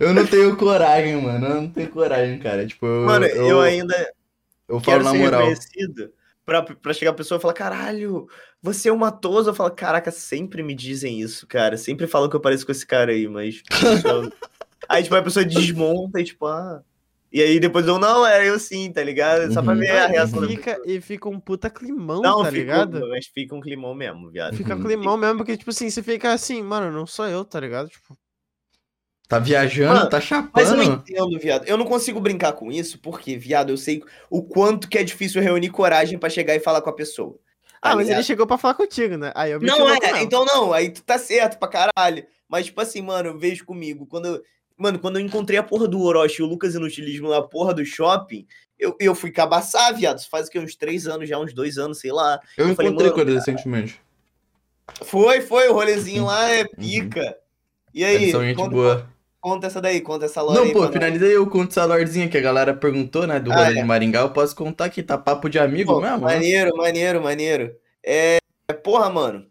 eu 0.00 0.14
não 0.14 0.26
tenho 0.26 0.56
coragem, 0.56 1.20
mano. 1.20 1.46
Eu 1.46 1.54
não 1.56 1.68
tenho 1.70 1.90
coragem, 1.90 2.38
cara. 2.38 2.66
Tipo, 2.66 2.86
eu, 2.86 3.04
Mano, 3.06 3.26
eu, 3.26 3.46
eu 3.48 3.60
ainda 3.60 3.94
eu 4.66 4.80
falo 4.80 4.82
quero 4.82 5.04
na 5.04 5.10
ser 5.10 5.18
moral. 5.18 5.40
reconhecido 5.40 6.12
pra, 6.46 6.62
pra 6.62 6.92
chegar 6.94 7.10
a 7.10 7.14
pessoa 7.14 7.38
e 7.38 7.42
falar, 7.42 7.52
caralho, 7.54 8.26
você 8.62 8.88
é 8.88 8.92
uma 8.92 9.12
tosa. 9.12 9.50
Eu 9.50 9.54
falo, 9.54 9.70
caraca, 9.70 10.10
sempre 10.10 10.62
me 10.62 10.74
dizem 10.74 11.20
isso, 11.20 11.46
cara. 11.46 11.76
Sempre 11.76 12.06
falam 12.06 12.30
que 12.30 12.36
eu 12.36 12.40
pareço 12.40 12.64
com 12.64 12.72
esse 12.72 12.86
cara 12.86 13.12
aí, 13.12 13.28
mas. 13.28 13.62
eu- 14.04 14.32
aí, 14.88 15.02
tipo, 15.02 15.14
a 15.14 15.22
pessoa 15.22 15.44
desmonta 15.44 16.20
e, 16.20 16.24
tipo, 16.24 16.46
ah. 16.46 16.82
E 17.34 17.42
aí 17.42 17.58
depois 17.58 17.84
eu, 17.88 17.98
não, 17.98 18.24
era 18.24 18.44
eu 18.46 18.60
sim, 18.60 18.92
tá 18.92 19.02
ligado? 19.02 19.52
Só 19.52 19.60
pra 19.60 19.74
Uhum. 19.74 19.80
ver 19.80 19.90
a 19.90 20.06
reação 20.06 20.44
e, 20.44 20.48
fica, 20.56 20.80
e 20.86 21.00
fica 21.00 21.28
um 21.28 21.40
puta 21.40 21.68
climão, 21.68 22.22
Não, 22.22 22.40
tá 22.42 22.48
fica, 22.48 22.52
ligado? 22.52 23.00
mas 23.08 23.26
fica 23.26 23.56
um 23.56 23.60
climão 23.60 23.92
mesmo, 23.92 24.30
viado. 24.30 24.54
Fica 24.54 24.76
Uhum. 24.76 24.82
climão 24.82 25.16
mesmo, 25.16 25.38
porque, 25.38 25.56
tipo 25.56 25.70
assim, 25.70 25.90
você 25.90 26.00
fica 26.00 26.32
assim, 26.32 26.62
mano, 26.62 26.92
não 26.92 27.06
sou 27.08 27.26
eu, 27.26 27.44
tá 27.44 27.58
ligado? 27.58 27.88
Tipo, 27.88 28.16
Tá 29.28 29.38
viajando, 29.38 29.94
Mano, 29.98 30.08
tá 30.10 30.20
Mas 30.52 30.70
eu 30.70 30.76
não 30.76 30.82
chapando. 30.82 30.94
entendo, 30.94 31.38
viado. 31.40 31.64
Eu 31.66 31.76
não 31.76 31.84
consigo 31.84 32.20
brincar 32.20 32.52
com 32.52 32.70
isso, 32.70 33.00
porque, 33.00 33.36
viado, 33.36 33.70
eu 33.70 33.76
sei 33.76 34.02
o 34.30 34.42
quanto 34.42 34.88
que 34.88 34.96
é 34.98 35.02
difícil 35.02 35.42
reunir 35.42 35.70
coragem 35.70 36.18
pra 36.18 36.30
chegar 36.30 36.54
e 36.54 36.60
falar 36.60 36.82
com 36.82 36.90
a 36.90 36.94
pessoa. 36.94 37.36
ah, 37.82 37.90
Tá 37.90 37.96
mas 37.96 38.08
ele 38.08 38.22
chegou 38.22 38.46
pra 38.46 38.58
falar 38.58 38.74
contigo, 38.74 39.16
né? 39.16 39.32
Aí 39.34 39.50
eu 39.50 39.60
meti 39.60 39.76
Não, 39.76 39.88
é, 39.88 40.22
então 40.22 40.44
não, 40.44 40.72
aí 40.72 40.90
tu 40.90 41.02
tá 41.02 41.18
certo 41.18 41.58
pra 41.58 41.68
caralho. 41.68 42.26
Mas, 42.48 42.66
tipo 42.66 42.80
assim, 42.80 43.02
mano, 43.02 43.30
eu 43.30 43.38
vejo 43.38 43.64
comigo, 43.64 44.06
quando 44.06 44.26
eu, 44.26 44.42
Mano, 44.76 44.98
quando 44.98 45.18
eu 45.18 45.24
encontrei 45.24 45.58
a 45.58 45.62
porra 45.62 45.86
do 45.86 46.00
Orochi 46.02 46.40
e 46.42 46.44
o 46.44 46.48
Lucas 46.48 46.74
Inutilismo 46.74 47.28
na 47.28 47.40
porra 47.40 47.72
do 47.72 47.84
shopping, 47.84 48.46
eu, 48.78 48.96
eu 48.98 49.14
fui 49.14 49.30
cabaçar, 49.30 49.94
viado. 49.94 50.18
Isso 50.18 50.28
faz 50.28 50.48
o 50.48 50.50
quê? 50.50 50.58
Uns 50.58 50.74
três 50.74 51.06
anos 51.06 51.28
já, 51.28 51.38
uns 51.38 51.52
dois 51.54 51.78
anos, 51.78 51.98
sei 52.00 52.10
lá. 52.12 52.40
Eu 52.56 52.68
Eu 52.68 52.74
falei, 52.74 52.90
encontrei 52.90 53.10
mano, 53.10 53.24
com 53.24 53.28
ele 53.30 53.38
recentemente. 53.38 54.00
Foi, 55.04 55.40
foi, 55.40 55.68
o 55.68 55.72
rolezinho 55.74 56.24
lá 56.26 56.48
é 56.50 56.64
pica. 56.64 57.36
E 57.94 58.04
aí, 58.04 58.16
Eles 58.16 58.32
são 58.32 58.42
gente 58.42 58.56
conta, 58.56 58.70
boa. 58.70 59.10
conta 59.40 59.66
essa 59.68 59.80
daí, 59.80 60.00
conta 60.00 60.24
essa 60.26 60.42
lore 60.42 60.58
Não, 60.58 60.72
pô, 60.72 60.90
finalizei 60.92 61.36
eu 61.36 61.48
conto 61.48 61.70
essa 61.70 61.84
lordzinha 61.84 62.28
que 62.28 62.36
a 62.36 62.40
galera 62.40 62.74
perguntou, 62.74 63.26
né? 63.26 63.38
Do 63.38 63.52
Ah, 63.52 63.56
rolê 63.56 63.78
é. 63.78 63.80
de 63.80 63.84
Maringá. 63.84 64.20
Eu 64.20 64.30
posso 64.30 64.54
contar 64.56 64.86
aqui, 64.86 65.02
tá 65.02 65.16
papo 65.16 65.48
de 65.48 65.58
amigo 65.58 65.94
Pô, 65.94 66.00
mesmo? 66.00 66.16
né? 66.26 66.34
Maneiro, 66.34 66.76
maneiro, 66.76 67.22
maneiro. 67.22 67.76
É, 68.04 68.38
porra, 68.82 69.08
mano. 69.08 69.46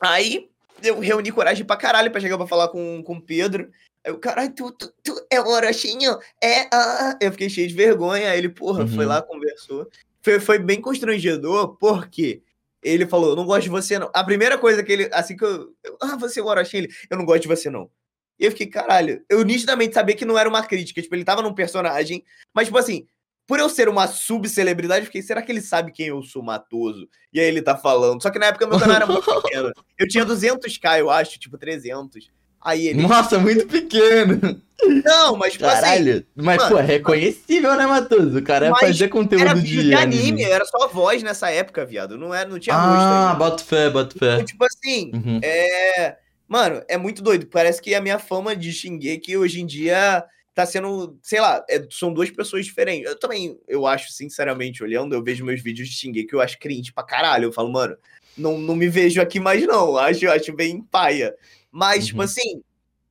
Aí 0.00 0.48
eu 0.82 0.98
reuni 0.98 1.30
coragem 1.30 1.64
pra 1.64 1.76
caralho 1.76 2.10
pra 2.10 2.20
chegar 2.20 2.38
pra 2.38 2.46
falar 2.46 2.68
com, 2.68 3.02
com 3.04 3.12
o 3.16 3.20
Pedro. 3.22 3.70
Aí 4.04 4.12
o 4.12 4.18
caralho, 4.18 4.52
tu, 4.54 4.70
tu, 4.72 4.92
tu 5.02 5.26
é 5.30 5.40
o 5.40 5.46
Orochinho? 5.48 6.18
É, 6.42 6.68
ah. 6.72 7.18
Eu 7.20 7.32
fiquei 7.32 7.50
cheio 7.50 7.68
de 7.68 7.74
vergonha. 7.74 8.30
Aí 8.30 8.38
ele, 8.38 8.48
porra, 8.48 8.86
foi 8.86 9.04
Uhum. 9.04 9.08
lá, 9.10 9.22
conversou. 9.22 9.88
Foi, 10.22 10.40
foi 10.40 10.58
bem 10.58 10.80
constrangedor, 10.80 11.76
porque 11.76 12.42
ele 12.82 13.06
falou, 13.06 13.30
eu 13.30 13.36
não 13.36 13.44
gosto 13.44 13.62
de 13.64 13.68
você 13.68 13.98
não. 13.98 14.10
A 14.14 14.24
primeira 14.24 14.56
coisa 14.58 14.82
que 14.82 14.90
ele, 14.92 15.10
assim 15.12 15.36
que 15.36 15.44
eu, 15.44 15.74
eu, 15.84 15.96
ah, 16.00 16.16
você 16.16 16.40
é 16.40 16.42
o 16.42 16.46
Orochinho, 16.46 16.84
ele, 16.84 16.92
eu 17.10 17.16
não 17.18 17.24
gosto 17.26 17.42
de 17.42 17.48
você 17.48 17.68
não. 17.70 17.90
E 18.38 18.44
eu 18.46 18.50
fiquei, 18.50 18.66
caralho, 18.68 19.22
eu 19.28 19.42
nitidamente 19.44 19.92
sabia 19.94 20.16
que 20.16 20.24
não 20.24 20.38
era 20.38 20.48
uma 20.48 20.64
crítica, 20.64 21.02
tipo, 21.02 21.14
ele 21.14 21.24
tava 21.24 21.42
num 21.42 21.52
personagem, 21.52 22.24
mas, 22.54 22.68
tipo 22.68 22.78
assim, 22.78 23.06
por 23.46 23.58
eu 23.58 23.68
ser 23.68 23.86
uma 23.88 24.06
subcelebridade, 24.06 25.00
eu 25.00 25.06
fiquei, 25.06 25.20
será 25.20 25.42
que 25.42 25.52
ele 25.52 25.60
sabe 25.60 25.92
quem 25.92 26.06
eu 26.06 26.22
sou, 26.22 26.42
Matoso? 26.42 27.06
E 27.32 27.38
aí 27.40 27.46
ele 27.46 27.60
tá 27.60 27.76
falando. 27.76 28.22
Só 28.22 28.30
que 28.30 28.38
na 28.38 28.46
época 28.46 28.66
meu 28.66 28.78
canal 28.78 28.96
era 28.96 29.06
muito 29.06 29.42
pequeno. 29.42 29.72
Eu 29.98 30.08
tinha 30.08 30.24
200k, 30.24 31.00
eu 31.00 31.10
acho, 31.10 31.38
tipo, 31.38 31.58
300. 31.58 32.30
Aí 32.62 32.88
ele. 32.88 33.02
Nossa, 33.02 33.38
muito 33.38 33.66
pequeno. 33.66 34.60
Não, 35.04 35.36
mas 35.36 35.52
tipo 35.54 35.66
assim. 35.66 35.80
Caralho. 35.82 36.26
Mas, 36.34 36.56
mano, 36.56 36.70
pô, 36.70 36.78
é 36.78 36.82
reconhecível, 36.82 37.76
né, 37.76 37.86
Matoso? 37.86 38.38
O 38.38 38.42
cara 38.42 38.74
fazia 38.76 39.08
conteúdo 39.08 39.42
Era 39.44 39.54
de 39.54 39.62
de 39.84 39.94
anime, 39.94 40.22
anime. 40.22 40.42
era 40.44 40.64
só 40.64 40.88
voz 40.88 41.22
nessa 41.22 41.50
época, 41.50 41.84
viado. 41.84 42.16
Não, 42.16 42.34
era, 42.34 42.48
não 42.48 42.58
tinha 42.58 42.74
rosto 42.76 42.88
Ah, 42.98 43.26
ainda. 43.32 43.38
bota 43.38 43.62
fé, 43.64 43.90
bota 43.90 44.18
fé. 44.18 44.34
Então, 44.34 44.44
tipo 44.46 44.64
assim, 44.64 45.10
Uhum. 45.14 45.40
é. 45.42 46.16
Mano, 46.48 46.82
é 46.88 46.96
muito 46.96 47.22
doido. 47.22 47.46
Parece 47.46 47.80
que 47.80 47.94
a 47.94 48.00
minha 48.00 48.18
fama 48.18 48.56
de 48.56 48.72
Shingeki 48.72 49.36
hoje 49.36 49.60
em 49.60 49.66
dia 49.66 50.24
tá 50.54 50.66
sendo, 50.66 51.16
sei 51.22 51.40
lá, 51.40 51.64
é- 51.70 51.86
são 51.90 52.12
duas 52.12 52.28
pessoas 52.30 52.64
diferentes. 52.66 53.08
Eu 53.08 53.18
também, 53.18 53.56
eu 53.68 53.86
acho, 53.86 54.10
sinceramente, 54.12 54.82
olhando, 54.82 55.14
eu 55.14 55.22
vejo 55.22 55.44
meus 55.44 55.62
vídeos 55.62 55.88
de 55.88 55.94
Shingeki, 55.94 56.32
eu 56.32 56.40
acho 56.40 56.58
cringe 56.58 56.92
pra 56.92 57.04
caralho. 57.04 57.44
Eu 57.44 57.52
falo, 57.52 57.70
mano, 57.70 57.96
não, 58.36 58.58
não 58.58 58.74
me 58.74 58.88
vejo 58.88 59.20
aqui 59.20 59.38
mais, 59.38 59.64
não. 59.66 59.96
Acho, 59.96 60.28
acho 60.30 60.52
bem 60.54 60.82
paia. 60.90 61.34
Mas, 61.70 62.06
tipo 62.06 62.18
Uhum. 62.18 62.24
assim, 62.24 62.62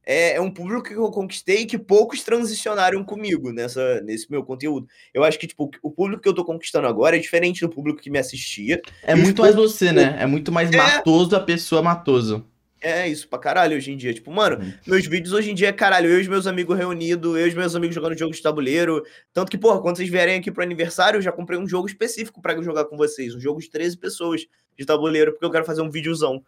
é, 0.05 0.33
é 0.35 0.41
um 0.41 0.49
público 0.51 0.83
que 0.83 0.93
eu 0.93 1.09
conquistei 1.11 1.65
que 1.65 1.77
poucos 1.77 2.23
transicionaram 2.23 3.03
comigo 3.03 3.51
nessa, 3.51 4.01
nesse 4.01 4.29
meu 4.31 4.43
conteúdo. 4.43 4.87
Eu 5.13 5.23
acho 5.23 5.37
que, 5.37 5.45
tipo, 5.47 5.69
o 5.83 5.91
público 5.91 6.21
que 6.23 6.27
eu 6.29 6.33
tô 6.33 6.43
conquistando 6.43 6.87
agora 6.87 7.15
é 7.15 7.19
diferente 7.19 7.61
do 7.61 7.69
público 7.69 8.01
que 8.01 8.09
me 8.09 8.17
assistia. 8.19 8.81
É 9.03 9.15
muito 9.15 9.41
mais 9.41 9.55
você, 9.55 9.91
né? 9.91 10.17
É 10.19 10.25
muito 10.25 10.51
mais 10.51 10.71
É. 10.71 10.77
matoso 10.77 11.35
a 11.35 11.39
pessoa 11.39 11.81
matoso. 11.81 12.45
É 12.81 13.05
isso 13.09 13.27
pra 13.27 13.37
caralho 13.37 13.75
hoje 13.75 13.91
em 13.91 13.97
dia. 13.97 14.13
Tipo, 14.13 14.31
mano, 14.31 14.57
Uhum. 14.63 14.73
meus 14.87 15.05
vídeos 15.05 15.33
hoje 15.33 15.51
em 15.51 15.53
dia 15.53 15.67
é 15.67 15.73
caralho, 15.73 16.09
eu 16.09 16.17
e 16.17 16.21
os 16.21 16.27
meus 16.29 16.47
amigos 16.47 16.77
reunidos, 16.77 17.35
eu 17.37 17.45
e 17.45 17.49
os 17.49 17.53
meus 17.53 17.75
amigos 17.75 17.93
jogando 17.93 18.17
jogo 18.17 18.33
de 18.33 18.41
tabuleiro. 18.41 19.03
Tanto 19.33 19.51
que, 19.51 19.57
porra, 19.57 19.81
quando 19.81 19.97
vocês 19.97 20.07
vierem 20.09 20.39
aqui 20.39 20.49
pro 20.49 20.63
aniversário, 20.63 21.17
eu 21.17 21.21
já 21.21 21.31
comprei 21.31 21.59
um 21.59 21.67
jogo 21.67 21.87
específico 21.87 22.41
pra 22.41 22.59
jogar 22.61 22.85
com 22.85 22.95
vocês. 22.95 23.35
Um 23.35 23.39
jogo 23.39 23.59
de 23.59 23.69
13 23.69 23.97
pessoas 23.97 24.47
de 24.77 24.85
tabuleiro, 24.85 25.33
porque 25.33 25.45
eu 25.45 25.51
quero 25.51 25.65
fazer 25.65 25.81
um 25.81 25.89
videozão 25.91 26.41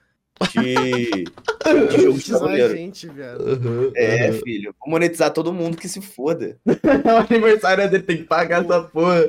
de, 0.51 1.25
de 1.25 2.01
jogo 2.01 2.17
de 2.17 2.31
tabuleiro. 2.31 2.75
gente. 2.75 3.07
Uhum, 3.07 3.91
É, 3.95 4.29
uhum. 4.31 4.39
filho. 4.43 4.75
Vou 4.79 4.89
monetizar 4.89 5.31
todo 5.31 5.53
mundo 5.53 5.77
que 5.77 5.87
se 5.87 6.01
foda. 6.01 6.57
o 6.65 7.33
aniversário 7.33 7.89
dele 7.89 8.03
tem 8.03 8.17
que 8.17 8.23
pagar 8.23 8.63
essa 8.63 8.81
porra. 8.81 9.23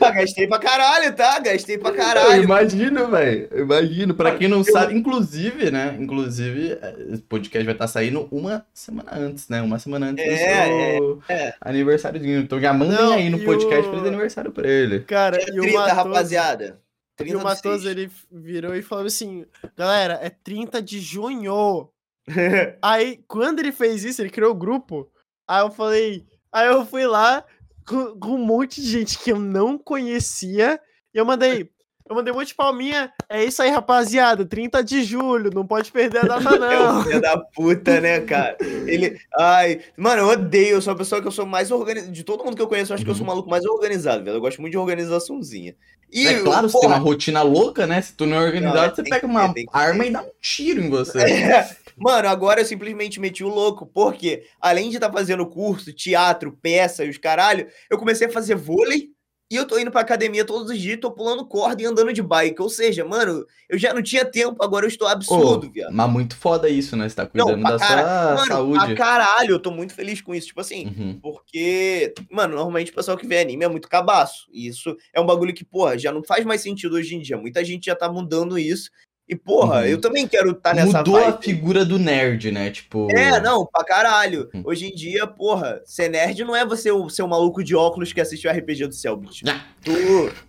Ah, 0.00 0.10
gastei 0.10 0.46
pra 0.46 0.58
caralho, 0.58 1.12
tá? 1.14 1.38
Gastei 1.40 1.76
pra 1.78 1.90
Eu 1.90 1.94
caralho. 1.96 2.42
imagino, 2.44 3.10
velho. 3.10 3.48
Eu 3.50 3.64
Imagino. 3.64 4.14
Pra 4.14 4.36
quem 4.36 4.48
não 4.48 4.58
Eu- 4.58 4.64
sabe, 4.64 4.94
inclusive, 4.94 5.70
né? 5.70 5.96
Inclusive, 5.98 6.78
é, 6.80 6.94
esse 7.12 7.22
podcast 7.22 7.64
vai 7.64 7.74
estar 7.74 7.88
saindo 7.88 8.28
uma 8.30 8.64
semana 8.72 9.10
antes, 9.12 9.48
né? 9.48 9.60
Uma 9.62 9.78
semana 9.78 10.06
antes 10.06 10.24
É, 10.24 10.66
do 10.68 10.96
seu 10.96 11.22
é. 11.28 11.54
aniversáriozinho. 11.60 12.40
Então 12.40 12.60
já 12.60 12.72
mandem 12.72 13.14
aí 13.14 13.30
no 13.30 13.40
podcast 13.40 13.86
o- 13.88 13.90
feliz 13.90 14.06
aniversário 14.06 14.52
pra 14.52 14.68
ele. 14.68 15.00
Cara, 15.00 15.36
É 15.38 15.46
e 15.50 15.58
o 15.58 15.62
30, 15.62 15.78
Matoso, 15.78 15.96
rapaziada. 15.96 16.78
E 17.20 17.24
30 17.24 17.38
o 17.38 17.44
Matoso, 17.44 17.88
ele 17.88 18.10
virou 18.30 18.74
e 18.74 18.82
falou 18.82 19.06
assim, 19.06 19.44
galera, 19.76 20.18
é 20.22 20.30
30 20.30 20.82
de 20.82 21.00
junho. 21.00 21.90
Aí, 22.80 23.22
quando 23.28 23.58
ele 23.60 23.72
fez 23.72 24.04
isso, 24.04 24.22
ele 24.22 24.30
criou 24.30 24.52
o 24.52 24.58
grupo. 24.58 25.10
Aí 25.46 25.60
eu 25.60 25.70
falei. 25.70 26.26
Aí 26.50 26.66
eu 26.68 26.84
fui 26.86 27.06
lá 27.06 27.44
com, 27.86 28.18
com 28.18 28.28
um 28.34 28.44
monte 28.44 28.80
de 28.80 28.88
gente 28.88 29.18
que 29.18 29.32
eu 29.32 29.38
não 29.38 29.78
conhecia. 29.78 30.80
E 31.14 31.18
eu 31.18 31.24
mandei. 31.26 31.70
Eu 32.12 32.16
mandei 32.16 32.32
um 32.32 32.36
monte 32.36 32.48
de 32.48 32.54
palminha. 32.54 33.12
É 33.28 33.44
isso 33.44 33.62
aí, 33.62 33.70
rapaziada. 33.70 34.44
30 34.44 34.82
de 34.84 35.02
julho. 35.02 35.50
Não 35.52 35.66
pode 35.66 35.90
perder 35.90 36.18
a 36.18 36.38
data, 36.38 36.48
É 36.54 36.58
não. 36.58 37.02
filho 37.04 37.20
da 37.20 37.38
puta, 37.38 38.00
né, 38.00 38.20
cara? 38.20 38.56
Ele. 38.60 39.18
Ai. 39.38 39.80
Mano, 39.96 40.22
eu 40.22 40.28
odeio. 40.28 40.76
Eu 40.76 40.82
sou 40.82 40.92
a 40.92 40.96
pessoa 40.96 41.20
que 41.20 41.26
eu 41.26 41.32
sou 41.32 41.46
mais 41.46 41.70
organizada. 41.70 42.12
De 42.12 42.22
todo 42.22 42.44
mundo 42.44 42.56
que 42.56 42.62
eu 42.62 42.68
conheço, 42.68 42.92
eu 42.92 42.94
acho 42.94 43.04
que 43.04 43.10
eu 43.10 43.14
sou 43.14 43.24
o 43.24 43.26
maluco 43.26 43.48
mais 43.50 43.64
organizado, 43.64 44.22
velho. 44.24 44.36
Eu 44.36 44.40
gosto 44.40 44.60
muito 44.60 44.72
de 44.72 44.78
organizaçãozinha. 44.78 45.74
E, 46.12 46.28
é 46.28 46.40
claro, 46.40 46.68
você 46.68 46.78
tem 46.78 46.88
porra, 46.88 46.96
uma 46.96 47.02
rotina 47.02 47.40
louca, 47.42 47.86
né? 47.86 48.02
Se 48.02 48.12
tu 48.12 48.26
não 48.26 48.36
é 48.36 48.40
organizado, 48.44 48.88
Não, 48.88 48.94
você 48.94 49.02
pega 49.02 49.26
uma 49.26 49.52
ter, 49.54 49.64
arma 49.72 50.04
ter. 50.04 50.10
e 50.10 50.12
dá 50.12 50.20
um 50.22 50.30
tiro 50.42 50.82
em 50.82 50.90
você. 50.90 51.18
É, 51.18 51.70
Mano, 51.96 52.28
agora 52.28 52.60
eu 52.60 52.64
simplesmente 52.66 53.18
meti 53.18 53.42
o 53.42 53.48
louco, 53.48 53.86
porque 53.86 54.44
além 54.60 54.90
de 54.90 54.96
estar 54.96 55.10
fazendo 55.10 55.46
curso, 55.46 55.92
teatro, 55.92 56.52
peça 56.60 57.04
e 57.04 57.08
os 57.10 57.16
caralho, 57.16 57.66
eu 57.90 57.96
comecei 57.96 58.26
a 58.26 58.30
fazer 58.30 58.54
vôlei 58.56 59.10
e 59.52 59.56
eu 59.56 59.66
tô 59.66 59.78
indo 59.78 59.90
pra 59.90 60.00
academia 60.00 60.44
todos 60.44 60.70
os 60.70 60.78
dias, 60.80 60.98
tô 61.00 61.10
pulando 61.10 61.44
corda 61.46 61.82
e 61.82 61.84
andando 61.84 62.12
de 62.12 62.22
bike. 62.22 62.60
Ou 62.62 62.68
seja, 62.70 63.04
mano, 63.04 63.44
eu 63.68 63.78
já 63.78 63.92
não 63.92 64.02
tinha 64.02 64.24
tempo, 64.24 64.62
agora 64.64 64.84
eu 64.84 64.88
estou 64.88 65.06
absurdo, 65.06 65.66
Ô, 65.66 65.70
viado. 65.70 65.92
Mas 65.92 66.10
muito 66.10 66.36
foda 66.36 66.68
isso, 66.68 66.96
né? 66.96 67.08
Você 67.08 67.16
tá 67.16 67.26
cuidando 67.26 67.60
pra 67.60 67.70
da 67.72 67.78
cara- 67.78 68.02
sua 68.02 68.34
Mano, 68.36 68.46
saúde. 68.46 68.92
a 68.92 68.96
caralho, 68.96 69.50
eu 69.52 69.58
tô 69.60 69.70
muito 69.70 69.94
feliz 69.94 70.20
com 70.20 70.34
isso. 70.34 70.46
Tipo 70.48 70.60
assim, 70.60 70.86
Uhum. 70.86 71.18
Porque, 71.20 72.14
mano, 72.30 72.54
normalmente 72.54 72.90
o 72.90 72.94
pessoal 72.94 73.16
que 73.16 73.26
vê 73.26 73.40
anime 73.40 73.64
é 73.64 73.68
muito 73.68 73.88
cabaço. 73.88 74.46
E 74.52 74.66
isso 74.66 74.96
é 75.12 75.20
um 75.20 75.26
bagulho 75.26 75.52
que, 75.54 75.64
porra, 75.64 75.98
já 75.98 76.10
não 76.10 76.22
faz 76.22 76.44
mais 76.44 76.60
sentido 76.62 76.94
hoje 76.96 77.14
em 77.14 77.20
dia. 77.20 77.36
Muita 77.36 77.64
gente 77.64 77.86
já 77.86 77.94
tá 77.94 78.10
mudando 78.10 78.58
isso. 78.58 78.90
E, 79.28 79.36
porra, 79.36 79.80
Uhum. 79.80 79.86
eu 79.86 80.00
também 80.00 80.26
quero 80.28 80.50
estar 80.50 80.74
nessa 80.74 80.98
Mudou 80.98 81.16
a 81.16 81.30
vibe. 81.30 81.42
figura 81.44 81.84
do 81.84 81.98
nerd, 81.98 82.50
né? 82.50 82.70
Tipo. 82.70 83.08
É, 83.16 83.40
não, 83.40 83.64
pra 83.64 83.82
caralho. 83.84 84.50
Uhum. 84.52 84.62
Hoje 84.66 84.86
em 84.88 84.94
dia, 84.94 85.26
porra, 85.26 85.80
ser 85.86 86.08
nerd 86.10 86.44
não 86.44 86.54
é 86.54 86.66
você 86.66 86.90
o 86.90 87.08
ser 87.08 87.22
o 87.22 87.28
maluco 87.28 87.62
de 87.64 87.74
óculos 87.74 88.12
que 88.12 88.20
assiste 88.20 88.46
o 88.46 88.50
RPG 88.50 88.88
do 88.88 88.94
Selbit. 88.94 89.42
Ah. 89.48 89.64
Tu. 89.82 89.92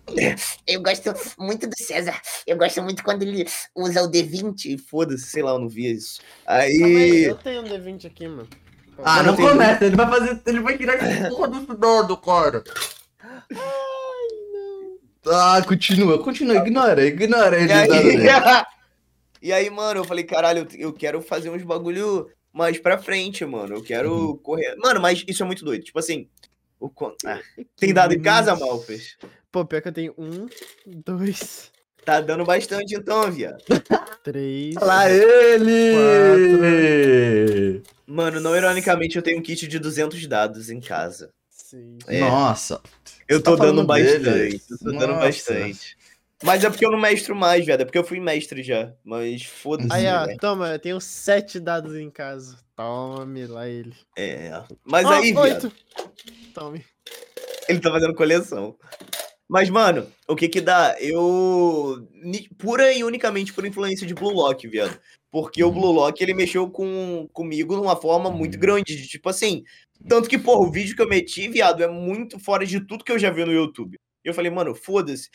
Eu 0.66 0.82
gosto 0.82 1.14
muito 1.38 1.66
do 1.66 1.76
César. 1.78 2.20
Eu 2.46 2.56
gosto 2.58 2.82
muito 2.82 3.02
quando 3.02 3.22
ele 3.22 3.46
usa 3.74 4.02
o 4.02 4.10
D20. 4.10 4.66
E 4.66 4.76
foda-se, 4.78 5.24
sei 5.28 5.42
lá, 5.42 5.52
eu 5.52 5.58
não 5.60 5.68
vi 5.68 5.90
isso. 5.92 6.20
Aí, 6.46 6.82
Aí. 6.82 7.24
eu 7.24 7.36
tenho 7.36 7.62
um 7.62 7.64
D20 7.64 8.06
aqui, 8.06 8.26
mano. 8.28 8.48
Ah, 9.02 9.22
não 9.22 9.34
tem- 9.34 9.48
começa, 9.48 9.84
ele 9.84 9.96
vai 9.96 10.08
fazer. 10.08 10.40
Ele 10.46 10.60
vai 10.60 10.76
tirar 10.76 10.94
esse 10.96 11.28
porra 11.30 11.48
desse 11.48 11.76
dado, 11.78 12.16
cara. 12.18 12.62
Ah, 15.26 15.62
continua, 15.66 16.22
continua, 16.22 16.56
ignora, 16.56 17.04
ignora 17.06 17.56
ele. 17.60 17.68
E 17.68 17.72
aí, 17.72 18.16
e 19.42 19.52
aí, 19.52 19.70
mano, 19.70 20.00
eu 20.00 20.04
falei, 20.04 20.24
caralho, 20.24 20.66
eu- 20.78 20.92
quero 20.92 21.20
fazer 21.22 21.50
uns 21.50 21.62
bagulho 21.62 22.28
mais 22.52 22.78
pra 22.78 22.98
frente, 22.98 23.44
mano. 23.44 23.76
Eu 23.76 23.82
quero 23.82 24.12
Uhum. 24.12 24.36
correr. 24.36 24.74
Mano, 24.76 25.00
mas 25.00 25.24
isso 25.26 25.42
é 25.42 25.46
muito 25.46 25.64
doido. 25.64 25.84
Tipo 25.84 25.98
assim. 25.98 26.28
O... 26.80 26.90
Ah, 27.24 27.40
tem 27.76 27.94
dado 27.94 28.12
em 28.14 28.20
casa. 28.20 28.54
Malfes? 28.54 29.16
Pô, 29.50 29.64
pior 29.64 29.80
que 29.80 29.88
eu 29.88 29.92
tenho 29.92 30.14
um, 30.18 30.46
dois, 30.86 31.72
Tá 32.04 32.20
dando 32.20 32.44
bastante 32.44 32.94
então, 32.94 33.30
viado. 33.32 33.56
três. 34.22 34.74
Lá 34.74 35.08
ele! 36.54 37.82
Mano, 38.06 38.40
não 38.40 38.54
ironicamente, 38.54 39.16
eu 39.16 39.22
tenho 39.22 39.38
um 39.38 39.42
kit 39.42 39.66
de 39.66 39.78
200 39.78 40.26
dados 40.26 40.68
em 40.68 40.80
casa. 40.80 41.30
seis. 41.48 41.96
É. 42.06 42.20
Nossa. 42.20 42.80
Eu 43.28 43.38
Você 43.38 43.42
tô 43.42 43.56
tá 43.56 43.64
dando 43.64 43.86
falando 43.86 43.94
dele? 43.94 44.18
bastante. 44.18 44.62
Eu 44.70 44.78
tô 44.78 44.98
dando 44.98 45.14
bastante. 45.14 45.96
Mas 46.42 46.62
é 46.62 46.68
porque 46.68 46.84
eu 46.84 46.90
não 46.90 47.00
mestro 47.00 47.34
mais, 47.34 47.64
velho. 47.64 47.80
É 47.80 47.84
porque 47.84 47.96
eu 47.98 48.04
fui 48.04 48.20
mestre 48.20 48.62
já. 48.62 48.92
Mas 49.02 49.44
foda-se. 49.44 49.90
Aí, 49.92 50.06
ó, 50.06 50.26
velho. 50.26 50.38
toma, 50.38 50.68
eu 50.72 50.78
tenho 50.78 51.00
sete 51.00 51.58
dados 51.58 51.96
em 51.96 52.10
casa. 52.10 52.58
Tome 52.76 53.46
lá 53.46 53.66
ele. 53.68 53.94
É. 54.18 54.62
Mas 54.84 55.06
Ah, 55.06 55.16
aí, 55.16 55.32
viado, 55.32 55.40
oito. 55.42 55.72
Tome. 56.52 56.84
ele 57.68 57.80
tá 57.80 57.90
fazendo 57.90 58.14
coleção. 58.14 58.76
Mas, 59.48 59.70
mano, 59.70 60.06
o 60.28 60.34
que 60.36 60.48
que 60.48 60.60
dá? 60.60 60.96
Eu. 60.98 62.06
Pura 62.58 62.92
e 62.92 63.04
unicamente 63.04 63.52
por 63.52 63.64
influência 63.64 64.06
de 64.06 64.14
Blue 64.14 64.32
Lock, 64.32 64.66
viado. 64.68 64.98
Porque 65.34 65.64
o 65.64 65.66
Uhum. 65.66 65.72
Blue 65.74 65.90
Lock, 65.90 66.22
ele 66.22 66.32
mexeu 66.32 66.70
com, 66.70 67.28
comigo 67.32 67.74
de 67.74 67.80
uma 67.80 67.96
forma 67.96 68.30
muito 68.30 68.54
Uhum. 68.54 68.60
grande. 68.60 68.94
De, 68.94 69.08
tipo 69.08 69.28
assim. 69.28 69.64
Tanto 70.08 70.28
que, 70.28 70.38
porra, 70.38 70.60
o 70.60 70.70
vídeo 70.70 70.94
que 70.94 71.02
eu 71.02 71.08
meti, 71.08 71.48
viado, 71.48 71.82
é 71.82 71.88
muito 71.88 72.38
fora 72.38 72.64
de 72.64 72.78
tudo 72.78 73.02
que 73.02 73.10
eu 73.10 73.18
já 73.18 73.30
vi 73.30 73.44
no 73.44 73.50
YouTube. 73.52 73.96
E 74.24 74.28
eu 74.28 74.32
falei, 74.32 74.48
mano, 74.50 74.76
foda-se. 74.76 75.28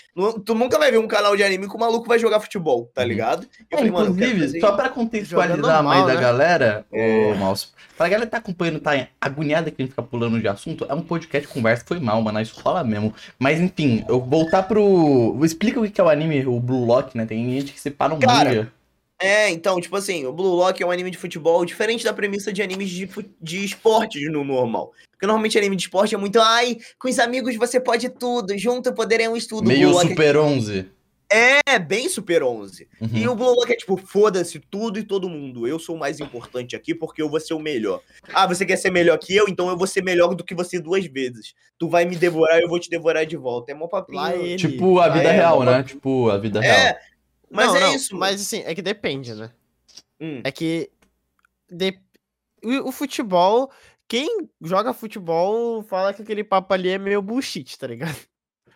Tu 0.46 0.56
nunca 0.56 0.80
vai 0.80 0.90
ver 0.90 1.00
um 1.00 1.08
canal 1.08 1.36
de 1.36 1.44
anime 1.44 1.68
que 1.68 1.76
o 1.76 1.80
maluco 1.80 2.08
vai 2.08 2.18
jogar 2.18 2.40
futebol, 2.40 2.90
tá 2.94 3.02
Uhum. 3.02 3.08
ligado? 3.10 3.44
Eu 3.70 3.78
É, 3.78 3.82
falei, 3.82 3.92
inclusive, 3.92 4.40
fazer 4.40 4.60
só 4.62 4.72
pra 4.72 4.88
contextualizar 4.90 5.84
mais 5.84 5.98
normal, 6.00 6.08
da 6.08 6.14
né? 6.16 6.22
galera, 6.22 6.86
É. 6.94 7.32
ô 7.34 7.36
Mouse, 7.36 7.68
pra 7.98 8.08
galera 8.08 8.26
que 8.26 8.32
tá 8.32 8.38
acompanhando, 8.38 8.80
tá 8.80 9.08
agoniada 9.20 9.70
que 9.70 9.82
a 9.82 9.86
gente 9.86 9.92
fica 9.92 10.02
pulando 10.02 10.40
de 10.40 10.48
assunto, 10.48 10.86
é 10.88 10.94
um 10.94 11.02
podcast 11.02 11.46
de 11.48 11.54
conversa, 11.54 11.84
foi 11.86 12.00
mal, 12.00 12.22
mano, 12.22 12.40
isso 12.40 12.60
rola 12.62 12.84
mesmo. 12.86 13.14
Mas 13.38 13.60
enfim, 13.60 14.04
eu 14.08 14.22
voltar 14.22 14.64
pro. 14.64 15.38
Explica 15.44 15.80
o 15.80 15.84
que 15.84 15.90
que 15.92 16.00
é 16.02 16.04
o 16.04 16.10
anime, 16.10 16.46
o 16.48 16.58
Blue 16.60 16.86
Lock, 16.86 17.16
né? 17.18 17.26
Tem 17.26 17.44
gente 17.60 17.74
que 17.74 17.80
separa 17.82 18.14
um 18.14 18.20
Cara, 18.20 18.50
manga. 18.50 18.74
É, 19.22 19.50
então, 19.50 19.82
tipo 19.82 19.96
assim, 19.98 20.26
o 20.26 20.32
Blue 20.32 20.56
Lock 20.56 20.82
é 20.82 20.86
um 20.86 20.92
anime 20.92 21.12
de 21.12 21.18
futebol 21.18 21.66
diferente 21.66 22.04
da 22.06 22.14
premissa 22.14 22.54
de 22.54 22.62
animes 22.62 22.90
de, 22.90 23.10
de 23.42 23.66
esportes 23.66 24.32
no 24.32 24.44
normal. 24.46 24.94
Porque 25.12 25.26
normalmente 25.28 25.58
anime 25.58 25.76
de 25.76 25.84
esporte 25.84 26.16
é 26.16 26.18
muito, 26.18 26.40
ai, 26.40 26.78
com 26.98 27.10
os 27.10 27.20
amigos 27.20 27.56
você 27.58 27.80
pode 27.82 28.08
tudo, 28.10 28.58
junto 28.58 28.94
poderemos 28.94 29.46
tudo. 29.46 29.68
Meio 29.68 29.90
Blue 29.90 29.98
Lock 29.98 30.08
Super 30.10 30.38
11. 30.38 30.86
é 31.32 31.78
bem 31.78 32.08
Super 32.08 32.42
11. 32.44 32.88
Uhum. 33.02 33.10
E 33.14 33.28
o 33.28 33.36
Blue 33.36 33.54
Lock 33.54 33.72
é 33.72 33.76
tipo, 33.76 33.98
foda-se 33.98 34.58
tudo 34.60 34.98
e 34.98 35.04
todo 35.04 35.30
mundo. 35.30 35.68
Eu 35.68 35.78
sou 35.78 35.96
o 35.96 36.00
mais 36.00 36.22
importante 36.22 36.76
aqui 36.76 36.96
porque 36.96 37.22
eu 37.22 37.30
vou 37.30 37.40
ser 37.42 37.54
o 37.54 37.60
melhor. 37.60 38.02
Ah, 38.34 38.48
você 38.48 38.66
quer 38.66 38.78
ser 38.78 38.90
melhor 38.90 39.18
que 39.20 39.36
eu? 39.36 39.48
Então 39.50 39.68
eu 39.70 39.78
vou 39.78 39.86
ser 39.86 40.02
melhor 40.02 40.34
do 40.34 40.44
que 40.46 40.56
você 40.56 40.80
duas 40.80 41.06
vezes. 41.06 41.54
Tu 41.78 41.88
vai 41.90 42.06
me 42.06 42.16
devorar, 42.16 42.60
eu 42.62 42.68
vou 42.70 42.80
te 42.80 42.90
devorar 42.90 43.26
de 43.26 43.36
volta. 43.38 43.72
É 43.72 43.76
mó 43.76 43.88
papinho. 43.88 44.18
Lá 44.18 44.34
ele. 44.36 44.56
Tipo 44.56 45.00
a 45.00 45.06
Ah, 45.06 45.10
vida 45.10 45.30
é, 45.30 45.32
real, 45.34 45.58
uma- 45.60 45.66
né? 45.78 45.84
Tipo 45.84 46.30
a 46.30 46.38
vida 46.38 46.62
real. 46.62 46.76
É, 46.78 47.00
mas 47.50 47.68
Não, 47.68 47.76
é 47.78 47.80
não, 47.82 47.96
isso. 47.96 48.16
Mas 48.16 48.42
assim, 48.42 48.60
é 48.66 48.74
que 48.76 48.82
depende, 48.82 49.34
né? 49.36 49.52
Hum. 50.20 50.42
É 50.44 50.52
que. 50.52 50.90
de- 51.70 52.00
o, 52.64 52.90
o 52.90 52.92
futebol, 52.92 53.72
quem 54.08 54.50
joga 54.62 54.94
futebol 54.94 55.82
fala 55.84 56.14
que 56.14 56.22
aquele 56.22 56.44
papo 56.44 56.74
ali 56.74 56.90
é 56.90 56.98
meio 56.98 57.22
bullshit, 57.22 57.78
tá 57.78 57.88
ligado? 57.88 58.18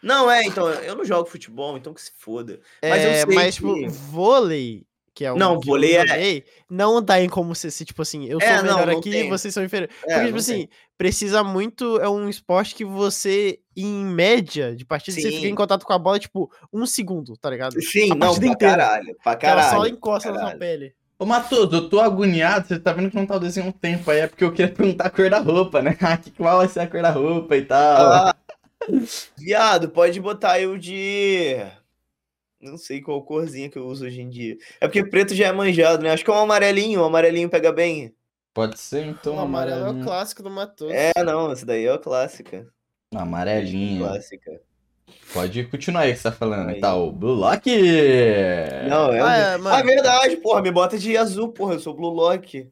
Não, 0.02 0.30
é, 0.30 0.44
então, 0.46 0.70
eu 0.70 0.96
não 0.96 1.06
jogo 1.06 1.30
futebol, 1.30 1.78
então 1.78 1.94
que 1.94 2.02
se 2.02 2.12
foda. 2.18 2.60
Mas 2.82 3.04
eu 3.06 3.12
É, 3.12 3.26
sei 3.26 3.36
mas, 3.36 3.58
que- 3.58 3.62
tipo, 3.62 3.90
vôlei, 3.90 4.86
que 5.16 5.24
é 5.26 5.32
o 5.32 5.36
Não, 5.38 5.60
que 5.60 5.68
vôlei 5.68 5.96
eu 5.98 6.02
é- 6.02 6.08
joguei, 6.08 6.44
não 6.70 7.02
dá 7.02 7.22
em 7.22 7.30
como 7.30 7.54
ser, 7.54 7.70
se, 7.72 7.86
tipo 7.86 8.02
assim, 8.02 8.26
eu 8.26 8.40
sou 8.40 8.50
É, 8.50 8.54
o 8.62 8.64
não, 8.66 8.74
melhor 8.74 8.88
não 8.88 8.98
aqui 9.00 9.12
tem. 9.12 9.30
vocês 9.30 9.54
são 9.54 9.64
inferiores. 9.64 9.96
É, 9.96 10.00
Porque, 10.06 10.20
tipo 10.22 10.32
não 10.32 10.38
assim, 10.40 10.54
tem. 10.58 10.70
precisa 10.98 11.44
muito, 11.44 12.00
é 12.02 12.10
um 12.10 12.28
esporte 12.28 12.74
que 12.74 12.84
você, 12.84 13.60
em 13.78 14.06
média, 14.06 14.76
de 14.76 14.84
partida, 14.86 15.16
você 15.16 15.28
fica 15.30 15.42
Sim. 15.42 15.48
em 15.50 15.56
contato 15.56 15.86
com 15.86 15.94
a 15.94 16.00
bola, 16.00 16.18
tipo, 16.20 16.52
um 16.74 16.86
segundo, 16.86 17.38
tá 17.38 17.50
ligado? 17.50 17.80
Sim, 17.82 18.12
a 18.12 18.16
não, 18.16 18.34
pra 18.36 18.48
inteira. 18.48 18.78
caralho, 18.78 19.16
pra 19.24 19.36
Que 19.36 19.46
ela 19.46 19.62
caralho. 19.64 19.80
só 19.82 19.88
encosta 19.88 20.30
na 20.30 20.36
sua 20.36 20.44
caralho. 20.46 20.60
pele. 20.60 20.94
Ô, 21.20 21.26
Matheus, 21.26 21.72
eu 21.72 21.88
tô 21.90 22.00
agoniado, 22.02 22.68
você 22.68 22.80
tá 22.80 22.92
vendo 22.92 23.10
que 23.12 23.16
não 23.16 23.26
tá 23.26 23.36
o 23.36 23.40
desenho 23.40 23.68
um 23.68 23.72
tempo 23.72 24.10
aí, 24.10 24.22
é 24.22 24.28
porque 24.28 24.44
eu 24.44 24.52
queria 24.52 24.74
perguntar 24.98 25.06
a 25.06 25.10
cor 25.12 25.30
da 25.30 25.40
roupa, 25.40 25.82
né? 25.82 25.96
Ah, 26.02 26.18
que 26.18 26.32
qual 26.32 26.58
vai 26.58 26.68
ser 26.68 26.80
a 26.82 26.88
cor 26.88 27.02
da 27.04 27.12
roupa 27.12 27.56
e 27.56 27.62
tal. 27.64 28.12
Ah, 28.12 28.36
viado, 29.38 29.90
pode 29.90 30.20
botar 30.20 30.60
eu 30.60 30.78
de. 30.78 31.58
Não 32.64 32.78
sei 32.78 33.02
qual 33.02 33.22
corzinha 33.24 33.70
que 33.70 33.78
eu 33.78 33.86
uso 33.86 34.06
hoje 34.06 34.22
em 34.22 34.30
dia. 34.30 34.58
É 34.80 34.88
porque 34.88 35.04
preto 35.06 35.36
já 35.36 35.48
é 35.48 35.52
manjado, 35.52 36.02
né? 36.04 36.12
Acho 36.12 36.24
que 36.24 36.32
é 36.32 36.34
um 36.34 36.38
amarelinho, 36.38 37.02
o 37.02 37.04
amarelinho 37.06 37.50
pega 37.50 37.72
bem. 37.72 38.16
Pode 38.54 38.80
ser, 38.80 39.06
então, 39.06 39.36
o 39.36 39.40
amarelo 39.40 39.72
é 39.76 39.80
o 39.80 39.84
amarelinho. 39.84 40.06
clássico 40.06 40.44
do 40.44 40.50
Matheus. 40.50 40.92
É, 40.94 41.12
não, 41.24 41.52
essa 41.52 41.66
daí 41.66 41.86
é 41.86 41.92
a 41.92 41.98
clássica. 41.98 42.68
Amarelinho. 43.14 44.06
Clássica. 44.06 44.62
Pode 45.34 45.64
continuar 45.66 46.02
aí 46.02 46.12
que 46.14 46.18
você 46.20 46.24
tá 46.24 46.32
falando. 46.32 46.70
Aí. 46.70 46.80
Tá, 46.80 46.96
o 46.96 47.12
Blue 47.12 47.34
Lock. 47.34 47.70
Não, 48.90 49.12
é. 49.14 49.20
Ah, 49.20 49.24
o- 49.24 49.28
é, 49.28 49.54
Ah, 49.54 49.58
mano. 49.58 49.76
é 49.78 49.84
verdade, 49.84 50.38
porra, 50.38 50.62
me 50.62 50.72
bota 50.72 50.98
de 50.98 51.18
azul, 51.18 51.50
porra, 51.50 51.74
eu 51.74 51.80
sou 51.80 51.94
Blue 51.94 52.10
Lock. 52.10 52.70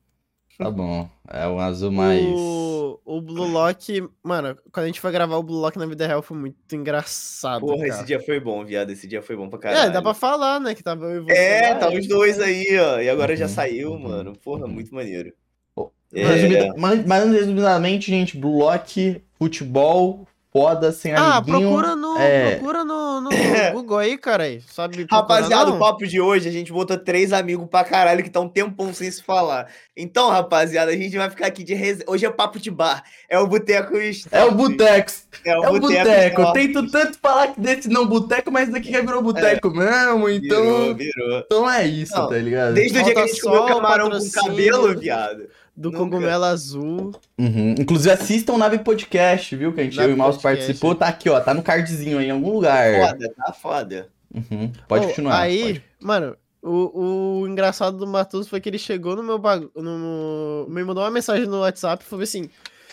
Tá 0.64 0.70
bom. 0.72 1.10
É 1.28 1.48
um 1.48 1.60
azul 1.60 1.92
mais. 1.92 2.24
O, 2.40 3.00
o 3.06 3.22
Blue 3.22 3.48
Lock, 3.48 4.08
mano, 4.24 4.58
quando 4.72 4.84
a 4.84 4.88
gente 4.88 5.00
foi 5.00 5.12
gravar 5.12 5.38
o 5.38 5.44
Blue 5.44 5.60
Lock 5.60 5.78
na 5.78 5.86
vida 5.86 6.06
real 6.06 6.22
foi 6.22 6.38
muito 6.38 6.76
engraçado. 6.76 7.62
Porra, 7.62 7.78
cara. 7.78 7.88
esse 7.90 8.06
dia 8.06 8.20
foi 8.20 8.40
bom, 8.40 8.64
viado, 8.66 8.90
esse 8.92 9.08
dia 9.08 9.22
foi 9.22 9.36
bom 9.36 9.50
pra 9.50 9.60
caralho. 9.60 9.90
É, 9.90 9.90
dá 9.90 10.02
pra 10.02 10.14
falar, 10.14 10.60
né? 10.60 10.76
Que 10.76 10.84
tava 10.84 11.06
eu 11.06 11.18
e 11.18 11.20
você. 11.22 11.34
É, 11.34 11.70
lá, 11.74 11.76
tá 11.80 11.90
e 11.92 11.96
a 11.96 12.00
os 12.00 12.08
dois 12.08 12.40
aí, 12.40 12.66
ó. 12.78 13.00
E 13.00 13.10
agora 13.10 13.36
já 13.36 13.46
Uhum, 13.46 13.52
saiu, 13.52 13.92
uhum, 13.92 14.00
mano. 14.00 14.34
Porra, 14.44 14.68
muito 14.68 14.94
maneiro. 14.94 15.32
Pô, 15.74 15.92
É, 16.14 16.26
Resumida- 16.26 16.74
mas, 16.78 17.06
mas 17.06 17.32
resumidamente, 17.32 18.12
gente, 18.12 18.38
Blue 18.38 18.58
Lock, 18.58 19.22
futebol, 19.40 20.28
foda, 20.52 20.92
sem 20.92 21.14
Ah, 21.14 21.38
amiguinho. 21.38 21.60
procura 21.70 21.96
no, 21.96 22.18
é. 22.18 22.56
procura 22.56 22.84
no, 22.84 23.22
no 23.22 23.30
Google 23.74 23.98
aí, 23.98 24.18
cara. 24.18 24.44
aí. 24.44 24.62
Sabe 24.68 25.08
Rapaziada, 25.10 25.66
não? 25.70 25.78
o 25.78 25.80
papo 25.80 26.06
de 26.06 26.20
hoje, 26.20 26.50
a 26.50 26.52
gente 26.52 26.72
botou 26.72 26.98
três 26.98 27.32
amigos 27.32 27.68
pra 27.70 27.84
caralho 27.84 28.24
que 28.24 28.30
tá 28.30 28.40
um 28.40 28.50
tempão 28.50 28.94
sem 28.94 29.10
se 29.10 29.24
falar. 29.24 29.68
Então, 29.96 30.30
rapaziada, 30.30 30.92
a 30.92 30.96
gente 30.96 31.16
vai 31.18 31.30
ficar 31.30 31.48
aqui 31.48 31.64
de 31.64 31.74
resenha. 31.74 32.06
Hoje 32.08 32.26
é 32.26 32.30
papo 32.30 32.60
de 32.60 32.72
bar. 32.72 33.04
É 33.30 33.38
o 33.40 33.48
Boteco 33.48 33.98
Stop. 33.98 34.36
É 34.36 34.44
o 34.44 34.52
Boteco. 34.52 35.12
É 35.46 35.52
É 35.52 35.70
o 35.70 35.80
Boteco. 35.80 36.54
Tento 36.54 36.92
tanto 36.92 37.18
falar 37.22 37.54
desse 37.58 37.88
não 37.88 38.06
Boteco, 38.06 38.52
mas 38.52 38.70
daqui 38.70 38.92
já 38.92 39.02
virou 39.02 39.22
Boteco 39.22 39.70
mesmo, 39.70 40.30
então. 40.30 40.62
Virou, 40.64 40.96
virou. 40.96 41.40
Então 41.46 41.70
é 41.70 41.86
isso, 41.86 42.16
Não, 42.16 42.28
tá 42.28 42.38
ligado? 42.38 42.74
Desde 42.74 43.00
o 43.00 43.04
dia 43.04 43.14
que 43.14 43.20
a 43.20 43.28
gente 43.28 43.42
comeu 43.42 43.66
camarão 43.66 44.10
com 44.10 44.32
cabelo, 44.32 44.98
viado. 44.98 45.44
Do 45.82 45.92
Nunca. 45.92 46.04
cogumelo 46.04 46.44
azul. 46.46 47.12
Uhum. 47.38 47.76
Inclusive 47.80 48.12
assistam 48.12 48.54
o 48.54 48.58
Nave 48.58 48.80
Podcast, 48.80 49.56
viu? 49.56 49.74
Que 49.74 49.82
a 49.82 49.84
gente, 49.84 49.98
Nave 49.98 50.10
eu 50.10 50.12
e 50.12 50.16
o 50.16 50.18
Mouse 50.18 50.38
Podcast. 50.38 50.66
participou. 50.66 50.96
Tá 50.96 51.08
aqui, 51.08 51.30
ó. 51.30 51.40
Tá 51.40 51.54
no 51.54 51.64
cardzinho 51.64 52.20
aí 52.20 52.28
em 52.28 52.32
algum 52.32 52.54
lugar. 52.54 53.10
Foda, 53.10 53.34
tá 53.36 53.54
foda. 53.54 54.10
Uhum. 54.34 54.72
Pode 54.88 55.08
continuar. 55.08 55.40
Aí, 55.40 55.64
pode. 55.64 55.84
mano, 56.00 56.38
o, 56.62 57.42
o 57.42 57.48
engraçado 57.48 57.98
do 57.98 58.06
Matheus 58.06 58.48
foi 58.48 58.62
que 58.62 58.70
ele 58.70 58.78
chegou 58.78 59.16
no 59.16 59.24
meu 59.24 59.40
bagulho. 59.40 59.72
No... 59.76 60.68
Me 60.70 60.84
mandou 60.84 61.04
uma 61.04 61.12
mensagem 61.12 61.48
no 61.48 61.62
WhatsApp 61.62 62.04
e 62.04 62.08
falou 62.08 62.24
assim: 62.24 62.50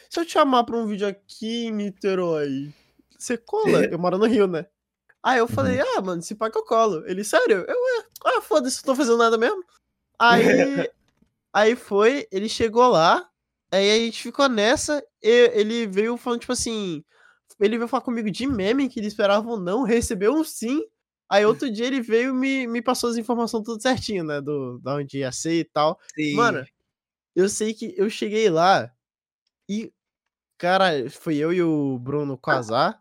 se 0.09 0.18
eu 0.18 0.24
te 0.24 0.32
chamar 0.32 0.64
pra 0.64 0.76
um 0.76 0.86
vídeo 0.86 1.07
aqui 1.07 1.66
em 1.66 1.72
Niterói, 1.72 2.72
você 3.18 3.36
cola? 3.36 3.84
Eu 3.84 3.99
moro 3.99 4.16
no 4.16 4.26
Rio, 4.26 4.47
né? 4.47 4.66
Aí 5.22 5.39
eu 5.39 5.49
falei, 5.49 5.80
ah, 5.80 6.01
mano, 6.01 6.22
se 6.22 6.34
pá 6.34 6.51
que 6.51 6.57
eu 6.57 6.64
colo. 6.64 7.05
Ele, 7.07 7.24
sério? 7.24 7.64
Eu, 7.68 7.76
é, 7.76 8.05
ah, 8.24 8.41
foda-se, 8.41 8.78
não 8.78 8.84
tô 8.84 8.95
fazendo 8.95 9.18
nada 9.18 9.36
mesmo. 9.36 9.62
Aí, 10.18 10.43
aí 11.59 11.77
foi, 11.77 12.27
ele 12.31 12.49
chegou 12.49 12.89
lá, 12.89 13.29
aí 13.71 13.91
a 13.91 13.99
gente 13.99 14.23
ficou 14.23 14.49
nessa, 14.49 15.03
e 15.23 15.51
ele 15.55 15.87
veio 15.87 16.17
falando, 16.17 16.41
tipo 16.41 16.53
assim, 16.53 17.05
ele 17.61 17.77
veio 17.77 17.89
falar 17.89 18.03
comigo 18.03 18.31
de 18.31 18.47
meme, 18.47 18.89
que 18.89 19.01
ele 19.01 19.09
esperava 19.09 19.49
um 19.51 19.57
não, 19.57 19.83
recebeu 19.83 20.33
um 20.35 20.45
sim, 20.45 20.83
Aí 21.31 21.45
outro 21.45 21.71
dia 21.71 21.87
ele 21.87 22.01
veio 22.01 22.31
e 22.31 22.33
me, 22.33 22.67
me 22.67 22.81
passou 22.81 23.11
as 23.11 23.17
informações 23.17 23.63
tudo 23.63 23.83
certinho, 23.83 24.25
né? 24.25 24.41
Do, 24.41 24.79
da 24.79 24.95
onde 24.95 25.19
ia 25.19 25.31
ser 25.31 25.61
e 25.61 25.65
tal. 25.65 26.01
Sim. 26.15 26.35
Mano, 26.35 26.65
eu 27.37 27.49
sei 27.49 27.75
que 27.75 27.95
eu 27.97 28.09
cheguei 28.09 28.49
lá 28.49 28.91
e. 29.69 29.93
Cara, 30.57 31.09
foi 31.11 31.37
eu 31.37 31.53
e 31.53 31.63
o 31.63 31.99
Bruno 31.99 32.37
casar. 32.39 32.99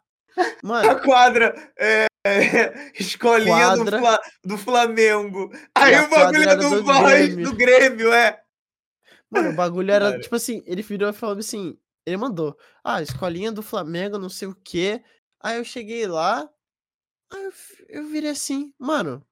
Mano, 0.62 0.92
a 0.92 0.96
quadra 1.02 1.56
é, 1.80 2.06
escolinha 3.00 3.72
do, 3.72 3.78
Quadra. 3.78 4.00
Fla- 4.00 4.22
do 4.44 4.58
Flamengo. 4.58 5.52
Aí 5.74 5.96
a 5.96 6.04
o 6.04 6.10
bagulho 6.10 6.50
é 6.50 6.56
do, 6.56 6.70
do 6.70 6.84
Voz, 6.84 7.26
Grêmio. 7.28 7.46
do 7.46 7.56
Grêmio, 7.56 8.14
é. 8.14 8.42
Mano, 9.30 9.50
o 9.50 9.56
bagulho 9.56 9.92
era 9.92 10.12
Cara. 10.12 10.22
tipo 10.22 10.36
assim, 10.36 10.64
ele 10.66 10.82
virou 10.82 11.10
e 11.10 11.14
falou 11.14 11.38
assim, 11.38 11.78
ele 12.06 12.18
mandou, 12.18 12.58
ah, 12.84 13.02
escolinha 13.02 13.52
do 13.52 13.62
Flamengo, 13.62 14.18
não 14.18 14.30
sei 14.30 14.48
o 14.48 14.56
quê. 14.56 15.04
Aí 15.42 15.58
eu 15.58 15.64
cheguei 15.66 16.08
lá, 16.08 16.50
aí 17.32 17.44
eu, 17.44 17.54
eu 17.90 18.08
virei 18.08 18.32
assim, 18.32 18.74
mano. 18.80 19.26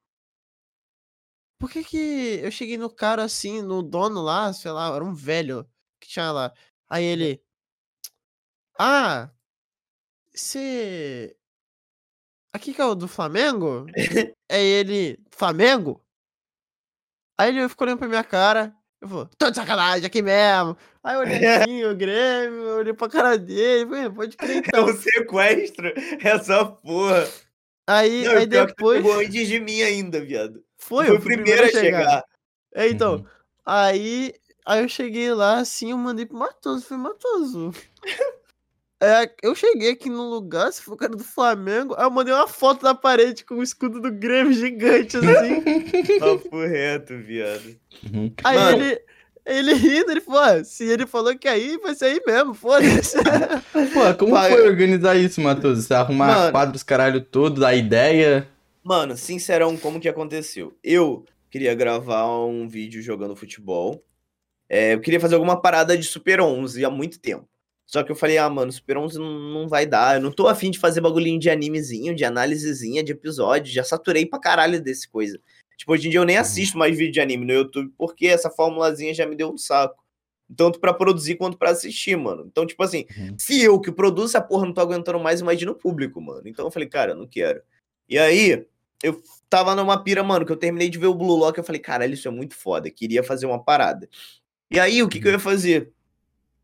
Por 1.58 1.70
que 1.70 1.82
que 1.82 1.96
eu 2.42 2.50
cheguei 2.50 2.76
no 2.76 2.90
cara 2.90 3.24
assim, 3.24 3.62
no 3.62 3.82
dono 3.82 4.20
lá, 4.22 4.52
sei 4.52 4.70
lá, 4.70 4.94
era 4.94 5.04
um 5.04 5.14
velho 5.14 5.66
que 6.00 6.08
tinha 6.08 6.30
lá. 6.30 6.52
Aí 6.88 7.04
ele, 7.04 7.42
ah, 8.78 9.30
você 10.34 11.34
aqui 12.52 12.74
que 12.74 12.80
é 12.80 12.84
o 12.84 12.94
do 12.94 13.08
Flamengo? 13.08 13.86
é 14.48 14.62
ele, 14.62 15.18
Flamengo? 15.30 16.04
Aí 17.38 17.48
ele 17.48 17.68
ficou 17.68 17.86
olhando 17.86 17.98
pra 17.98 18.08
minha 18.08 18.24
cara. 18.24 18.75
Eu 19.00 19.08
falei, 19.08 19.28
tô 19.38 19.50
de 19.50 19.56
sacanagem 19.56 20.06
aqui 20.06 20.22
mesmo. 20.22 20.76
Aí 21.04 21.14
eu 21.16 21.20
olhei 21.20 21.44
assim, 21.46 21.84
o 21.84 21.94
Grêmio, 21.94 22.60
eu 22.62 22.76
olhei 22.78 22.92
pra 22.94 23.08
cara 23.08 23.36
dele. 23.38 23.88
Falei, 23.88 24.10
pode 24.10 24.36
crer 24.36 24.56
É 24.56 24.58
então. 24.58 24.86
um 24.86 24.96
sequestro. 24.96 25.92
Essa 26.22 26.64
porra. 26.64 27.28
Aí, 27.88 28.24
Não, 28.24 28.32
aí 28.38 28.46
depois. 28.46 28.98
pegou 29.02 29.20
antes 29.20 29.46
de 29.46 29.60
mim 29.60 29.82
ainda, 29.82 30.20
viado. 30.20 30.62
Foi, 30.78 31.06
Foi 31.06 31.16
o 31.16 31.20
fui 31.20 31.34
primeiro 31.34 31.64
a 31.64 31.68
chegar. 31.68 32.24
É, 32.74 32.88
então. 32.88 33.16
Uhum. 33.16 33.26
Aí, 33.64 34.34
aí 34.64 34.82
eu 34.82 34.88
cheguei 34.88 35.32
lá, 35.32 35.58
assim, 35.58 35.90
eu 35.92 35.98
mandei 35.98 36.26
pro 36.26 36.36
Matoso. 36.38 36.84
Falei, 36.84 37.04
Matoso. 37.04 37.70
É, 39.02 39.30
eu 39.42 39.54
cheguei 39.54 39.90
aqui 39.90 40.08
no 40.08 40.22
lugar, 40.30 40.72
se 40.72 40.82
for 40.82 40.94
o 40.94 40.96
cara 40.96 41.14
do 41.14 41.22
Flamengo. 41.22 41.94
Aí 41.98 42.04
eu 42.04 42.10
mandei 42.10 42.32
uma 42.32 42.48
foto 42.48 42.82
da 42.82 42.94
parede 42.94 43.44
com 43.44 43.56
o 43.56 43.62
escudo 43.62 44.00
do 44.00 44.10
Grêmio 44.10 44.52
gigante, 44.54 45.18
assim. 45.18 45.60
Papo 46.18 46.60
reto, 46.64 47.16
viado. 47.18 47.76
Uhum. 48.12 48.32
Aí 48.44 48.56
Mano. 48.56 48.82
ele. 48.82 49.00
Ele 49.48 49.74
rindo, 49.74 50.10
ele 50.10 50.20
falou, 50.20 50.40
"Ah, 50.40 50.64
se 50.64 50.82
ele 50.82 51.06
falou 51.06 51.38
que 51.38 51.46
aí, 51.46 51.78
vai 51.78 51.94
ser 51.94 52.06
aí 52.06 52.20
mesmo, 52.26 52.52
foda-se. 52.52 53.16
Pô, 53.94 54.12
como 54.18 54.32
Vai. 54.32 54.50
foi 54.50 54.66
organizar 54.66 55.14
isso, 55.14 55.40
Matheus? 55.40 55.84
Você 55.84 55.94
arrumar 55.94 56.26
Mano. 56.26 56.50
quadros 56.50 56.82
caralho 56.82 57.20
todo, 57.20 57.64
a 57.64 57.72
ideia. 57.72 58.48
Mano, 58.82 59.16
sincerão, 59.16 59.76
como 59.76 60.00
que 60.00 60.08
aconteceu? 60.08 60.76
Eu 60.82 61.24
queria 61.48 61.76
gravar 61.76 62.26
um 62.44 62.66
vídeo 62.66 63.00
jogando 63.00 63.36
futebol. 63.36 64.02
É, 64.68 64.94
eu 64.94 65.00
queria 65.00 65.20
fazer 65.20 65.36
alguma 65.36 65.62
parada 65.62 65.96
de 65.96 66.02
Super 66.02 66.40
11 66.40 66.84
há 66.84 66.90
muito 66.90 67.20
tempo. 67.20 67.48
Só 67.86 68.02
que 68.02 68.10
eu 68.10 68.16
falei, 68.16 68.36
ah, 68.36 68.50
mano, 68.50 68.72
Super 68.72 68.98
11 68.98 69.18
não, 69.18 69.38
não 69.38 69.68
vai 69.68 69.86
dar. 69.86 70.16
Eu 70.16 70.20
não 70.22 70.32
tô 70.32 70.48
afim 70.48 70.70
de 70.70 70.78
fazer 70.78 71.00
bagulhinho 71.00 71.38
de 71.38 71.48
animezinho, 71.48 72.14
de 72.16 72.24
análisezinha, 72.24 73.02
de 73.02 73.12
episódio. 73.12 73.72
Já 73.72 73.84
saturei 73.84 74.26
pra 74.26 74.40
caralho 74.40 74.82
desse 74.82 75.08
coisa. 75.08 75.38
Tipo, 75.76 75.92
hoje 75.92 76.08
em 76.08 76.10
dia 76.10 76.18
eu 76.20 76.24
nem 76.24 76.36
assisto 76.36 76.76
mais 76.76 76.96
vídeo 76.96 77.12
de 77.12 77.20
anime 77.20 77.44
no 77.46 77.52
YouTube, 77.52 77.92
porque 77.96 78.26
essa 78.26 78.50
formulazinha 78.50 79.14
já 79.14 79.24
me 79.26 79.36
deu 79.36 79.50
um 79.52 79.56
saco. 79.58 80.02
Tanto 80.56 80.78
pra 80.80 80.92
produzir 80.94 81.36
quanto 81.36 81.56
pra 81.58 81.70
assistir, 81.70 82.16
mano. 82.16 82.44
Então, 82.46 82.66
tipo 82.66 82.82
assim, 82.82 83.04
Uhum. 83.16 83.34
se 83.38 83.62
eu 83.62 83.80
que 83.80 83.92
produzo 83.92 84.28
essa 84.36 84.40
porra 84.40 84.64
não 84.66 84.72
tô 84.72 84.80
aguentando 84.80 85.18
mais, 85.20 85.40
imagina 85.40 85.70
o 85.70 85.74
público, 85.74 86.20
mano. 86.20 86.42
Então 86.46 86.64
eu 86.64 86.70
falei, 86.70 86.88
cara, 86.88 87.12
eu 87.12 87.16
não 87.16 87.26
quero. 87.26 87.60
E 88.08 88.16
aí, 88.18 88.64
eu 89.02 89.20
tava 89.50 89.74
numa 89.74 90.02
pira, 90.02 90.22
mano, 90.24 90.46
que 90.46 90.52
eu 90.52 90.56
terminei 90.56 90.88
de 90.88 90.98
ver 90.98 91.06
o 91.08 91.14
Blue 91.14 91.36
Lock, 91.36 91.58
eu 91.58 91.64
falei, 91.64 91.80
caralho, 91.80 92.14
isso 92.14 92.26
é 92.28 92.30
muito 92.30 92.54
foda, 92.54 92.88
queria 92.90 93.22
fazer 93.22 93.46
uma 93.46 93.62
parada. 93.62 94.08
E 94.70 94.78
aí, 94.80 95.02
o 95.02 95.08
que, 95.08 95.20
que 95.20 95.26
eu 95.28 95.32
ia 95.32 95.38
fazer? 95.38 95.92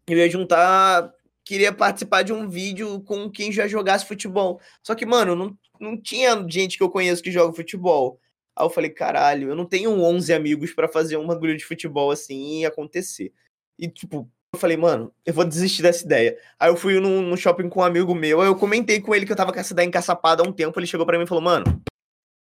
Eu 0.06 0.18
ia 0.18 0.28
juntar, 0.28 1.12
queria 1.44 1.72
participar 1.72 2.22
de 2.22 2.32
um 2.32 2.48
vídeo 2.48 3.00
com 3.02 3.30
quem 3.30 3.52
já 3.52 3.66
jogasse 3.68 4.06
futebol. 4.06 4.60
Só 4.82 4.94
que, 4.94 5.06
mano, 5.06 5.34
não, 5.34 5.58
não 5.80 6.00
tinha 6.00 6.44
gente 6.48 6.76
que 6.76 6.82
eu 6.82 6.90
conheço 6.90 7.22
que 7.22 7.30
joga 7.30 7.54
futebol. 7.54 8.18
Aí 8.56 8.64
eu 8.64 8.70
falei, 8.70 8.90
caralho, 8.90 9.48
eu 9.50 9.54
não 9.54 9.64
tenho 9.64 9.90
11 9.90 10.32
amigos 10.32 10.72
pra 10.72 10.88
fazer 10.88 11.16
um 11.16 11.26
bagulho 11.26 11.56
de 11.56 11.64
futebol 11.64 12.10
assim 12.10 12.60
e 12.60 12.66
acontecer. 12.66 13.32
E, 13.78 13.88
tipo, 13.88 14.28
eu 14.54 14.60
falei, 14.60 14.76
mano, 14.76 15.12
eu 15.24 15.32
vou 15.32 15.44
desistir 15.44 15.82
dessa 15.82 16.04
ideia. 16.04 16.38
Aí 16.60 16.68
eu 16.68 16.76
fui 16.76 17.00
num 17.00 17.36
shopping 17.36 17.68
com 17.68 17.80
um 17.80 17.84
amigo 17.84 18.14
meu, 18.14 18.40
aí 18.40 18.48
eu 18.48 18.56
comentei 18.56 19.00
com 19.00 19.14
ele 19.14 19.24
que 19.24 19.32
eu 19.32 19.36
tava 19.36 19.52
com 19.52 19.58
essa 19.58 19.72
ideia 19.72 19.86
encaçapada 19.86 20.42
há 20.42 20.46
um 20.46 20.52
tempo, 20.52 20.78
ele 20.78 20.86
chegou 20.86 21.06
pra 21.06 21.16
mim 21.16 21.24
e 21.24 21.26
falou, 21.26 21.42
mano, 21.42 21.82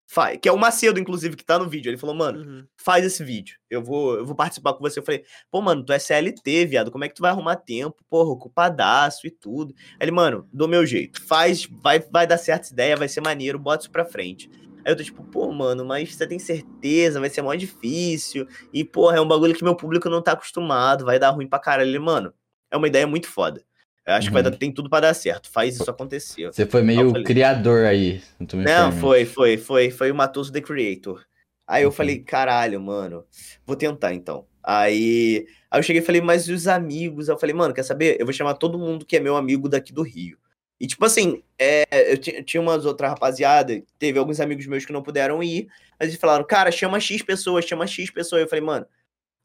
faz. 0.07 0.39
Que 0.41 0.47
é 0.49 0.51
o 0.51 0.57
Macedo, 0.57 0.99
inclusive, 0.99 1.35
que 1.35 1.43
tá 1.45 1.59
no 1.59 1.69
vídeo. 1.69 1.89
Ele 1.89 1.97
falou, 1.97 2.15
mano, 2.15 2.39
Uhum. 2.39 2.65
faz 2.77 3.05
esse 3.05 3.23
vídeo. 3.23 3.57
Eu 3.69 3.83
vou, 3.83 4.15
eu 4.15 4.25
vou 4.25 4.33
participar 4.35 4.73
com 4.73 4.79
você. 4.79 4.99
Eu 4.99 5.03
falei, 5.03 5.23
pô, 5.51 5.61
mano, 5.61 5.83
tu 5.83 5.91
é 5.93 5.99
CLT, 5.99 6.65
viado. 6.65 6.89
Como 6.89 7.03
é 7.03 7.09
que 7.09 7.13
tu 7.15 7.21
vai 7.21 7.29
arrumar 7.31 7.57
tempo? 7.57 7.97
Porra, 8.09 8.29
ocupadaço 8.29 9.27
e 9.27 9.29
tudo. 9.29 9.73
Aí 9.91 9.97
ele, 10.01 10.11
mano, 10.11 10.47
do 10.51 10.67
meu 10.67 10.85
jeito. 10.85 11.21
Faz, 11.27 11.65
vai, 11.83 11.99
vai 11.99 12.25
dar 12.25 12.37
certa 12.37 12.71
ideia, 12.71 12.95
vai 12.95 13.07
ser 13.09 13.21
maneiro, 13.21 13.59
bota 13.59 13.83
isso 13.83 13.91
pra 13.91 14.05
frente. 14.05 14.49
Aí 14.85 14.93
eu 14.93 14.95
tô 14.95 15.03
tipo, 15.03 15.21
pô, 15.25 15.51
mano, 15.51 15.83
mas 15.83 16.15
você 16.15 16.25
tem 16.25 16.39
certeza? 16.39 17.19
Vai 17.19 17.29
ser 17.29 17.41
mó 17.41 17.53
difícil. 17.53 18.47
E, 18.71 18.85
porra, 18.85 19.17
é 19.17 19.21
um 19.21 19.27
bagulho 19.27 19.53
que 19.53 19.63
meu 19.63 19.75
público 19.75 20.09
não 20.09 20.21
tá 20.21 20.31
acostumado. 20.31 21.03
Vai 21.03 21.19
dar 21.19 21.31
ruim 21.31 21.47
pra 21.47 21.59
caralho. 21.59 21.89
Ele, 21.89 21.99
mano, 21.99 22.33
é 22.71 22.77
uma 22.77 22.87
ideia 22.87 23.05
muito 23.05 23.27
foda. 23.27 23.61
Eu 24.07 24.13
acho 24.13 24.27
que 24.27 24.33
vai 24.33 24.41
Uhum. 24.41 24.49
dar, 24.51 24.57
tem 24.57 24.71
tudo 24.71 24.89
pra 24.89 25.01
dar 25.01 25.13
certo. 25.13 25.49
Faz 25.51 25.75
isso 25.75 25.91
acontecer. 25.91 26.47
Você 26.47 26.65
foi 26.65 26.81
meio 26.81 27.09
falei- 27.09 27.23
criador 27.25 27.85
aí. 27.85 28.21
Não, 28.39 28.45
permite. 28.47 28.99
foi, 29.01 29.25
foi, 29.25 29.57
foi, 29.57 29.89
foi 29.91 30.11
o 30.11 30.15
Matoso 30.15 30.51
The 30.51 30.61
Creator. 30.61 31.25
Aí 31.67 31.83
eu 31.83 31.89
Uhum. 31.89 31.93
falei, 31.93 32.19
caralho, 32.19 32.79
mano, 32.79 33.25
vou 33.65 33.75
tentar 33.75 34.13
então. 34.13 34.45
Aí, 34.63 35.45
aí 35.69 35.79
eu 35.79 35.83
cheguei 35.83 36.01
e 36.01 36.05
falei, 36.05 36.21
mas 36.21 36.47
e 36.47 36.53
os 36.53 36.67
amigos? 36.67 37.27
Aí 37.29 37.35
eu 37.35 37.39
falei, 37.39 37.53
mano, 37.53 37.73
quer 37.73 37.83
saber? 37.83 38.15
Eu 38.19 38.25
vou 38.25 38.31
chamar 38.33 38.53
todo 38.53 38.79
mundo 38.79 39.05
que 39.05 39.17
é 39.17 39.19
meu 39.19 39.35
amigo 39.35 39.67
daqui 39.67 39.91
do 39.91 40.01
Rio. 40.03 40.37
E 40.79 40.87
tipo 40.87 41.03
assim, 41.03 41.41
é, 41.59 41.83
eu 42.13 42.17
ti- 42.17 42.41
tinha 42.43 42.61
umas 42.61 42.85
outras 42.85 43.09
rapaziada, 43.09 43.81
teve 43.99 44.17
alguns 44.19 44.39
amigos 44.39 44.65
meus 44.67 44.85
que 44.85 44.93
não 44.93 45.01
puderam 45.03 45.41
ir, 45.43 45.67
mas 45.99 46.07
eles 46.09 46.19
falaram, 46.21 46.45
cara, 46.45 46.71
chama 46.71 46.99
X 46.99 47.21
pessoas, 47.23 47.65
chama 47.65 47.85
X 47.87 48.09
pessoas. 48.11 48.43
Eu 48.43 48.47
falei, 48.47 48.63
mano, 48.63 48.85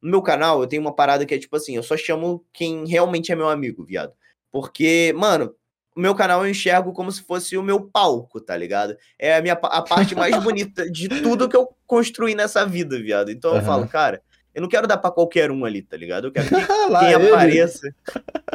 no 0.00 0.10
meu 0.10 0.22
canal 0.22 0.60
eu 0.60 0.66
tenho 0.68 0.82
uma 0.82 0.94
parada 0.94 1.24
que 1.26 1.34
é 1.34 1.38
tipo 1.38 1.56
assim, 1.56 1.74
eu 1.74 1.82
só 1.82 1.96
chamo 1.96 2.44
quem 2.52 2.86
realmente 2.86 3.32
é 3.32 3.34
meu 3.34 3.48
amigo, 3.48 3.84
viado. 3.84 4.12
Porque, 4.52 5.12
mano, 5.16 5.54
o 5.96 6.00
meu 6.00 6.14
canal 6.14 6.44
eu 6.44 6.50
enxergo 6.50 6.92
como 6.92 7.10
se 7.10 7.22
fosse 7.22 7.56
o 7.56 7.62
meu 7.62 7.80
palco, 7.80 8.40
tá 8.40 8.56
ligado? 8.56 8.96
É 9.18 9.36
a 9.36 9.42
minha 9.42 9.54
a 9.54 9.82
parte 9.82 10.14
mais 10.14 10.36
bonita 10.44 10.88
de 10.90 11.08
tudo 11.08 11.48
que 11.48 11.56
eu 11.56 11.68
construí 11.86 12.34
nessa 12.34 12.64
vida, 12.64 12.98
viado. 13.00 13.30
Então 13.30 13.52
eu 13.52 13.56
Aham. 13.56 13.66
falo, 13.66 13.88
cara, 13.88 14.22
eu 14.54 14.60
não 14.62 14.68
quero 14.68 14.86
dar 14.86 14.98
pra 14.98 15.10
qualquer 15.10 15.50
um 15.50 15.64
ali, 15.64 15.82
tá 15.82 15.96
ligado? 15.96 16.26
Eu 16.26 16.32
quero 16.32 16.48
que 16.48 16.54
quem 17.00 17.14
apareça. 17.14 17.92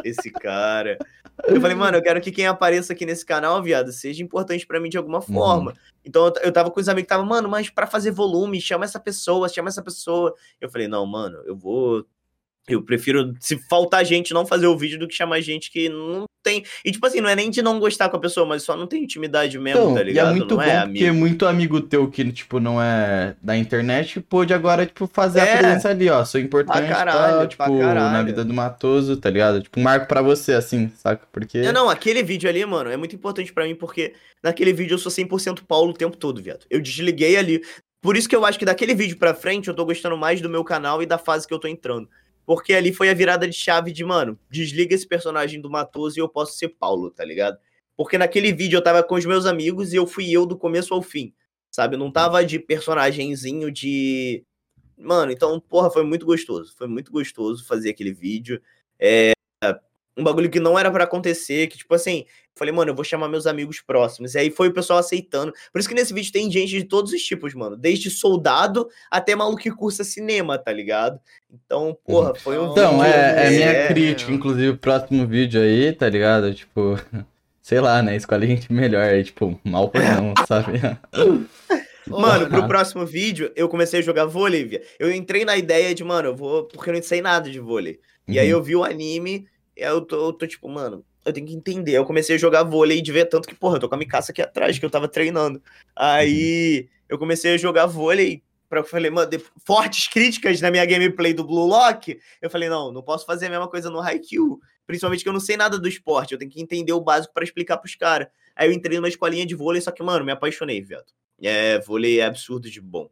Esse 0.04 0.30
cara. 0.30 0.98
Eu 1.46 1.60
falei, 1.60 1.76
mano, 1.76 1.96
eu 1.96 2.02
quero 2.02 2.20
que 2.20 2.30
quem 2.30 2.46
apareça 2.46 2.92
aqui 2.92 3.06
nesse 3.06 3.24
canal, 3.24 3.62
viado, 3.62 3.92
seja 3.92 4.22
importante 4.22 4.66
pra 4.66 4.80
mim 4.80 4.88
de 4.88 4.98
alguma 4.98 5.20
forma. 5.20 5.72
Então 6.04 6.26
eu, 6.26 6.34
eu 6.44 6.52
tava 6.52 6.70
com 6.70 6.80
os 6.80 6.88
amigos 6.88 7.04
que 7.04 7.14
tava, 7.14 7.24
mano, 7.24 7.48
mas 7.48 7.70
pra 7.70 7.86
fazer 7.86 8.10
volume, 8.10 8.60
chama 8.60 8.84
essa 8.84 9.00
pessoa, 9.00 9.48
chama 9.48 9.68
essa 9.68 9.82
pessoa. 9.82 10.34
Eu 10.60 10.68
falei, 10.70 10.88
não, 10.88 11.06
mano, 11.06 11.42
eu 11.46 11.56
vou. 11.56 12.04
Eu 12.68 12.82
prefiro, 12.82 13.34
se 13.40 13.56
faltar 13.68 14.04
gente, 14.04 14.34
não 14.34 14.46
fazer 14.46 14.66
o 14.66 14.76
vídeo 14.76 14.98
do 14.98 15.08
que 15.08 15.14
chamar 15.14 15.40
gente 15.40 15.70
que 15.70 15.88
não 15.88 16.24
tem. 16.42 16.64
E, 16.84 16.90
tipo 16.92 17.04
assim, 17.06 17.20
não 17.20 17.28
é 17.28 17.34
nem 17.34 17.50
de 17.50 17.60
não 17.62 17.80
gostar 17.80 18.08
com 18.08 18.16
a 18.16 18.20
pessoa, 18.20 18.46
mas 18.46 18.62
só 18.62 18.76
não 18.76 18.86
tem 18.86 19.02
intimidade 19.04 19.58
mesmo, 19.58 19.80
Então, 19.80 19.94
tá 19.94 20.00
e 20.00 20.02
é 20.02 20.04
ligado? 20.04 20.36
muito 20.36 20.48
não 20.56 20.56
bom 20.56 20.62
é 20.62 20.80
porque 20.86 21.04
amigo. 21.04 21.14
muito 21.18 21.46
amigo 21.46 21.80
teu 21.80 22.08
que, 22.10 22.30
tipo, 22.32 22.60
não 22.60 22.80
é 22.80 23.34
da 23.42 23.56
internet 23.56 24.20
pôde 24.20 24.54
agora, 24.54 24.86
tipo, 24.86 25.06
fazer 25.06 25.40
É. 25.40 25.54
a 25.54 25.58
presença 25.58 25.88
ali, 25.90 26.08
ó. 26.08 26.24
Sou 26.24 26.40
importante 26.40 26.84
e 26.84 26.88
caralho, 26.88 27.36
pra 27.38 27.46
tipo, 27.48 27.78
na 27.78 27.84
caralho. 27.94 28.26
vida 28.26 28.44
do 28.44 28.54
Matoso, 28.54 29.16
tá 29.16 29.28
ligado? 29.30 29.60
Tipo, 29.62 29.80
marco 29.80 30.06
pra 30.06 30.22
você, 30.22 30.52
assim, 30.52 30.90
saca? 30.96 31.26
Porque... 31.32 31.58
É, 31.58 31.72
não, 31.72 31.88
aquele 31.90 32.22
vídeo 32.22 32.48
ali, 32.48 32.64
mano, 32.64 32.90
é 32.90 32.96
muito 32.96 33.14
importante 33.16 33.52
pra 33.52 33.64
mim, 33.64 33.74
porque 33.74 34.14
naquele 34.42 34.72
vídeo 34.72 34.94
eu 34.94 34.98
sou 34.98 35.10
100% 35.10 35.62
Paulo 35.66 35.90
o 35.90 35.94
tempo 35.94 36.16
todo, 36.16 36.40
viado. 36.42 36.64
Eu 36.70 36.80
desliguei 36.80 37.36
ali. 37.36 37.62
Por 38.00 38.16
isso 38.16 38.28
que 38.28 38.36
eu 38.36 38.44
acho 38.44 38.56
que 38.58 38.64
daquele 38.64 38.94
vídeo 38.94 39.16
pra 39.16 39.34
frente 39.34 39.66
eu 39.68 39.74
tô 39.74 39.84
gostando 39.84 40.16
mais 40.16 40.40
do 40.40 40.48
meu 40.48 40.62
canal 40.62 41.02
e 41.02 41.06
da 41.06 41.18
fase 41.18 41.48
que 41.48 41.52
eu 41.52 41.58
tô 41.58 41.66
entrando. 41.66 42.08
Porque 42.48 42.72
ali 42.72 42.94
foi 42.94 43.10
a 43.10 43.14
virada 43.14 43.46
de 43.46 43.54
chave 43.54 43.92
de, 43.92 44.02
mano, 44.02 44.38
desliga 44.50 44.94
esse 44.94 45.06
personagem 45.06 45.60
do 45.60 45.68
Matoso 45.68 46.18
e 46.18 46.22
eu 46.22 46.28
posso 46.30 46.56
ser 46.56 46.70
Paulo, 46.70 47.10
tá 47.10 47.22
ligado? 47.22 47.58
Porque 47.94 48.16
naquele 48.16 48.54
vídeo 48.54 48.78
eu 48.78 48.82
tava 48.82 49.02
com 49.02 49.16
os 49.16 49.26
meus 49.26 49.44
amigos 49.44 49.92
e 49.92 49.96
eu 49.96 50.06
fui 50.06 50.30
eu 50.32 50.46
do 50.46 50.56
começo 50.56 50.94
ao 50.94 51.02
fim, 51.02 51.34
sabe? 51.70 51.98
Não 51.98 52.10
tava 52.10 52.42
de 52.42 52.58
personagemzinho 52.58 53.70
de. 53.70 54.46
Mano, 54.96 55.30
então, 55.30 55.60
porra, 55.60 55.90
foi 55.90 56.02
muito 56.04 56.24
gostoso. 56.24 56.74
Foi 56.74 56.88
muito 56.88 57.12
gostoso 57.12 57.66
fazer 57.66 57.90
aquele 57.90 58.14
vídeo. 58.14 58.62
É. 58.98 59.32
Um 60.18 60.24
bagulho 60.24 60.50
que 60.50 60.58
não 60.58 60.76
era 60.78 60.90
pra 60.90 61.04
acontecer, 61.04 61.68
que 61.68 61.78
tipo 61.78 61.94
assim, 61.94 62.24
falei, 62.56 62.74
mano, 62.74 62.90
eu 62.90 62.94
vou 62.94 63.04
chamar 63.04 63.28
meus 63.28 63.46
amigos 63.46 63.80
próximos. 63.80 64.34
E 64.34 64.38
aí 64.38 64.50
foi 64.50 64.68
o 64.68 64.72
pessoal 64.74 64.98
aceitando. 64.98 65.52
Por 65.72 65.78
isso 65.78 65.88
que 65.88 65.94
nesse 65.94 66.12
vídeo 66.12 66.32
tem 66.32 66.50
gente 66.50 66.70
de 66.70 66.82
todos 66.84 67.12
os 67.12 67.22
tipos, 67.22 67.54
mano. 67.54 67.76
Desde 67.76 68.10
soldado 68.10 68.88
até 69.10 69.36
maluco 69.36 69.62
que 69.62 69.70
cursa 69.70 70.02
cinema, 70.02 70.58
tá 70.58 70.72
ligado? 70.72 71.20
Então, 71.50 71.96
porra, 72.04 72.34
foi 72.34 72.58
um 72.58 72.72
Então, 72.72 72.98
vídeo- 72.98 73.04
é, 73.14 73.46
é 73.46 73.50
minha 73.50 73.70
é, 73.70 73.86
crítica, 73.88 74.32
inclusive, 74.32 74.70
o 74.70 74.76
próximo 74.76 75.24
vídeo 75.26 75.60
aí, 75.60 75.92
tá 75.92 76.08
ligado? 76.08 76.52
Tipo, 76.52 76.98
sei 77.62 77.80
lá, 77.80 78.02
né? 78.02 78.16
Escolhe 78.16 78.46
gente 78.48 78.72
melhor 78.72 79.04
aí, 79.04 79.22
tipo, 79.22 79.58
mal 79.62 79.88
por 79.88 80.00
não, 80.02 80.34
sabe? 80.48 80.80
Mano, 82.06 82.48
pro 82.48 82.66
próximo 82.66 83.04
vídeo, 83.04 83.52
eu 83.54 83.68
comecei 83.68 84.00
a 84.00 84.02
jogar 84.02 84.24
vôlei, 84.24 84.64
via. 84.64 84.82
Eu 84.98 85.12
entrei 85.12 85.44
na 85.44 85.56
ideia 85.56 85.94
de, 85.94 86.02
mano, 86.02 86.28
eu 86.30 86.34
vou. 86.36 86.64
Porque 86.64 86.88
eu 86.90 86.94
não 86.94 87.02
sei 87.02 87.20
nada 87.20 87.50
de 87.50 87.60
vôlei. 87.60 88.00
E 88.26 88.38
aí 88.38 88.46
Uhum. 88.52 88.58
eu 88.58 88.62
vi 88.62 88.76
o 88.76 88.84
anime, 88.84 89.46
aí 89.46 89.46
eu 89.78 90.00
tô, 90.00 90.28
eu 90.28 90.32
tô 90.32 90.46
tipo, 90.46 90.68
mano, 90.68 91.04
eu 91.24 91.32
tenho 91.32 91.46
que 91.46 91.54
entender. 91.54 91.92
Eu 91.92 92.04
comecei 92.04 92.36
a 92.36 92.38
jogar 92.38 92.64
vôlei 92.64 93.00
de 93.00 93.12
ver 93.12 93.26
tanto 93.26 93.48
que, 93.48 93.54
porra, 93.54 93.76
eu 93.76 93.80
tô 93.80 93.88
com 93.88 93.94
a 93.94 93.98
Mikasa 93.98 94.32
aqui 94.32 94.42
atrás, 94.42 94.78
que 94.78 94.84
eu 94.84 94.90
tava 94.90 95.08
treinando. 95.08 95.62
Aí 95.94 96.88
eu 97.08 97.18
comecei 97.18 97.54
a 97.54 97.56
jogar 97.56 97.86
vôlei. 97.86 98.42
Pra, 98.68 98.80
eu 98.80 98.84
falei, 98.84 99.10
mano, 99.10 99.30
fortes 99.64 100.08
críticas 100.08 100.60
na 100.60 100.70
minha 100.70 100.84
gameplay 100.84 101.32
do 101.32 101.44
Blue 101.44 101.66
Lock. 101.66 102.18
Eu 102.42 102.50
falei, 102.50 102.68
não, 102.68 102.92
não 102.92 103.02
posso 103.02 103.24
fazer 103.24 103.46
a 103.46 103.50
mesma 103.50 103.68
coisa 103.68 103.88
no 103.88 104.00
Haikyuu. 104.00 104.60
Principalmente 104.86 105.22
que 105.22 105.28
eu 105.28 105.32
não 105.32 105.40
sei 105.40 105.56
nada 105.56 105.78
do 105.78 105.88
esporte. 105.88 106.32
Eu 106.32 106.38
tenho 106.38 106.50
que 106.50 106.60
entender 106.60 106.92
o 106.92 107.00
básico 107.00 107.32
pra 107.32 107.44
explicar 107.44 107.78
pros 107.78 107.94
caras. 107.94 108.28
Aí 108.54 108.68
eu 108.68 108.72
entrei 108.72 108.96
numa 108.96 109.08
escolinha 109.08 109.46
de 109.46 109.54
vôlei, 109.54 109.80
só 109.80 109.90
que, 109.90 110.02
mano, 110.02 110.24
me 110.24 110.32
apaixonei, 110.32 110.82
viado. 110.82 111.12
É, 111.42 111.78
vôlei 111.80 112.20
é 112.20 112.24
absurdo 112.24 112.70
de 112.70 112.80
bom. 112.80 113.08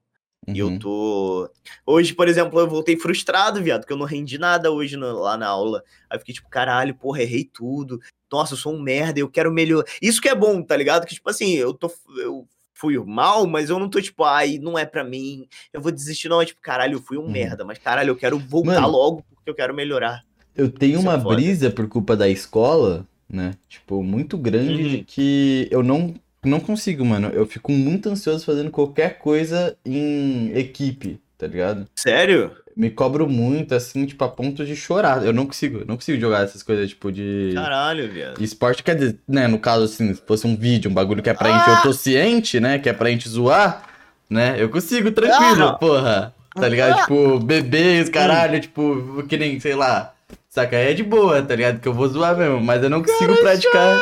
E 0.46 0.58
eu 0.58 0.68
Uhum. 0.68 0.78
tô. 0.78 1.50
Hoje, 1.84 2.14
por 2.14 2.28
exemplo, 2.28 2.58
eu 2.60 2.68
voltei 2.68 2.96
frustrado, 2.96 3.60
viado, 3.62 3.80
porque 3.80 3.92
eu 3.92 3.96
não 3.96 4.06
rendi 4.06 4.38
nada 4.38 4.70
hoje 4.70 4.96
no- 4.96 5.18
lá 5.20 5.36
na 5.36 5.46
aula. 5.48 5.82
Aí 6.08 6.18
fiquei 6.18 6.34
tipo, 6.34 6.48
caralho, 6.48 6.94
porra, 6.94 7.22
errei 7.22 7.44
tudo. 7.44 8.00
Nossa, 8.32 8.54
eu 8.54 8.58
sou 8.58 8.72
um 8.74 8.80
merda, 8.80 9.18
eu 9.20 9.28
quero 9.28 9.50
melhor. 9.52 9.84
Isso 10.00 10.20
que 10.20 10.28
é 10.28 10.34
bom, 10.34 10.62
tá 10.62 10.76
ligado? 10.76 11.04
Que, 11.06 11.14
tipo 11.14 11.28
assim, 11.28 11.52
eu 11.54 11.74
tô. 11.74 11.90
Eu 12.18 12.46
fui 12.74 12.96
mal, 12.98 13.46
mas 13.46 13.70
eu 13.70 13.78
não 13.78 13.88
tô, 13.88 14.00
tipo, 14.00 14.22
ai, 14.22 14.58
não 14.58 14.78
é 14.78 14.84
pra 14.84 15.02
mim. 15.02 15.48
Eu 15.72 15.80
vou 15.80 15.90
desistir, 15.90 16.28
não. 16.28 16.40
É 16.40 16.44
tipo, 16.44 16.60
caralho, 16.60 16.94
eu 16.96 17.02
fui 17.02 17.16
um 17.18 17.22
Uhum. 17.22 17.30
merda, 17.32 17.64
mas 17.64 17.78
caralho, 17.78 18.10
eu 18.10 18.16
quero 18.16 18.38
voltar 18.38 18.82
Mano, 18.82 18.88
logo 18.88 19.24
porque 19.34 19.50
eu 19.50 19.54
quero 19.54 19.74
melhorar. 19.74 20.22
Eu 20.54 20.70
tenho 20.70 20.98
Isso 20.98 21.06
é 21.08 21.10
uma 21.10 21.20
foda. 21.20 21.34
brisa 21.36 21.70
por 21.70 21.88
culpa 21.88 22.16
da 22.16 22.28
escola, 22.28 23.06
né? 23.28 23.54
Tipo, 23.68 24.02
muito 24.02 24.38
grande 24.38 24.82
Uhum. 24.82 24.88
de 24.90 25.04
que 25.04 25.68
eu 25.70 25.82
não, 25.82 26.14
não 26.46 26.60
consigo, 26.60 27.04
mano. 27.04 27.30
Eu 27.32 27.46
fico 27.46 27.72
muito 27.72 28.08
ansioso 28.08 28.44
fazendo 28.44 28.70
qualquer 28.70 29.18
coisa 29.18 29.76
em 29.84 30.50
equipe, 30.56 31.20
tá 31.36 31.46
ligado? 31.46 31.86
Sério? 31.94 32.50
Me 32.76 32.90
cobro 32.90 33.26
muito, 33.26 33.74
assim, 33.74 34.04
tipo, 34.04 34.22
a 34.22 34.28
ponto 34.28 34.64
de 34.64 34.76
chorar. 34.76 35.24
Eu 35.24 35.32
não 35.32 35.46
consigo, 35.46 35.82
não 35.86 35.96
consigo 35.96 36.20
jogar 36.20 36.44
essas 36.44 36.62
coisas, 36.62 36.90
tipo, 36.90 37.10
de. 37.10 37.52
Caralho, 37.54 38.06
viado. 38.12 38.42
esporte, 38.42 38.82
quer 38.82 38.94
dizer, 38.96 39.18
né, 39.26 39.46
no 39.48 39.58
caso, 39.58 39.84
assim, 39.84 40.12
se 40.14 40.22
fosse 40.26 40.46
um 40.46 40.54
vídeo, 40.54 40.90
um 40.90 40.94
bagulho 40.94 41.22
que 41.22 41.30
é 41.30 41.34
pra 41.34 41.50
gente, 41.56 41.70
eu 41.70 41.82
tô 41.82 41.92
ciente, 41.94 42.60
né, 42.60 42.78
que 42.78 42.88
é 42.88 42.92
pra 42.92 43.08
gente 43.08 43.28
zoar, 43.30 43.82
né, 44.28 44.56
eu 44.58 44.68
consigo, 44.68 45.10
tranquilo, 45.10 45.68
Ah! 45.68 45.72
porra, 45.78 46.34
tá 46.54 46.68
ligado? 46.68 47.00
Tipo, 47.00 47.38
beber, 47.38 48.02
os 48.04 48.10
caralho, 48.10 48.60
tipo, 48.60 49.24
que 49.26 49.38
nem, 49.38 49.58
sei 49.58 49.74
lá, 49.74 50.12
saca, 50.50 50.76
é 50.76 50.92
de 50.92 51.02
boa, 51.02 51.40
tá 51.40 51.56
ligado? 51.56 51.80
Que 51.80 51.88
eu 51.88 51.94
vou 51.94 52.06
zoar 52.08 52.36
mesmo, 52.36 52.60
mas 52.62 52.82
eu 52.82 52.90
não 52.90 53.02
consigo 53.02 53.36
praticar. 53.36 53.98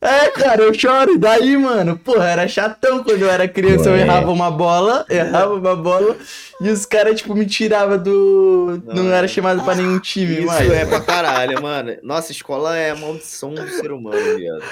É, 0.00 0.28
cara, 0.30 0.62
eu 0.62 0.72
choro, 0.72 1.14
e 1.14 1.18
daí, 1.18 1.56
mano, 1.56 1.98
porra, 1.98 2.28
era 2.30 2.46
chatão 2.46 3.02
quando 3.02 3.20
eu 3.22 3.28
era 3.30 3.48
criança, 3.48 3.88
eu 3.88 3.94
Ué. 3.94 4.02
errava 4.02 4.30
uma 4.30 4.48
bola, 4.48 5.04
errava 5.10 5.54
uma 5.54 5.74
bola, 5.74 6.16
e 6.60 6.68
os 6.70 6.86
caras, 6.86 7.16
tipo, 7.20 7.34
me 7.34 7.44
tiravam 7.44 7.98
do... 7.98 8.80
Não, 8.86 9.02
Não. 9.04 9.12
era 9.12 9.26
chamado 9.26 9.64
pra 9.64 9.74
nenhum 9.74 9.98
time 9.98 10.34
Isso 10.38 10.46
mais. 10.46 10.70
é 10.70 10.86
pra 10.86 11.00
caralho, 11.00 11.60
mano. 11.60 11.96
Nossa, 12.04 12.30
escola 12.30 12.76
é 12.76 12.90
a 12.90 12.94
maldição 12.94 13.52
do 13.52 13.68
ser 13.70 13.90
humano, 13.90 14.36
viado. 14.36 14.62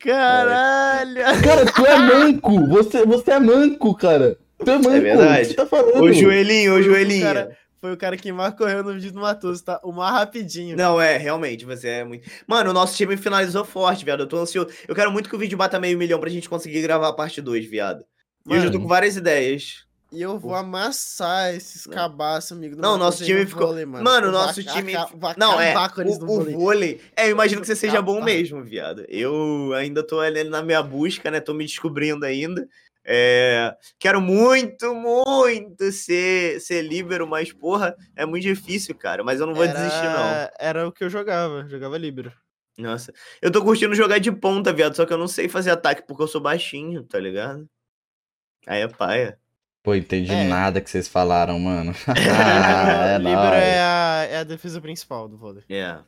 Caralho! 0.00 1.14
Cara, 1.44 1.66
tu 1.66 1.86
é 1.86 1.96
manco. 1.98 2.66
Você, 2.68 3.04
você 3.06 3.30
é 3.32 3.38
manco, 3.38 3.94
cara. 3.96 4.36
Tu 4.64 4.70
é 4.70 4.78
manco. 4.78 4.90
verdade. 5.00 5.32
O 5.32 5.38
que 5.42 5.44
você 5.50 5.54
tá 5.54 5.66
falando? 5.66 6.02
Ô, 6.02 6.12
joelhinho, 6.12 6.74
ô, 6.76 6.82
joelhinho. 6.82 7.22
cara- 7.24 7.50
Foi 7.80 7.92
o 7.92 7.96
cara 7.96 8.16
que 8.16 8.32
mais 8.32 8.54
correu 8.54 8.82
no 8.82 8.92
vídeo 8.94 9.12
do 9.12 9.20
Matoso, 9.20 9.62
tá? 9.64 9.80
O 9.84 9.92
mais 9.92 10.12
rapidinho. 10.12 10.76
Não, 10.76 11.00
é, 11.00 11.16
realmente, 11.16 11.64
você 11.64 11.88
é 11.88 12.04
muito. 12.04 12.28
Mano, 12.46 12.70
o 12.70 12.72
nosso 12.72 12.96
time 12.96 13.16
finalizou 13.16 13.64
forte, 13.64 14.04
viado. 14.04 14.20
Eu 14.20 14.26
tô 14.26 14.36
ansioso. 14.38 14.68
Eu 14.88 14.94
quero 14.94 15.12
muito 15.12 15.28
que 15.28 15.36
o 15.36 15.38
vídeo 15.38 15.56
bata 15.56 15.78
meio 15.78 15.96
milhão 15.96 16.18
pra 16.18 16.28
gente 16.30 16.48
conseguir 16.48 16.82
gravar 16.82 17.08
a 17.08 17.12
parte 17.12 17.40
2, 17.40 17.66
viado. 17.68 18.04
E 18.48 18.54
eu 18.54 18.60
já 18.62 18.70
tô 18.70 18.80
com 18.80 18.88
várias 18.88 19.16
ideias. 19.16 19.86
E 20.10 20.22
eu 20.22 20.38
vou 20.38 20.54
amassar 20.54 21.54
esses 21.54 21.86
cabaços, 21.86 22.52
amigo. 22.52 22.74
Não, 22.76 22.92
Matoso 22.92 22.98
nosso 23.04 23.24
time 23.26 23.44
ficou- 23.46 23.66
vôlei, 23.68 23.84
mano. 23.84 24.02
Mano, 24.02 24.26
Eu 24.28 24.32
nosso 24.32 24.60
aca- 24.60 24.72
time. 24.72 24.96
aca- 24.96 25.14
vou 25.14 25.34
Não, 25.36 25.60
é. 25.60 25.74
O, 25.76 26.18
no 26.18 26.24
o 26.24 26.26
vôlei. 26.26 26.54
vôlei. 26.54 27.00
É, 27.14 27.26
eu 27.26 27.32
imagino 27.32 27.60
que 27.60 27.66
você 27.66 27.76
seja 27.76 28.00
bom 28.00 28.22
mesmo, 28.24 28.64
viado. 28.64 29.04
Eu 29.06 29.72
ainda 29.74 30.02
tô 30.02 30.18
ali 30.18 30.44
na 30.44 30.62
minha 30.62 30.82
busca, 30.82 31.30
né? 31.30 31.40
Tô 31.40 31.52
me 31.52 31.64
descobrindo 31.66 32.24
ainda. 32.24 32.66
É, 33.10 33.74
quero 33.98 34.20
muito, 34.20 34.94
muito 34.94 35.90
ser, 35.92 36.60
ser 36.60 36.82
líbero, 36.82 37.26
mas, 37.26 37.50
porra, 37.52 37.96
é 38.14 38.26
muito 38.26 38.42
difícil, 38.42 38.94
cara. 38.94 39.24
Mas 39.24 39.40
eu 39.40 39.46
não 39.46 39.54
vou 39.54 39.66
desistir, 39.66 40.04
não. 40.04 40.26
Era- 40.28 40.52
Era 40.58 40.86
o 40.88 40.92
que 40.92 41.02
eu 41.04 41.08
jogava, 41.08 41.66
jogava 41.68 41.96
Libero. 41.96 42.30
Nossa. 42.76 43.10
Eu 43.40 43.50
tô 43.50 43.64
curtindo 43.64 43.94
jogar 43.94 44.18
de 44.18 44.30
ponta, 44.30 44.72
viado. 44.74 44.94
Só 44.94 45.06
que 45.06 45.12
eu 45.12 45.18
não 45.18 45.26
sei 45.26 45.48
fazer 45.48 45.70
ataque 45.70 46.02
porque 46.06 46.22
eu 46.22 46.28
sou 46.28 46.40
baixinho, 46.40 47.02
tá 47.02 47.18
ligado? 47.18 47.66
Aí 48.66 48.82
é 48.82 48.88
paia. 48.88 49.38
Pô, 49.82 49.94
entendi 49.94 50.30
É. 50.32 50.44
nada 50.44 50.80
que 50.80 50.90
vocês 50.90 51.08
falaram, 51.08 51.58
mano. 51.58 51.92
ah, 52.06 53.08
é 53.14 53.18
Líbero 53.18 53.36
nóis. 53.40 53.54
é 53.62 53.80
a, 53.80 54.26
é 54.30 54.36
a 54.38 54.44
defesa 54.44 54.80
principal 54.82 55.26
do 55.28 55.38
vôlei. 55.38 55.64
É. 55.70 55.98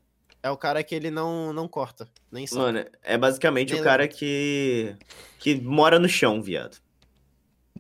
É 0.43 0.51
o 0.51 0.57
cara 0.57 0.83
que 0.83 0.95
ele 0.95 1.11
não, 1.11 1.53
não 1.53 1.67
corta, 1.69 2.09
nem 2.33 2.47
sabe. 2.47 2.61
Mano, 2.63 2.85
é 3.03 3.19
basicamente 3.19 3.73
Nem 3.73 3.81
o 3.83 3.85
cara 3.85 4.07
que. 4.09 4.95
que 5.39 5.55
mora 5.61 5.99
no 5.99 6.09
chão, 6.09 6.41
viado. 6.43 6.79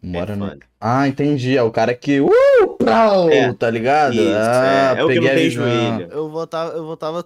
Mora 0.02 0.32
é 0.32 0.36
no... 0.36 0.58
Ah, 0.80 1.06
entendi. 1.06 1.56
É 1.56 1.62
o 1.62 1.70
cara 1.70 1.94
que. 1.94 2.20
Uh, 2.20 2.30
prau, 2.78 3.28
É. 3.30 3.52
tá 3.52 3.68
ligado? 3.70 4.14
Isso, 4.14 4.22
ah, 4.34 4.94
é. 4.96 5.00
É 5.00 5.04
o 5.04 5.08
que 5.08 5.20
não 5.20 5.28
tem 5.28 5.50
joelho. 5.50 6.08
Eu 6.10 6.28
voltava, 6.30 6.72
eu 6.72 6.84
voltava 6.86 7.24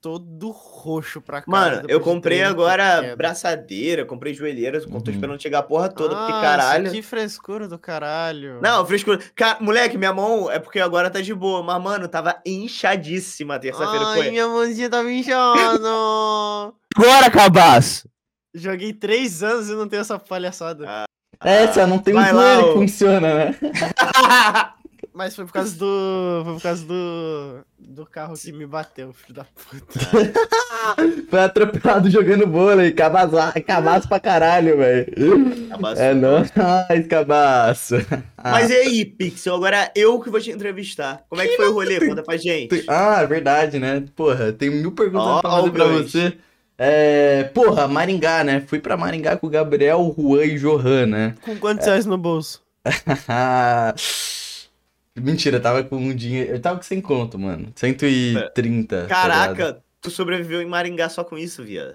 todo 0.00 0.50
roxo 0.50 1.20
pra 1.20 1.42
casa. 1.42 1.50
Mano, 1.50 1.82
eu 1.88 1.98
comprei 2.00 2.38
treino, 2.38 2.54
agora 2.54 3.00
quebra. 3.00 3.16
braçadeira, 3.16 4.04
comprei 4.06 4.32
joelheiras, 4.32 4.84
eu 4.84 4.90
tô 5.00 5.10
Uhum. 5.10 5.14
esperando 5.16 5.42
chegar 5.42 5.58
a 5.58 5.62
porra 5.64 5.88
toda, 5.88 6.14
porque 6.14 6.30
Nossa, 6.32 6.42
caralho. 6.46 6.90
Que 6.92 7.02
frescura 7.02 7.66
do 7.66 7.76
caralho. 7.78 8.60
Não, 8.62 8.86
frescura. 8.86 9.18
Ca- 9.34 9.58
Moleque, 9.60 9.98
minha 9.98 10.12
mão 10.12 10.48
é 10.50 10.58
porque 10.60 10.78
agora 10.78 11.10
tá 11.10 11.20
de 11.20 11.34
boa, 11.34 11.60
mas, 11.62 11.82
mano, 11.82 12.06
tava 12.06 12.36
inchadíssima 12.46 13.58
terça-feira. 13.58 14.06
Ai, 14.06 14.22
Foi. 14.22 14.30
minha 14.30 14.46
mãozinha 14.46 14.88
tá 14.88 15.02
me 15.02 15.18
inchando. 15.18 16.74
Agora, 16.96 17.30
cabaço! 17.30 18.08
Joguei 18.54 18.92
três 18.92 19.42
anos 19.42 19.68
e 19.68 19.74
não 19.74 19.88
tenho 19.88 20.00
essa 20.02 20.18
palhaçada. 20.18 20.86
Essa 21.44 21.86
não 21.86 21.98
tem 21.98 22.14
um 22.14 22.20
Vai 22.20 22.32
lá, 22.32 22.54
joelho 22.54 22.66
que 22.68 22.78
funciona, 22.80 23.34
né? 23.34 23.54
Mas 25.16 25.34
foi 25.34 25.46
por 25.46 25.52
causa 25.54 25.74
do. 25.74 26.42
Foi 26.44 26.54
por 26.54 26.62
causa 26.62 26.84
do. 26.84 27.64
Do 27.78 28.04
carro 28.04 28.34
que 28.34 28.52
me 28.52 28.66
bateu, 28.66 29.14
filho 29.14 29.34
da 29.36 29.44
puta. 29.44 29.98
Foi 31.30 31.40
atropelado 31.40 32.10
jogando 32.10 32.46
vôlei. 32.46 32.92
Cabaço, 32.92 33.32
cabaço 33.66 34.08
pra 34.08 34.20
caralho, 34.20 34.76
velho. 34.76 35.68
Cabaço. 35.70 36.02
É 36.02 36.12
nóis, 36.12 36.50
cabaço. 37.08 37.94
Ah, 38.36 38.50
Mas 38.52 38.68
e 38.68 38.74
aí, 38.74 39.04
Pixel? 39.06 39.54
Agora 39.54 39.90
eu 39.94 40.20
que 40.20 40.28
vou 40.28 40.40
te 40.40 40.50
entrevistar. 40.50 41.24
Como 41.30 41.40
é 41.40 41.46
que 41.46 41.56
foi 41.56 41.68
o 41.68 41.72
rolê? 41.72 42.06
Conta 42.06 42.22
pra 42.22 42.36
gente. 42.36 42.84
Ah, 42.86 43.22
é 43.22 43.26
verdade, 43.26 43.78
né? 43.78 44.04
Porra, 44.14 44.52
tem 44.52 44.68
mil 44.68 44.92
perguntas 44.92 45.28
Ó, 45.28 45.40
pra 45.40 45.50
fazer 45.50 45.70
pra 45.70 45.84
você. 45.86 46.38
É, 46.78 47.44
porra, 47.54 47.88
Maringá, 47.88 48.44
né? 48.44 48.62
Fui 48.66 48.78
pra 48.78 48.96
Maringá 48.96 49.36
com 49.36 49.46
o 49.46 49.50
Gabriel, 49.50 50.00
o 50.00 50.14
Juan 50.14 50.44
e 50.44 50.58
Johan, 50.58 51.06
né? 51.06 51.34
Com 51.42 51.56
quantos 51.56 51.86
reais 51.86 52.04
no 52.06 52.18
bolso? 52.18 52.62
Mentira, 55.18 55.56
eu 55.56 55.62
tava 55.62 55.82
com 55.82 55.96
um 55.96 56.14
dinheiro. 56.14 56.52
Eu 56.52 56.60
tava 56.60 56.76
com 56.76 56.82
100 56.82 57.00
conto, 57.00 57.38
mano. 57.38 57.72
130. 57.74 59.02
tá? 59.02 59.06
Caraca, 59.08 59.78
tu 60.00 60.10
sobreviveu 60.10 60.60
em 60.60 60.66
Maringá 60.66 61.08
só 61.08 61.24
com 61.24 61.38
isso, 61.38 61.62
viado. 61.64 61.94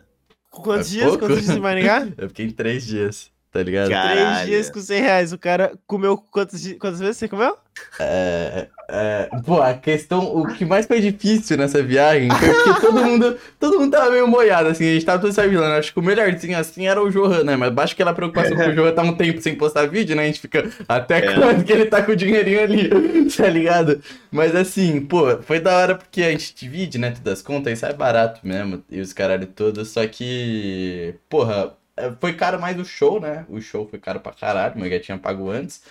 Com 0.49 0.63
quantos 0.63 0.87
É 0.87 0.91
dias? 0.91 1.05
pouco? 1.05 1.19
Quantos 1.27 1.43
dias 1.43 1.55
em 1.55 1.59
Maringá? 1.59 2.07
Eu 2.17 2.27
fiquei 2.29 2.47
em 2.47 2.51
3 2.51 2.85
dias, 2.85 3.31
tá 3.51 3.61
ligado? 3.61 3.89
Caralho. 3.89 4.47
dias 4.47 4.69
com 4.71 4.81
100 4.81 5.01
reais. 5.01 5.31
O 5.31 5.37
cara 5.37 5.73
comeu 5.85 6.17
quantos, 6.17 6.65
quantas 6.73 6.99
vezes 6.99 7.17
você 7.17 7.27
comeu? 7.27 7.55
É, 7.99 8.67
é, 8.93 9.29
pô, 9.45 9.61
a 9.61 9.73
questão, 9.73 10.35
o 10.35 10.45
que 10.53 10.65
mais 10.65 10.85
foi 10.85 10.99
difícil 10.99 11.55
nessa 11.55 11.81
viagem 11.81 12.29
foi 12.29 12.53
porque 12.53 12.81
todo 12.81 13.03
mundo, 13.03 13.37
todo 13.57 13.79
mundo 13.79 13.91
tava 13.91 14.11
meio 14.11 14.27
moiado, 14.27 14.67
assim, 14.67 14.89
a 14.89 14.93
gente 14.93 15.05
tava 15.05 15.21
todo 15.21 15.31
sabilando. 15.31 15.75
Acho 15.75 15.93
que 15.93 15.99
o 15.99 16.03
melhorzinho 16.03 16.57
assim 16.57 16.87
era 16.87 17.01
o 17.01 17.09
Johan, 17.09 17.45
né? 17.45 17.55
Mas 17.55 17.71
baixo 17.71 17.93
aquela 17.93 18.13
preocupação 18.13 18.57
que 18.57 18.63
o 18.63 18.75
Johan 18.75 18.91
tá 18.91 19.01
um 19.01 19.15
tempo 19.15 19.41
sem 19.41 19.55
postar 19.55 19.87
vídeo, 19.87 20.15
né? 20.15 20.23
A 20.23 20.25
gente 20.25 20.41
fica 20.41 20.69
até 20.89 21.19
É. 21.19 21.33
quando 21.35 21.63
que 21.63 21.71
ele 21.71 21.85
tá 21.85 22.01
com 22.01 22.11
o 22.11 22.15
dinheirinho 22.15 22.61
ali, 22.61 22.89
tá 23.35 23.47
ligado? 23.47 24.01
Mas 24.29 24.53
assim, 24.55 24.99
pô, 24.99 25.37
foi 25.41 25.59
da 25.61 25.77
hora 25.77 25.95
porque 25.95 26.21
a 26.23 26.31
gente 26.31 26.53
divide, 26.53 26.97
né? 26.97 27.11
Todas 27.11 27.39
as 27.39 27.41
contas, 27.41 27.71
isso 27.73 27.85
é 27.85 27.93
barato 27.93 28.41
mesmo, 28.43 28.83
e 28.89 28.99
os 28.99 29.13
caralho 29.13 29.47
todos, 29.47 29.89
só 29.89 30.05
que, 30.05 31.15
porra, 31.29 31.73
é, 31.95 32.11
foi 32.19 32.33
caro 32.33 32.59
mais 32.59 32.77
o 32.79 32.83
show, 32.83 33.19
né? 33.21 33.45
O 33.47 33.61
show 33.61 33.87
foi 33.87 33.99
caro 33.99 34.19
pra 34.19 34.31
caralho, 34.33 34.73
mas 34.75 34.89
já 34.91 34.99
tinha 34.99 35.17
pago 35.17 35.49
antes. 35.49 35.81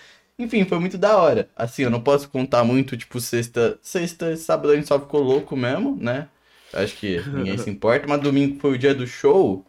Enfim, 0.40 0.64
foi 0.64 0.78
muito 0.78 0.96
da 0.96 1.18
hora. 1.18 1.48
Assim, 1.54 1.82
eu 1.82 1.90
não 1.90 2.00
posso 2.00 2.28
contar 2.30 2.64
muito, 2.64 2.96
tipo, 2.96 3.20
sexta, 3.20 3.78
sexta 3.82 4.32
e 4.32 4.36
sábado 4.36 4.70
a 4.72 4.76
gente 4.76 4.88
só 4.88 4.98
ficou 4.98 5.20
louco 5.22 5.54
mesmo, 5.54 5.96
né? 6.00 6.28
Acho 6.72 6.96
que 6.96 7.20
ninguém 7.28 7.58
se 7.58 7.68
importa, 7.70 8.06
mas 8.08 8.20
domingo 8.20 8.58
foi 8.58 8.72
o 8.72 8.78
dia 8.78 8.94
do 8.94 9.06
show. 9.06 9.66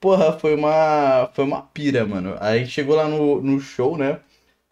Porra, 0.00 0.38
foi 0.38 0.54
uma, 0.54 1.30
foi 1.34 1.44
uma 1.44 1.62
pira, 1.62 2.06
mano. 2.06 2.36
Aí 2.40 2.56
a 2.56 2.58
gente 2.62 2.70
chegou 2.72 2.94
lá 2.94 3.08
no, 3.08 3.40
no 3.42 3.58
show, 3.58 3.96
né? 3.96 4.20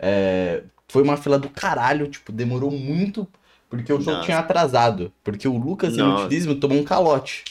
É, 0.01 0.63
foi 0.89 1.03
uma 1.03 1.17
fila 1.17 1.39
do 1.39 1.49
caralho, 1.49 2.07
tipo, 2.07 2.31
demorou 2.31 2.71
muito, 2.71 3.27
porque 3.69 3.93
o 3.93 4.01
show 4.01 4.13
Nossa. 4.13 4.27
tinha 4.27 4.39
atrasado. 4.39 5.13
Porque 5.25 5.49
o 5.49 5.57
Lucas. 5.57 5.97
Inutilismo 5.97 6.55
tomou 6.55 6.79
um 6.79 6.85
calote. 6.85 7.45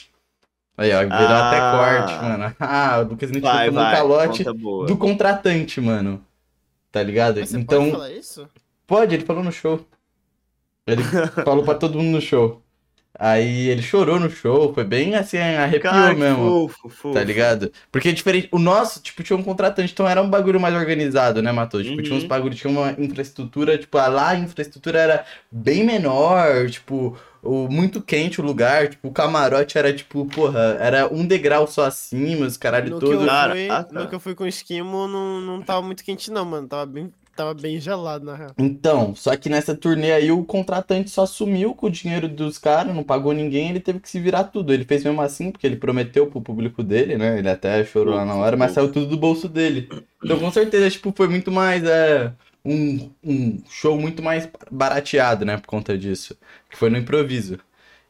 Aí, 0.78 0.94
ó, 0.94 1.00
virou 1.00 1.18
até 1.18 1.58
Ah. 1.60 1.72
corte, 1.78 2.14
mano. 2.24 2.56
Ah, 2.60 3.00
o 3.00 3.10
Lucas 3.10 3.30
Inutilismo 3.32 3.66
tomou 3.66 3.84
um 3.84 3.92
calote 3.92 4.44
do 4.44 4.98
contratante, 4.98 5.82
mano. 5.82 6.24
Tá 6.92 7.02
ligado? 7.02 7.40
Mas 7.40 7.50
você 7.50 7.58
então, 7.58 7.80
pode 7.80 7.92
falar 7.92 8.12
isso? 8.12 8.50
Pode, 8.86 9.16
ele 9.16 9.26
falou 9.26 9.44
no 9.44 9.52
show. 9.52 9.86
Ele 10.86 11.04
falou 11.46 11.64
pra 11.64 11.76
todo 11.76 11.98
mundo 11.98 12.16
no 12.16 12.22
show. 12.22 12.62
Aí 13.20 13.68
ele 13.70 13.82
chorou 13.82 14.20
no 14.20 14.30
show, 14.30 14.74
foi 14.74 14.84
bem 14.84 15.16
assim, 15.16 15.38
arrepiou 15.38 15.82
Cara, 15.94 16.16
mesmo. 16.16 16.68
fofo, 16.70 16.90
fofo. 16.90 17.12
Tá 17.12 17.24
ligado? 17.24 17.72
Porque 17.92 18.10
é 18.10 18.12
diferente. 18.12 18.48
O 18.52 18.58
nosso, 18.60 19.02
tipo, 19.02 19.22
tinha 19.24 19.38
um 19.38 19.44
contratante, 19.44 19.92
então 19.94 20.08
era 20.08 20.22
um 20.22 20.30
bagulho 20.30 20.60
mais 20.60 20.74
organizado, 20.76 21.42
né, 21.42 21.52
Matheus? 21.52 21.86
Tipo, 21.86 22.02
tinha 22.02 22.16
uns 22.18 22.24
Uhum. 22.24 22.28
bagulhos, 22.28 22.58
tinha 22.60 22.72
uma 22.72 22.92
infraestrutura, 22.98 23.78
tipo, 23.78 23.98
a 23.98 24.08
lá 24.08 24.30
a 24.30 24.36
infraestrutura 24.40 25.00
era 25.00 25.26
bem 25.52 25.84
menor, 25.84 26.70
tipo, 26.70 27.18
o, 27.44 27.68
muito 27.70 28.02
quente 28.02 28.40
o 28.40 28.44
lugar, 28.44 28.88
tipo, 28.90 29.08
o 29.10 29.12
camarote 29.12 29.78
era, 29.78 29.94
tipo, 29.94 30.26
porra, 30.28 30.78
era 30.80 31.08
um 31.14 31.26
degrau 31.28 31.68
só 31.68 31.86
acima, 31.86 32.46
os 32.46 32.58
caralho 32.58 32.92
No 32.92 33.02
que, 33.02 33.12
eu 33.14 33.18
todo. 33.18 33.52
Fui, 33.52 33.70
ah, 33.70 33.84
tá. 33.84 34.00
no 34.00 34.08
que 34.10 34.16
eu 34.16 34.20
fui 34.20 34.36
com 34.36 34.44
o 34.44 34.48
esquimo, 34.48 35.08
não, 35.08 35.42
não 35.42 35.62
tava 35.62 35.82
muito 35.82 36.04
quente, 36.04 36.32
não, 36.32 36.46
mano. 36.46 36.68
Tava 36.68 36.86
bem, 36.86 37.14
tava 37.36 37.54
bem 37.54 37.80
gelado, 37.80 38.26
na 38.26 38.36
real. 38.36 38.52
Então, 38.58 39.16
só 39.16 39.36
que 39.36 39.50
nessa 39.50 39.76
turnê 39.76 40.12
aí 40.12 40.32
o 40.32 40.44
contratante 40.44 41.10
só 41.10 41.26
sumiu 41.26 41.74
com 41.74 41.88
o 41.88 41.92
dinheiro 41.92 42.28
dos 42.28 42.58
caras, 42.58 42.96
não 42.96 43.04
pagou 43.04 43.34
ninguém, 43.34 43.70
ele 43.70 43.80
teve 43.80 44.00
que 44.00 44.10
se 44.10 44.20
virar 44.20 44.46
tudo. 44.46 44.74
Ele 44.74 44.86
fez 44.86 45.04
mesmo 45.04 45.22
assim, 45.22 45.52
porque 45.52 45.66
ele 45.66 45.76
prometeu 45.76 46.28
pro 46.28 46.42
público 46.42 46.84
dele, 46.84 47.18
né? 47.18 47.40
Ele 47.40 47.50
até 47.50 47.84
chorou 47.84 48.16
lá 48.16 48.26
na 48.26 48.36
hora, 48.36 48.56
mas 48.58 48.72
saiu 48.72 48.92
tudo 48.92 49.08
do 49.08 49.18
bolso 49.18 49.48
dele. 49.48 49.90
Então, 50.24 50.40
com 50.40 50.52
certeza, 50.52 50.90
tipo, 50.90 51.14
foi 51.16 51.28
muito 51.28 51.52
mais, 51.52 51.84
é, 51.84 52.32
um, 52.64 53.10
um 53.24 53.64
show 53.70 54.00
muito 54.00 54.22
mais 54.22 54.48
barateado, 54.70 55.46
né, 55.46 55.58
por 55.58 55.68
conta 55.68 55.98
disso. 55.98 56.38
Que 56.70 56.78
foi 56.78 56.90
no 56.90 56.98
improviso. 56.98 57.60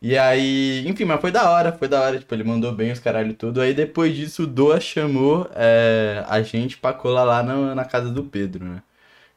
E 0.01 0.17
aí, 0.17 0.83
enfim, 0.87 1.05
mas 1.05 1.21
foi 1.21 1.31
da 1.31 1.49
hora, 1.51 1.71
foi 1.71 1.87
da 1.87 2.01
hora, 2.01 2.17
tipo, 2.17 2.33
ele 2.33 2.43
mandou 2.43 2.71
bem 2.73 2.91
os 2.91 2.99
caralho 2.99 3.33
tudo. 3.35 3.61
Aí 3.61 3.73
depois 3.73 4.15
disso, 4.15 4.43
o 4.43 4.47
Doa 4.47 4.79
chamou 4.79 5.47
é, 5.55 6.25
a 6.27 6.41
gente 6.41 6.77
pra 6.77 6.91
colar 6.91 7.23
lá 7.23 7.43
na, 7.43 7.75
na 7.75 7.85
casa 7.85 8.09
do 8.09 8.23
Pedro, 8.23 8.65
né? 8.65 8.81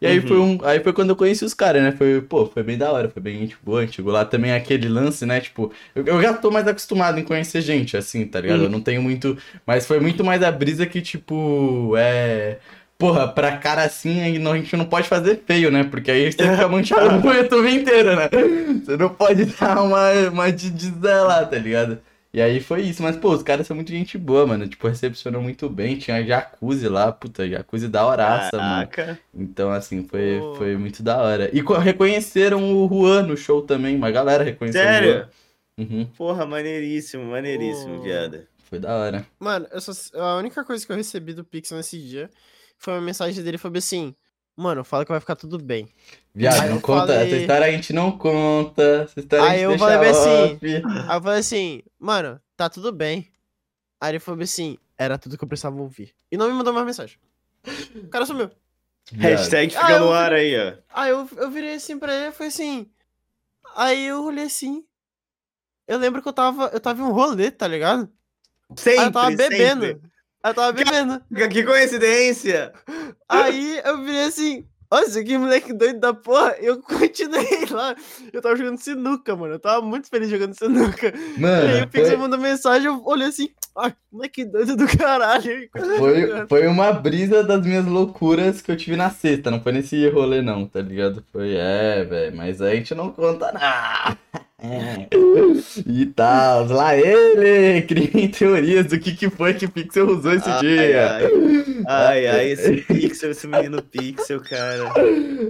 E 0.04 0.06
aí 0.06 0.18
Uhum. 0.18 0.26
foi 0.26 0.38
um, 0.38 0.58
aí 0.64 0.80
foi 0.80 0.92
quando 0.92 1.08
eu 1.08 1.16
conheci 1.16 1.46
os 1.46 1.54
caras, 1.54 1.82
né? 1.82 1.92
Foi, 1.92 2.20
pô, 2.20 2.44
foi 2.44 2.62
bem 2.62 2.76
da 2.76 2.92
hora, 2.92 3.08
foi 3.08 3.22
bem 3.22 3.38
gente 3.38 3.56
boa. 3.64 3.80
A 3.80 3.84
gente 3.86 3.96
chegou 3.96 4.12
lá 4.12 4.22
também 4.22 4.52
aquele 4.52 4.86
lance, 4.86 5.24
né? 5.24 5.40
Tipo, 5.40 5.72
eu, 5.94 6.04
eu 6.04 6.20
já 6.20 6.34
tô 6.34 6.50
mais 6.50 6.68
acostumado 6.68 7.18
em 7.18 7.24
conhecer 7.24 7.62
gente, 7.62 7.96
assim, 7.96 8.26
tá 8.26 8.38
ligado? 8.38 8.58
Uhum. 8.58 8.64
Eu 8.64 8.70
não 8.70 8.82
tenho 8.82 9.00
muito. 9.02 9.38
Mas 9.66 9.86
foi 9.86 10.00
muito 10.00 10.22
mais 10.22 10.42
a 10.42 10.52
brisa 10.52 10.84
que, 10.84 11.00
tipo, 11.00 11.94
é. 11.96 12.58
Porra, 12.98 13.26
pra 13.26 13.56
cara 13.56 13.82
assim, 13.82 14.20
a 14.22 14.56
gente 14.56 14.76
não 14.76 14.84
pode 14.84 15.08
fazer 15.08 15.40
feio, 15.46 15.70
né? 15.70 15.84
Porque 15.84 16.10
aí 16.10 16.30
você 16.30 16.48
fica 16.50 16.68
manchado 16.68 17.18
no 17.26 17.32
YouTube 17.34 17.68
inteiro, 17.74 18.14
né? 18.14 18.28
Você 18.84 18.96
não 18.98 19.08
pode 19.08 19.46
dar 19.58 19.82
uma, 19.82 20.12
uma 20.30 20.52
de 20.52 20.70
de 20.70 20.92
tá 20.92 21.58
ligado? 21.58 21.98
E 22.34 22.42
aí 22.42 22.58
foi 22.60 22.82
isso, 22.82 23.00
mas 23.00 23.16
pô, 23.16 23.32
os 23.32 23.44
caras 23.44 23.64
são 23.64 23.76
muito 23.76 23.90
gente 23.92 24.18
boa, 24.18 24.44
mano. 24.44 24.66
Tipo, 24.66 24.88
recepcionou 24.88 25.40
muito 25.40 25.68
bem. 25.70 25.96
Tinha 25.96 26.20
jacuzzi 26.26 26.88
lá, 26.88 27.12
puta, 27.12 27.48
jacuzzi 27.48 27.86
da 27.86 28.04
horaça, 28.04 28.56
mano. 28.58 28.88
Caraca. 28.88 29.20
Então, 29.32 29.70
assim, 29.70 30.02
foi, 30.04 30.40
Pô. 30.40 30.54
foi 30.56 30.76
muito 30.76 31.00
da 31.00 31.16
hora. 31.22 31.48
E 31.56 31.62
co- 31.62 31.78
reconheceram 31.78 32.74
o 32.74 32.88
Juan 32.88 33.22
no 33.22 33.36
show 33.36 33.62
também, 33.62 33.94
uma 33.94 34.10
galera 34.10 34.42
reconheceu 34.42 34.80
o 34.80 34.84
Sério? 34.84 35.12
Juan. 35.12 35.28
Uhum, 35.78 36.06
Porra, 36.06 36.44
maneiríssimo, 36.44 37.24
maneiríssimo, 37.24 37.96
Pô. 37.96 38.02
viado. 38.02 38.46
foi 38.68 38.80
da 38.80 38.96
hora. 38.96 39.26
Mano, 39.38 39.66
eu 39.70 39.80
só, 39.80 39.92
a 40.18 40.36
única 40.36 40.64
coisa 40.64 40.84
que 40.84 40.90
eu 40.90 40.96
recebi 40.96 41.34
do 41.34 41.44
Pixel 41.44 41.76
nesse 41.76 42.00
dia 42.00 42.28
foi 42.78 42.94
uma 42.94 43.00
mensagem 43.00 43.42
dele 43.44 43.58
falou 43.58 43.78
assim: 43.78 44.12
Mano, 44.56 44.84
fala 44.84 45.04
que 45.04 45.10
vai 45.10 45.18
ficar 45.20 45.34
tudo 45.36 45.58
bem. 45.58 45.88
Viado, 46.34 46.60
Aí 46.62 46.68
não 46.68 46.76
eu 46.76 46.80
conta. 46.80 47.06
falei- 47.08 47.26
Essa 47.26 47.36
história 47.36 47.66
a 47.66 47.70
gente 47.72 47.92
não 47.92 48.16
conta. 48.16 48.82
Essa 49.04 49.20
história 49.20 49.44
a 49.44 49.48
Aí 49.50 49.58
gente 49.60 49.72
eu 49.72 49.78
falei 49.78 50.08
assim. 50.10 50.58
Aí 51.08 51.16
eu 51.16 51.22
falei 51.22 51.38
assim, 51.40 51.82
mano, 51.98 52.40
tá 52.56 52.68
tudo 52.70 52.92
bem. 52.92 53.28
Aí 54.00 54.12
ele 54.12 54.20
falou 54.20 54.40
assim, 54.42 54.78
era 54.96 55.18
tudo 55.18 55.36
que 55.36 55.42
eu 55.44 55.48
precisava 55.48 55.76
ouvir. 55.80 56.14
E 56.30 56.36
não 56.36 56.46
me 56.48 56.52
mandou 56.54 56.72
mais 56.72 56.86
mensagem. 56.86 57.18
O 57.96 58.08
cara 58.08 58.26
sumiu. 58.26 58.50
Viado. 59.10 59.22
Hashtag 59.38 59.72
fica 59.74 59.90
eu 59.92 60.00
no 60.00 60.06
vi- 60.08 60.12
ar 60.12 60.32
aí, 60.32 60.56
ó. 60.56 60.72
Aí 60.94 61.10
eu, 61.10 61.28
eu 61.36 61.50
virei 61.50 61.74
assim 61.74 61.98
pra 61.98 62.14
ele 62.14 62.28
e 62.28 62.32
foi 62.32 62.46
assim. 62.46 62.88
Aí 63.76 64.06
eu 64.06 64.22
olhei 64.24 64.44
assim. 64.44 64.84
Eu 65.86 65.98
lembro 65.98 66.22
que 66.22 66.28
eu 66.28 66.32
tava. 66.32 66.70
Eu 66.72 66.80
tava 66.80 67.00
em 67.02 67.04
um 67.04 67.12
rolê, 67.12 67.50
tá 67.50 67.66
ligado? 67.66 68.08
Sempre, 68.76 69.00
Aí 69.00 69.06
eu 69.06 69.12
tava 69.12 69.30
bebendo. 69.36 69.86
sempre. 69.86 70.10
Eu 70.44 70.54
tava 70.54 70.72
bebendo. 70.72 71.22
Que 71.50 71.62
coincidência. 71.64 72.72
Aí 73.28 73.80
eu 73.84 74.04
virei 74.04 74.24
assim. 74.24 74.66
Olha, 74.90 75.24
que 75.24 75.38
moleque 75.38 75.72
doido 75.72 75.98
da 75.98 76.12
porra. 76.12 76.54
Eu 76.60 76.80
continuei 76.82 77.66
lá. 77.72 77.96
Eu 78.32 78.42
tava 78.42 78.54
jogando 78.54 78.78
sinuca, 78.78 79.34
mano. 79.34 79.54
Eu 79.54 79.58
tava 79.58 79.84
muito 79.84 80.08
feliz 80.08 80.28
jogando 80.28 80.54
sinuca. 80.54 81.08
e 81.08 81.34
aí 81.34 81.38
Mano, 81.40 81.84
o 81.84 81.88
Pixel 81.88 82.10
foi... 82.10 82.16
mandou 82.16 82.38
mensagem, 82.38 82.86
eu 82.86 83.02
olhei 83.04 83.28
assim. 83.28 83.48
Ai, 83.76 83.92
moleque 84.12 84.44
doido 84.44 84.76
do 84.76 84.86
caralho. 84.96 85.68
Foi, 85.98 86.46
foi 86.48 86.66
uma 86.68 86.92
brisa 86.92 87.42
das 87.42 87.66
minhas 87.66 87.86
loucuras 87.86 88.62
que 88.62 88.70
eu 88.70 88.76
tive 88.76 88.96
na 88.96 89.10
sexta, 89.10 89.50
não 89.50 89.60
foi 89.60 89.72
nesse 89.72 90.08
rolê 90.10 90.42
não, 90.42 90.64
tá 90.64 90.80
ligado? 90.80 91.24
Foi, 91.32 91.54
é, 91.56 92.04
velho, 92.04 92.36
mas 92.36 92.62
a 92.62 92.72
gente 92.72 92.94
não 92.94 93.10
conta 93.10 93.50
nada. 93.50 94.16
É. 94.64 95.08
E 95.86 96.06
tal, 96.06 96.66
lá 96.66 96.96
ele, 96.96 97.82
criem 97.82 98.28
teorias 98.28 98.86
do 98.86 98.98
que, 98.98 99.14
que 99.14 99.28
foi 99.28 99.54
que 99.54 99.68
Pixel 99.68 100.08
usou 100.08 100.32
esse 100.32 100.48
Ai, 100.48 100.60
dia. 100.60 101.10
ai, 101.16 101.24
ai, 101.86 102.26
ai, 102.26 102.50
esse 102.50 102.76
pixel, 102.82 103.30
esse 103.32 103.46
menino 103.46 103.82
pixel, 103.82 104.40
cara. 104.40 104.84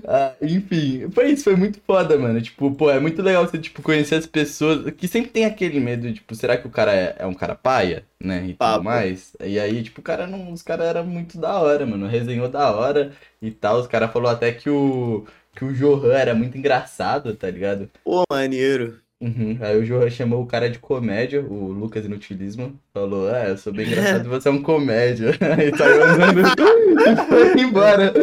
Ah, 0.07 0.32
enfim, 0.43 1.09
foi 1.11 1.31
isso, 1.31 1.45
foi 1.45 1.57
muito 1.57 1.78
foda, 1.86 2.19
mano. 2.19 2.41
Tipo, 2.41 2.74
pô, 2.74 2.91
é 2.91 2.99
muito 2.99 3.23
legal 3.23 3.47
você, 3.47 3.59
tipo, 3.59 3.82
conhecer 3.82 4.16
as 4.16 4.27
pessoas 4.27 4.91
que 4.93 5.07
sempre 5.07 5.31
tem 5.31 5.45
aquele 5.45 5.78
medo, 5.78 6.12
tipo, 6.12 6.35
será 6.35 6.57
que 6.57 6.66
o 6.66 6.70
cara 6.70 6.93
é, 6.95 7.16
é 7.20 7.27
um 7.27 7.35
cara 7.35 7.55
paia, 7.55 8.05
né? 8.19 8.39
E 8.45 8.49
tudo 8.49 8.57
Papo. 8.59 8.85
mais. 8.85 9.32
E 9.45 9.59
aí, 9.61 9.82
tipo, 9.82 10.01
o 10.01 10.05
cara 10.05 10.27
não. 10.27 10.53
Os 10.53 10.62
caras 10.62 10.86
eram 10.86 11.05
muito 11.07 11.39
da 11.39 11.59
hora, 11.61 11.85
mano. 11.86 12.07
Resenhou 12.07 12.49
da 12.49 12.70
hora 12.73 13.12
e 13.41 13.51
tal. 13.51 13.81
Os 13.81 13.86
caras 13.86 14.12
falaram 14.12 14.36
até 14.36 14.51
que 14.53 14.69
o. 14.70 15.24
Que 15.55 15.65
o 15.65 15.73
Johan 15.73 16.12
era 16.12 16.35
muito 16.35 16.59
engraçado, 16.59 17.32
tá 17.36 17.49
ligado? 17.49 17.89
Pô, 18.03 18.24
maneiro. 18.28 18.99
Uhum. 19.25 19.57
Aí 19.61 19.79
o 19.79 19.85
Johan 19.85 20.11
chamou 20.11 20.43
o 20.43 20.47
cara 20.47 20.69
de 20.69 20.79
comédia, 20.79 21.41
o 21.41 21.73
Lucas 21.73 22.05
Inutilismo. 22.05 22.79
Falou, 22.93 23.35
é, 23.35 23.51
eu 23.51 23.57
sou 23.57 23.73
bem 23.73 23.87
engraçado, 23.87 24.29
você 24.29 24.49
é 24.49 24.53
um 24.53 24.61
comédia. 24.63 25.31
Aí 25.57 25.77
saiu 25.77 26.05
andando 26.05 26.41
e 26.41 27.17
foi 27.55 27.61
embora. 27.63 28.13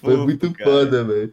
Foi 0.00 0.12
Fofo, 0.14 0.24
muito 0.24 0.52
cara. 0.52 0.70
foda, 0.70 1.04
velho. 1.04 1.32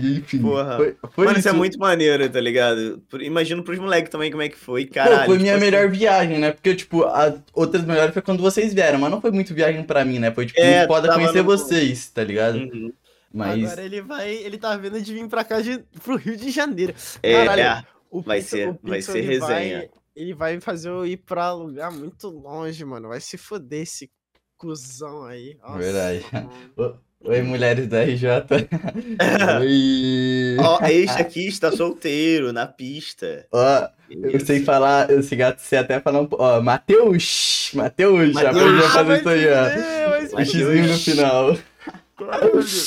Enfim, 0.00 0.38
Porra. 0.38 0.76
foi, 0.76 0.96
foi 1.12 1.26
Mano, 1.26 1.38
isso 1.38 1.48
é 1.48 1.52
muito 1.52 1.78
maneiro, 1.78 2.28
tá 2.28 2.40
ligado? 2.40 3.00
Imagino 3.20 3.62
pros 3.62 3.78
moleques 3.78 4.10
também 4.10 4.30
como 4.30 4.42
é 4.42 4.48
que 4.48 4.56
foi, 4.56 4.86
Pô, 4.86 4.94
caralho. 4.94 5.16
foi 5.26 5.36
tipo 5.36 5.42
minha 5.42 5.54
assim, 5.56 5.64
melhor 5.64 5.88
viagem, 5.88 6.38
né? 6.38 6.50
Porque, 6.52 6.74
tipo, 6.74 7.04
as 7.04 7.34
outras 7.54 7.84
melhores 7.84 8.12
foi 8.12 8.22
quando 8.22 8.42
vocês 8.42 8.74
vieram, 8.74 8.98
mas 8.98 9.10
não 9.10 9.20
foi 9.20 9.30
muito 9.30 9.54
viagem 9.54 9.82
pra 9.84 10.04
mim, 10.04 10.18
né? 10.18 10.30
Foi, 10.30 10.46
tipo, 10.46 10.60
É, 10.60 10.86
foda 10.86 11.12
conhecer 11.12 11.38
no- 11.38 11.44
vocês, 11.44 12.08
tá 12.08 12.22
ligado? 12.24 12.56
uhum. 12.58 12.92
Mas. 13.32 13.62
Agora 13.64 13.82
ele 13.82 14.00
vai. 14.02 14.30
Ele 14.34 14.58
tá 14.58 14.76
vendo 14.76 15.00
de 15.00 15.12
vir 15.14 15.28
pra 15.28 15.44
cá 15.44 15.60
de, 15.60 15.78
pro 16.02 16.16
Rio 16.16 16.36
de 16.36 16.50
Janeiro. 16.50 16.94
É, 17.22 17.44
Caralho, 17.44 17.62
é. 17.62 17.84
O 18.10 18.22
Vai 18.22 18.38
Pixel- 18.40 18.58
ser- 18.58 18.68
o 18.70 18.78
vai 18.82 18.98
Pixel, 18.98 19.12
ser 19.12 19.18
ele 19.18 19.26
resenha. 19.28 19.78
Vai, 19.78 19.90
ele 20.16 20.34
vai 20.34 20.60
fazer 20.60 20.88
eu 20.88 21.06
ir 21.06 21.18
pra 21.18 21.52
lugar 21.52 21.90
muito 21.92 22.28
longe, 22.28 22.84
mano. 22.84 23.08
Vai 23.08 23.20
se 23.20 23.36
foder 23.36 23.82
esse 23.82 24.10
cuzão 24.56 25.24
aí. 25.24 25.56
Nossa, 25.62 25.78
Verdade. 25.78 26.24
Oi, 27.20 27.42
mulheres 27.42 27.88
da 27.88 28.02
RJ. 28.04 28.28
Oi. 29.60 30.56
Ó, 30.60 30.78
este 30.86 31.20
aqui 31.20 31.46
está 31.48 31.70
solteiro, 31.72 32.52
na 32.52 32.66
pista. 32.66 33.46
Ó, 33.52 33.88
eu 34.10 34.36
Isso. 34.36 34.46
sei 34.46 34.62
falar, 34.64 35.10
eu 35.10 35.22
sei, 35.22 35.38
sei 35.58 35.78
até 35.78 36.00
falar 36.00 36.20
um 36.20 36.26
pouco. 36.26 36.44
Ó, 36.44 36.60
Matheus! 36.60 37.70
Matheus! 37.74 38.32
Já 38.34 38.50
aprendi 38.50 38.82
a 38.82 38.86
Ah, 38.86 38.90
fazer 38.90 39.04
vai 39.04 39.18
isso 39.18 39.28
aí, 39.28 39.46
ó. 39.48 40.40
O 40.40 40.44
xizinho 40.44 40.86
no 40.88 40.98
final. 40.98 41.58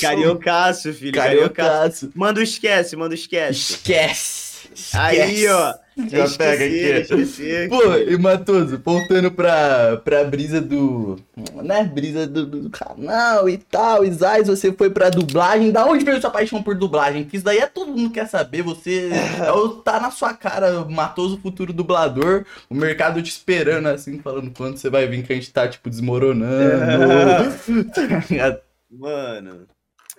Cariocaço, 0.00 0.92
filho. 0.92 1.12
Cariocaço. 1.12 1.54
Cariocaço. 1.54 2.12
Manda 2.14 2.40
o 2.40 2.42
esquece, 2.42 2.96
manda 2.96 3.12
o 3.12 3.14
esquece. 3.14 3.74
Esquece! 3.74 4.52
Aí, 4.94 5.46
ó. 5.48 5.74
Já 6.08 6.26
pega 6.38 6.64
Esquecer, 6.64 6.96
aqui. 6.96 7.22
esquecer. 7.22 7.68
Pô, 7.68 7.94
e 7.96 8.16
Matoso, 8.16 8.80
voltando 8.82 9.30
pra, 9.30 9.98
pra 10.02 10.24
brisa 10.24 10.58
do. 10.60 11.18
Né? 11.62 11.84
Brisa 11.84 12.26
do, 12.26 12.46
do 12.46 12.70
canal 12.70 13.46
e 13.48 13.58
tal. 13.58 14.02
Isais, 14.02 14.48
você 14.48 14.72
foi 14.72 14.88
pra 14.88 15.10
dublagem. 15.10 15.70
Da 15.70 15.84
onde 15.84 16.04
veio 16.04 16.20
sua 16.20 16.30
paixão 16.30 16.62
por 16.62 16.74
dublagem? 16.74 17.24
Que 17.24 17.36
isso 17.36 17.44
daí 17.44 17.58
é 17.58 17.66
todo 17.66 17.92
mundo 17.92 18.10
quer 18.10 18.26
saber. 18.26 18.62
Você 18.62 19.10
é 19.12 19.82
tá 19.84 20.00
na 20.00 20.10
sua 20.10 20.32
cara, 20.32 20.84
Matoso, 20.86 21.38
futuro 21.42 21.72
dublador. 21.72 22.46
O 22.70 22.74
mercado 22.74 23.22
te 23.22 23.30
esperando, 23.30 23.88
assim, 23.88 24.18
falando 24.20 24.50
quando 24.56 24.78
você 24.78 24.88
vai 24.88 25.06
vir 25.06 25.22
que 25.26 25.32
a 25.32 25.36
gente 25.36 25.52
tá, 25.52 25.68
tipo, 25.68 25.90
desmoronando. 25.90 27.52
Ligado? 28.30 28.60
Mano. 28.92 29.66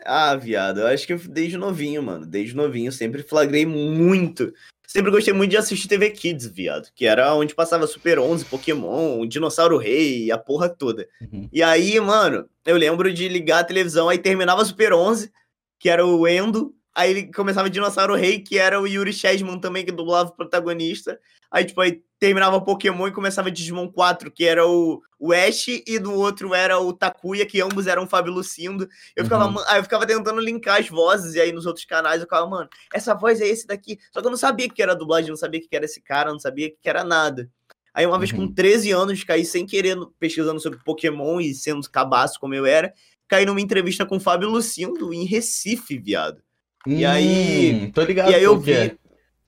Ah, 0.03 0.35
viado, 0.35 0.81
eu 0.81 0.87
acho 0.87 1.05
que 1.05 1.13
eu 1.13 1.19
desde 1.19 1.57
novinho, 1.57 2.01
mano. 2.01 2.25
Desde 2.25 2.55
novinho, 2.55 2.91
sempre 2.91 3.21
flagrei 3.21 3.65
muito. 3.65 4.51
Sempre 4.87 5.11
gostei 5.11 5.33
muito 5.33 5.51
de 5.51 5.57
assistir 5.57 5.87
TV 5.87 6.09
Kids, 6.11 6.47
viado. 6.47 6.89
Que 6.93 7.05
era 7.05 7.33
onde 7.35 7.55
passava 7.55 7.87
Super 7.87 8.19
11, 8.19 8.45
Pokémon, 8.45 9.25
Dinossauro 9.25 9.77
Rei, 9.77 10.31
a 10.31 10.37
porra 10.37 10.67
toda. 10.69 11.07
Uhum. 11.21 11.47
E 11.53 11.63
aí, 11.63 11.99
mano, 11.99 12.49
eu 12.65 12.75
lembro 12.75 13.13
de 13.13 13.27
ligar 13.27 13.59
a 13.59 13.63
televisão, 13.63 14.09
aí 14.09 14.17
terminava 14.17 14.65
Super 14.65 14.93
11, 14.93 15.31
que 15.79 15.89
era 15.89 16.05
o 16.05 16.27
Endo. 16.27 16.75
Aí 16.95 17.09
ele 17.11 17.31
começava 17.33 17.69
Dinossauro 17.69 18.15
Rei, 18.15 18.39
que 18.39 18.57
era 18.57 18.79
o 18.79 18.85
Yuri 18.87 19.11
Chesman 19.13 19.59
também, 19.59 19.83
que 19.83 19.91
dublava 19.91 20.29
o 20.29 20.35
protagonista. 20.35 21.19
Aí, 21.49 21.65
tipo, 21.65 21.81
aí 21.81 22.01
terminava 22.19 22.59
Pokémon 22.61 23.07
e 23.07 23.11
começava 23.11 23.51
Digimon 23.51 23.87
4, 23.91 24.31
que 24.31 24.43
era 24.45 24.65
o, 24.67 25.01
o 25.19 25.33
Ash, 25.33 25.67
e 25.67 25.99
no 25.99 26.13
outro 26.15 26.53
era 26.53 26.79
o 26.79 26.91
Takuya, 26.93 27.45
que 27.45 27.61
ambos 27.61 27.85
eram 27.87 28.03
o 28.03 28.07
Fábio 28.07 28.33
Lucindo. 28.33 28.87
Eu 29.15 29.23
ficava, 29.23 29.45
Uhum. 29.47 29.59
aí 29.67 29.77
eu 29.79 29.83
ficava 29.83 30.05
tentando 30.05 30.39
linkar 30.39 30.79
as 30.79 30.87
vozes, 30.89 31.35
e 31.35 31.41
aí 31.41 31.51
nos 31.51 31.65
outros 31.65 31.85
canais 31.85 32.17
eu 32.21 32.25
ficava, 32.27 32.47
mano, 32.47 32.67
essa 32.93 33.13
voz 33.13 33.39
é 33.41 33.47
esse 33.47 33.67
daqui. 33.67 33.99
Só 34.11 34.19
que 34.21 34.25
eu 34.27 34.31
não 34.31 34.37
sabia 34.37 34.67
que 34.69 34.81
era 34.81 34.95
dublagem, 34.95 35.29
não 35.29 35.37
sabia 35.37 35.59
que 35.61 35.67
era 35.75 35.85
esse 35.85 36.01
cara, 36.01 36.31
não 36.31 36.39
sabia 36.39 36.69
que 36.71 36.89
era 36.89 37.03
nada. 37.03 37.49
Aí 37.93 38.05
uma 38.07 38.17
vez 38.17 38.31
com 38.31 38.41
Uhum. 38.41 38.53
13 38.53 38.91
anos, 38.91 39.23
caí 39.23 39.45
sem 39.45 39.65
querer 39.67 39.95
pesquisando 40.19 40.59
sobre 40.59 40.79
Pokémon 40.83 41.39
e 41.39 41.53
sendo 41.53 41.87
cabaço 41.91 42.39
como 42.39 42.55
eu 42.55 42.65
era, 42.65 42.91
caí 43.27 43.45
numa 43.45 43.61
entrevista 43.61 44.05
com 44.05 44.17
o 44.17 44.19
Fábio 44.19 44.49
Lucindo 44.49 45.13
em 45.13 45.25
Recife, 45.25 45.99
viado. 45.99 46.41
E 46.85 47.05
aí- 47.05 47.73
Hum, 47.87 47.91
Tô 47.91 48.01
ligado. 48.03 48.31
E 48.31 48.35
aí 48.35 48.43
eu 48.43 48.59
vi 48.59 48.73
é. 48.73 48.97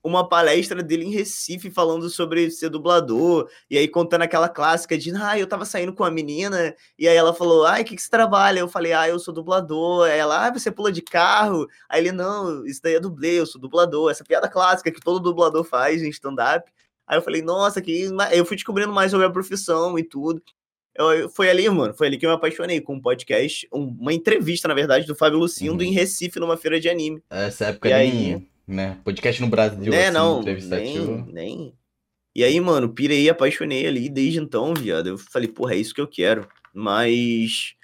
uma 0.02 0.28
palestra 0.28 0.82
dele 0.82 1.04
em 1.04 1.10
Recife 1.10 1.70
falando 1.70 2.08
sobre 2.08 2.50
ser 2.50 2.70
dublador, 2.70 3.48
e 3.70 3.76
aí 3.76 3.88
contando 3.88 4.22
aquela 4.22 4.48
clássica 4.48 4.96
de, 4.96 5.10
ah, 5.14 5.38
eu 5.38 5.46
tava 5.46 5.64
saindo 5.64 5.92
com 5.92 6.04
a 6.04 6.10
menina, 6.10 6.74
e 6.98 7.06
aí 7.08 7.16
ela 7.16 7.34
falou, 7.34 7.66
ai, 7.66 7.82
o 7.82 7.84
que, 7.84 7.96
que 7.96 8.02
você 8.02 8.08
trabalha? 8.08 8.60
Eu 8.60 8.68
falei, 8.68 8.92
ah, 8.92 9.08
eu 9.08 9.18
sou 9.18 9.34
dublador. 9.34 10.06
Aí 10.08 10.18
ela, 10.18 10.46
ah, 10.46 10.50
você 10.52 10.70
pula 10.70 10.90
de 10.92 11.02
carro? 11.02 11.66
Aí 11.88 12.00
ele, 12.00 12.12
não, 12.12 12.64
isso 12.66 12.80
daí 12.82 12.94
é 12.94 13.00
dublê, 13.00 13.40
eu 13.40 13.46
sou 13.46 13.60
dublador. 13.60 14.10
Essa 14.10 14.24
piada 14.24 14.48
clássica 14.48 14.90
que 14.92 15.00
todo 15.00 15.20
dublador 15.20 15.64
faz 15.64 16.02
em 16.02 16.08
stand-up. 16.08 16.70
Aí 17.06 17.18
eu 17.18 17.22
falei, 17.22 17.40
nossa, 17.42 17.80
que. 17.82 18.08
Eu 18.32 18.44
fui 18.44 18.56
descobrindo 18.56 18.92
mais 18.92 19.10
sobre 19.12 19.26
a 19.26 19.30
profissão 19.30 19.96
e 19.98 20.02
tudo. 20.02 20.42
Eu, 20.98 21.28
foi 21.30 21.48
ali, 21.50 21.68
mano, 21.68 21.94
foi 21.94 22.06
ali 22.08 22.16
que 22.18 22.24
eu 22.26 22.30
me 22.30 22.36
apaixonei 22.36 22.80
com 22.80 22.94
um 22.94 23.00
podcast, 23.00 23.68
um- 23.72 23.96
uma 24.00 24.12
entrevista, 24.12 24.66
na 24.68 24.74
verdade, 24.74 25.06
do 25.06 25.14
Fábio 25.14 25.38
Lucindo 25.38 25.82
Uhum. 25.82 25.90
em 25.90 25.92
Recife, 25.92 26.38
numa 26.40 26.56
feira 26.56 26.78
de 26.80 26.88
anime. 26.88 27.22
Essa 27.30 27.66
época 27.66 27.88
E 27.88 27.92
nem, 27.92 28.34
aí? 28.34 28.46
né? 28.66 28.98
Podcast 29.04 29.40
no 29.40 29.48
Brasil, 29.48 29.92
É, 29.92 30.04
assim, 30.06 30.14
não, 30.14 30.42
nem, 30.42 31.24
nem. 31.32 31.74
E 32.34 32.44
aí, 32.44 32.60
mano, 32.60 32.88
pirei, 32.88 33.28
apaixonei 33.30 33.86
ali, 33.86 34.08
desde 34.08 34.38
então, 34.40 34.74
viado, 34.74 35.08
eu 35.08 35.16
falei, 35.18 35.48
porra, 35.48 35.74
é 35.74 35.78
isso 35.78 35.94
que 35.94 36.00
eu 36.00 36.06
quero. 36.08 36.46
Mas 36.74 37.74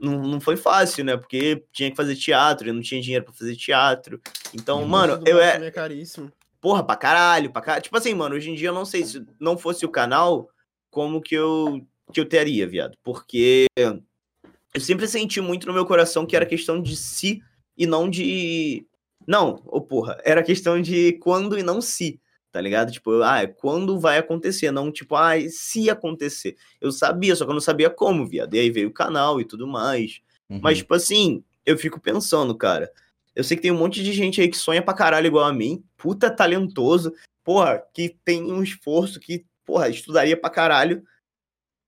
não, 0.00 0.22
não 0.22 0.40
foi 0.40 0.56
fácil, 0.56 1.04
né? 1.04 1.16
Porque 1.16 1.64
tinha 1.72 1.90
que 1.90 1.96
fazer 1.96 2.14
teatro, 2.16 2.68
eu 2.68 2.74
não 2.74 2.80
tinha 2.82 3.00
dinheiro 3.00 3.24
pra 3.24 3.34
fazer 3.34 3.56
teatro. 3.56 4.20
Então, 4.54 4.82
Uhum. 4.82 4.88
mano, 4.88 5.22
eu 5.26 5.40
é, 5.40 5.66
é 5.66 5.70
caríssimo. 5.70 6.30
porra, 6.60 6.82
pra 6.84 6.96
caralho, 6.96 7.50
pra 7.52 7.62
caralho. 7.62 7.82
Tipo 7.82 7.96
assim, 7.96 8.14
mano, 8.14 8.34
hoje 8.34 8.50
em 8.50 8.54
dia 8.54 8.68
eu 8.68 8.74
não 8.74 8.84
sei 8.84 9.04
se 9.04 9.24
não 9.40 9.56
fosse 9.58 9.84
o 9.84 9.88
canal, 9.88 10.48
como 10.90 11.20
que 11.20 11.34
eu, 11.34 11.80
que 12.12 12.20
eu 12.20 12.26
teria, 12.26 12.66
viado. 12.66 12.96
Porque 13.02 13.66
eu 13.76 14.80
sempre 14.80 15.08
senti 15.08 15.40
muito 15.40 15.66
no 15.66 15.72
meu 15.72 15.86
coração 15.86 16.26
que 16.26 16.36
era 16.36 16.46
questão 16.46 16.80
de 16.80 16.96
si 16.96 17.42
e 17.76 17.86
não 17.86 18.08
de. 18.08 18.86
Não, 19.26 19.62
ô 19.66 19.80
porra, 19.80 20.20
era 20.24 20.42
questão 20.42 20.80
de 20.80 21.14
quando 21.14 21.58
e 21.58 21.62
não 21.62 21.80
se, 21.80 22.20
tá 22.52 22.60
ligado? 22.60 22.92
Tipo, 22.92 23.22
ah, 23.22 23.42
é 23.42 23.46
quando 23.46 23.98
vai 23.98 24.18
acontecer, 24.18 24.70
não 24.70 24.92
tipo, 24.92 25.16
ah, 25.16 25.32
se 25.48 25.90
acontecer. 25.90 26.56
Eu 26.80 26.92
sabia, 26.92 27.34
só 27.34 27.44
que 27.44 27.50
eu 27.50 27.54
não 27.54 27.60
sabia 27.60 27.90
como, 27.90 28.26
viado. 28.26 28.54
E 28.54 28.60
aí 28.60 28.70
veio 28.70 28.88
o 28.88 28.92
canal 28.92 29.40
e 29.40 29.44
tudo 29.44 29.66
mais. 29.66 30.20
Uhum. 30.48 30.60
Mas, 30.62 30.78
tipo 30.78 30.94
assim, 30.94 31.42
eu 31.64 31.76
fico 31.76 32.00
pensando, 32.00 32.54
cara. 32.54 32.90
Eu 33.34 33.44
sei 33.44 33.56
que 33.56 33.62
tem 33.62 33.72
um 33.72 33.78
monte 33.78 34.02
de 34.02 34.12
gente 34.12 34.40
aí 34.40 34.48
que 34.48 34.56
sonha 34.56 34.80
pra 34.80 34.94
caralho 34.94 35.26
igual 35.26 35.44
a 35.44 35.52
mim, 35.52 35.84
puta 35.98 36.30
talentoso, 36.30 37.12
porra, 37.44 37.82
que 37.92 38.16
tem 38.24 38.42
um 38.42 38.62
esforço 38.62 39.20
que, 39.20 39.44
porra, 39.64 39.88
estudaria 39.88 40.36
pra 40.36 40.48
caralho. 40.48 41.02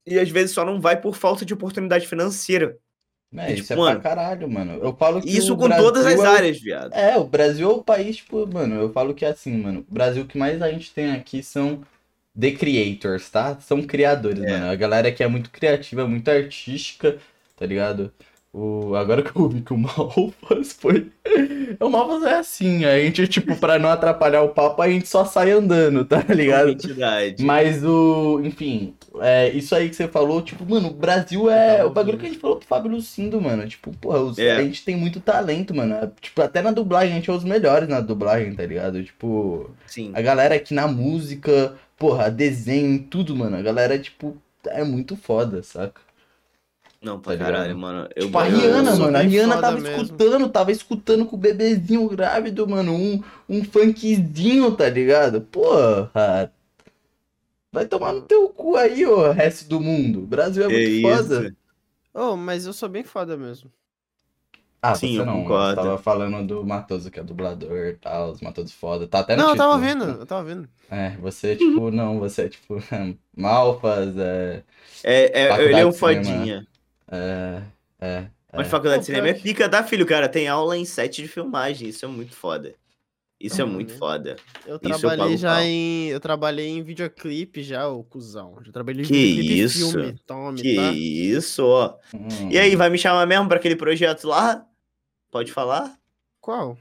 E 0.09 0.18
às 0.18 0.28
vezes 0.30 0.52
só 0.52 0.64
não 0.64 0.80
vai 0.80 1.01
por 1.01 1.14
falta 1.16 1.44
de 1.44 1.52
oportunidade 1.55 2.06
financeira. 2.06 2.76
É, 3.36 3.48
tipo, 3.48 3.60
isso 3.60 3.72
é 3.74 3.76
mano, 3.76 4.01
pra 4.01 4.10
caralho, 4.10 4.48
mano. 4.51 4.72
Eu 4.82 4.97
falo 4.97 5.20
que 5.20 5.28
Isso 5.28 5.55
com 5.55 5.68
todas 5.68 6.06
as 6.06 6.14
Brasil 6.14 6.24
é 6.24 6.28
o- 6.28 6.36
áreas, 6.36 6.60
viado. 6.60 6.94
É, 6.94 7.16
o 7.18 7.24
Brasil 7.24 7.68
é 7.70 7.72
o 7.74 7.82
país, 7.85 8.16
tipo, 8.16 8.47
mano, 8.47 8.76
eu 8.76 8.90
falo 8.93 9.12
que 9.12 9.24
é 9.24 9.28
assim, 9.28 9.55
mano. 9.59 9.85
O 9.89 9.93
Brasil 9.93 10.24
que 10.24 10.39
mais 10.39 10.62
a 10.62 10.70
gente 10.70 10.90
tem 10.94 11.10
aqui 11.12 11.43
são 11.43 11.82
the 12.39 12.52
creators, 12.52 13.28
tá? 13.28 13.59
São 13.60 13.82
criadores, 13.82 14.43
É. 14.43 14.51
mano. 14.52 14.70
A 14.70 14.74
galera 14.74 15.12
que 15.12 15.22
é 15.22 15.28
muito 15.28 15.51
criativa, 15.51 16.09
muito 16.09 16.30
artística, 16.30 17.18
tá 17.55 17.66
ligado? 17.66 18.10
O, 18.51 18.94
agora 18.97 19.22
que 19.22 19.36
eu 19.39 19.47
vi 19.47 19.60
que 19.60 19.74
o 19.74 19.76
Malfas 19.76 20.72
foi. 20.72 21.12
O 21.78 21.90
Malfas 21.90 22.22
é 22.22 22.35
assim, 22.36 22.86
a 22.86 22.98
gente, 22.98 23.28
tipo, 23.28 23.55
pra 23.56 23.78
não 23.78 23.90
atrapalhar 23.90 24.40
o 24.43 24.48
papo, 24.48 24.80
a 24.80 24.89
gente 24.89 25.06
só 25.06 25.26
sai 25.26 25.51
andando, 25.51 26.02
tá 26.06 26.24
ligado? 26.30 26.74
Mas 27.40 27.85
o. 27.85 28.40
Enfim, 28.43 28.94
é, 29.23 29.49
isso 29.51 29.74
aí 29.74 29.89
que 29.89 29.97
você 29.97 30.07
falou, 30.09 30.40
tipo, 30.43 30.65
mano, 30.69 30.89
o 30.89 30.95
Brasil 30.95 31.51
é. 31.51 31.85
O 31.85 31.90
bagulho 31.90 32.19
que 32.19 32.27
a 32.27 32.28
gente 32.28 32.40
falou 32.40 32.57
pro 32.57 32.66
Fábio 32.66 32.90
Lucindo, 32.90 33.40
mano. 33.40 33.66
Tipo, 33.69 33.90
porra, 33.99 34.20
os- 34.20 34.39
É. 34.39 34.57
a 34.57 34.62
gente 34.62 34.85
tem 34.85 34.97
muito 34.97 35.20
talento, 35.20 35.74
mano. 35.74 35.95
É, 35.95 36.11
Tipo, 36.20 36.43
até 36.43 36.61
na 36.62 36.70
dublagem, 36.73 37.12
a 37.12 37.16
gente 37.16 37.31
é 37.31 37.32
os 37.32 37.45
melhores 37.45 37.89
na 37.89 38.01
dublagem, 38.01 38.55
tá 38.55 38.65
ligado? 38.66 39.03
Tipo, 39.03 39.70
Sim. 39.86 40.11
a 40.15 40.20
galera 40.23 40.55
aqui 40.55 40.73
na 40.74 40.86
música, 40.89 41.74
porra, 41.97 42.31
desenho, 42.31 42.99
tudo, 43.05 43.35
mano. 43.36 43.57
A 43.57 43.62
galera, 43.62 43.99
tipo, 43.99 44.36
é 44.66 44.82
muito 44.85 45.16
foda, 45.16 45.62
saca? 45.62 46.01
Não, 47.01 47.20
pra 47.20 47.32
Tá 47.36 47.39
ligado? 47.45 47.53
caralho, 47.53 47.78
mano. 47.78 48.09
Eu, 48.16 48.27
Tipo, 48.27 48.39
a 48.39 48.43
Rihanna, 48.45 48.97
mano. 48.97 49.16
A 49.16 49.20
Rihanna 49.20 49.61
tava 49.61 49.78
mesmo. 49.78 50.03
escutando, 50.03 50.49
tava 50.49 50.73
escutando 50.73 51.24
com 51.27 51.36
o 51.36 51.39
bebezinho 51.39 52.09
grávido, 52.09 52.66
mano. 52.66 52.93
Um, 52.93 53.23
um 53.49 53.62
funkzinho, 53.62 54.73
tá 54.73 54.89
ligado? 54.89 55.40
Porra. 55.43 56.51
Vai 57.73 57.86
tomar 57.86 58.12
no 58.12 58.23
teu 58.23 58.49
cu 58.51 58.77
aí, 58.77 59.05
ô 59.07 59.31
resto 59.32 59.69
do 59.69 59.81
mundo. 59.81 60.23
O 60.23 60.27
Brasil 60.27 60.65
é 60.65 60.66
É 60.66 60.70
muito 60.70 60.93
foda. 61.01 61.49
isso. 61.49 61.57
Oh, 62.15 62.36
mas 62.36 62.66
eu 62.66 62.73
sou 62.73 62.89
bem 62.89 63.05
foda 63.05 63.36
mesmo. 63.36 63.73
Ah, 64.81 64.95
Sim, 64.95 65.16
você 65.16 65.20
eu 65.20 65.27
não. 65.27 65.43
concordo. 65.43 65.81
Você 65.82 65.89
tava 65.89 65.99
falando 65.99 66.47
do 66.47 66.65
Matoso, 66.66 67.11
que 67.11 67.19
é 67.19 67.23
dublador 67.24 67.86
e 67.89 67.97
tal. 67.97 68.31
Os 68.31 68.40
Matosos 68.40 68.73
foda. 68.73 69.09
Tá 69.09 69.20
até 69.20 69.36
no 69.36 69.43
não, 69.43 69.51
eu 69.51 69.57
tava 69.57 69.73
ouvindo, 69.74 70.05
eu 70.05 70.27
tava 70.27 70.43
ouvindo. 70.43 70.69
É, 70.90 71.16
você, 71.19 71.57
tipo, 71.57 71.90
não. 71.90 72.19
Você 72.20 72.43
é, 72.43 72.49
tipo, 72.49 72.77
Malfas, 73.36 74.16
é... 74.16 74.65
É, 75.03 75.43
é, 75.43 75.65
ele 75.65 75.81
é 75.81 75.86
um 75.86 75.93
fodinha. 75.93 76.66
É... 77.11 77.62
É... 78.01 78.31
Mas 78.55 78.66
é. 78.66 78.70
faculdade 78.70 79.01
de 79.01 79.07
cinema 79.07 79.28
é 79.28 79.35
pica 79.35 79.69
da 79.69 79.82
filho, 79.85 80.07
cara. 80.07 80.28
Tem 80.28 80.49
aula 80.49 80.77
em 80.77 80.85
set 80.85 81.23
de 81.23 81.28
filmagem. 81.28 81.89
Isso 81.89 82.05
é 82.05 82.09
muito 82.09 82.35
foda. 82.35 82.74
Isso 83.40 83.60
é 83.60 83.65
Uhum. 83.65 83.70
muito 83.70 83.93
foda. 83.97 84.36
Eu 84.66 84.77
Isso 84.77 84.85
eu 84.85 84.98
trabalhei 84.98 85.24
pago 85.27 85.36
já 85.36 85.55
pau. 85.55 85.62
em. 85.62 86.09
Eu 86.09 86.19
trabalhei 86.20 86.66
em 86.69 86.82
videoclipe 86.82 87.62
já, 87.62 87.89
ô 87.89 88.02
cuzão. 88.02 88.56
Já 88.65 88.73
trabalhei 88.73 89.05
em 89.05 89.06
Que 89.06 89.12
videoclipe 89.15 89.60
isso? 89.60 89.89
e 89.89 89.90
filme. 89.93 90.19
Tome, 90.27 90.60
Que 90.60 90.74
tá? 90.77 90.93
isso, 90.93 91.65
ó. 91.65 91.97
Hum. 92.12 92.51
E 92.51 92.59
aí, 92.59 92.74
vai 92.74 92.90
me 92.90 92.98
chamar 92.98 93.24
mesmo 93.27 93.47
pra 93.48 93.59
aquele 93.59 93.77
projeto 93.77 94.27
lá? 94.27 94.66
Pode 95.31 95.52
falar? 95.52 95.97
Qual? 96.40 96.77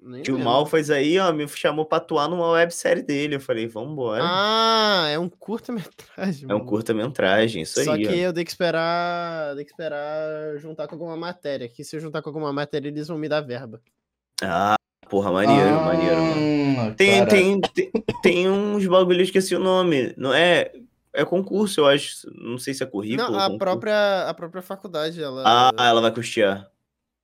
Nem 0.00 0.22
Que 0.22 0.32
o 0.32 0.36
lembro. 0.36 0.50
Mal 0.50 0.66
fez 0.66 0.90
aí, 0.90 1.18
ó, 1.18 1.30
me 1.32 1.46
chamou 1.46 1.84
pra 1.84 1.98
atuar 1.98 2.28
numa 2.28 2.50
websérie 2.52 3.02
dele. 3.02 3.36
Eu 3.36 3.40
falei, 3.40 3.66
vambora. 3.68 4.22
Ah, 4.24 5.06
é 5.12 5.18
um 5.18 5.28
curta-metragem. 5.28 6.46
é 6.50 6.54
um 6.54 6.64
curta-metragem, 6.64 7.62
isso 7.62 7.84
Só 7.84 7.92
aí. 7.92 8.02
que 8.02 8.08
ó. 8.08 8.12
eu 8.16 8.32
tenho 8.32 8.44
que 8.46 8.50
esperar. 8.50 9.52
Tenho 9.54 9.64
que 9.66 9.70
esperar 9.70 10.56
juntar 10.58 10.88
com 10.88 10.94
alguma 10.94 11.16
matéria. 11.16 11.68
Que 11.68 11.84
se 11.84 11.94
eu 11.94 12.00
juntar 12.00 12.20
com 12.22 12.30
alguma 12.30 12.52
matéria, 12.54 12.88
eles 12.88 13.06
vão 13.06 13.18
me 13.18 13.28
dar 13.28 13.42
verba. 13.42 13.80
Ah, 14.42 14.74
porra, 15.12 15.30
maneiro, 15.30 15.68
Ah, 15.68 15.84
maneiro, 15.84 16.22
mano. 16.76 16.94
Tem, 16.96 17.26
tem, 17.26 17.60
tem, 17.60 17.92
tem 18.22 18.48
uns 18.50 18.86
bagulhos, 18.86 19.24
esqueci 19.24 19.54
o 19.54 19.58
nome. 19.58 20.14
Não 20.16 20.32
é. 20.32 20.72
É 21.12 21.22
concurso, 21.26 21.80
eu 21.82 21.86
acho. 21.86 22.26
Não 22.34 22.56
sei 22.56 22.72
se 22.72 22.82
é 22.82 22.86
currículo. 22.86 23.30
Não, 23.30 23.36
a 23.38 23.42
concurso. 23.42 23.58
própria, 23.58 24.28
a 24.30 24.32
própria 24.32 24.62
faculdade, 24.62 25.22
ela 25.22 25.42
Ah, 25.44 25.70
ela 25.86 26.00
vai 26.00 26.10
custear. 26.10 26.66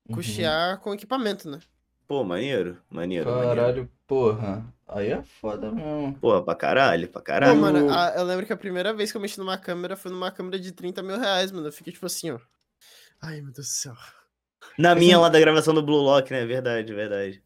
Uhum. 0.07 0.17
custear 0.17 0.79
com 0.81 0.93
equipamento, 0.93 1.49
né? 1.51 1.59
Pô, 2.07 2.23
maneiro, 2.23 2.77
maneiro, 2.91 3.31
maneiro. 3.31 3.57
Caralho, 3.57 3.91
porra. 4.07 4.63
Aí 4.87 5.11
é 5.11 5.23
foda 5.41 5.71
mesmo. 5.71 6.19
Pô, 6.21 6.43
pra 6.43 6.55
caralho, 6.55 7.09
pra 7.09 7.21
Pô, 7.23 7.25
caralho. 7.27 7.59
mano, 7.59 7.91
a- 7.91 8.13
eu 8.17 8.25
lembro 8.25 8.45
que 8.47 8.53
a 8.53 8.57
primeira 8.59 8.93
vez 8.93 9.11
que 9.11 9.17
eu 9.17 9.21
mexi 9.23 9.39
numa 9.39 9.57
câmera 9.57 9.97
foi 9.97 10.11
numa 10.13 10.31
câmera 10.31 10.59
de 10.59 10.73
30 10.73 11.03
mil 11.03 11.19
reais, 11.19 11.51
mano. 11.51 11.69
Eu 11.69 11.73
fiquei 11.73 11.93
tipo 11.93 12.05
assim, 12.07 12.31
ó. 12.31 12.39
Ai, 13.23 13.37
meu 13.41 13.53
Deus 13.53 13.67
do 13.67 13.73
céu. 13.73 13.95
Na 14.79 14.95
minha 14.95 15.19
lá 15.19 15.29
da 15.31 15.41
gravação 15.41 15.73
do 15.75 15.83
Blue 15.83 16.01
Lock, 16.03 16.31
né? 16.31 16.45
Verdade, 16.47 16.93
verdade. 16.95 17.43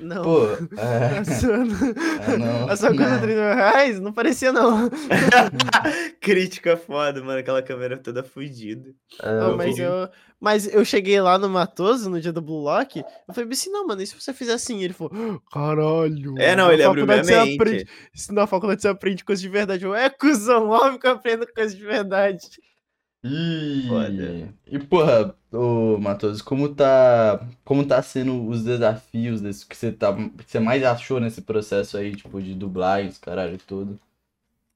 Não. 0.00 0.22
Pô, 0.22 0.44
A 0.78 1.16
é. 1.20 1.24
sua, 1.24 1.56
Ah, 2.26 2.36
não. 2.38 2.68
a 2.68 2.76
sua 2.76 2.88
coisa 2.88 3.10
não. 3.10 3.20
30 3.20 3.26
mil 3.26 3.54
reais? 3.54 4.00
Não 4.00 4.12
parecia, 4.12 4.52
não. 4.52 4.88
Crítica 6.20 6.76
foda, 6.76 7.22
mano. 7.22 7.38
Aquela 7.38 7.62
câmera 7.62 7.96
toda 7.96 8.22
fudida. 8.22 8.90
É, 9.22 9.32
Não, 9.40 9.56
mas, 9.56 9.76
vi. 9.76 9.82
eu, 9.82 10.08
mas 10.40 10.72
eu 10.74 10.84
cheguei 10.84 11.20
lá 11.20 11.38
no 11.38 11.48
Matoso, 11.48 12.10
no 12.10 12.20
dia 12.20 12.32
do 12.32 12.40
Blue 12.42 12.60
Lock, 12.62 12.98
eu 13.00 13.34
falei 13.34 13.48
assim, 13.50 13.70
não, 13.70 13.86
mano, 13.86 14.02
e 14.02 14.06
se 14.06 14.18
você 14.20 14.32
fizer 14.32 14.54
assim? 14.54 14.82
Ele 14.82 14.92
falou, 14.92 15.40
caralho. 15.52 16.34
É, 16.38 16.54
não, 16.56 16.72
ele 16.72 16.82
abriu 16.82 17.06
minha 17.06 17.22
mente. 17.22 17.54
aprende- 17.54 17.86
isso 18.14 18.32
na 18.32 18.46
faculdade 18.46 18.82
você 18.82 18.88
aprende 18.88 19.24
coisas 19.24 19.42
de 19.42 19.48
verdade. 19.48 19.84
Eu, 19.84 19.94
é, 19.94 20.08
cuzão, 20.10 20.68
óbvio 20.68 20.98
que 20.98 21.06
eu 21.06 21.12
aprendo 21.12 21.46
coisas 21.54 21.76
de 21.76 21.84
verdade. 21.84 22.38
Ih, 23.22 23.86
Foda. 23.86 24.54
E 24.66 24.78
porra, 24.78 25.36
ô 25.52 25.98
como 26.44 26.74
tá, 26.74 27.46
como 27.64 27.86
tá 27.86 28.02
sendo 28.02 28.46
os 28.48 28.64
desafios 28.64 29.40
desse, 29.42 29.66
que 29.66 29.76
você 29.76 29.92
tá, 29.92 30.14
que 30.14 30.44
você 30.50 30.58
mais 30.58 30.82
achou 30.82 31.20
nesse 31.20 31.42
processo 31.42 31.96
aí, 31.98 32.14
tipo, 32.16 32.40
de 32.40 32.54
dublagem, 32.54 33.12
caralho 33.20 33.58
todo? 33.58 34.00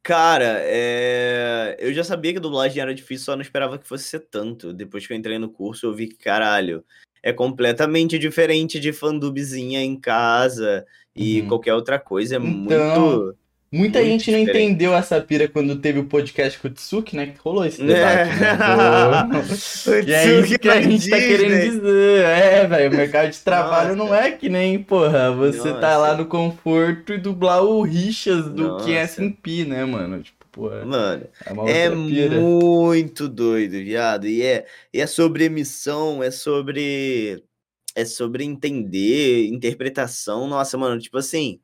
Cara, 0.03 0.61
é... 0.65 1.77
eu 1.79 1.93
já 1.95 2.05
sabia 2.05 2.35
que 2.35 2.39
dublagem 2.41 2.81
era 2.83 2.95
difícil, 2.95 3.25
só 3.25 3.35
não 3.35 3.41
esperava 3.43 3.79
que 3.79 3.89
fosse 3.89 4.05
ser 4.05 4.21
tanto. 4.21 4.73
Depois 4.73 5.07
que 5.07 5.12
eu 5.15 5.16
entrei 5.16 5.39
no 5.39 5.51
curso, 5.51 5.87
eu 5.87 5.95
vi 5.95 6.09
que, 6.09 6.16
caralho, 6.16 6.85
é 7.23 7.33
completamente 7.33 8.19
diferente 8.19 8.79
de 8.79 8.93
fandubzinha 8.93 9.81
em 9.83 9.99
casa 9.99 10.85
e 11.16 11.41
Uhum. 11.41 11.49
qualquer 11.49 11.73
outra 11.75 11.99
coisa. 11.99 12.37
É 12.37 12.39
Então, 12.39 12.49
muito. 12.49 13.37
Muita 13.77 13.99
Muito 13.99 14.11
gente 14.13 14.31
não 14.31 14.39
diferente. 14.41 14.65
entendeu 14.67 14.95
essa 14.95 15.21
pira 15.21 15.49
quando 15.49 15.75
teve 15.77 15.99
o 15.99 16.05
podcast 16.05 16.59
com 16.61 16.69
o 16.69 16.71
Tsuki, 16.71 17.17
né? 17.17 17.27
Que 17.27 17.39
rolou 17.41 17.65
esse 17.65 17.83
É. 17.83 17.87
debate, 17.87 18.41
né? 18.41 18.55
Do- 20.05 20.09
E 20.09 20.15
é 20.15 20.39
isso 20.41 20.59
que 20.61 20.69
a 20.69 20.81
gente 20.81 21.11
tá 21.11 21.17
querendo 21.17 21.61
dizer. 21.81 22.25
É, 22.25 22.67
velho, 22.69 22.93
o 22.93 22.97
mercado 22.97 23.31
de 23.33 23.39
trabalho 23.41 23.97
não 23.97 24.15
é 24.15 24.31
que 24.31 24.49
nem, 24.49 24.81
porra, 24.81 25.33
você 25.33 25.73
tá 25.73 25.81
Nossa. 25.81 25.97
lá 25.97 26.17
no 26.17 26.27
conforto 26.27 27.13
e 27.15 27.19
dublar 27.19 27.65
o 27.65 27.83
Richas 27.83 28.45
do 28.49 28.69
Nossa. 28.69 28.85
que 28.87 28.93
é 28.95 29.07
né, 29.65 29.85
mano? 29.85 30.23
Tipo, 30.23 30.45
porra, 30.53 30.85
Mano, 30.85 31.27
é 31.67 31.87
é 31.87 31.91
muito 31.91 33.29
doido, 33.29 33.73
viado. 33.73 34.29
E 34.29 34.41
é, 34.43 34.67
e 34.93 35.01
é 35.01 35.07
sobre 35.09 35.45
emissão, 35.47 36.23
é 36.23 36.31
sobre. 36.31 37.43
É 37.97 38.05
sobre 38.05 38.45
entender, 38.45 39.47
interpretação. 39.49 40.47
Nossa, 40.49 40.79
mano, 40.79 41.01
tipo 41.01 41.19
assim. 41.19 41.59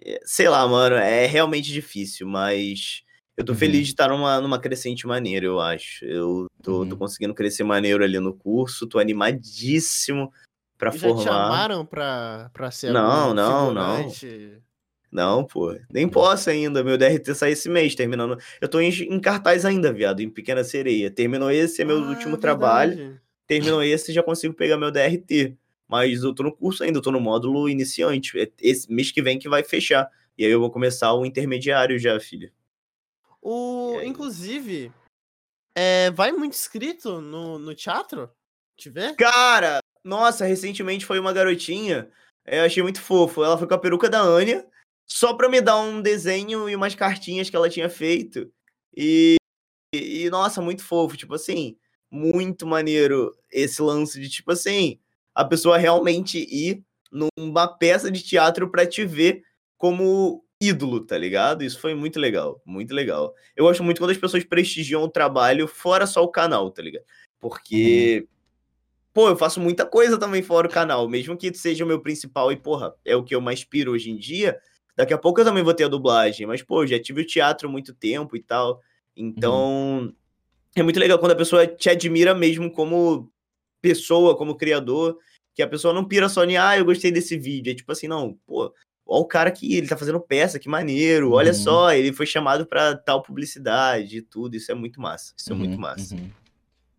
É, 0.00 0.20
Sei 0.24 0.48
lá, 0.48 0.66
mano, 0.66 0.96
é 0.96 1.26
realmente 1.26 1.72
difícil, 1.72 2.26
mas 2.26 3.02
eu 3.36 3.44
tô 3.44 3.52
Uhum. 3.52 3.58
feliz 3.58 3.82
de 3.86 3.92
estar 3.92 4.08
numa, 4.08 4.40
numa 4.40 4.58
crescente 4.58 5.06
maneira, 5.06 5.46
eu 5.46 5.60
acho. 5.60 6.04
Eu 6.04 6.46
tô, 6.62 6.86
tô 6.86 6.92
Uhum. 6.94 6.98
conseguindo 6.98 7.34
crescer 7.34 7.64
maneiro 7.64 8.02
ali 8.02 8.18
no 8.18 8.34
curso, 8.34 8.86
tô 8.86 8.98
animadíssimo 8.98 10.32
pra 10.78 10.90
Já 10.90 10.98
te 10.98 11.00
formar. 11.02 11.22
chamaram 11.24 11.84
pra, 11.86 12.50
pra 12.52 12.70
ser 12.70 12.92
Não, 12.92 13.34
não, 13.34 13.72
não. 13.74 13.96
figurante? 13.96 14.62
Não, 15.10 15.44
pô, 15.46 15.74
nem 15.90 16.06
posso 16.08 16.50
ainda. 16.50 16.82
Meu 16.84 16.98
DRT 16.98 17.34
sai 17.34 17.52
esse 17.52 17.68
mês, 17.68 17.94
terminando. 17.94 18.36
Eu 18.60 18.68
tô 18.68 18.80
em, 18.80 18.90
em 18.90 19.20
cartaz 19.20 19.64
ainda, 19.64 19.92
viado, 19.92 20.20
em 20.20 20.28
Pequena 20.28 20.62
Sereia. 20.64 21.10
Terminou 21.10 21.50
esse, 21.50 21.80
é 21.80 21.84
meu 21.84 21.98
Ah, 21.98 22.08
último 22.08 22.36
trabalho. 22.36 22.96
verdade. 22.96 23.20
Terminou 23.46 23.82
esse, 23.82 24.12
já 24.12 24.22
consigo 24.22 24.52
pegar 24.52 24.76
meu 24.76 24.90
DRT. 24.90 25.56
Mas 25.88 26.22
eu 26.22 26.34
tô 26.34 26.42
no 26.42 26.52
curso 26.54 26.82
ainda, 26.82 26.98
eu 26.98 27.02
tô 27.02 27.12
no 27.12 27.20
módulo 27.20 27.68
iniciante. 27.68 28.38
É 28.38 28.50
Esse 28.60 28.90
mês 28.92 29.12
que 29.12 29.22
vem 29.22 29.38
que 29.38 29.48
vai 29.48 29.62
fechar. 29.62 30.10
E 30.36 30.44
aí 30.44 30.50
eu 30.50 30.60
vou 30.60 30.70
começar 30.70 31.12
o 31.14 31.24
intermediário 31.24 31.98
já, 31.98 32.18
filho. 32.20 32.52
O, 33.40 34.00
inclusive, 34.02 34.92
é, 35.74 36.10
vai 36.10 36.32
muito 36.32 36.54
inscrito 36.54 37.20
no, 37.20 37.58
no 37.58 37.74
teatro? 37.74 38.30
Te 38.76 38.90
ver? 38.90 39.14
Cara, 39.14 39.78
nossa, 40.04 40.44
recentemente 40.44 41.06
foi 41.06 41.18
uma 41.20 41.32
garotinha. 41.32 42.10
é, 42.44 42.60
Eu 42.60 42.64
achei 42.64 42.82
muito 42.82 43.00
fofo. 43.00 43.44
Ela 43.44 43.56
foi 43.56 43.68
com 43.68 43.74
a 43.74 43.78
peruca 43.78 44.08
da 44.08 44.20
Anya, 44.20 44.66
só 45.06 45.34
pra 45.34 45.48
me 45.48 45.60
dar 45.60 45.78
um 45.78 46.02
desenho 46.02 46.68
e 46.68 46.74
umas 46.74 46.94
cartinhas 46.94 47.48
que 47.48 47.56
ela 47.56 47.70
tinha 47.70 47.88
feito. 47.88 48.52
E, 48.96 49.36
e, 49.94 50.24
e, 50.24 50.30
nossa, 50.30 50.60
muito 50.60 50.82
fofo. 50.82 51.16
Tipo 51.16 51.34
assim, 51.34 51.78
muito 52.10 52.66
maneiro 52.66 53.32
esse 53.50 53.80
lance 53.80 54.20
de, 54.20 54.28
tipo 54.28 54.50
assim, 54.52 54.98
a 55.36 55.44
pessoa 55.44 55.76
realmente 55.76 56.38
ir 56.38 56.82
numa 57.12 57.68
peça 57.68 58.10
de 58.10 58.22
teatro 58.22 58.70
pra 58.70 58.86
te 58.86 59.04
ver 59.04 59.42
como 59.76 60.42
ídolo, 60.60 61.04
tá 61.04 61.18
ligado? 61.18 61.62
Isso 61.62 61.78
foi 61.78 61.94
muito 61.94 62.18
legal, 62.18 62.62
muito 62.64 62.94
legal. 62.94 63.34
Eu 63.54 63.66
gosto 63.66 63.84
muito 63.84 64.00
quando 64.00 64.12
as 64.12 64.16
pessoas 64.16 64.42
prestigiam 64.44 65.02
o 65.02 65.10
trabalho 65.10 65.68
fora 65.68 66.06
só 66.06 66.24
o 66.24 66.30
canal, 66.30 66.70
tá 66.70 66.80
ligado? 66.80 67.04
Porque 67.38 68.26
pô, 69.12 69.28
eu 69.28 69.36
faço 69.36 69.60
muita 69.60 69.84
coisa 69.84 70.18
também 70.18 70.42
fora 70.42 70.66
o 70.66 70.70
canal, 70.70 71.06
mesmo 71.06 71.36
que 71.36 71.52
seja 71.52 71.84
o 71.84 71.88
meu 71.88 72.00
principal 72.00 72.50
e, 72.50 72.56
porra, 72.56 72.94
é 73.04 73.14
o 73.14 73.22
que 73.22 73.34
eu 73.34 73.40
mais 73.40 73.62
piro 73.62 73.92
hoje 73.92 74.10
em 74.10 74.16
dia. 74.16 74.58
Daqui 74.96 75.12
a 75.12 75.18
pouco 75.18 75.40
eu 75.40 75.44
também 75.44 75.62
vou 75.62 75.74
ter 75.74 75.84
a 75.84 75.88
dublagem, 75.88 76.46
mas, 76.46 76.62
pô, 76.62 76.86
já 76.86 76.98
tive 76.98 77.20
o 77.20 77.26
teatro 77.26 77.68
há 77.68 77.70
muito 77.70 77.94
tempo 77.94 78.36
e 78.36 78.42
tal. 78.42 78.80
Então, 79.14 80.12
é 80.74 80.82
muito 80.82 81.00
legal 81.00 81.18
quando 81.18 81.32
a 81.32 81.36
pessoa 81.36 81.66
te 81.66 81.90
admira 81.90 82.34
mesmo 82.34 82.70
como 82.70 83.30
pessoa, 83.88 84.36
como 84.36 84.56
criador, 84.56 85.16
que 85.54 85.62
a 85.62 85.68
pessoa 85.68 85.94
não 85.94 86.04
pira 86.04 86.28
só 86.28 86.44
em, 86.44 86.56
ah, 86.56 86.76
eu 86.76 86.84
gostei 86.84 87.10
desse 87.10 87.36
vídeo. 87.38 87.70
É 87.70 87.74
tipo 87.74 87.90
assim, 87.92 88.08
não, 88.08 88.36
pô, 88.46 88.72
ó 89.06 89.20
o 89.20 89.24
cara 89.24 89.50
que 89.50 89.74
ele 89.74 89.86
tá 89.88 89.96
fazendo 89.96 90.20
peça, 90.20 90.58
que 90.58 90.68
maneiro, 90.68 91.32
olha 91.32 91.52
Uhum. 91.52 91.58
só, 91.58 91.92
ele 91.92 92.12
foi 92.12 92.26
chamado 92.26 92.66
pra 92.66 92.96
tal 92.96 93.22
publicidade 93.22 94.18
e 94.18 94.22
tudo. 94.22 94.56
Isso 94.56 94.70
é 94.70 94.74
muito 94.74 95.00
massa. 95.00 95.32
Isso 95.36 95.52
é 95.52 95.56
muito 95.56 95.74
Uhum, 95.74 95.80
massa. 95.80 96.14
uhum. 96.14 96.30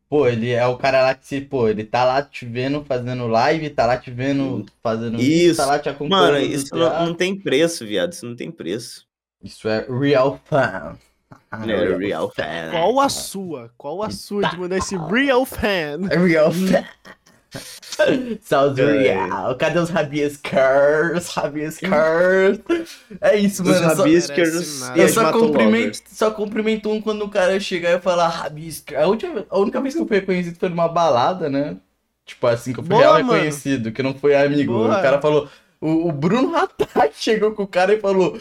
Pô, 0.10 0.26
ele 0.26 0.52
é 0.52 0.66
o 0.66 0.78
cara 0.78 1.02
lá 1.02 1.14
que 1.14 1.28
se, 1.28 1.42
pô, 1.42 1.68
ele 1.68 1.84
tá 1.84 2.06
lá 2.06 2.22
te 2.24 2.46
vendo 2.46 2.82
fazendo 2.86 3.28
live, 3.28 3.70
tá 3.72 3.86
lá 3.86 3.98
te 3.98 4.10
vendo 4.10 4.66
fazendo 4.82 5.20
Isso. 5.20 5.58
tá 5.58 5.66
lá 5.66 5.78
te 5.80 5.90
acompanhando. 5.90 6.32
Mano, 6.34 6.40
no 6.48 6.54
isso 6.54 6.74
não, 6.74 7.06
não 7.08 7.14
tem 7.14 7.38
preço, 7.38 7.86
viado. 7.86 8.14
Isso 8.14 8.26
não 8.26 8.34
tem 8.36 8.50
preço. 8.50 9.06
Isso 9.44 9.68
é 9.68 9.86
real 10.00 10.40
fan. 10.46 10.98
É 11.52 11.98
real 11.98 12.32
fan. 12.36 12.72
Qual 12.72 13.00
a 13.00 13.10
sua? 13.10 13.72
Qual 13.78 14.04
a 14.04 14.10
sua 14.10 14.50
de 14.50 14.58
mandar 14.58 14.78
esse 14.78 14.98
real 14.98 15.46
fan? 15.46 16.00
Real 16.28 16.52
fan. 16.52 16.84
Sounds 18.42 18.78
É. 18.78 19.00
real. 19.00 19.56
Cadê 19.56 19.80
os 19.80 19.90
Rabiescars? 19.90 21.30
Rabiescars. 21.30 22.60
É 23.22 23.38
isso, 23.38 23.64
mano. 23.64 23.76
eu 23.78 23.82
só- 23.96 23.96
Rabiscers 24.04 24.38
merece 24.54 24.80
nada. 24.82 24.98
e 24.98 25.02
Eu 25.02 25.10
só 25.10 25.32
cumprimento, 25.32 26.00
só 26.12 26.32
cumprimento 26.32 26.90
um 26.92 27.02
quando 27.02 27.24
o 27.24 27.30
cara 27.30 27.60
chegar 27.60 27.92
e 27.98 28.02
falar 28.02 28.28
Rabisca. 28.28 29.02
A, 29.02 29.08
última, 29.08 29.46
a 29.50 29.58
única 29.58 29.80
vez 29.82 29.96
que 29.96 30.02
eu 30.02 30.08
fui 30.08 30.20
reconhecido 30.20 30.58
foi 30.60 30.70
numa 30.70 30.88
balada, 30.90 31.50
né? 31.50 31.78
Tipo 32.26 32.46
assim, 32.48 32.74
que 32.74 32.80
eu 32.80 32.84
fui 32.84 32.90
Boa, 32.90 33.02
real 33.02 33.14
mano. 33.14 33.32
reconhecido, 33.32 33.92
que 33.92 34.04
não 34.04 34.14
foi 34.14 34.36
amigo. 34.36 34.74
Boa. 34.74 35.00
O 35.00 35.02
cara 35.02 35.22
falou. 35.22 35.48
O, 35.80 36.10
o 36.10 36.12
Bruno 36.12 36.56
Hatak 36.56 37.14
chegou 37.16 37.54
com 37.54 37.64
o 37.64 37.68
cara 37.68 37.94
e 37.94 38.00
falou. 38.02 38.38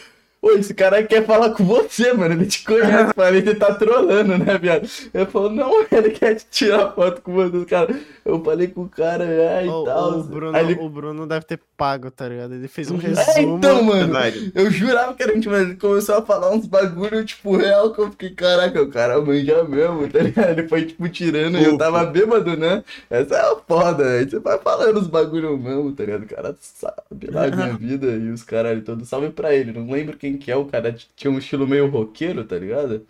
Ô, 0.47 0.51
esse 0.57 0.73
cara 0.73 1.03
quer 1.03 1.25
falar 1.25 1.49
com 1.51 1.63
você, 1.65 2.13
mano. 2.13 2.33
Ele 2.35 2.45
te 2.45 2.63
conhece, 2.63 3.13
falei, 3.15 3.41
ele 3.41 3.55
tá 3.55 3.73
trolando, 3.75 4.37
né, 4.37 4.57
viado? 4.57 4.87
Eu 5.13 5.25
falou, 5.25 5.49
não, 5.51 5.71
ele 5.91 6.11
quer 6.11 6.35
te 6.35 6.45
tirar 6.49 6.91
foto 6.93 7.21
com 7.21 7.33
você, 7.33 7.65
cara. 7.65 7.95
Eu 8.23 8.43
falei 8.43 8.67
com 8.67 8.81
o 8.83 8.89
cara, 8.89 9.23
é, 9.23 9.65
e 9.65 9.67
tal. 9.67 10.19
o, 10.19 10.23
Bruno, 10.23 10.57
ele- 10.57 10.77
o 10.79 10.89
Bruno 10.89 11.25
deve 11.27 11.45
ter 11.45 11.59
pago, 11.77 12.09
tá 12.11 12.27
ligado? 12.27 12.53
Ele 12.55 12.67
fez 12.67 12.89
um 12.91 12.97
É, 12.97 13.07
resumo. 13.07 13.57
então, 13.57 13.83
mano. 13.83 14.03
Verdade. 14.13 14.51
Eu 14.55 14.69
jurava 14.71 15.13
que 15.13 15.23
era 15.23 15.33
gente, 15.33 15.47
mas 15.47 15.61
ele 15.61 15.75
começou 15.75 16.15
a 16.15 16.21
falar 16.21 16.51
uns 16.51 16.65
bagulho, 16.65 17.23
tipo, 17.23 17.55
real, 17.55 17.91
que 17.93 17.99
eu 17.99 18.09
fiquei, 18.11 18.31
caraca, 18.31 18.81
o 18.81 18.89
cara 18.89 19.21
manja 19.21 19.63
mesmo, 19.63 20.07
tá 20.09 20.19
ligado? 20.19 20.49
Ele 20.59 20.67
foi, 20.67 20.85
tipo, 20.85 21.07
tirando 21.09 21.57
e 21.57 21.63
eu 21.63 21.77
tava 21.77 22.03
bêbado, 22.05 22.57
né? 22.57 22.83
Essa 23.09 23.35
é 23.35 23.39
a 23.41 23.55
foda, 23.67 24.09
aí 24.09 24.29
você 24.29 24.39
vai 24.39 24.57
falando 24.59 24.97
os 24.97 25.07
bagulho 25.07 25.57
mesmo, 25.57 25.91
tá 25.93 26.03
ligado? 26.03 26.23
O 26.23 26.27
cara 26.27 26.55
sabe 26.59 27.27
lá 27.31 27.45
a 27.45 27.51
minha 27.51 27.73
vida 27.77 28.07
e 28.07 28.29
os 28.29 28.43
caralho 28.43 28.81
todos. 28.81 29.07
Salve 29.07 29.29
pra 29.29 29.53
ele, 29.55 29.71
não 29.71 29.89
lembro 29.89 30.17
quem 30.17 30.36
que 30.37 30.51
é, 30.51 30.55
o 30.55 30.65
cara 30.65 30.93
tinha 31.15 31.31
um 31.31 31.37
estilo 31.37 31.67
meio 31.67 31.89
roqueiro, 31.89 32.45
tá 32.45 32.57
ligado? 32.57 33.05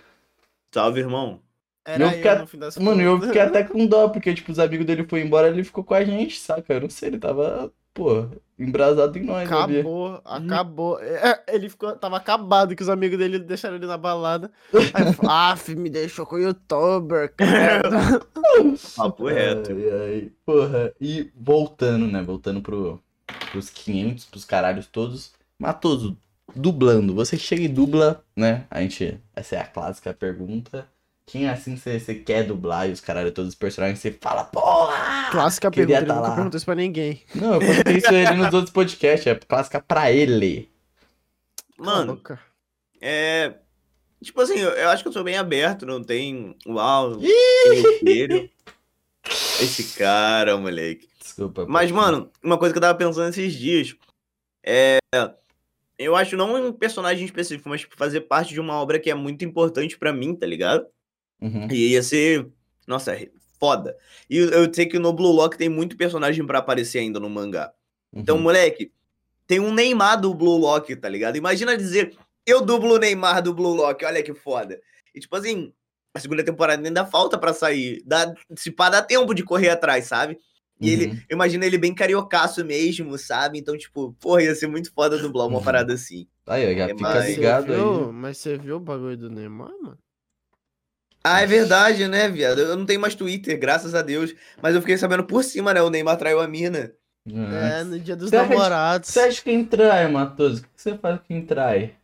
Salve, 0.71 0.99
irmão. 0.99 1.41
Era 1.85 2.03
Eu 2.17 2.39
eu, 2.39 2.47
fim 2.47 2.57
das 2.57 2.77
Mano, 2.77 3.01
eu 3.01 3.21
fiquei 3.21 3.41
até 3.41 3.63
com 3.63 3.85
dó, 3.87 4.09
porque, 4.09 4.33
tipo, 4.33 4.51
os 4.51 4.59
amigos 4.59 4.85
dele 4.85 5.05
foram 5.07 5.23
embora, 5.23 5.47
ele 5.47 5.63
ficou 5.63 5.83
com 5.83 5.93
a 5.93 6.03
gente, 6.03 6.37
saca? 6.37 6.73
Eu 6.73 6.81
não 6.81 6.89
sei, 6.89 7.09
ele 7.09 7.17
tava, 7.17 7.71
pô, 7.93 8.27
embrasado 8.59 9.17
em 9.17 9.23
nós. 9.23 9.49
Acabou, 9.49 10.21
acabou. 10.25 10.99
É, 10.99 11.43
ele 11.47 11.69
ficou, 11.69 11.95
tava 11.95 12.17
acabado 12.17 12.75
que 12.75 12.83
os 12.83 12.89
amigos 12.89 13.17
dele 13.17 13.39
deixaram 13.39 13.77
ele 13.77 13.85
na 13.85 13.97
balada. 13.97 14.51
Aí 14.93 15.15
ah, 15.25 15.55
me 15.77 15.89
deixou 15.89 16.25
com 16.25 16.35
o 16.35 16.39
youtuber, 16.39 17.33
cara. 17.37 17.89
Papo 18.97 19.27
reto. 19.27 19.71
Ai, 19.71 19.89
ai, 19.89 20.31
porra. 20.45 20.93
E 20.99 21.31
voltando, 21.33 22.05
né? 22.05 22.21
Voltando 22.21 22.61
pro, 22.61 23.01
pros 23.49 23.69
500, 23.69 24.25
pros 24.25 24.43
caralhos 24.43 24.87
todos. 24.87 25.33
Matoso, 25.57 26.17
dublando. 26.55 27.13
Você 27.15 27.37
chega 27.37 27.63
e 27.63 27.67
dubla, 27.67 28.23
né? 28.35 28.65
A 28.69 28.81
gente. 28.81 29.19
Essa 29.35 29.55
é 29.55 29.59
a 29.59 29.65
clássica 29.67 30.13
pergunta. 30.13 30.87
Quem 31.25 31.49
assim 31.49 31.75
você, 31.75 31.99
você 31.99 32.15
quer 32.15 32.45
dublar 32.45 32.87
e 32.87 32.93
os 32.93 33.01
caralhos 33.01 33.33
todos 33.33 33.49
os 33.49 33.55
personagens 33.55 33.99
você 33.99 34.11
fala, 34.13 34.45
porra! 34.45 35.29
Clássica 35.29 35.69
pergunta, 35.69 35.97
ele 35.97 36.05
tá 36.05 36.15
nunca 36.15 36.27
lá. 36.29 36.35
perguntou 36.35 36.57
isso 36.57 36.65
pra 36.65 36.75
ninguém. 36.75 37.21
Não, 37.35 37.55
eu 37.55 37.59
perguntei 37.59 37.97
isso 37.97 38.07
a 38.07 38.13
ele 38.13 38.35
nos 38.35 38.53
outros 38.53 38.71
podcasts. 38.71 39.27
É 39.27 39.35
clássica 39.35 39.81
pra 39.81 40.09
ele. 40.09 40.71
Mano, 41.77 42.15
boca. 42.15 42.39
é. 43.01 43.55
Tipo 44.23 44.41
assim, 44.41 44.57
eu, 44.57 44.69
eu 44.71 44.89
acho 44.89 45.03
que 45.03 45.09
eu 45.09 45.13
sou 45.13 45.23
bem 45.23 45.37
aberto, 45.37 45.85
não 45.85 46.01
tem. 46.03 46.55
Uau. 46.65 47.19
Esse 49.61 49.95
cara, 49.97 50.57
moleque. 50.57 51.07
Desculpa. 51.19 51.65
Mas, 51.67 51.91
mano, 51.91 52.31
uma 52.41 52.57
coisa 52.57 52.73
que 52.73 52.77
eu 52.77 52.81
tava 52.81 52.97
pensando 52.97 53.29
esses 53.29 53.53
dias 53.53 53.93
é. 54.65 54.97
Eu 55.97 56.15
acho 56.15 56.37
não 56.37 56.67
um 56.67 56.71
personagem 56.71 57.25
específico, 57.25 57.69
mas 57.69 57.81
tipo, 57.81 57.97
fazer 57.97 58.21
parte 58.21 58.53
de 58.53 58.59
uma 58.59 58.75
obra 58.75 58.99
que 58.99 59.09
é 59.09 59.15
muito 59.15 59.43
importante 59.43 59.97
pra 59.97 60.13
mim, 60.13 60.35
tá 60.35 60.45
ligado? 60.45 60.85
Uhum. 61.41 61.67
E 61.71 61.93
ia 61.93 62.03
ser. 62.03 62.47
Nossa, 62.85 63.13
é 63.13 63.29
foda. 63.59 63.95
E 64.29 64.37
eu 64.37 64.71
sei 64.73 64.85
que 64.85 64.99
no 64.99 65.13
Blue 65.13 65.31
Lock 65.31 65.57
tem 65.57 65.69
muito 65.69 65.97
personagem 65.97 66.45
pra 66.45 66.59
aparecer 66.59 66.99
ainda 66.99 67.19
no 67.19 67.29
mangá. 67.29 67.73
Então, 68.13 68.37
uhum. 68.37 68.43
moleque, 68.43 68.91
tem 69.45 69.59
um 69.59 69.73
Neymar 69.73 70.19
do 70.19 70.33
Blue 70.33 70.57
Lock, 70.57 70.95
tá 70.95 71.09
ligado? 71.09 71.35
Imagina 71.35 71.77
dizer, 71.77 72.15
eu 72.45 72.61
dublo 72.61 72.95
o 72.95 72.99
Neymar 72.99 73.41
do 73.41 73.53
Blue 73.53 73.73
Lock, 73.73 74.05
olha 74.05 74.23
que 74.23 74.33
foda. 74.33 74.79
E 75.13 75.19
tipo 75.19 75.35
assim, 75.35 75.73
a 76.13 76.19
segunda 76.19 76.43
temporada 76.43 76.85
ainda 76.85 77.05
falta 77.05 77.37
pra 77.37 77.53
sair. 77.53 78.01
Dá, 78.05 78.33
se 78.55 78.71
pá, 78.71 78.89
dá 78.89 79.01
tempo 79.01 79.33
de 79.33 79.43
correr 79.43 79.69
atrás, 79.69 80.05
sabe? 80.05 80.37
E 80.79 80.87
Uhum. 80.87 80.93
ele, 80.93 81.23
eu 81.29 81.35
imagino 81.35 81.63
ele 81.63 81.77
bem 81.77 81.93
cariocaço 81.93 82.63
mesmo, 82.63 83.17
sabe? 83.17 83.57
Então, 83.57 83.77
tipo, 83.77 84.13
porra, 84.19 84.43
ia 84.43 84.53
ser 84.55 84.67
muito 84.67 84.91
foda 84.93 85.17
dublar 85.17 85.47
uma 85.47 85.57
Uhum. 85.57 85.63
parada 85.63 85.93
assim. 85.93 86.27
Aí, 86.45 86.71
ó, 86.71 86.77
já 86.77 86.83
É 86.85 86.87
fica 86.89 87.01
mais- 87.01 87.25
ligado 87.35 87.65
você 87.65 87.71
aí. 87.73 87.77
viu, 87.77 88.13
Mas 88.13 88.37
você 88.37 88.57
viu 88.57 88.75
o 88.77 88.79
bagulho 88.79 89.17
do 89.17 89.29
Neymar, 89.29 89.71
mano? 89.81 89.97
Ah, 91.23 91.41
é 91.41 91.45
verdade, 91.45 92.07
né, 92.07 92.29
viado? 92.29 92.59
Eu 92.61 92.77
não 92.77 92.85
tenho 92.85 93.01
mais 93.01 93.13
Twitter, 93.15 93.59
graças 93.59 93.93
a 93.93 94.01
Deus. 94.01 94.33
Mas 94.61 94.75
eu 94.75 94.81
fiquei 94.81 94.97
sabendo 94.97 95.25
por 95.25 95.43
cima, 95.43 95.73
né? 95.73 95.81
O 95.81 95.89
Neymar 95.89 96.15
traiu 96.17 96.39
a 96.39 96.47
mina. 96.47 96.93
É. 97.27 97.79
É, 97.81 97.83
no 97.83 97.99
dia 97.99 98.15
dos 98.15 98.29
Você 98.29 98.37
acha- 98.37 98.49
namorados. 98.49 99.09
Você 99.09 99.19
acha 99.19 99.41
quem 99.43 99.65
trai, 99.65 100.09
Matoso? 100.09 100.61
O 100.61 100.63
que 100.63 100.69
você 100.81 100.97
faz 100.97 101.19
com 101.19 101.25
quem 101.25 101.45
trai? 101.45 101.95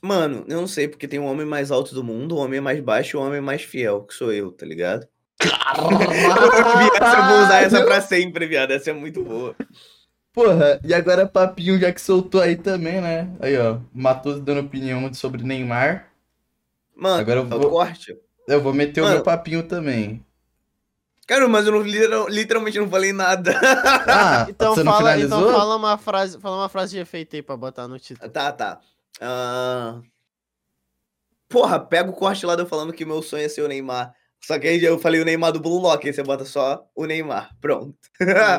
Mano, 0.00 0.44
eu 0.48 0.58
não 0.60 0.66
sei, 0.66 0.88
porque 0.88 1.06
tem 1.08 1.18
o 1.18 1.24
homem 1.24 1.44
mais 1.46 1.70
alto 1.70 1.94
do 1.94 2.02
mundo, 2.04 2.36
o 2.36 2.38
homem 2.38 2.60
mais 2.60 2.80
baixo 2.80 3.16
e 3.16 3.18
o 3.18 3.22
homem 3.22 3.40
mais 3.42 3.62
fiel, 3.62 4.02
que 4.04 4.14
sou 4.14 4.32
eu, 4.32 4.50
tá 4.52 4.64
ligado? 4.64 5.06
Essa 5.44 7.16
eu 7.18 7.24
vou 7.26 7.44
usar 7.44 7.62
essa 7.62 7.84
pra 7.84 8.00
sempre, 8.00 8.46
viado. 8.46 8.70
Essa 8.72 8.90
é 8.90 8.92
muito 8.92 9.22
boa. 9.24 9.54
Porra, 10.32 10.80
e 10.84 10.92
agora 10.92 11.26
papinho 11.26 11.78
já 11.78 11.92
que 11.92 12.00
soltou 12.00 12.40
aí 12.40 12.56
também, 12.56 13.00
né? 13.00 13.30
Aí, 13.40 13.56
ó, 13.56 13.78
Matoso 13.92 14.40
dando 14.40 14.60
opinião 14.60 15.12
sobre 15.14 15.42
Neymar. 15.44 16.08
Mano, 16.96 17.20
Agora 17.20 17.40
eu 17.40 17.44
é 17.44 17.54
o 17.54 17.60
vou- 17.60 17.70
corte. 17.70 18.16
Eu 18.48 18.60
vou 18.60 18.72
meter 18.74 19.00
o 19.00 19.04
Mano. 19.04 19.16
meu 19.16 19.24
papinho 19.24 19.62
também. 19.62 20.24
Cara, 21.26 21.48
mas 21.48 21.64
eu 21.66 21.72
não, 21.72 21.80
literal- 21.82 22.28
literalmente 22.28 22.78
não 22.78 22.88
falei 22.90 23.12
nada. 23.12 23.58
Ah, 24.06 24.46
Então 24.50 24.74
você 24.74 24.82
não 24.82 24.92
fala, 24.92 25.12
finalizou? 25.12 25.40
então 25.40 25.52
fala 25.52 25.76
uma 25.76 25.96
frase, 25.96 26.38
fala 26.38 26.56
uma 26.56 26.68
frase 26.68 26.92
de 26.92 26.98
efeito 26.98 27.34
aí 27.36 27.42
pra 27.42 27.56
botar 27.56 27.88
no 27.88 27.98
título. 27.98 28.28
tá, 28.30 28.52
tá. 28.52 28.80
Ah, 29.20 30.00
Porra, 31.48 31.78
pega 31.78 32.10
o 32.10 32.12
corte 32.12 32.44
lá 32.44 32.56
de 32.56 32.62
eu 32.62 32.66
falando 32.66 32.92
que 32.92 33.04
meu 33.04 33.22
sonho 33.22 33.44
é 33.44 33.48
ser 33.48 33.62
o 33.62 33.68
Neymar. 33.68 34.12
Só 34.46 34.58
que 34.58 34.66
aí 34.68 34.84
eu 34.84 34.98
falei 34.98 35.20
o 35.20 35.24
Neymar 35.24 35.52
do 35.52 35.60
Blue 35.60 35.80
Lock, 35.80 36.06
aí 36.06 36.12
você 36.12 36.22
bota 36.22 36.44
só 36.44 36.84
o 36.94 37.06
Neymar. 37.06 37.50
Pronto. 37.60 37.94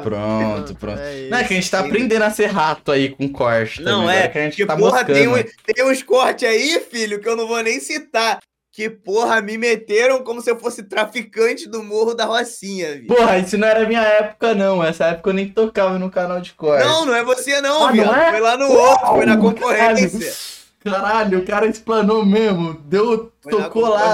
Pronto, 0.04 0.76
pronto. 0.80 1.00
É 1.00 1.28
Não, 1.30 1.38
é 1.38 1.44
que 1.44 1.54
a 1.54 1.58
gente 1.58 1.70
tá 1.70 1.80
aprendendo 1.80 2.24
a 2.24 2.32
ser 2.32 2.48
rato 2.48 2.92
aí 2.92 3.10
com 3.10 3.30
corte 3.30 3.82
Não 3.82 4.02
também. 4.02 4.18
é, 4.18 4.28
que 4.28 4.38
a 4.40 4.44
gente 4.46 4.56
que 4.58 4.66
tá 4.66 4.76
porra, 4.76 4.92
moscando. 5.04 5.14
tem, 5.14 5.28
um- 5.28 5.44
tem 5.74 5.86
uns 5.86 6.02
cortes 6.04 6.48
aí, 6.48 6.80
filho, 6.80 7.20
que 7.20 7.30
eu 7.30 7.36
não 7.36 7.48
vou 7.48 7.62
nem 7.62 7.80
citar. 7.80 8.40
Que 8.72 8.90
porra, 8.90 9.40
me 9.42 9.58
meteram 9.58 10.22
como 10.22 10.42
se 10.42 10.52
eu 10.52 10.60
fosse 10.60 10.84
traficante 10.84 11.70
do 11.70 11.82
Morro 11.82 12.14
da 12.14 12.26
Rocinha, 12.26 12.94
viu? 12.96 13.08
Porra, 13.08 13.38
isso 13.38 13.58
não 13.58 13.66
era 13.68 13.88
minha 13.88 14.02
época, 14.02 14.54
não. 14.54 14.84
Essa 14.84 15.06
época 15.06 15.30
eu 15.30 15.34
nem 15.34 15.48
tocava 15.48 15.98
no 15.98 16.12
canal 16.12 16.42
de 16.42 16.52
corte. 16.54 16.84
Não, 16.84 17.06
não 17.06 17.16
é 17.16 17.24
você 17.24 17.62
não, 17.62 17.86
Ah, 17.88 17.94
não 17.94 18.14
é? 18.16 18.32
Foi 18.32 18.40
lá 18.42 18.58
no 18.58 18.70
outro, 18.70 19.08
foi 19.08 19.26
na 19.26 19.38
concorrência. 19.38 20.34
Caralho, 20.84 21.40
o 21.40 21.46
cara 21.46 21.68
explanou 21.68 22.26
mesmo. 22.26 22.74
Deu, 22.74 23.32
Foi 23.42 23.52
tocou 23.54 23.88
lá. 23.88 24.14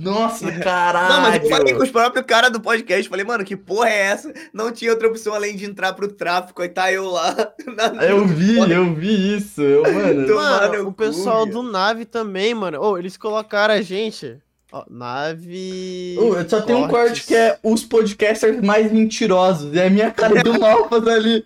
Nossa, 0.00 0.50
caralho. 0.60 1.08
Não, 1.14 1.20
mas 1.22 1.42
eu 1.42 1.48
falei 1.50 1.74
com 1.74 1.82
os 1.82 1.90
próprios 1.90 2.24
caras 2.26 2.50
do 2.50 2.60
podcast. 2.60 3.08
Falei, 3.08 3.24
mano, 3.24 3.44
que 3.44 3.56
porra 3.56 3.88
é 3.88 3.98
essa? 4.06 4.32
Não 4.52 4.72
tinha 4.72 4.90
outra 4.90 5.08
opção 5.08 5.34
além 5.34 5.56
de 5.56 5.64
entrar 5.64 5.92
pro 5.92 6.08
tráfico. 6.08 6.62
Aí 6.62 6.68
tá 6.68 6.92
eu 6.92 7.08
lá. 7.10 7.34
na- 7.76 8.04
Eu 8.04 8.26
vi, 8.26 8.58
eu 8.70 8.94
vi 8.94 9.36
isso. 9.36 9.60
Eu, 9.62 9.82
mano. 9.82 10.26
Tomar 10.28 10.68
Mano, 10.70 10.82
no 10.84 10.88
o 10.90 10.92
pessoal 10.92 11.44
do 11.46 11.62
Nave 11.62 12.04
também, 12.04 12.54
mano. 12.54 12.80
Ô, 12.80 12.98
eles 12.98 13.16
colocaram 13.16 13.74
a 13.74 13.82
gente. 13.82 14.38
Ó, 14.72 14.84
Nave. 14.88 16.16
Ô, 16.18 16.48
só 16.48 16.60
tem 16.60 16.76
um 16.76 16.86
corte 16.86 17.24
que 17.26 17.34
é 17.34 17.58
os 17.62 17.82
podcasters 17.84 18.60
mais 18.62 18.92
mentirosos. 18.92 19.74
É 19.74 19.86
a 19.86 19.90
minha 19.90 20.10
cara 20.12 20.42
do 20.42 20.54
Malfas 20.60 21.06
ali. 21.08 21.44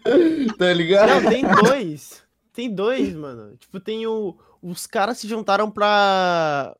Tá 0.58 0.72
ligado? 0.72 1.22
Não, 1.22 1.30
tem 1.30 1.42
dois. 1.46 2.22
Tem 2.52 2.70
dois, 2.72 3.14
mano. 3.14 3.56
Tipo, 3.58 3.80
tem 3.80 4.06
o. 4.06 4.36
Os 4.62 4.86
caras 4.86 5.18
se 5.18 5.26
juntaram 5.28 5.70
pra. 5.70 6.74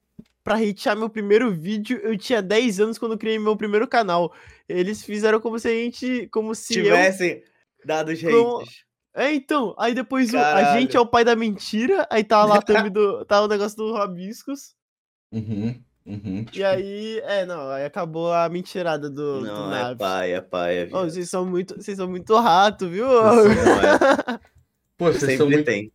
Pra 0.44 0.56
hatear 0.56 0.94
meu 0.96 1.08
primeiro 1.08 1.50
vídeo. 1.50 1.98
Eu 2.02 2.16
tinha 2.18 2.42
10 2.42 2.78
anos 2.78 2.98
quando 2.98 3.12
eu 3.12 3.18
criei 3.18 3.38
meu 3.38 3.56
primeiro 3.56 3.88
canal. 3.88 4.30
Eles 4.68 5.02
fizeram 5.02 5.40
como 5.40 5.58
se 5.58 5.66
a 5.68 5.70
gente. 5.70 6.28
Como 6.30 6.54
se 6.54 6.78
eu. 6.78 6.84
Tivessem 6.84 7.42
dado 7.84 8.12
os 8.12 8.20
Como- 8.22 8.60
hates. 8.60 8.84
É, 9.16 9.32
então. 9.32 9.74
Aí 9.78 9.94
depois 9.94 10.32
o- 10.34 10.36
a 10.38 10.78
gente 10.78 10.96
é 10.96 11.00
o 11.00 11.06
pai 11.06 11.24
da 11.24 11.34
mentira. 11.34 12.06
Aí 12.10 12.22
tá 12.22 12.44
lá 12.44 12.60
também 12.62 12.92
do. 12.92 13.24
Tá 13.24 13.40
o 13.42 13.48
negócio 13.48 13.76
do 13.78 13.94
Rabiscos. 13.94 14.74
Uhum, 15.32 15.80
uhum. 16.04 16.44
E 16.52 16.62
aí. 16.62 17.20
É, 17.24 17.46
não. 17.46 17.70
Aí 17.70 17.84
acabou 17.86 18.30
a 18.32 18.46
mentirada 18.48 19.08
do, 19.08 19.40
do 19.40 19.46
Não, 19.46 19.74
é 19.74 19.94
pai, 19.94 20.32
é 20.34 20.40
pai, 20.42 20.76
é 20.78 20.82
Ô, 20.84 20.86
viado. 20.88 21.10
vocês 21.10 21.30
são 21.30 21.46
muito. 21.46 21.74
Vocês 21.76 21.96
são 21.96 22.06
muito 22.08 22.36
rato, 22.36 22.86
viu? 22.88 23.06
Não 23.06 23.46
é. 23.48 23.48
Pô, 24.98 25.06
vocês 25.06 25.20
são 25.20 25.28
Sempre 25.30 25.46
muito, 25.56 25.64
tem. 25.64 25.92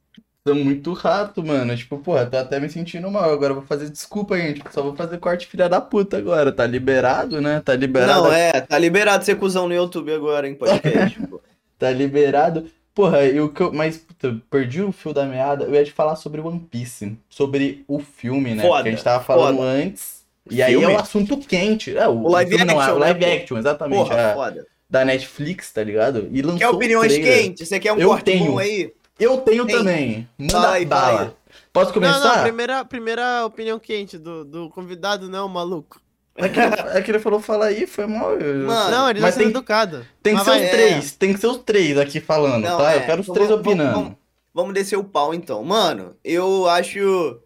Tô 0.50 0.56
muito 0.56 0.94
rato, 0.94 1.44
mano. 1.44 1.76
Tipo, 1.76 1.98
porra, 2.00 2.26
tô 2.26 2.38
até 2.38 2.60
me 2.60 2.70
sentindo 2.70 3.10
mal. 3.12 3.32
Agora 3.32 3.54
vou 3.54 3.64
fazer 3.64 3.90
desculpa, 3.90 4.38
gente. 4.38 4.62
Só 4.72 4.82
vou 4.82 4.96
fazer 4.96 5.18
corte 5.20 5.46
filha 5.48 5.70
da 5.70 5.80
puta 5.80 6.18
agora. 6.18 6.52
Tá 6.52 6.66
liberado, 6.66 7.40
né? 7.40 7.62
Tá 7.64 7.76
liberado. 7.76 8.24
Não, 8.24 8.34
é, 8.34 8.62
tá 8.62 8.78
liberado 8.78 9.24
ser 9.24 9.36
cuzão 9.36 9.68
no 9.68 9.74
YouTube 9.76 10.12
agora, 10.14 10.48
em 10.48 10.56
podcast. 10.56 11.20
pô. 11.30 11.40
Tá 11.78 11.92
liberado. 11.92 12.66
Porra, 12.94 13.24
eu, 13.24 13.48
que 13.50 13.64
mas 13.70 13.98
puta, 13.98 14.36
perdi 14.50 14.82
o 14.82 14.92
fio 14.92 15.14
da 15.14 15.26
meada. 15.26 15.66
Eu 15.66 15.74
ia 15.74 15.86
te 15.86 15.92
falar 15.92 16.16
sobre 16.18 16.42
One 16.42 16.60
Piece. 16.60 17.18
Sobre 17.30 17.86
o 17.88 18.00
filme, 18.00 18.56
né? 18.56 18.64
Foda, 18.64 18.76
Porque 18.78 18.90
a 18.90 18.92
gente 18.92 19.04
tava 19.04 19.24
falando 19.24 19.58
foda. 19.58 19.70
antes. 19.70 20.26
E 20.52 20.64
aí 20.64 20.74
é 20.74 20.78
Filme? 20.80 20.94
um 20.96 20.98
assunto 20.98 21.38
quente. 21.38 21.96
É, 21.96 22.08
o, 22.08 22.24
O 22.24 22.32
live 22.32 22.50
filme 22.50 22.66
não, 22.66 22.82
é, 22.82 22.84
action, 22.84 22.96
o 22.96 23.00
né, 23.00 23.06
live 23.06 23.20
pô? 23.20 23.32
action, 23.32 23.58
exatamente. 23.60 24.00
Porra, 24.00 24.16
é, 24.20 24.34
foda. 24.34 24.68
da 24.90 25.06
Netflix, 25.06 25.72
tá 25.72 25.84
ligado? 25.84 26.28
E 26.32 26.42
lançou 26.42 26.58
Quer 26.60 26.68
opiniões 26.70 27.18
quentes? 27.18 27.68
Você 27.68 27.80
quer 27.80 27.94
um 27.94 28.00
Eu 28.00 28.10
corte 28.10 28.26
tenho. 28.26 28.58
aí? 28.58 28.92
Eu 29.20 29.38
tenho 29.42 29.66
Tem. 29.66 29.76
também. 29.76 30.30
Manda 30.38 30.52
fala 30.54 30.86
bala. 30.86 31.22
aí. 31.22 31.32
Posso 31.74 31.88
Não, 31.88 31.94
começar? 31.94 32.36
não, 32.38 32.44
primeira, 32.44 32.86
primeira 32.86 33.46
opinião 33.46 33.80
quente 33.80 34.18
do, 34.18 34.44
do 34.46 34.70
convidado, 34.70 35.30
não, 35.30 35.48
maluco. 35.48 36.02
É 36.36 36.48
que, 36.48 36.60
ele, 36.60 36.76
é 36.98 37.02
que 37.02 37.12
ele 37.12 37.20
falou 37.20 37.40
falar 37.42 37.66
aí, 37.68 37.86
foi 37.86 38.08
mal. 38.08 38.32
eu- 38.40 38.66
Mano, 38.66 38.92
não, 38.92 39.10
ele 39.10 39.20
tá 39.20 39.26
mas 39.26 39.34
sendo 39.36 39.44
tem- 39.44 39.52
educado. 39.52 40.06
Tem 40.24 40.34
que 40.34 40.38
Mas 40.38 40.46
ser 40.46 40.52
os 40.52 40.58
vai, 40.58 40.66
é. 40.66 40.70
três, 40.70 41.12
tem 41.12 41.34
que 41.34 41.40
ser 41.40 41.48
os 41.48 41.58
três 41.58 41.98
aqui 41.98 42.20
falando, 42.22 42.64
Não, 42.64 42.78
tá? 42.78 42.94
é. 42.94 42.98
Eu 42.98 43.06
quero 43.06 43.22
os 43.22 43.26
Então 43.26 43.34
três 43.36 43.50
vamos- 43.50 43.66
opinando. 43.68 43.94
vamos- 43.94 44.16
Vamos 44.52 44.74
descer 44.74 44.98
o 44.98 45.04
pau 45.04 45.34
então. 45.34 45.64
Mano, 45.64 46.16
eu 46.24 46.68
acho 46.68 47.40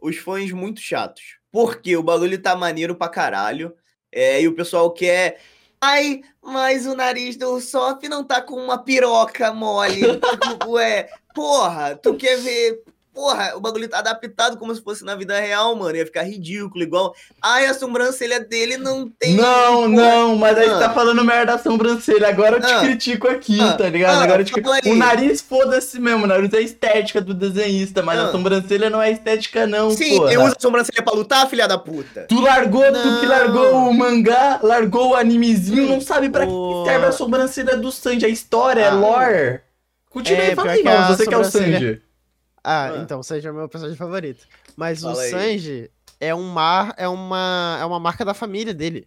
os 0.00 0.16
fãs 0.18 0.52
muito 0.52 0.80
chatos. 0.80 1.22
Porque 1.50 1.96
o 1.96 2.02
bagulho 2.02 2.38
tá 2.40 2.54
maneiro 2.54 2.94
pra 2.94 3.08
caralho. 3.08 3.72
É, 4.12 4.40
e 4.40 4.46
o 4.48 4.54
pessoal 4.54 4.90
quer. 4.92 5.40
Ai, 5.86 6.22
mas 6.42 6.86
o 6.86 6.96
nariz 6.96 7.36
do 7.36 7.50
Usopp 7.50 8.08
não 8.08 8.24
tá 8.24 8.40
com 8.40 8.54
uma 8.54 8.78
piroca 8.78 9.52
mole. 9.52 10.00
Ué, 10.66 11.10
porra, 11.34 11.94
tu 11.94 12.14
quer 12.14 12.38
ver. 12.38 12.82
Porra, 13.14 13.52
o 13.54 13.60
bagulho 13.60 13.88
tá 13.88 14.00
adaptado 14.00 14.56
como 14.58 14.74
se 14.74 14.82
fosse 14.82 15.04
na 15.04 15.14
vida 15.14 15.38
real, 15.38 15.76
mano. 15.76 15.96
Ia 15.96 16.04
ficar 16.04 16.24
ridículo, 16.24 16.82
igual. 16.82 17.14
Ai, 17.40 17.66
a 17.66 17.72
sobrancelha 17.72 18.40
dele 18.40 18.76
não 18.76 19.08
tem. 19.08 19.34
Não, 19.36 19.82
porra. 19.82 19.88
não, 19.88 20.36
mas 20.36 20.58
aí 20.58 20.68
você 20.68 20.74
Ah. 20.74 20.88
tá 20.88 20.90
falando 20.94 21.24
merda 21.24 21.52
da 21.56 21.58
sobrancelha. 21.62 22.28
Agora 22.28 22.56
eu 22.56 22.60
te 22.60 22.72
Ah. 22.72 22.80
critico 22.80 23.28
aqui, 23.28 23.60
Ah. 23.60 23.74
tá 23.74 23.88
ligado? 23.88 24.18
Ah, 24.20 24.24
Agora 24.24 24.42
eu 24.42 24.44
te 24.44 24.52
aí. 24.84 24.90
O 24.92 24.96
nariz, 24.96 25.40
foda-se 25.40 26.00
mesmo. 26.00 26.24
O 26.24 26.26
nariz 26.26 26.52
é 26.52 26.56
a 26.56 26.60
estética 26.60 27.20
do 27.20 27.32
desenhista, 27.32 28.02
mas 28.02 28.18
a 28.18 28.24
Ah. 28.28 28.32
sobrancelha 28.32 28.90
não 28.90 29.00
é 29.00 29.12
estética, 29.12 29.64
não, 29.64 29.90
Sim, 29.92 30.18
porra. 30.18 30.32
eu 30.32 30.42
uso 30.42 30.56
a 30.58 30.60
sobrancelha 30.60 31.02
pra 31.02 31.14
lutar, 31.14 31.48
filha 31.48 31.68
da 31.68 31.78
puta. 31.78 32.26
Tu 32.28 32.40
largou, 32.40 32.82
tu 32.82 32.92
que 33.20 33.26
Não. 33.26 33.28
largou 33.28 33.74
o 33.90 33.94
mangá, 33.94 34.58
largou 34.60 35.10
o 35.10 35.14
animezinho, 35.14 35.86
não 35.88 36.00
sabe 36.00 36.28
pra 36.30 36.46
O- 36.46 36.82
que 36.82 36.90
serve 36.90 37.06
a 37.06 37.12
sobrancelha 37.12 37.76
do 37.76 37.92
Sanji. 37.92 38.26
A 38.26 38.28
história, 38.28 38.80
é 38.80 38.88
Ah. 38.88 38.94
lore. 38.94 39.60
Continua 40.10 40.42
É, 40.42 40.46
aí, 40.50 40.54
fala 40.56 40.72
pior 40.72 40.76
aí, 40.88 40.98
mano. 41.00 41.16
Você 41.16 41.26
que 41.26 41.34
é 41.34 41.38
o 41.38 41.44
Sanji. 41.44 42.02
Ah, 42.64 42.92
Ah. 42.94 42.98
então, 43.02 43.20
o 43.20 43.22
Sanji 43.22 43.46
é 43.46 43.50
o 43.50 43.54
meu 43.54 43.68
personagem 43.68 43.96
favorito. 43.98 44.46
Mas 44.74 45.02
Fala 45.02 45.14
o 45.16 45.18
aí. 45.20 45.30
Sanji 45.30 45.90
é 46.18 46.34
um 46.34 46.48
mar, 46.48 46.94
é 46.96 47.06
uma, 47.06 47.76
é 47.80 47.84
uma 47.84 48.00
marca 48.00 48.24
da 48.24 48.32
família 48.34 48.72
dele. 48.72 49.06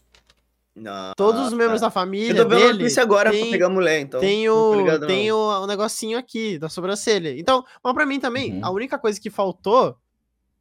Não. 0.75 1.11
Todos 1.17 1.47
os 1.47 1.53
membros 1.53 1.81
tá. 1.81 1.88
da 1.88 1.91
família 1.91 2.39
Eu 2.39 2.43
tô 2.43 2.49
vendo 2.55 2.67
dele 2.73 2.85
isso 2.85 3.01
agora 3.01 3.31
tem, 3.31 3.41
pra 3.45 3.51
pegar 3.51 3.69
mulher, 3.69 3.99
então. 3.99 4.19
tem, 4.19 4.47
o, 4.47 4.75
ligado, 4.75 5.07
tem 5.07 5.29
não. 5.29 5.38
o, 5.38 5.63
o 5.63 5.67
negocinho 5.67 6.19
aqui 6.19 6.59
da 6.59 6.69
sobrancelha. 6.69 7.35
Então, 7.39 7.65
mas 7.84 7.93
pra 7.95 8.05
mim 8.05 8.19
também, 8.19 8.53
Uhum. 8.53 8.59
a 8.65 8.69
única 8.69 8.99
coisa 8.99 9.19
que 9.19 9.31
faltou 9.31 9.97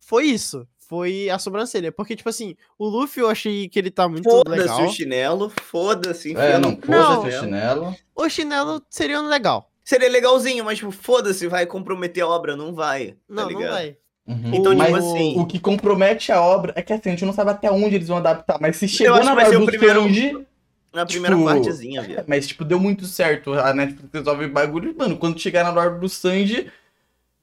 foi 0.01 0.24
isso. 0.24 0.66
Foi 0.89 1.28
a 1.28 1.39
sobrancelha. 1.39 1.93
Porque, 1.93 2.16
tipo 2.16 2.28
assim, 2.31 2.55
o 2.78 2.86
Luffy 2.89 3.20
eu 3.23 3.28
achei 3.28 3.68
que 3.68 3.78
ele 3.78 3.90
tá 3.90 4.09
muito 4.09 4.31
Foda-se 4.31 4.56
legal. 4.62 4.85
o 4.86 4.89
chinelo, 4.89 5.52
foda-se. 5.64 6.35
É, 6.35 6.56
no 6.59 6.70
não, 6.70 6.77
foda-se 6.77 6.89
Não. 6.89 7.23
o 7.27 7.31
chinelo. 7.44 7.97
O 8.14 8.28
chinelo 8.31 8.82
seria 8.89 9.20
um 9.20 9.27
legal. 9.27 9.68
Seria 9.89 10.11
legalzinho, 10.11 10.65
mas 10.65 10.79
tipo, 10.79 10.91
foda-se, 10.91 11.47
vai 11.47 11.65
comprometer 11.65 12.25
a 12.25 12.27
obra, 12.27 12.57
não 12.57 12.75
vai. 12.75 13.11
tá 13.13 13.15
Não, 13.29 13.43
não 13.45 13.49
ligado? 13.51 13.71
vai. 13.73 13.97
Uhum. 14.27 14.55
Então, 14.55 14.75
mas 14.75 14.87
tipo 14.89 14.99
assim- 14.99 15.39
o 15.41 15.47
que 15.47 15.61
compromete 15.61 16.33
a 16.33 16.43
obra 16.43 16.73
é 16.75 16.83
que 16.83 16.93
assim, 16.93 17.09
a 17.09 17.13
gente 17.13 17.25
não 17.25 17.33
sabe 17.33 17.53
até 17.53 17.71
onde 17.71 17.95
eles 17.95 18.09
vão 18.09 18.17
adaptar, 18.17 18.59
mas 18.61 18.75
se 18.77 18.89
chegou 18.89 19.23
na 19.23 19.33
o 19.33 19.61
do 19.61 19.67
primeiro- 19.67 20.03
Sanji, 20.03 20.47
Na 20.93 21.07
primeira 21.07 21.37
Tipo, 21.37 21.47
partezinha, 21.49 22.03
viado. 22.03 22.25
mas 22.27 22.47
tipo, 22.49 22.65
deu 22.65 22.81
muito 22.81 23.05
certo. 23.05 23.53
A 23.53 23.73
Netflix 23.73 24.09
resolve 24.13 24.49
bagulho, 24.49 24.93
mano, 24.99 25.17
quando 25.19 25.39
chegar 25.39 25.63
na 25.63 25.79
hora 25.81 25.91
do 25.91 26.09
Sanji, 26.09 26.69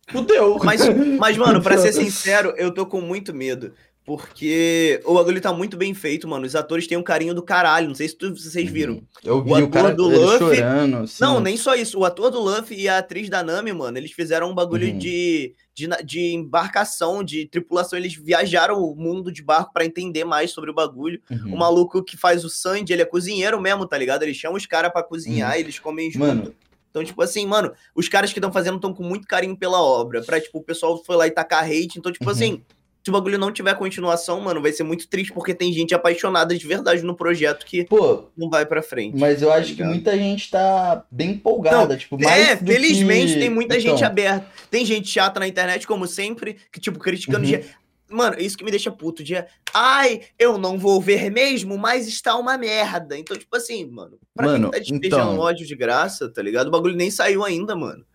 fudeu. 0.09 0.57
Mas, 0.63 0.81
mas, 1.19 1.37
mano, 1.37 1.61
pra 1.61 1.77
ser 1.77 1.93
sincero, 1.93 2.53
eu 2.57 2.73
tô 2.73 2.85
com 2.85 2.99
muito 2.99 3.33
medo. 3.33 3.73
Porque 4.05 4.99
o 5.05 5.13
bagulho 5.13 5.39
tá 5.39 5.53
muito 5.53 5.77
bem 5.77 5.93
feito, 5.93 6.27
mano. 6.27 6.45
Os 6.45 6.55
atores 6.55 6.85
têm 6.87 6.97
um 6.97 7.03
carinho 7.03 7.33
do 7.33 7.41
caralho. 7.41 7.87
Não 7.87 7.95
sei 7.95 8.09
se 8.09 8.15
tu- 8.17 8.35
vocês 8.35 8.69
viram. 8.69 9.01
Eu 9.23 9.41
vi 9.41 9.49
O 9.51 9.53
o, 9.53 9.55
ator 9.57 9.69
cara 9.69 9.93
do 9.95 10.07
Luffy- 10.07 10.37
chorando. 10.57 10.97
assim. 10.97 11.23
Não, 11.23 11.39
nem 11.39 11.55
só 11.55 11.73
isso. 11.75 11.97
O 11.99 12.03
ator 12.05 12.29
do 12.29 12.39
Luffy 12.41 12.81
e 12.81 12.89
a 12.89 12.97
atriz 12.97 13.29
da 13.29 13.41
Nami, 13.41 13.71
mano, 13.71 13.97
eles 13.97 14.11
fizeram 14.11 14.51
um 14.51 14.53
bagulho 14.53 14.87
Uhum. 14.89 14.97
de, 14.97 15.55
de, 15.73 15.87
de 16.03 16.33
embarcação, 16.33 17.23
de 17.23 17.45
tripulação. 17.47 17.97
Eles 17.97 18.13
viajaram 18.13 18.77
o 18.83 18.93
mundo 18.95 19.31
de 19.31 19.41
barco 19.41 19.71
pra 19.73 19.85
entender 19.85 20.25
mais 20.25 20.51
sobre 20.51 20.69
o 20.69 20.73
bagulho. 20.73 21.21
Uhum. 21.31 21.53
O 21.53 21.57
maluco 21.57 22.03
que 22.03 22.17
faz 22.17 22.43
o 22.43 22.49
Sandy, 22.49 22.91
ele 22.93 23.01
é 23.01 23.05
cozinheiro 23.05 23.59
mesmo, 23.61 23.87
tá 23.87 23.97
ligado? 23.97 24.23
Ele 24.23 24.33
chama 24.33 24.57
os 24.57 24.65
caras 24.65 24.91
pra 24.91 25.01
cozinhar, 25.03 25.57
eles 25.57 25.79
comem 25.79 26.11
junto. 26.11 26.25
Uhum. 26.25 26.35
Mano. 26.35 26.55
Então, 26.89 27.03
tipo 27.03 27.19
assim, 27.23 27.47
mano, 27.47 27.71
os 27.95 28.07
caras 28.07 28.31
que 28.31 28.37
estão 28.37 28.53
fazendo 28.53 28.75
estão 28.75 28.93
com 28.93 29.01
muito 29.01 29.27
carinho 29.27 29.57
pela 29.57 29.81
obra. 29.81 30.21
Pra, 30.21 30.39
tipo, 30.39 30.59
o 30.59 30.63
pessoal 30.63 31.03
foi 31.03 31.15
lá 31.15 31.25
e 31.25 31.31
tacar 31.31 31.63
hate. 31.63 31.97
Então, 31.97 32.11
tipo 32.11 32.25
Uhum. 32.25 32.29
assim, 32.31 32.61
se 33.03 33.09
o 33.09 33.13
bagulho 33.13 33.37
não 33.37 33.51
tiver 33.51 33.75
continuação, 33.75 34.39
mano, 34.39 34.61
vai 34.61 34.71
ser 34.71 34.83
muito 34.83 35.07
triste, 35.09 35.33
porque 35.33 35.53
tem 35.53 35.73
gente 35.73 35.93
apaixonada 35.93 36.57
de 36.57 36.65
verdade 36.65 37.03
no 37.03 37.13
projeto 37.15 37.65
que 37.65 37.83
Pô, 37.83 38.29
não 38.37 38.49
vai 38.49 38.65
pra 38.65 38.81
frente. 38.81 39.17
mas 39.17 39.41
eu 39.41 39.51
acho 39.51 39.75
que 39.75 39.83
muita 39.83 40.15
gente 40.17 40.49
tá 40.49 41.03
bem 41.11 41.31
empolgada, 41.31 41.97
tipo, 41.97 42.17
mais 42.17 42.49
É, 42.49 42.55
felizmente 42.57 43.33
que- 43.33 43.39
tem 43.39 43.49
muita 43.49 43.77
Então, 43.77 43.91
gente 43.91 44.05
aberta. 44.05 44.45
Tem 44.71 44.85
gente 44.85 45.09
chata 45.09 45.37
na 45.39 45.47
internet, 45.47 45.85
como 45.85 46.07
sempre, 46.07 46.55
que, 46.71 46.79
tipo, 46.79 46.97
criticando. 46.97 47.45
Uhum. 47.45 47.51
de- 47.59 47.83
Mano, 48.09 48.35
isso 48.39 48.55
que 48.55 48.63
me 48.63 48.69
deixa 48.69 48.91
puto. 48.91 49.23
De, 49.23 49.43
ai, 49.73 50.21
eu 50.37 50.57
não 50.59 50.77
vou 50.77 51.01
ver 51.01 51.31
mesmo, 51.31 51.77
mas 51.79 52.07
está 52.07 52.35
uma 52.37 52.55
merda. 52.57 53.17
Então, 53.17 53.35
tipo 53.35 53.55
assim, 53.57 53.85
mano, 53.85 54.19
pra 54.35 54.45
Mano, 54.45 54.69
quem 54.69 54.71
tá 54.71 54.77
despejando 54.91 55.31
então- 55.33 55.39
ódio 55.39 55.65
de 55.65 55.75
graça, 55.75 56.29
tá 56.29 56.41
ligado? 56.41 56.67
O 56.67 56.71
bagulho 56.71 56.95
nem 56.95 57.09
saiu 57.09 57.43
ainda, 57.43 57.75
mano. 57.75 58.05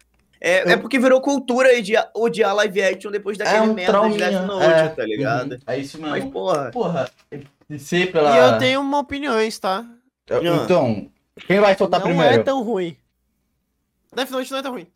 É, 0.41 0.63
Eu- 0.63 0.69
é 0.71 0.77
porque 0.77 0.99
virou 0.99 1.21
cultura 1.21 1.77
odiar, 1.77 2.11
odiar 2.15 2.55
live 2.55 2.83
action 2.83 3.11
depois 3.11 3.37
daquele 3.37 3.57
é 3.57 3.63
um 3.63 3.75
merda 3.75 3.81
de 3.81 3.87
trauminha. 3.87 4.31
Death 4.31 4.47
Note, 4.47 4.65
é, 4.65 4.89
tá 4.89 5.05
ligado? 5.05 5.53
uhum, 5.53 5.59
é 5.67 5.79
isso 5.79 5.99
mesmo. 6.01 6.11
Mas, 6.17 6.25
porra, 6.33 6.71
Porra, 6.71 7.11
de 7.69 7.79
pela... 8.07 8.35
E 8.35 8.53
eu 8.53 8.59
tenho 8.59 8.81
uma 8.81 8.99
opiniões, 8.99 9.59
tá? 9.59 9.85
Eu- 10.29 10.39
Ah. 10.55 10.63
Então, 10.65 11.11
quem 11.47 11.59
vai 11.61 11.77
soltar 11.77 12.01
não 12.01 12.07
primeiro? 12.09 12.41
é 12.41 12.43
tão 12.45 12.63
ruim. 12.63 12.97
Death 14.15 14.31
Note 14.31 14.51
não 14.53 14.59
é 14.59 14.63
tão 14.63 14.73
ruim. 14.73 14.87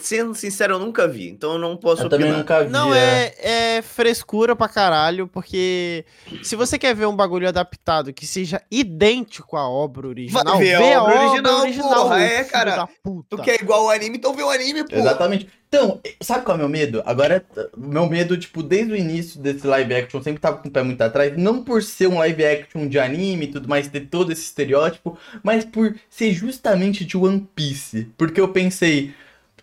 Sendo 0.00 0.34
sincero, 0.34 0.74
eu 0.74 0.78
nunca 0.78 1.08
vi, 1.08 1.28
então 1.28 1.54
eu 1.54 1.58
não 1.58 1.76
posso 1.76 2.02
Eu 2.02 2.08
também 2.08 2.26
opinar. 2.26 2.38
nunca 2.38 2.64
vi. 2.64 2.70
Não, 2.70 2.94
é, 2.94 3.34
é 3.38 3.82
frescura 3.82 4.54
pra 4.54 4.68
caralho, 4.68 5.26
porque 5.26 6.04
se 6.42 6.54
você 6.54 6.78
quer 6.78 6.94
ver 6.94 7.06
um 7.06 7.16
bagulho 7.16 7.48
adaptado 7.48 8.12
que 8.12 8.26
seja 8.26 8.62
idêntico 8.70 9.56
à 9.56 9.68
obra 9.68 10.06
original, 10.08 10.44
Vai 10.44 10.58
ver 10.58 10.74
a 10.74 10.78
vê 10.78 10.96
obra 10.96 11.20
original, 11.56 12.02
porra, 12.02 12.14
ô 12.14 12.18
é, 12.18 12.44
cara. 12.44 12.88
Tu 13.28 13.38
quer 13.38 13.60
igual 13.60 13.84
o 13.86 13.90
anime, 13.90 14.18
então 14.18 14.34
vê 14.34 14.42
o 14.42 14.50
anime, 14.50 14.84
pô. 14.84 14.94
Exatamente. 14.94 15.48
Então, 15.68 16.00
sabe 16.22 16.44
qual 16.44 16.54
é 16.54 16.58
o 16.58 16.60
meu 16.60 16.68
medo? 16.68 17.02
Agora, 17.04 17.44
o 17.76 17.80
meu 17.80 18.08
medo, 18.08 18.36
tipo, 18.38 18.62
desde 18.62 18.92
o 18.92 18.96
início 18.96 19.40
desse 19.40 19.66
live 19.66 19.94
action, 19.94 20.22
sempre 20.22 20.40
tava 20.40 20.58
com 20.58 20.68
o 20.68 20.70
pé 20.70 20.82
muito 20.82 21.00
atrás, 21.02 21.36
não 21.36 21.64
por 21.64 21.82
ser 21.82 22.06
um 22.06 22.18
live 22.18 22.44
action 22.44 22.86
de 22.86 23.00
anime 23.00 23.46
e 23.46 23.50
tudo 23.50 23.68
mais, 23.68 23.88
ter 23.88 24.02
todo 24.02 24.30
esse 24.30 24.42
estereótipo, 24.42 25.18
mas 25.42 25.64
por 25.64 25.94
ser 26.08 26.32
justamente 26.32 27.04
de 27.04 27.16
One 27.16 27.48
Piece. 27.54 28.08
Porque 28.16 28.40
eu 28.40 28.48
pensei, 28.48 29.12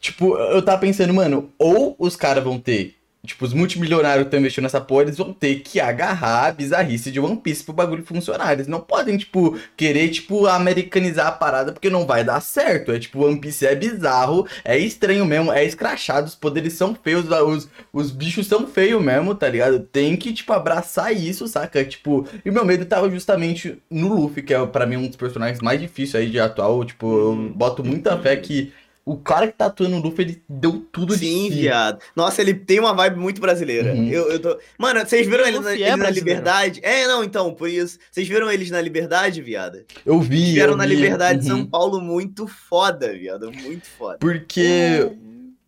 tipo, 0.03 0.38
eu 0.38 0.61
tava 0.61 0.80
pensando, 0.80 1.13
mano, 1.13 1.49
ou 1.57 1.95
os 1.97 2.15
caras 2.15 2.43
vão 2.43 2.59
ter. 2.59 2.97
Tipo, 3.25 3.45
os 3.45 3.53
multimilionários 3.53 4.23
que 4.23 4.27
estão 4.27 4.39
investindo 4.41 4.63
nessa 4.63 4.81
porra, 4.81 5.03
eles 5.03 5.17
vão 5.17 5.31
ter 5.31 5.61
que 5.61 5.80
agarrar 5.80 6.47
a 6.47 6.51
bizarrice 6.51 7.09
de 7.09 7.21
One 7.21 7.38
Piece 7.38 7.63
pro 7.63 7.73
bagulho 7.73 8.03
funcionar. 8.03 8.51
Eles 8.51 8.67
não 8.67 8.81
podem, 8.81 9.17
tipo, 9.17 9.57
querer, 9.77 10.09
tipo, 10.09 10.45
americanizar 10.45 11.27
a 11.27 11.31
parada, 11.31 11.71
porque 11.71 11.89
não 11.89 12.05
vai 12.05 12.21
dar 12.25 12.41
certo. 12.41 12.91
É 12.91 12.99
tipo, 12.99 13.25
One 13.25 13.39
Piece 13.39 13.65
é 13.65 13.73
bizarro, 13.73 14.45
é 14.65 14.77
estranho 14.77 15.25
mesmo, 15.25 15.53
é 15.53 15.63
escrachado, 15.63 16.27
os 16.27 16.35
poderes 16.35 16.73
são 16.73 16.93
feios, 16.93 17.23
os, 17.30 17.69
os 17.93 18.11
bichos 18.11 18.45
são 18.45 18.67
feios 18.67 19.01
mesmo, 19.01 19.34
tá 19.34 19.47
ligado? 19.47 19.80
Tem 19.80 20.17
que, 20.17 20.34
tipo, 20.34 20.51
abraçar 20.51 21.15
isso, 21.15 21.47
saca? 21.47 21.85
Tipo, 21.85 22.27
e 22.43 22.51
meu 22.51 22.65
medo 22.65 22.84
tava 22.84 23.09
justamente 23.09 23.81
no 23.89 24.13
Luffy, 24.13 24.43
que 24.43 24.53
é 24.53 24.65
pra 24.65 24.85
mim 24.85 24.97
um 24.97 25.07
dos 25.07 25.15
personagens 25.15 25.61
mais 25.61 25.80
difíceis 25.80 26.25
aí 26.25 26.30
de 26.30 26.41
atual. 26.41 26.84
Tipo, 26.84 27.07
eu 27.07 27.53
boto 27.55 27.85
muita 27.85 28.17
fé 28.21 28.35
que 28.35 28.73
o 29.05 29.17
cara 29.17 29.47
que 29.47 29.53
tá 29.53 29.65
atuando 29.65 29.97
no 29.97 30.01
Luffy, 30.01 30.23
ele 30.23 30.43
deu 30.47 30.85
tudo 30.91 31.13
Sim, 31.13 31.49
de 31.49 31.55
si. 31.55 31.61
viado. 31.61 31.99
Nossa, 32.15 32.41
ele 32.41 32.53
tem 32.53 32.80
uma 32.80 32.93
vibe 32.93 33.17
muito 33.17 33.41
brasileira. 33.41 33.93
Uhum. 33.93 34.07
Eu, 34.07 34.31
eu 34.31 34.39
tô... 34.39 34.57
Mano, 34.77 35.01
vocês 35.01 35.27
viram 35.27 35.45
ele, 35.45 35.59
na, 35.59 35.59
Luffy 35.59 35.73
ele 35.73 35.84
é 35.84 35.89
na 35.89 35.97
brasileiro. 35.97 36.30
Liberdade? 36.30 36.80
É, 36.84 37.07
não, 37.07 37.23
então, 37.23 37.53
por 37.53 37.67
isso. 37.67 37.99
Vocês 38.09 38.27
viram 38.27 38.49
eles 38.49 38.71
na 38.71 38.80
Liberdade, 38.80 39.41
viado? 39.41 39.84
Eu 40.05 40.21
vi. 40.21 40.43
Estiveram 40.43 40.73
eu 40.73 40.77
na 40.77 40.85
vi, 40.85 40.95
Liberdade 40.95 41.41
de 41.41 41.51
uhum. 41.51 41.57
São 41.57 41.65
Paulo 41.65 41.99
muito 41.99 42.47
foda, 42.47 43.11
viado. 43.11 43.51
Muito 43.51 43.88
foda. 43.88 44.17
Porque. 44.19 45.11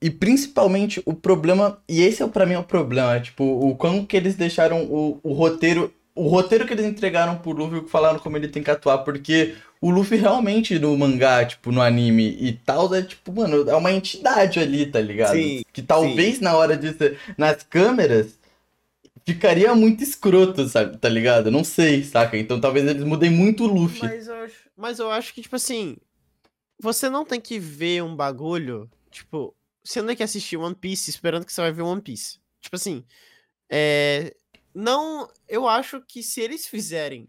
E 0.02 0.10
principalmente 0.10 1.02
o 1.06 1.14
problema. 1.14 1.78
E 1.90 2.02
esse 2.02 2.24
é 2.24 2.28
pra 2.28 2.46
mim 2.46 2.54
é 2.54 2.60
o 2.60 2.64
problema. 2.64 3.20
Tipo, 3.20 3.44
o 3.44 3.76
como 3.76 4.06
que 4.06 4.16
eles 4.16 4.36
deixaram 4.36 4.84
o, 4.84 5.20
o 5.24 5.34
roteiro 5.34 5.92
o 6.16 6.30
roteiro 6.30 6.66
que 6.66 6.74
eles 6.74 6.86
entregaram 6.86 7.36
pro 7.36 7.52
Luffy, 7.52 7.82
que 7.82 7.90
falaram 7.90 8.18
como 8.20 8.38
ele 8.38 8.48
tem 8.48 8.64
que 8.64 8.72
atuar, 8.72 9.00
porque 9.00 9.54
o 9.82 9.90
Luffy 9.90 10.18
realmente 10.18 10.80
no 10.80 10.98
mangá, 10.98 11.46
tipo, 11.46 11.72
no 11.72 11.82
anime 11.82 12.38
e 12.40 12.54
tal, 12.54 12.94
é 12.94 13.02
tipo, 13.02 13.32
mano, 13.32 13.70
é 13.70 13.76
uma 13.76 13.92
entidade 13.92 14.60
ali, 14.60 14.86
tá 14.86 15.00
ligado? 15.00 15.34
Sim, 15.34 15.64
que 15.72 15.82
talvez 15.82 16.40
na 16.40 16.56
hora 16.56 16.76
de 16.76 16.94
ser, 16.94 17.20
nas 17.38 17.64
câmeras 17.64 18.38
ficaria 19.26 19.74
muito 19.76 20.04
escroto, 20.04 20.68
sabe? 20.68 20.98
Tá 20.98 21.10
ligado? 21.10 21.52
Não 21.52 21.64
sei, 21.64 22.04
saca? 22.04 22.38
Então 22.38 22.60
talvez 22.60 22.88
eles 22.88 23.04
mudem 23.04 23.30
muito 23.30 23.64
o 23.64 23.68
Luffy. 23.68 24.04
Mas 24.04 24.28
eu, 24.28 24.36
acho, 24.36 24.56
mas 24.76 25.00
eu 25.00 25.12
acho 25.12 25.34
que, 25.34 25.42
tipo 25.42 25.56
assim, 25.56 25.98
você 26.80 27.10
não 27.10 27.26
tem 27.26 27.40
que 27.40 27.60
ver 27.60 28.04
um 28.04 28.16
bagulho, 28.16 28.90
tipo, 29.10 29.56
você 29.84 30.00
não 30.00 30.08
tem 30.08 30.16
que 30.16 30.24
assistir 30.24 30.58
One 30.58 30.76
Piece 30.76 31.10
esperando 31.10 31.46
que 31.46 31.54
você 31.54 31.62
vai 31.62 31.72
ver 31.72 31.84
One 31.84 32.02
Piece. 32.02 32.40
Tipo 32.60 32.76
assim, 32.76 33.04
é. 33.70 34.36
Não. 34.74 35.30
Eu 35.48 35.68
acho 35.68 36.02
que 36.02 36.24
se 36.24 36.42
eles 36.42 36.66
fizerem 36.66 37.28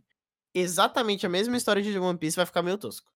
exatamente 0.58 1.24
a 1.26 1.28
mesma 1.28 1.56
história 1.56 1.82
de 1.82 1.98
One 1.98 2.18
Piece, 2.18 2.36
vai 2.36 2.46
ficar 2.46 2.62
meio 2.62 2.78
tosco. 2.78 3.10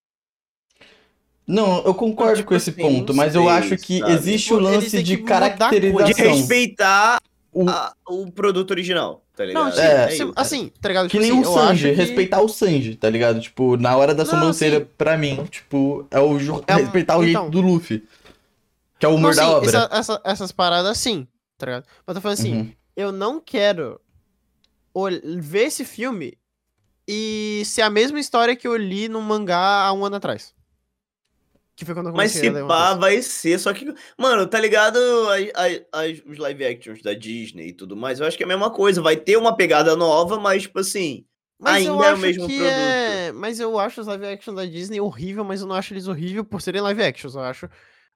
Não, 1.47 1.83
eu 1.85 1.95
concordo 1.95 2.37
Tipo 2.37 2.49
com 2.51 2.55
esse 2.55 2.71
assim, 2.71 2.81
ponto, 2.81 3.13
mas 3.13 3.35
eu 3.35 3.43
sei, 3.43 3.51
acho 3.51 3.77
que 3.79 3.99
sabe? 3.99 4.13
existe 4.13 4.45
Tipo, 4.49 4.57
o 4.57 4.61
lance 4.61 5.03
de 5.03 5.17
coisa. 5.17 5.17
De 5.17 5.23
caracterização. 5.25 6.27
respeitar 6.37 7.21
O- 7.53 7.69
a- 7.69 7.93
o 8.09 8.31
produto 8.31 8.71
original, 8.71 9.25
tá 9.35 9.45
ligado? 9.45 9.65
Não, 9.65 9.71
tipo, 9.71 9.83
É. 9.83 10.09
se- 10.11 10.15
isso. 10.23 10.33
assim, 10.37 10.71
tá 10.81 10.89
ligado? 10.89 11.09
Que 11.09 11.19
Tipo 11.19 11.23
nem 11.23 11.33
assim, 11.33 11.51
o 11.51 11.53
Sanji, 11.55 11.89
que- 11.89 11.95
respeitar 11.97 12.41
o 12.41 12.49
Sanji, 12.49 12.95
tá 12.95 13.11
ligado? 13.11 13.41
Tipo, 13.41 13.77
na 13.77 13.97
hora 13.97 14.15
da 14.15 14.25
sobrancelha, 14.25 14.81
sim. 14.81 14.87
pra 14.97 15.17
mim, 15.17 15.45
tipo, 15.47 16.07
é 16.13 16.21
o 16.21 16.39
É 16.69 16.77
um- 16.77 16.79
respeitar 16.79 17.19
o 17.19 17.25
jeito 17.25 17.37
então. 17.39 17.51
do 17.51 17.61
Luffy. 17.61 18.07
Que 19.01 19.07
é 19.07 19.09
o 19.09 19.13
Não, 19.13 19.19
humor 19.19 19.35
da 19.35 19.49
obra. 19.51 19.69
essa- 19.69 19.89
essa- 19.91 20.21
essas 20.25 20.53
paradas 20.53 20.99
sim, 20.99 21.27
tá 21.59 21.67
ligado? 21.67 21.85
Mas 22.07 22.09
eu 22.09 22.15
tô 22.15 22.21
falando 22.21 22.39
assim, 22.39 22.55
Uhum. 22.55 22.73
eu 22.95 23.11
não 23.11 23.41
quero 23.41 24.01
ver 25.39 25.65
esse 25.65 25.85
filme 25.85 26.39
e 27.13 27.65
ser 27.65 27.83
a 27.83 27.91
mesma 27.91 28.21
história 28.21 28.55
que 28.55 28.69
eu 28.69 28.77
li 28.77 29.09
no 29.09 29.21
mangá 29.21 29.83
há 29.85 29.93
um 29.93 30.05
ano 30.05 30.17
atrás. 30.17 30.55
Que 31.75 31.85
foi 31.85 31.95
quando 31.95 32.11
eu 32.11 32.13
Mas 32.15 32.33
se 32.33 32.47
a 32.49 32.67
pá, 32.67 32.95
vai 32.95 33.21
ser. 33.23 33.59
Só 33.59 33.73
que, 33.73 33.93
mano, 34.19 34.47
tá 34.47 34.61
ligado? 34.61 34.99
As- 35.93 36.21
os 36.27 36.37
live 36.39 36.65
actions 36.65 37.03
da 37.03 37.15
Disney 37.15 37.69
e 37.69 37.73
tudo 37.73 37.97
mais. 37.97 38.21
Eu 38.21 38.27
acho 38.27 38.37
que 38.37 38.43
é 38.43 38.47
a 38.47 38.49
mesma 38.49 38.71
coisa. 38.71 39.01
Vai 39.01 39.17
ter 39.17 39.37
uma 39.37 39.57
pegada 39.57 39.97
nova, 39.97 40.39
mas, 40.39 40.63
tipo 40.63 40.79
assim. 40.79 41.25
Mas 41.59 41.87
ainda 41.87 42.07
é 42.07 42.15
o 42.15 42.19
mesmo 42.19 42.47
que 42.47 42.57
produto. 42.59 42.75
é... 42.75 43.33
Mas 43.33 43.61
eu 43.61 43.79
acho 43.79 44.01
os 44.01 44.07
live 44.07 44.27
action 44.27 44.55
da 44.55 44.65
Disney 44.65 45.01
horrível, 45.01 45.43
mas 45.45 45.61
eu 45.63 45.67
não 45.67 45.75
acho 45.75 45.93
eles 45.93 46.07
horrível 46.09 46.45
por 46.45 46.61
serem 46.63 46.81
live 46.81 47.03
actions. 47.03 47.35
Eu 47.35 47.41
acho 47.43 47.69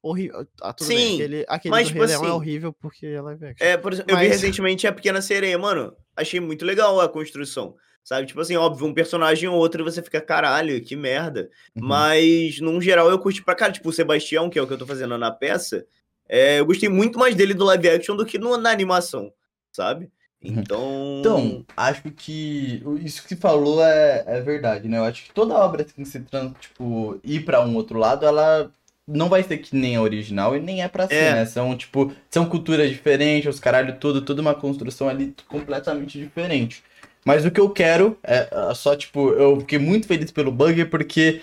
horrível. 0.02 0.46
Ah, 0.62 0.74
bem. 0.78 0.86
Sim, 0.86 1.14
Aquele, 1.14 1.44
aquele 1.48 1.70
mas, 1.70 1.88
tipo 1.88 2.00
é 2.02 2.04
assim, 2.04 2.26
horrível 2.26 2.72
porque 2.72 3.06
é 3.06 3.20
live 3.20 3.46
action. 3.46 3.66
É, 3.66 3.76
por 3.78 3.92
exemplo, 3.94 4.12
eu 4.12 4.16
vi 4.18 4.28
Mas- 4.28 4.40
recentemente 4.40 4.86
a 4.86 4.92
Pequena 4.92 5.22
Sereia, 5.22 5.58
mano. 5.58 5.94
Achei 6.16 6.38
muito 6.40 6.64
legal 6.66 7.00
a 7.00 7.08
construção. 7.08 7.74
Sabe? 8.04 8.26
Tipo 8.26 8.40
assim, 8.42 8.54
óbvio, 8.54 8.86
um 8.86 8.92
personagem 8.92 9.48
ou 9.48 9.56
outro 9.56 9.80
e 9.80 9.84
você 9.84 10.02
fica, 10.02 10.20
caralho, 10.20 10.78
que 10.82 10.94
merda. 10.94 11.48
Uhum. 11.74 11.88
Mas, 11.88 12.60
num 12.60 12.78
geral, 12.80 13.08
eu 13.10 13.18
curti 13.18 13.42
pra 13.42 13.54
cara. 13.54 13.72
Tipo, 13.72 13.88
o 13.88 13.92
Sebastião, 13.92 14.50
que 14.50 14.58
é 14.58 14.62
o 14.62 14.66
que 14.66 14.72
eu 14.74 14.78
tô 14.78 14.86
fazendo 14.86 15.16
na 15.16 15.30
peça, 15.30 15.86
é, 16.28 16.60
eu 16.60 16.66
gostei 16.66 16.88
muito 16.90 17.18
mais 17.18 17.34
dele 17.34 17.54
do 17.54 17.64
live 17.64 17.88
action 17.88 18.14
do 18.14 18.26
que 18.26 18.38
no- 18.38 18.58
na 18.58 18.70
animação, 18.70 19.32
sabe? 19.72 20.10
Uhum. 20.44 20.52
Então. 20.58 21.16
Então, 21.20 21.64
acho 21.74 22.02
que 22.14 22.82
isso 23.02 23.22
que 23.22 23.30
você 23.30 23.36
falou 23.36 23.82
é, 23.82 24.22
é 24.26 24.40
verdade, 24.42 24.86
né? 24.86 24.98
Eu 24.98 25.04
acho 25.04 25.24
que 25.24 25.32
toda 25.32 25.54
obra 25.54 25.82
que 25.82 26.04
se 26.04 26.22
tipo, 26.60 27.18
ir 27.24 27.40
pra 27.40 27.62
um 27.64 27.74
outro 27.74 27.98
lado, 27.98 28.26
ela 28.26 28.70
não 29.08 29.30
vai 29.30 29.42
ser 29.42 29.56
que 29.58 29.74
nem 29.74 29.96
a 29.96 30.02
original 30.02 30.54
e 30.54 30.60
nem 30.60 30.82
é 30.82 30.88
pra 30.88 31.06
ser, 31.08 31.14
É. 31.14 31.32
né? 31.32 31.46
São, 31.46 31.74
tipo, 31.74 32.12
são 32.30 32.44
culturas 32.44 32.90
diferentes, 32.90 33.48
os 33.54 33.60
caralho 33.60 33.96
tudo, 33.98 34.20
toda 34.20 34.42
uma 34.42 34.54
construção 34.54 35.08
ali 35.08 35.34
completamente 35.48 36.18
diferente. 36.18 36.82
Mas 37.24 37.44
o 37.44 37.50
que 37.50 37.60
eu 37.60 37.70
quero 37.70 38.18
é 38.22 38.48
é 38.70 38.74
só, 38.74 38.94
tipo, 38.96 39.30
eu 39.32 39.60
fiquei 39.60 39.78
muito 39.78 40.06
feliz 40.06 40.30
pelo 40.30 40.52
Bugger 40.52 40.90
porque 40.90 41.40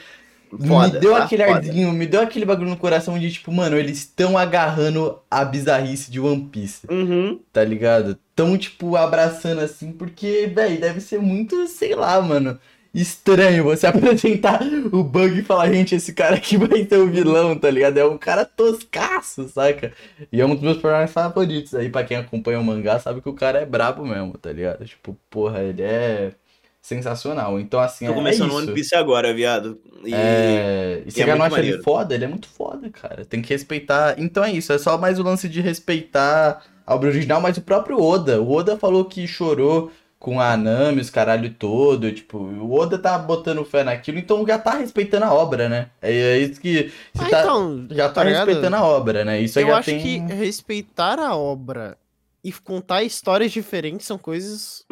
foda, 0.59 0.87
me 0.93 0.99
deu 0.99 1.15
tá? 1.15 1.23
aquele 1.25 1.43
Foda. 1.43 1.69
arzinho, 1.69 1.91
me 1.93 2.05
deu 2.07 2.21
aquele 2.21 2.45
bagulho 2.45 2.69
no 2.69 2.77
coração 2.77 3.17
de, 3.19 3.31
tipo, 3.31 3.51
mano, 3.51 3.77
eles 3.77 3.99
estão 3.99 4.37
agarrando 4.37 5.21
a 5.29 5.45
bizarrice 5.45 6.11
de 6.11 6.19
One 6.19 6.49
Piece 6.49 6.87
Uhum. 6.89 7.39
tá 7.51 7.63
ligado? 7.63 8.17
Tão, 8.35 8.57
tipo, 8.57 8.95
abraçando 8.95 9.61
assim, 9.61 9.91
porque, 9.93 10.47
velho, 10.47 10.79
deve 10.79 11.01
ser 11.01 11.19
muito, 11.19 11.67
sei 11.67 11.95
lá, 11.95 12.21
mano, 12.21 12.59
estranho 12.93 13.63
você 13.63 13.88
apresentar 13.88 14.61
o 14.91 15.03
bug 15.03 15.39
e 15.39 15.43
falar, 15.43 15.72
gente, 15.72 15.95
esse 15.95 16.13
cara 16.13 16.35
aqui 16.35 16.57
vai 16.57 16.85
ser 16.85 16.97
o 16.97 17.07
vilão, 17.07 17.57
tá 17.57 17.69
ligado? 17.69 17.97
É 17.97 18.05
um 18.05 18.18
cara 18.18 18.45
toscaço, 18.45 19.47
saca? 19.49 19.93
E 20.31 20.41
é 20.41 20.45
um 20.45 20.53
dos 20.53 20.61
meus 20.61 20.77
personagens 20.77 21.11
favoritos 21.11 21.73
aí, 21.73 21.89
pra 21.89 22.03
quem 22.03 22.18
acompanha 22.18 22.59
o 22.59 22.63
mangá, 22.63 22.99
sabe 22.99 23.22
que 23.22 23.30
o 23.30 23.34
cara 23.34 23.59
é 23.59 23.65
brabo 23.65 24.05
mesmo, 24.05 24.38
tá 24.38 24.51
ligado? 24.51 24.85
Tipo, 24.85 25.18
porra, 25.30 25.61
ele 25.61 25.81
é 25.81 26.34
sensacional. 26.81 27.59
Então, 27.59 27.80
assim, 27.80 28.05
Tô 28.05 28.11
é, 28.11 28.15
é 28.15 28.18
começando 28.18 28.47
isso. 28.47 28.57
One 28.57 28.73
Piece 28.73 28.95
agora, 28.95 29.34
viado. 29.34 29.80
E... 30.03 30.13
É, 30.13 31.03
e 31.05 31.11
você 31.11 31.22
é 31.22 31.35
não 31.35 31.45
acha 31.45 31.59
ele 31.59 31.81
foda? 31.84 32.15
Ele 32.15 32.26
é 32.26 32.27
muito 32.27 32.47
foda, 32.47 32.89
cara. 32.89 33.23
Tem 33.23 33.41
que 33.41 33.53
respeitar. 33.53 34.15
Então 34.18 34.43
é 34.43 34.51
isso, 34.51 34.73
é 34.73 34.77
só 34.77 34.97
mais 34.97 35.19
o 35.19 35.23
lance 35.23 35.47
de 35.47 35.61
respeitar 35.61 36.63
a 36.85 36.95
obra 36.95 37.09
original, 37.09 37.39
mas 37.39 37.57
o 37.57 37.61
próprio 37.61 38.01
Oda. 38.01 38.41
O 38.41 38.51
Oda 38.51 38.77
falou 38.77 39.05
que 39.05 39.27
chorou 39.27 39.91
com 40.22 40.39
a 40.39 40.56
Nami, 40.56 41.02
os 41.02 41.10
caralho 41.10 41.52
todo. 41.52 42.11
Tipo, 42.14 42.38
o 42.38 42.72
Oda 42.73 42.98
tá 42.98 43.18
botando 43.18 43.65
fé 43.65 43.84
naquilo, 43.84 44.19
então 44.19 44.45
já 44.48 44.60
tá 44.60 44.76
respeitando 44.76 45.26
a 45.26 45.34
obra, 45.34 45.68
né? 45.68 45.89
É, 46.02 46.14
é 46.14 46.38
isso 46.38 46.61
que. 46.61 46.91
Você 47.14 47.26
Ah, 47.26 47.30
tá, 47.30 47.41
então, 47.41 47.88
já 47.89 48.07
tá, 48.07 48.14
tá 48.14 48.23
ligado? 48.23 48.45
respeitando 48.45 48.76
a 48.77 48.84
obra, 48.85 49.26
né? 49.26 49.41
Isso 49.41 49.57
aí 49.57 49.65
eu 49.65 49.69
já 49.69 49.77
acho 49.80 49.89
tem. 49.89 49.99
que 49.99 50.34
respeitar 50.34 51.19
a 51.19 51.35
obra 51.35 51.98
e 52.43 52.52
contar 52.53 53.03
histórias 53.03 53.52
diferentes 53.52 54.06
são 54.06 54.18
coisas. 54.18 54.85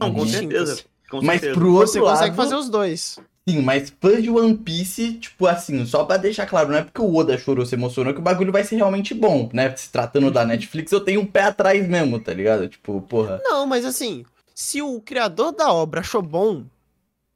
Não, 0.00 0.12
com 0.12 0.26
certeza. 0.26 0.82
Com 1.10 1.20
Mas 1.22 1.40
certeza. 1.42 1.60
pro 1.60 1.74
outro 1.74 1.88
Você 1.88 2.00
consegue 2.00 2.30
lado, 2.30 2.36
fazer 2.36 2.54
os 2.54 2.70
dois. 2.70 3.18
Sim, 3.46 3.60
mas 3.60 3.92
fã 4.00 4.22
de 4.22 4.30
One 4.30 4.56
Piece, 4.56 5.14
tipo 5.14 5.46
assim, 5.46 5.84
só 5.84 6.04
pra 6.04 6.16
deixar 6.16 6.46
claro, 6.46 6.70
não 6.70 6.76
é 6.76 6.82
porque 6.84 7.02
o 7.02 7.14
Oda 7.14 7.36
chorou, 7.36 7.66
se 7.66 7.74
emocionou, 7.74 8.14
que 8.14 8.20
o 8.20 8.22
bagulho 8.22 8.52
vai 8.52 8.62
ser 8.64 8.76
realmente 8.76 9.12
bom, 9.12 9.50
né? 9.52 9.74
Se 9.76 9.90
tratando 9.90 10.30
da 10.30 10.44
Netflix, 10.46 10.92
eu 10.92 11.00
tenho 11.00 11.20
um 11.20 11.26
pé 11.26 11.42
atrás 11.42 11.86
mesmo, 11.86 12.20
tá 12.20 12.32
ligado? 12.32 12.68
Tipo, 12.68 13.02
porra. 13.02 13.40
Não, 13.42 13.66
mas 13.66 13.84
assim, 13.84 14.24
se 14.62 14.80
o 14.80 15.00
criador 15.00 15.52
da 15.52 15.72
obra 15.72 16.00
achou 16.00 16.22
bom, 16.22 16.64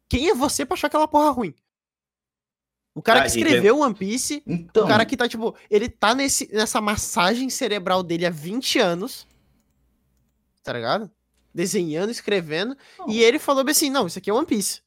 quem 0.09 0.28
é 0.28 0.35
você 0.35 0.65
pra 0.65 0.74
achar 0.74 0.86
aquela 0.86 1.09
porra 1.09 1.31
ruim? 1.31 1.55
O 2.94 3.03
cara 3.03 3.20
Ah, 3.20 3.23
que 3.23 3.28
escreveu 3.28 3.81
One 3.81 3.94
Piece, 3.94 4.43
Então. 4.47 4.85
o 4.85 4.89
cara 4.89 5.05
que 5.05 5.16
tá, 5.16 5.28
tipo, 5.28 5.55
ele 5.69 5.89
tá 5.89 6.15
nesse, 6.15 6.48
nessa 6.53 6.81
massagem 6.81 7.51
cerebral 7.51 8.03
dele 8.03 8.24
há 8.24 8.31
20 8.31 8.78
anos. 8.78 9.27
Tá 10.62 10.73
ligado? 10.73 11.11
Desenhando, 11.55 12.11
escrevendo. 12.11 12.77
Não. 12.98 13.09
E 13.11 13.23
ele 13.23 13.39
falou 13.39 13.62
bem 13.65 13.73
assim: 13.73 13.90
não, 13.90 14.07
isso 14.07 14.19
aqui 14.19 14.31
é 14.31 14.32
One 14.32 14.47
Piece. 14.47 14.81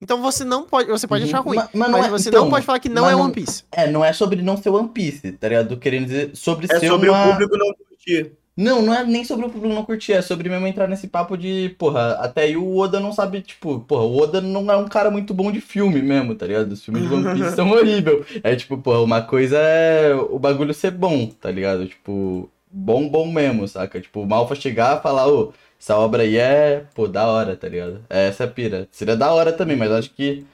Então 0.00 0.20
você 0.22 0.44
não 0.44 0.66
pode. 0.66 0.88
Você 0.90 1.06
pode 1.06 1.24
Uhum, 1.24 1.28
achar 1.30 1.40
ruim. 1.40 1.56
ma- 1.56 1.68
mas 1.72 1.74
Mas, 1.74 1.90
não 1.90 2.04
é- 2.04 2.10
você 2.10 2.28
então, 2.30 2.44
não 2.44 2.50
pode 2.50 2.64
falar 2.66 2.78
que 2.80 2.88
não 2.88 3.02
mas 3.02 3.12
é 3.12 3.16
One 3.16 3.32
Piece. 3.32 3.64
É, 3.72 3.90
não 3.90 4.04
é 4.04 4.12
sobre 4.12 4.42
não 4.42 4.56
ser 4.56 4.70
One 4.70 4.88
Piece, 4.88 5.32
tá 5.32 5.48
ligado? 5.48 5.78
Querendo 5.78 6.06
dizer 6.06 6.34
sobre 6.36 6.66
É 6.70 6.78
ser 6.80 6.88
sobre 6.88 7.08
uma... 7.10 7.26
o 7.28 7.30
público 7.32 7.56
não 7.56 7.72
curtir. 7.74 8.32
Não, 8.56 8.80
não 8.82 8.94
é 8.94 9.04
nem 9.04 9.24
sobre 9.24 9.46
o 9.46 9.50
público 9.50 9.74
não 9.74 9.84
curtir, 9.84 10.12
é 10.12 10.22
sobre 10.22 10.48
mesmo 10.48 10.66
entrar 10.66 10.86
nesse 10.86 11.08
papo 11.08 11.36
de, 11.36 11.74
porra, 11.76 12.12
até 12.20 12.42
aí 12.42 12.56
o 12.56 12.76
Oda 12.76 13.00
não 13.00 13.12
sabe, 13.12 13.40
tipo, 13.42 13.80
porra, 13.80 14.04
o 14.04 14.16
Oda 14.16 14.40
não 14.40 14.70
é 14.70 14.76
um 14.76 14.86
cara 14.86 15.10
muito 15.10 15.34
bom 15.34 15.50
de 15.50 15.60
filme 15.60 16.00
mesmo, 16.00 16.36
tá 16.36 16.46
ligado? 16.46 16.70
Os 16.70 16.84
filmes 16.84 17.08
de 17.08 17.12
One 17.12 17.34
Piece 17.34 17.56
são 17.56 17.70
horríveis. 17.72 18.24
É 18.44 18.54
tipo, 18.54 18.78
porra, 18.78 19.00
uma 19.00 19.22
coisa 19.22 19.58
é 19.58 20.14
o 20.14 20.38
bagulho 20.38 20.72
ser 20.72 20.92
bom, 20.92 21.26
tá 21.26 21.50
ligado? 21.50 21.86
Tipo, 21.86 22.48
bom, 22.70 23.08
bom 23.08 23.26
mesmo, 23.30 23.66
saca? 23.66 24.00
Tipo, 24.00 24.20
o 24.22 24.26
Malfa 24.26 24.54
chegar 24.54 24.98
e 24.98 25.02
falar, 25.02 25.26
ô, 25.26 25.52
essa 25.80 25.96
obra 25.98 26.22
aí 26.22 26.36
é, 26.36 26.84
pô, 26.94 27.08
da 27.08 27.26
hora, 27.26 27.56
tá 27.56 27.68
ligado? 27.68 28.04
É 28.08 28.28
essa 28.28 28.44
a 28.44 28.48
pira. 28.48 28.88
Seria 28.92 29.16
da 29.16 29.32
hora 29.32 29.52
também, 29.52 29.76
mas 29.76 29.90
acho 29.90 30.10
que. 30.10 30.46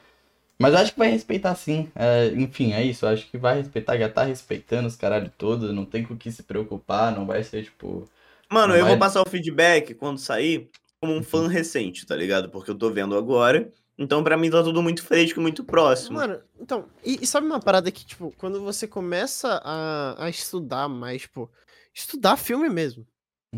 Mas 0.61 0.73
acho 0.75 0.93
que 0.93 0.99
vai 0.99 1.09
respeitar 1.09 1.55
sim. 1.55 1.89
É, 1.95 2.27
enfim, 2.27 2.73
é 2.73 2.83
isso. 2.83 3.05
Acho 3.05 3.29
que 3.29 3.37
vai 3.37 3.57
respeitar, 3.57 3.97
já 3.97 4.07
tá 4.09 4.23
respeitando 4.23 4.87
os 4.87 4.95
caralho 4.95 5.31
todos. 5.37 5.73
Não 5.73 5.85
tem 5.85 6.03
com 6.03 6.13
o 6.13 6.17
que 6.17 6.31
se 6.31 6.43
preocupar. 6.43 7.11
Não 7.15 7.25
vai 7.25 7.43
ser, 7.43 7.63
tipo. 7.63 8.07
Mano, 8.49 8.73
eu 8.75 8.81
vai- 8.81 8.89
vou 8.91 8.99
passar 8.99 9.21
o 9.21 9.29
feedback 9.29 9.93
quando 9.93 10.17
sair 10.19 10.69
como 10.99 11.13
um 11.13 11.23
fã 11.23 11.47
recente, 11.47 12.05
tá 12.05 12.15
ligado? 12.15 12.49
Porque 12.49 12.69
eu 12.71 12.75
tô 12.77 12.89
vendo 12.91 13.17
agora. 13.17 13.71
Então, 13.97 14.23
pra 14.23 14.37
mim, 14.37 14.49
tá 14.49 14.63
tudo 14.63 14.81
muito 14.81 15.03
fresco 15.03 15.39
muito 15.39 15.63
próximo. 15.63 16.17
Mano, 16.17 16.41
então, 16.59 16.85
e, 17.03 17.19
e 17.23 17.27
sabe 17.27 17.45
uma 17.45 17.59
parada 17.59 17.91
que, 17.91 18.05
tipo, 18.05 18.33
quando 18.37 18.61
você 18.61 18.87
começa 18.87 19.61
a, 19.63 20.25
a 20.25 20.29
estudar 20.29 20.87
mais, 20.89 21.23
tipo, 21.23 21.49
estudar 21.93 22.35
filme 22.37 22.69
mesmo, 22.69 23.05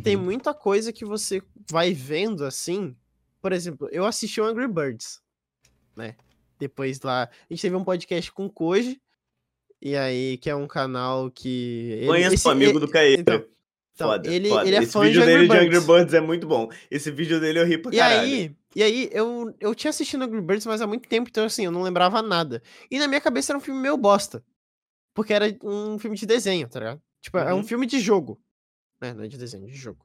tem 0.03 0.15
Uhum. 0.15 0.23
muita 0.23 0.53
coisa 0.53 0.91
que 0.91 1.05
você 1.05 1.41
vai 1.71 1.93
vendo 1.93 2.43
assim. 2.45 2.95
Por 3.41 3.51
exemplo, 3.53 3.87
eu 3.91 4.05
assisti 4.05 4.41
o 4.41 4.45
Angry 4.45 4.67
Birds, 4.67 5.21
né? 5.95 6.15
Depois 6.67 7.01
lá, 7.01 7.23
a 7.23 7.53
gente 7.53 7.61
teve 7.61 7.75
um 7.75 7.83
podcast 7.83 8.31
com 8.31 8.45
o 8.45 8.49
Koji, 8.49 9.01
e 9.81 9.95
aí, 9.97 10.37
que 10.37 10.49
é 10.49 10.55
um 10.55 10.65
canal 10.67 11.29
que. 11.29 12.03
Conheço 12.07 12.35
esse- 12.35 12.47
o 12.47 12.51
amigo 12.51 12.79
do 12.79 12.87
Caeira. 12.87 13.19
então, 13.21 13.45
então, 13.93 14.07
foda, 14.09 14.33
ele- 14.33 14.47
foda. 14.49 14.65
ele 14.67 14.75
é 14.77 14.83
Esse 14.83 14.91
fã 14.93 15.01
de 15.01 15.07
vídeo 15.07 15.21
Angry 15.23 15.33
dele 15.35 15.47
de 15.49 15.55
Angry 15.57 15.69
Birds. 15.71 15.85
Birds 15.87 16.13
é 16.13 16.21
muito 16.21 16.47
bom. 16.47 16.69
Esse 16.89 17.11
vídeo 17.11 17.39
dele 17.41 17.59
eu 17.59 17.65
ri 17.65 17.77
pra 17.77 17.93
E 17.93 17.97
caralho. 17.97 18.21
aí, 18.21 18.55
e 18.75 18.81
aí 18.83 19.09
eu, 19.11 19.53
eu 19.59 19.75
tinha 19.75 19.89
assistido 19.89 20.23
Angry 20.23 20.39
Birds, 20.41 20.65
mas 20.65 20.81
há 20.81 20.87
muito 20.87 21.07
tempo, 21.09 21.29
então 21.29 21.43
assim, 21.45 21.65
eu 21.65 21.71
não 21.71 21.81
lembrava 21.83 22.21
nada. 22.21 22.63
E 22.89 22.97
na 22.97 23.07
minha 23.09 23.19
cabeça 23.21 23.51
era 23.51 23.57
um 23.57 23.61
filme 23.61 23.81
meio 23.81 23.97
bosta. 23.97 24.43
Porque 25.13 25.31
era 25.33 25.45
um 25.63 25.99
filme 25.99 26.17
de 26.17 26.25
desenho, 26.25 26.67
tá 26.67 26.79
ligado? 26.79 27.01
Tipo, 27.21 27.37
é 27.37 27.53
um 27.53 27.57
Uhum. 27.57 27.63
filme 27.63 27.85
de 27.85 27.99
jogo. 27.99 28.41
Né? 28.99 29.13
Não 29.13 29.23
é 29.23 29.27
de 29.27 29.37
desenho, 29.37 29.67
de 29.67 29.75
jogo. 29.75 30.03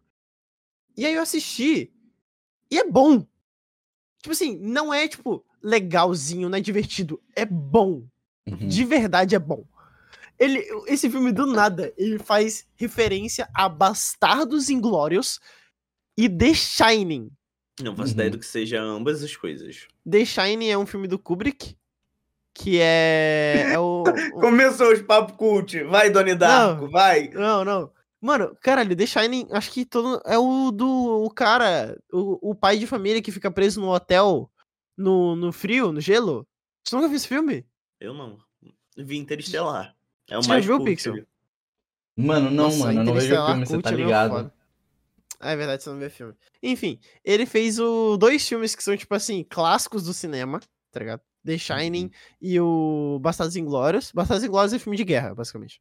E 0.97 1.07
aí 1.07 1.15
eu 1.15 1.23
assisti. 1.23 1.91
E 2.71 2.79
é 2.79 2.85
bom. 2.85 3.21
Tipo 4.21 4.33
assim, 4.33 4.59
não 4.59 4.93
é, 4.93 5.09
tipo, 5.09 5.43
legalzinho, 5.63 6.49
não 6.49 6.59
é 6.59 6.61
divertido. 6.61 7.21
É 7.35 7.45
bom. 7.45 8.03
Uhum. 8.47 8.69
De 8.69 8.85
verdade 8.85 9.35
é 9.35 9.39
bom. 9.39 9.65
Ele, 10.39 10.65
esse 10.87 11.11
filme, 11.11 11.33
do 11.33 11.47
nada, 11.47 11.93
ele 11.97 12.19
faz 12.19 12.67
referência 12.77 13.49
a 13.53 13.69
Bastardos 13.69 14.71
Inglórios 14.71 15.41
e 16.17 16.29
The 16.29 16.55
Shining. 16.55 17.31
Não 17.83 17.95
faço 17.95 18.09
Uhum. 18.11 18.15
ideia 18.15 18.31
do 18.31 18.39
que 18.39 18.47
seja 18.47 18.81
ambas 18.81 19.23
as 19.23 19.37
coisas. 19.37 19.87
The 20.09 20.25
Shining 20.25 20.69
é 20.69 20.79
um 20.79 20.87
filme 20.87 21.09
do 21.09 21.19
Kubrick, 21.19 21.77
que 22.55 22.79
é, 22.81 23.73
é 23.73 23.79
o... 23.79 24.03
o- 24.35 24.41
Começou 24.41 24.93
os 24.93 25.03
papo 25.03 25.33
cult. 25.35 25.83
Vai, 25.85 26.09
Doni 26.11 26.35
Darko, 26.35 26.89
vai. 26.89 27.29
Não, 27.31 27.65
não. 27.65 27.91
Mano, 28.21 28.57
caralho, 28.61 28.97
The 28.97 29.07
Shining, 29.07 29.47
acho 29.53 29.71
que 29.71 29.85
todo. 29.85 30.21
É 30.27 30.37
o 30.37 30.73
do. 30.73 31.25
O 31.25 31.31
cara. 31.31 31.97
O, 32.13 32.51
o 32.51 32.55
pai 32.55 32.77
de 32.77 32.85
família 32.85 33.23
que 33.23 33.31
fica 33.31 33.49
preso 33.49 33.81
no 33.81 33.89
hotel 33.95 34.51
no, 34.99 35.37
no 35.37 35.53
frio, 35.53 35.93
no 35.93 36.01
gelo. 36.01 36.47
Você 36.85 36.97
nunca 36.97 37.09
viu 37.09 37.17
esse 37.17 37.29
filme? 37.29 37.65
Eu 38.01 38.13
não. 38.13 38.39
Vi 38.97 39.17
Interestelar. 39.17 39.97
É 40.29 40.37
o 40.37 40.43
Você 40.43 40.49
já 40.49 40.55
mais 40.55 40.67
viu. 40.67 40.83
Pixel? 40.85 41.25
Mano, 42.17 42.51
não, 42.51 42.65
Nossa, 42.65 42.79
mano, 42.79 43.01
eu 43.01 43.05
não 43.05 43.15
vejo 43.15 43.47
filme, 43.47 43.67
você 43.67 43.81
tá 43.81 43.91
é 43.91 43.95
ligado? 43.95 44.53
Ah, 45.39 45.53
é 45.53 45.57
verdade, 45.57 45.85
você 45.85 45.91
não 45.91 45.99
vê 46.01 46.11
filme. 46.11 46.35
Enfim, 46.61 46.99
ele 47.25 47.47
fez 47.47 47.79
o, 47.79 48.17
dois 48.17 48.47
filmes 48.47 48.75
que 48.75 48.83
são, 48.83 48.97
tipo 48.97 49.15
assim, 49.15 49.45
clássicos 49.45 50.03
do 50.03 50.13
cinema, 50.13 50.59
tá 50.91 50.99
ligado? 50.99 51.23
The 51.47 51.57
Shining 51.57 52.07
Uhum. 52.07 52.11
e 52.43 52.61
o 52.61 53.19
Bastardos 53.23 53.55
Inglórios. 53.55 54.11
Bastardos 54.11 54.45
Inglórios 54.45 54.73
é 54.73 54.81
filme 54.81 54.97
de 54.97 55.05
guerra, 55.05 55.33
basicamente. 55.33 55.81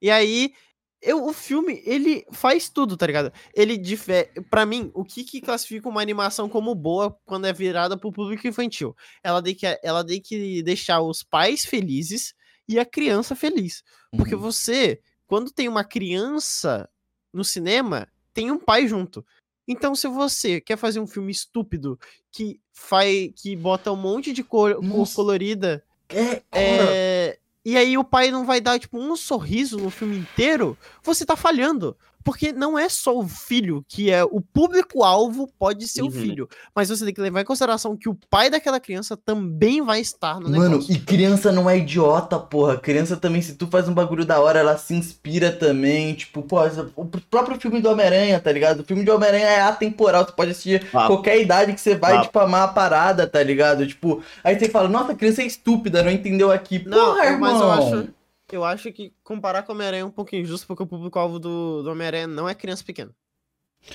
E 0.00 0.10
aí, 0.10 0.54
eu, 1.02 1.26
o 1.26 1.32
filme, 1.32 1.82
ele 1.84 2.24
faz 2.30 2.68
tudo, 2.68 2.96
tá 2.96 3.06
ligado? 3.06 3.32
Ele 3.52 3.76
difere. 3.76 4.28
Pra 4.48 4.64
mim, 4.64 4.90
o 4.94 5.04
que, 5.04 5.24
que 5.24 5.40
classifica 5.40 5.88
uma 5.88 6.00
animação 6.00 6.48
como 6.48 6.74
boa 6.74 7.18
quando 7.24 7.46
é 7.46 7.52
virada 7.52 7.96
pro 7.98 8.12
público 8.12 8.46
infantil? 8.46 8.96
Ela 9.22 9.42
tem 9.42 9.54
que, 9.54 9.66
ela 9.82 10.06
tem 10.06 10.20
que 10.20 10.62
deixar 10.62 11.00
os 11.00 11.22
pais 11.22 11.64
felizes 11.64 12.34
e 12.68 12.78
a 12.78 12.84
criança 12.84 13.34
feliz. 13.34 13.82
Porque 14.16 14.34
Uhum. 14.34 14.40
você, 14.40 15.00
quando 15.26 15.50
tem 15.50 15.68
uma 15.68 15.82
criança 15.84 16.88
no 17.32 17.44
cinema, 17.44 18.06
tem 18.32 18.50
um 18.50 18.58
pai 18.58 18.86
junto. 18.86 19.26
Então, 19.66 19.94
se 19.94 20.06
você 20.06 20.60
quer 20.60 20.76
fazer 20.76 21.00
um 21.00 21.06
filme 21.06 21.32
estúpido 21.32 21.98
que 22.30 22.60
faz, 22.72 23.30
que 23.36 23.56
bota 23.56 23.90
um 23.92 23.96
monte 23.96 24.32
de 24.32 24.42
cor, 24.44 24.74
cor 24.76 25.14
colorida, 25.14 25.84
É, 26.08 26.42
é, 26.52 27.38
e 27.64 27.76
aí 27.76 27.96
o 27.96 28.04
pai 28.04 28.30
não 28.30 28.44
vai 28.44 28.60
dar 28.60 28.78
tipo 28.78 28.98
um 28.98 29.14
sorriso 29.14 29.78
no 29.78 29.90
filme 29.90 30.16
inteiro, 30.16 30.76
você 31.02 31.24
tá 31.24 31.36
falhando. 31.36 31.96
Porque 32.24 32.52
não 32.52 32.78
é 32.78 32.88
só 32.88 33.16
o 33.18 33.26
filho 33.26 33.84
que 33.88 34.10
é 34.10 34.22
o 34.24 34.40
público-alvo, 34.40 35.48
pode 35.58 35.86
ser 35.88 36.02
o 36.02 36.06
Uhum. 36.06 36.10
filho. 36.10 36.48
Mas 36.74 36.88
você 36.88 37.04
tem 37.04 37.14
que 37.14 37.20
levar 37.20 37.40
em 37.40 37.44
consideração 37.44 37.96
que 37.96 38.08
o 38.08 38.16
pai 38.30 38.48
daquela 38.50 38.80
criança 38.80 39.16
também 39.16 39.82
vai 39.82 40.00
estar 40.00 40.40
no 40.40 40.48
Mano, 40.50 40.70
negócio. 40.70 40.92
e 40.94 40.98
criança 40.98 41.52
não 41.52 41.68
é 41.68 41.78
idiota, 41.78 42.38
porra. 42.38 42.76
Criança 42.78 43.16
também, 43.16 43.42
se 43.42 43.54
tu 43.54 43.66
faz 43.66 43.88
um 43.88 43.94
bagulho 43.94 44.24
da 44.24 44.40
hora, 44.40 44.58
ela 44.60 44.76
se 44.76 44.94
inspira 44.94 45.50
também. 45.52 46.14
Tipo, 46.14 46.42
pô, 46.42 46.58
o 46.96 47.04
próprio 47.06 47.60
filme 47.60 47.80
do 47.80 47.90
Homem-Aranha, 47.90 48.40
tá 48.40 48.50
ligado? 48.52 48.80
O 48.80 48.84
filme 48.84 49.04
do 49.04 49.14
Homem-Aranha 49.14 49.46
é 49.46 49.60
atemporal, 49.62 50.24
tu 50.24 50.34
pode 50.34 50.50
assistir 50.52 50.88
Papo. 50.90 51.08
qualquer 51.08 51.40
idade 51.40 51.72
que 51.72 51.80
você 51.80 51.94
vai, 51.94 52.12
Papo. 52.14 52.26
tipo, 52.26 52.38
amar 52.38 52.64
a 52.64 52.68
parada, 52.68 53.26
tá 53.26 53.42
ligado? 53.42 53.86
Tipo, 53.86 54.22
aí 54.42 54.58
você 54.58 54.68
fala, 54.68 54.88
nossa, 54.88 55.14
criança 55.14 55.42
é 55.42 55.46
estúpida, 55.46 56.02
não 56.02 56.10
entendeu 56.10 56.50
aqui. 56.50 56.82
Não, 56.86 57.14
porra, 57.14 57.36
mas 57.38 57.52
eu 57.60 57.68
irmão. 57.68 57.72
acho, 57.72 58.08
eu 58.52 58.64
acho 58.64 58.92
que 58.92 59.12
comparar 59.24 59.62
com 59.62 59.72
o 59.72 59.74
Homem-Aranha 59.74 60.02
é 60.02 60.04
um 60.04 60.10
pouco 60.10 60.34
injusto, 60.36 60.66
porque 60.66 60.82
o 60.82 60.86
público-alvo 60.86 61.38
do, 61.38 61.82
do 61.82 61.90
Homem-Aranha 61.90 62.26
não 62.26 62.48
é 62.48 62.54
criança 62.54 62.84
pequena. 62.84 63.14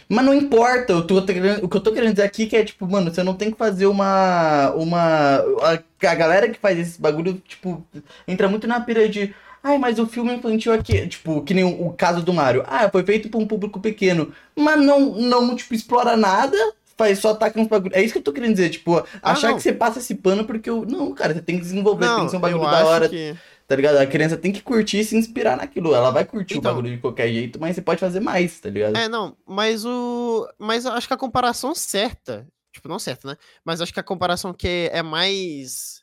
Mas 0.09 0.25
não 0.25 0.33
importa, 0.33 0.91
eu 0.91 1.05
tô 1.07 1.17
o 1.19 1.25
que 1.69 1.77
eu 1.77 1.81
tô 1.81 1.93
querendo 1.93 2.11
dizer 2.11 2.23
aqui 2.23 2.43
é 2.43 2.45
que 2.47 2.55
é 2.57 2.65
tipo, 2.65 2.85
mano, 2.87 3.09
você 3.13 3.23
não 3.23 3.33
tem 3.33 3.51
que 3.51 3.57
fazer 3.57 3.85
uma. 3.87 4.71
uma. 4.71 5.37
A, 5.61 6.07
a 6.09 6.15
galera 6.15 6.49
que 6.49 6.59
faz 6.59 6.77
esse 6.77 6.99
bagulho, 6.99 7.41
tipo, 7.47 7.85
entra 8.27 8.49
muito 8.49 8.67
na 8.67 8.81
pira 8.81 9.07
de. 9.07 9.33
Ai, 9.63 9.77
mas 9.77 9.97
o 9.99 10.05
filme 10.05 10.33
infantil 10.33 10.73
aqui, 10.73 11.07
tipo, 11.07 11.41
que 11.41 11.53
nem 11.53 11.63
o, 11.63 11.87
o 11.87 11.93
caso 11.93 12.21
do 12.21 12.33
Mario. 12.33 12.63
Ah, 12.67 12.89
foi 12.89 13.03
feito 13.03 13.29
pra 13.29 13.39
um 13.39 13.47
público 13.47 13.79
pequeno. 13.79 14.33
Mas 14.55 14.81
não, 14.81 15.15
não 15.15 15.55
tipo, 15.55 15.73
explora 15.73 16.17
nada, 16.17 16.57
faz 16.97 17.19
só 17.19 17.29
ataca 17.31 17.59
uns 17.59 17.67
bagulho. 17.67 17.95
É 17.95 18.01
isso 18.01 18.13
que 18.13 18.19
eu 18.19 18.23
tô 18.23 18.33
querendo 18.33 18.53
dizer, 18.53 18.69
tipo, 18.69 18.97
Ah, 19.21 19.31
achar 19.31 19.49
não. 19.49 19.55
que 19.55 19.61
você 19.63 19.71
passa 19.73 19.99
esse 19.99 20.15
pano 20.15 20.45
porque 20.45 20.69
eu. 20.69 20.85
Não, 20.85 21.13
cara, 21.13 21.33
você 21.33 21.41
tem 21.41 21.55
que 21.55 21.61
desenvolver, 21.61 22.11
tem 22.13 22.17
Não, 22.17 22.25
que 22.25 22.31
ser 22.31 22.37
um 22.37 22.41
bagulho 22.41 22.69
da 22.69 22.85
hora, 22.85 23.09
que... 23.09 23.35
tá 23.67 23.75
ligado? 23.75 23.97
A 23.97 24.07
criança 24.07 24.37
tem 24.37 24.51
que 24.51 24.61
curtir 24.61 24.99
e 24.99 25.03
se 25.03 25.15
inspirar 25.15 25.57
naquilo. 25.57 25.93
Ela 25.93 26.09
vai 26.09 26.23
curtir 26.25 26.57
Então. 26.57 26.71
o 26.71 26.75
bagulho 26.75 26.95
de 26.95 27.01
qualquer 27.01 27.27
jeito, 27.27 27.59
mas 27.59 27.75
você 27.75 27.81
pode 27.81 27.99
fazer 27.99 28.19
mais, 28.21 28.59
tá 28.59 28.69
ligado? 28.69 28.95
É, 28.95 29.07
não, 29.09 29.37
mas 29.45 29.85
o... 29.85 30.47
Mas 30.57 30.85
eu 30.85 30.93
acho 30.93 31.07
que 31.07 31.13
a 31.13 31.17
comparação 31.17 31.75
certa, 31.75 32.47
tipo, 32.73 32.87
não 32.87 32.97
certa, 32.97 33.27
né? 33.29 33.37
Mas 33.65 33.81
acho 33.81 33.93
que 33.93 33.99
a 33.99 34.03
comparação 34.03 34.53
que 34.53 34.89
é 34.91 35.03
mais... 35.03 36.01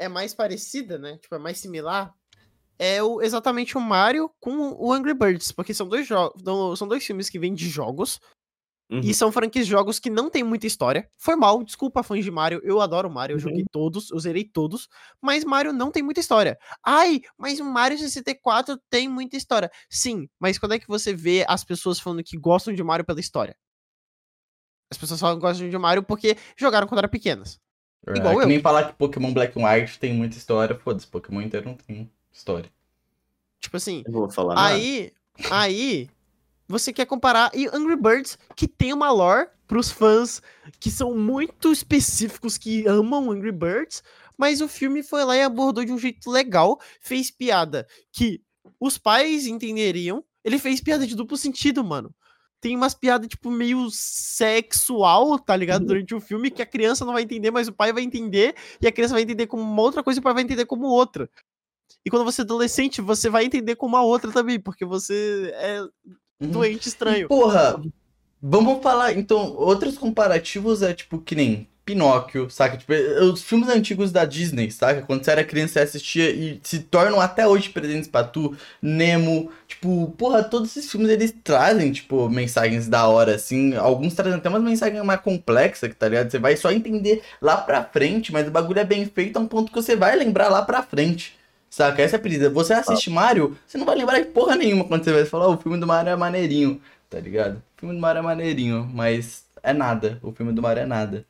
É 0.00 0.08
mais 0.08 0.34
parecida, 0.34 0.98
né? 0.98 1.18
Tipo, 1.18 1.34
é 1.36 1.38
mais 1.38 1.58
similar. 1.58 2.14
É 2.78 3.02
o, 3.02 3.20
exatamente 3.20 3.76
o 3.76 3.80
Mario 3.80 4.30
com 4.38 4.76
o 4.78 4.92
Angry 4.92 5.12
Birds, 5.12 5.50
porque 5.50 5.74
são 5.74 5.88
dois 5.88 6.06
jogos, 6.06 6.40
são 6.78 6.86
dois 6.86 7.04
filmes 7.04 7.28
que 7.28 7.38
vêm 7.38 7.52
de 7.52 7.68
jogos, 7.68 8.20
Uhum. 8.90 9.00
E 9.00 9.12
são 9.12 9.30
franquias 9.30 9.66
de 9.66 9.70
jogos 9.70 9.98
que 9.98 10.08
não 10.08 10.30
tem 10.30 10.42
muita 10.42 10.66
história. 10.66 11.10
Foi 11.18 11.36
mal, 11.36 11.62
desculpa 11.62 12.02
fãs 12.02 12.24
de 12.24 12.30
Mario, 12.30 12.60
eu 12.64 12.80
adoro 12.80 13.10
Mario, 13.10 13.34
eu 13.34 13.36
Uhum. 13.36 13.40
joguei 13.40 13.64
todos, 13.70 14.10
eu 14.10 14.18
zerei 14.18 14.44
todos, 14.44 14.88
mas 15.20 15.44
Mario 15.44 15.72
não 15.74 15.90
tem 15.90 16.02
muita 16.02 16.20
história. 16.20 16.58
Ai, 16.82 17.20
mas 17.36 17.60
o 17.60 17.64
Mario 17.64 17.98
64 17.98 18.78
tem 18.88 19.06
muita 19.06 19.36
história. 19.36 19.70
Sim, 19.90 20.26
mas 20.40 20.58
quando 20.58 20.72
é 20.72 20.78
que 20.78 20.88
você 20.88 21.12
vê 21.12 21.44
as 21.46 21.62
pessoas 21.64 22.00
falando 22.00 22.22
que 22.24 22.38
gostam 22.38 22.72
de 22.72 22.82
Mario 22.82 23.04
pela 23.04 23.20
história? 23.20 23.54
As 24.90 24.96
pessoas 24.96 25.20
falam 25.20 25.36
que 25.36 25.42
gostam 25.42 25.68
de 25.68 25.76
Mario 25.78 26.02
porque 26.02 26.36
jogaram 26.56 26.86
quando 26.86 27.00
eram 27.00 27.08
pequenas. 27.10 27.60
igual 28.08 28.32
é 28.32 28.36
que 28.36 28.42
eu. 28.44 28.48
nem 28.48 28.60
falar 28.60 28.84
que 28.84 28.94
Pokémon 28.94 29.34
Black 29.34 29.60
and 29.60 29.66
White 29.68 29.98
tem 29.98 30.14
muita 30.14 30.38
história, 30.38 30.74
foda-se, 30.78 31.06
Pokémon 31.06 31.42
inteiro 31.42 31.66
não 31.66 31.74
tem 31.74 32.10
história. 32.32 32.70
Tipo 33.60 33.76
assim, 33.76 34.02
Eu 34.06 34.12
vou 34.12 34.30
falar 34.30 34.54
nada. 34.54 34.68
Aí, 34.68 35.12
aí, 35.50 36.08
você 36.68 36.92
quer 36.92 37.06
comparar 37.06 37.50
e 37.54 37.66
Angry 37.68 37.96
Birds, 37.96 38.38
que 38.54 38.68
tem 38.68 38.92
uma 38.92 39.10
lore 39.10 39.48
pros 39.66 39.90
fãs 39.90 40.42
que 40.78 40.90
são 40.90 41.16
muito 41.16 41.72
específicos, 41.72 42.58
que 42.58 42.86
amam 42.86 43.30
Angry 43.30 43.52
Birds, 43.52 44.02
mas 44.36 44.60
o 44.60 44.68
filme 44.68 45.02
foi 45.02 45.24
lá 45.24 45.36
e 45.36 45.42
abordou 45.42 45.84
de 45.84 45.92
um 45.92 45.98
jeito 45.98 46.30
legal, 46.30 46.78
fez 47.00 47.30
piada 47.30 47.86
que 48.12 48.40
os 48.78 48.98
pais 48.98 49.46
entenderiam. 49.46 50.22
Ele 50.44 50.58
fez 50.58 50.80
piada 50.80 51.06
de 51.06 51.16
duplo 51.16 51.36
sentido, 51.36 51.82
mano. 51.82 52.14
Tem 52.60 52.76
umas 52.76 52.94
piadas, 52.94 53.28
tipo, 53.28 53.50
meio 53.50 53.88
sexual, 53.90 55.38
tá 55.38 55.54
ligado? 55.54 55.86
Durante 55.86 56.14
o 56.14 56.20
filme, 56.20 56.50
que 56.50 56.62
a 56.62 56.66
criança 56.66 57.04
não 57.04 57.12
vai 57.12 57.22
entender, 57.22 57.50
mas 57.50 57.68
o 57.68 57.72
pai 57.72 57.92
vai 57.92 58.02
entender, 58.02 58.54
e 58.80 58.86
a 58.86 58.92
criança 58.92 59.14
vai 59.14 59.22
entender 59.22 59.46
como 59.46 59.62
uma 59.62 59.82
outra 59.82 60.02
coisa 60.02 60.18
e 60.18 60.20
o 60.20 60.22
pai 60.22 60.34
vai 60.34 60.42
entender 60.42 60.66
como 60.66 60.86
outra. 60.86 61.30
E 62.04 62.10
quando 62.10 62.24
você 62.24 62.40
é 62.40 62.44
adolescente, 62.44 63.00
você 63.00 63.28
vai 63.28 63.44
entender 63.44 63.76
como 63.76 63.96
a 63.96 64.02
outra 64.02 64.32
também, 64.32 64.58
porque 64.58 64.84
você 64.84 65.52
é 65.54 65.80
Uhum. 66.40 66.50
doente 66.50 66.88
estranho. 66.88 67.28
Porra, 67.28 67.80
vamos 68.40 68.82
falar, 68.82 69.12
então, 69.12 69.54
outros 69.56 69.98
comparativos 69.98 70.82
é 70.82 70.94
tipo 70.94 71.20
que 71.20 71.34
nem 71.34 71.68
Pinóquio, 71.88 72.50
saca? 72.50 72.76
Tipo, 72.76 72.92
os 73.32 73.42
filmes 73.42 73.70
antigos 73.70 74.12
da 74.12 74.26
Disney, 74.26 74.70
saca? 74.70 75.00
Quando 75.00 75.24
você 75.24 75.30
era 75.30 75.42
criança, 75.42 75.72
você 75.72 75.78
assistia 75.80 76.28
e 76.30 76.60
se 76.62 76.80
tornam 76.80 77.18
até 77.18 77.48
hoje 77.48 77.70
presentes 77.70 78.06
pra 78.06 78.22
tu. 78.22 78.54
Nemo, 78.82 79.50
tipo, 79.66 80.14
porra, 80.18 80.44
todos 80.44 80.76
esses 80.76 80.90
filmes 80.90 81.08
eles 81.08 81.34
trazem, 81.42 81.90
tipo, 81.90 82.28
mensagens 82.28 82.88
da 82.88 83.08
hora, 83.08 83.36
assim. 83.36 83.74
Alguns 83.74 84.12
trazem 84.12 84.34
até 84.38 84.50
umas 84.50 84.62
mensagens 84.62 85.02
mais 85.02 85.22
complexas, 85.22 85.90
tá 85.98 86.08
ligado? 86.08 86.30
Você 86.30 86.38
vai 86.38 86.58
só 86.58 86.70
entender 86.70 87.22
lá 87.40 87.56
pra 87.56 87.82
frente, 87.82 88.34
mas 88.34 88.46
o 88.46 88.50
bagulho 88.50 88.80
é 88.80 88.84
bem 88.84 89.06
feito 89.06 89.38
a 89.38 89.40
um 89.40 89.46
ponto 89.48 89.72
que 89.72 89.80
você 89.80 89.96
vai 89.96 90.14
lembrar 90.14 90.50
lá 90.50 90.60
pra 90.60 90.82
frente. 90.82 91.37
Saca? 91.70 92.00
Essa 92.02 92.16
é 92.16 92.18
a 92.18 92.22
brisa. 92.22 92.50
Você 92.50 92.72
assiste 92.72 93.10
Mario, 93.10 93.56
você 93.66 93.76
não 93.78 93.84
vai 93.86 93.96
lembrar 93.96 94.18
de 94.20 94.26
porra 94.26 94.56
nenhuma 94.56 94.84
quando 94.84 95.04
você 95.04 95.12
vai 95.12 95.24
falar, 95.24 95.48
"Ó, 95.48 95.54
o 95.54 95.58
filme 95.58 95.78
do 95.78 95.86
Mario 95.86 96.10
é 96.10 96.16
maneirinho, 96.16 96.80
tá 97.10 97.20
ligado? 97.20 97.56
O 97.76 97.80
filme 97.80 97.94
do 97.94 98.00
Mario 98.00 98.20
é 98.20 98.22
maneirinho, 98.22 98.90
mas 98.92 99.44
é 99.62 99.72
nada. 99.72 100.18
O 100.22 100.32
filme 100.32 100.52
do 100.52 100.62
Mario 100.62 100.82
é 100.82 100.86
nada. 100.86 101.26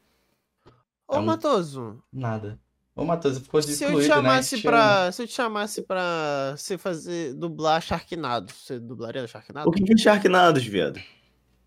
Ô, 1.08 1.16
É 1.16 1.18
um- 1.18 1.24
Matoso, 1.24 2.02
Nada. 2.12 2.58
Ô, 2.94 3.04
Matheus, 3.04 3.38
ficou 3.38 3.62
se 3.62 3.68
eu 3.70 3.74
excluído, 3.74 4.00
te 4.02 4.06
chamasse 4.08 4.56
né? 4.56 4.62
pra. 4.62 5.12
Se 5.12 5.22
eu 5.22 5.26
te 5.26 5.32
chamasse 5.32 5.82
pra 5.82 6.54
você 6.56 6.76
fazer. 6.76 7.32
dublar 7.34 7.80
Sharknado, 7.80 8.52
você 8.52 8.78
dublaria 8.80 9.24
Sharknado? 9.26 9.68
O 9.68 9.72
que 9.72 9.92
é 9.92 9.96
Sharknados, 9.96 10.64
viado? 10.64 11.00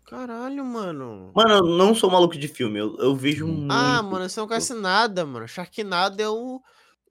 Caralho, 0.04 0.62
mano. 0.64 1.30
Mano, 1.34 1.50
eu 1.54 1.64
não 1.78 1.94
sou 1.94 2.10
maluco 2.10 2.36
de 2.36 2.46
filme, 2.48 2.78
eu, 2.78 2.96
eu 2.98 3.16
vejo 3.16 3.46
Hum. 3.46 3.52
muito. 3.60 3.72
Ah, 3.72 4.02
mano, 4.02 4.28
você 4.28 4.38
não 4.40 4.46
conhece 4.46 4.74
nada, 4.74 5.24
mano. 5.24 5.48
Sharknado 5.48 6.20
é 6.20 6.28
o. 6.28 6.60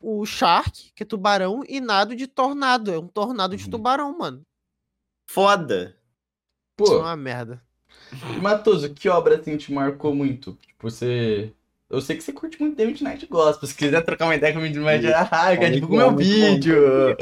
O 0.02 0.26
Shark, 0.26 0.92
que 0.96 1.04
é 1.04 1.06
tubarão, 1.06 1.64
e 1.70 1.80
nado 1.80 2.16
de 2.16 2.26
tornado. 2.28 2.92
É 2.92 2.98
um 3.00 3.08
tornado 3.08 3.56
de 3.56 3.64
Uhum. 3.66 3.70
tubarão, 3.70 4.18
mano. 4.18 4.42
Foda. 5.30 5.96
Isso 6.80 6.94
é 6.94 6.96
Pô, 6.98 7.00
uma 7.02 7.16
merda. 7.16 7.62
Matoso, 8.42 8.90
que 8.94 9.08
obra 9.08 9.36
assim 9.38 9.56
te 9.58 9.72
marcou 9.72 10.14
muito? 10.14 10.58
Tipo, 10.66 10.90
você. 10.90 11.54
Eu 11.90 12.02
sei 12.02 12.16
que 12.16 12.24
você 12.24 12.32
curte 12.34 12.60
muito 12.60 12.76
The 12.78 12.86
Midnight 12.86 13.26
Gospel. 13.28 13.68
Se 13.68 13.76
quiser 13.76 14.02
trocar 14.04 14.26
uma 14.26 14.36
ideia 14.36 14.54
com 14.54 14.60
o 14.60 14.62
Midnight, 14.62 15.06
ah, 15.14 15.54
divulgar 15.70 16.08
meu 16.08 16.18
vídeo. 16.18 17.16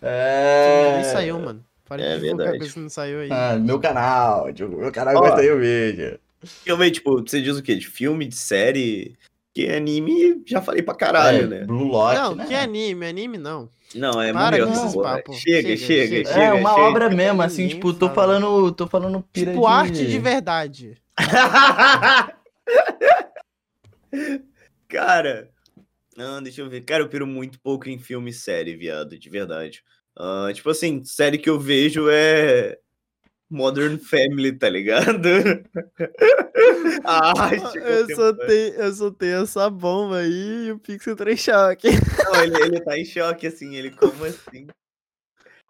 É. 0.00 1.02
saiu, 1.12 1.38
mano. 1.40 1.64
Para 1.86 2.02
É 2.02 2.14
de 2.14 2.20
verdade. 2.20 2.58
coisa 2.58 2.72
que 2.74 2.80
não 2.80 2.88
saiu 2.88 3.20
aí. 3.20 3.28
Ah, 3.32 3.56
meu 3.58 3.80
canal, 3.80 4.50
divulga 4.52 4.82
meu 4.84 4.92
canal 4.92 5.16
Ó. 5.16 5.20
vai 5.20 5.32
sair 5.32 5.50
o 5.52 5.58
vídeo. 5.60 6.18
Realmente, 6.64 6.94
tipo, 6.94 7.20
você 7.20 7.40
diz 7.40 7.56
o 7.56 7.62
quê? 7.62 7.74
De 7.74 7.86
filme, 7.86 8.26
de 8.26 8.34
série? 8.36 9.16
Que 9.54 9.68
anime, 9.68 10.42
já 10.46 10.62
falei 10.62 10.82
pra 10.82 10.94
caralho, 10.94 11.44
É, 11.44 11.46
né? 11.46 11.64
Blue 11.66 11.84
Lock, 11.84 12.14
não, 12.14 12.34
né? 12.34 12.46
que 12.46 12.54
anime, 12.54 13.04
anime 13.06 13.36
não. 13.38 13.68
Não, 13.94 14.22
é 14.22 14.32
Para 14.32 14.52
melhor 14.52 14.68
com 14.68 14.72
esses 14.74 14.94
papos. 14.94 15.36
Chega, 15.36 15.76
Chega, 15.76 15.76
chega, 15.76 16.24
chega. 16.32 16.40
É 16.44 16.52
uma 16.54 16.70
chega. 16.70 16.82
obra 16.82 17.10
mesmo, 17.10 17.42
assim, 17.42 17.62
Ninguém 17.64 17.76
tipo, 17.76 17.92
tô 17.92 18.08
fala. 18.08 18.14
falando, 18.40 18.72
tô 18.72 18.86
falando 18.86 19.22
pira 19.30 19.52
Tipo, 19.52 19.66
de... 19.66 19.72
arte 19.72 20.06
de 20.06 20.18
verdade. 20.18 20.96
Cara, 24.88 25.50
ah, 26.18 26.40
deixa 26.42 26.60
eu 26.60 26.68
ver. 26.68 26.82
Cara, 26.82 27.02
eu 27.02 27.08
piro 27.08 27.26
muito 27.26 27.58
pouco 27.60 27.88
em 27.88 27.98
filme 27.98 28.30
e 28.30 28.34
série, 28.34 28.76
viado, 28.76 29.18
de 29.18 29.30
verdade. 29.30 29.82
Ah, 30.16 30.50
tipo 30.52 30.68
assim, 30.70 31.02
série 31.04 31.38
que 31.38 31.48
eu 31.48 31.58
vejo 31.58 32.08
é 32.10 32.78
Modern 33.52 33.98
Family, 33.98 34.52
tá 34.58 34.68
ligado? 34.68 35.28
ah, 37.04 37.50
Eu 37.86 38.08
soltei, 38.08 38.74
eu 38.76 38.92
soltei 38.92 39.32
essa 39.34 39.68
bomba 39.68 40.18
aí 40.20 40.66
e 40.68 40.72
o 40.72 40.78
Pixel 40.78 41.12
entrou 41.12 41.30
em 41.32 41.36
choque. 41.36 41.88
Não, 42.24 42.42
ele, 42.42 42.56
ele 42.62 42.80
tá 42.80 42.98
em 42.98 43.04
choque, 43.04 43.46
assim, 43.46 43.74
ele 43.76 43.90
como 43.90 44.24
assim? 44.24 44.66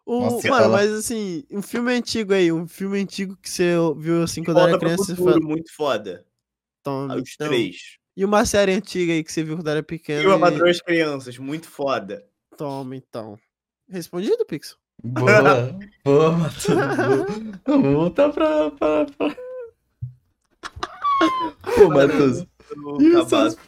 O, 0.06 0.20
Nossa, 0.20 0.48
mano, 0.48 0.70
mas 0.70 0.90
assim, 0.92 1.44
um 1.50 1.62
filme 1.62 1.92
antigo 1.92 2.32
aí, 2.32 2.50
um 2.52 2.66
filme 2.66 3.00
antigo 3.00 3.36
que 3.36 3.48
você 3.48 3.74
viu 3.96 4.22
assim 4.22 4.42
quando 4.44 4.60
era 4.60 4.78
criança, 4.78 5.14
futuro, 5.16 5.32
fala, 5.32 5.40
muito 5.40 5.72
foda. 5.74 6.26
toma, 6.82 7.14
Ah, 7.14 7.16
Os 7.16 7.34
então. 7.34 7.48
três. 7.48 7.76
E 8.16 8.24
uma 8.24 8.44
série 8.44 8.72
antiga 8.72 9.12
aí 9.12 9.24
que 9.24 9.32
você 9.32 9.42
viu 9.42 9.56
quando 9.56 9.70
era 9.70 9.82
pequeno. 9.82 10.22
E 10.22 10.26
uma 10.26 10.50
e- 10.50 10.70
as 10.70 10.80
crianças, 10.80 11.38
muito 11.38 11.68
foda. 11.68 12.24
Toma, 12.56 12.94
então. 12.96 13.38
Respondido, 13.88 14.44
Pixel? 14.44 14.76
Boa, 15.04 15.78
boa, 16.04 16.32
Matheus. 16.32 16.78
Vamos 17.66 17.92
voltar 17.92 18.30
pra... 18.30 18.70
pra, 18.72 19.06
pra... 19.06 19.36
Pô, 21.76 21.88
Matheus, 21.88 22.44
O 22.84 23.00
Isso, 23.02 23.28
cabaço. 23.30 23.58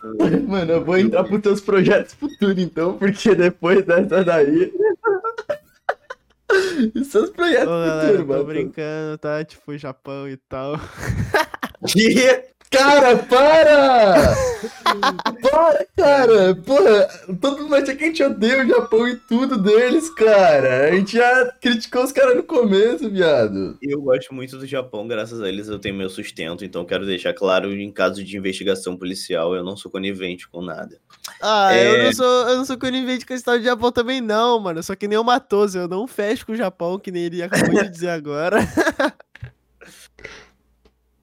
mano, 0.49 0.73
eu 0.73 0.85
vou 0.85 0.99
entrar 0.99 1.25
pros 1.25 1.41
teus 1.41 1.61
projetos 1.61 2.15
futuros, 2.15 2.59
então, 2.59 2.97
porque 2.99 3.35
depois 3.35 3.85
dessa 3.85 4.25
daí... 4.25 4.73
E 6.95 7.05
seus 7.05 7.31
Ô, 7.31 7.33
projetos 7.33 7.67
galera, 7.67 8.01
futuros, 8.01 8.21
tô 8.21 8.27
Matheus. 8.27 8.47
brincando, 8.47 9.19
tá? 9.19 9.45
Tipo, 9.45 9.77
Japão 9.77 10.29
e 10.29 10.37
tal. 10.37 10.79
Que? 11.89 12.45
Cara, 12.77 13.17
para! 13.19 14.35
para, 15.51 15.87
cara! 15.97 16.55
Porra, 16.57 17.09
todo 17.41 17.63
mundo 17.63 17.75
acha 17.77 17.95
que 17.95 18.05
a 18.05 18.07
gente 18.09 18.23
odeia 18.23 18.65
o 18.65 18.69
Japão 18.69 19.09
e 19.09 19.17
tudo 19.17 19.57
deles, 19.57 20.11
cara. 20.11 20.89
A 20.89 20.93
gente 20.93 21.17
já 21.17 21.53
criticou 21.61 22.03
os 22.05 22.13
caras 22.13 22.37
no 22.37 22.43
começo, 22.43 23.09
viado. 23.11 23.79
Eu 23.81 24.01
gosto 24.03 24.35
muito 24.35 24.59
do 24.59 24.67
Japão, 24.67 25.07
graças 25.07 25.41
a 25.41 25.49
eles 25.49 25.69
eu 25.69 25.79
tenho 25.79 25.95
meu 25.95 26.11
sustento, 26.11 26.65
então 26.65 26.85
quero 26.85 27.07
deixar 27.07 27.33
claro, 27.35 27.73
em 27.73 27.91
caso 27.93 28.23
de 28.25 28.37
investigação 28.37 28.97
policial, 28.97 29.55
eu 29.55 29.63
não 29.65 29.77
sou 29.77 29.91
conivente 29.91 30.49
com 30.49 30.61
nada. 30.63 30.99
Ah, 31.41 31.75
eu, 31.77 31.95
É. 31.97 32.05
não 32.05 32.13
sou, 32.13 32.49
eu 32.49 32.57
não 32.57 32.65
sou 32.65 32.79
conivente 32.79 33.25
com 33.25 33.33
a 33.33 33.37
história 33.37 33.61
do 33.61 33.65
Japão 33.65 33.93
também, 33.93 34.21
não, 34.21 34.59
mano. 34.61 34.83
Só 34.83 34.95
que 34.95 35.07
nem 35.09 35.19
o 35.19 35.25
Matoso, 35.25 35.79
eu 35.79 35.89
não 35.89 36.07
fecho 36.07 36.45
com 36.47 36.53
o 36.53 36.57
Japão, 36.57 36.99
que 36.99 37.11
nem 37.11 37.25
ele 37.25 37.43
acabou 37.43 37.83
de 37.83 37.89
dizer 37.89 38.11
agora. 38.11 38.59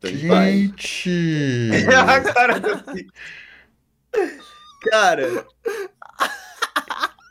Gente! 0.03 1.69
a 1.95 2.21
cara 2.21 2.59
Pix. 2.93 3.11
Cara, 4.89 5.45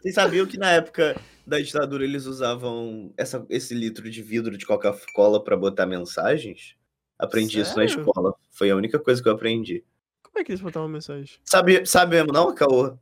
vocês 0.00 0.14
sabiam 0.14 0.46
que 0.46 0.56
na 0.56 0.70
época 0.70 1.20
da 1.46 1.58
ditadura 1.58 2.04
eles 2.04 2.26
usavam 2.26 3.12
essa- 3.16 3.44
esse 3.50 3.74
litro 3.74 4.08
de 4.08 4.22
vidro 4.22 4.56
de 4.56 4.64
Coca-Cola 4.64 5.42
pra 5.42 5.56
botar 5.56 5.84
mensagens? 5.86 6.76
Aprendi 7.18 7.60
isso 7.60 7.76
na 7.76 7.86
Sério? 7.86 8.00
escola. 8.06 8.34
Foi 8.50 8.70
a 8.70 8.76
única 8.76 8.98
coisa 8.98 9.22
que 9.22 9.28
eu 9.28 9.32
aprendi. 9.32 9.84
Como 10.22 10.38
é 10.38 10.44
que 10.44 10.52
eles 10.52 10.60
botavam 10.62 10.88
mensagem? 10.88 11.36
Sabe, 11.44 11.84
sabe 11.84 12.16
mesmo, 12.16 12.32
não, 12.32 12.54
Caô? 12.54 12.96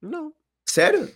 Não. 0.00 0.32
Sério? 0.66 1.08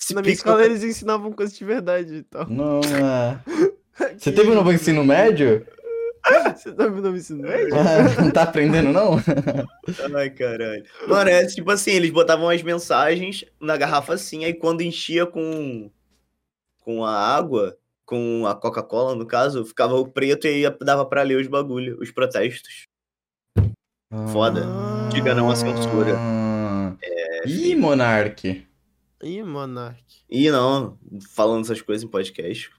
Esse 0.00 0.14
Na 0.14 0.20
minha 0.22 0.34
escola 0.34 0.64
eles 0.64 0.84
ensinavam 0.84 1.32
coisas 1.32 1.56
de 1.56 1.64
verdade 1.64 2.14
e 2.16 2.22
tal. 2.24 2.48
Não, 2.48 2.80
é. 2.82 3.40
Você 4.16 4.30
teve 4.30 4.50
um 4.50 4.54
novo 4.54 4.70
ensino 4.72 5.02
médio? 5.04 5.66
Você 6.56 6.72
tá 6.72 6.86
vendo 6.86 7.10
o 7.10 7.16
ensino 7.16 7.42
médio? 7.42 7.74
Ah, 7.74 8.22
Não 8.22 8.30
tá 8.30 8.42
aprendendo, 8.42 8.92
não? 8.92 9.16
Ai, 10.16 10.30
caralho. 10.30 10.84
Mano, 11.06 11.30
é 11.30 11.46
tipo 11.46 11.70
assim, 11.70 11.92
eles 11.92 12.10
botavam 12.10 12.48
as 12.48 12.62
mensagens 12.62 13.44
na 13.60 13.76
garrafa 13.76 14.14
assim, 14.14 14.44
aí 14.44 14.54
quando 14.54 14.82
enchia 14.82 15.26
com, 15.26 15.90
com 16.80 17.04
a 17.04 17.14
água, 17.14 17.76
com 18.04 18.46
a 18.46 18.54
Coca-Cola, 18.54 19.14
no 19.14 19.26
caso, 19.26 19.64
ficava 19.64 19.94
o 19.94 20.08
preto 20.08 20.46
e 20.46 20.66
aí 20.66 20.76
dava 20.80 21.04
pra 21.04 21.22
ler 21.22 21.40
os 21.40 21.46
bagulho, 21.46 21.98
os 22.00 22.10
protestos. 22.10 22.86
Foda. 24.32 24.66
Diga 25.12 25.34
não 25.34 25.50
à 25.50 25.56
censura. 25.56 26.14
Ah. 26.16 26.96
Ih, 27.46 27.76
Monark. 27.76 28.66
Ih, 29.22 29.42
Monark. 29.42 30.02
E 30.30 30.50
não, 30.50 30.98
falando 31.34 31.64
essas 31.64 31.82
coisas 31.82 32.04
em 32.04 32.08
podcast. 32.08 32.70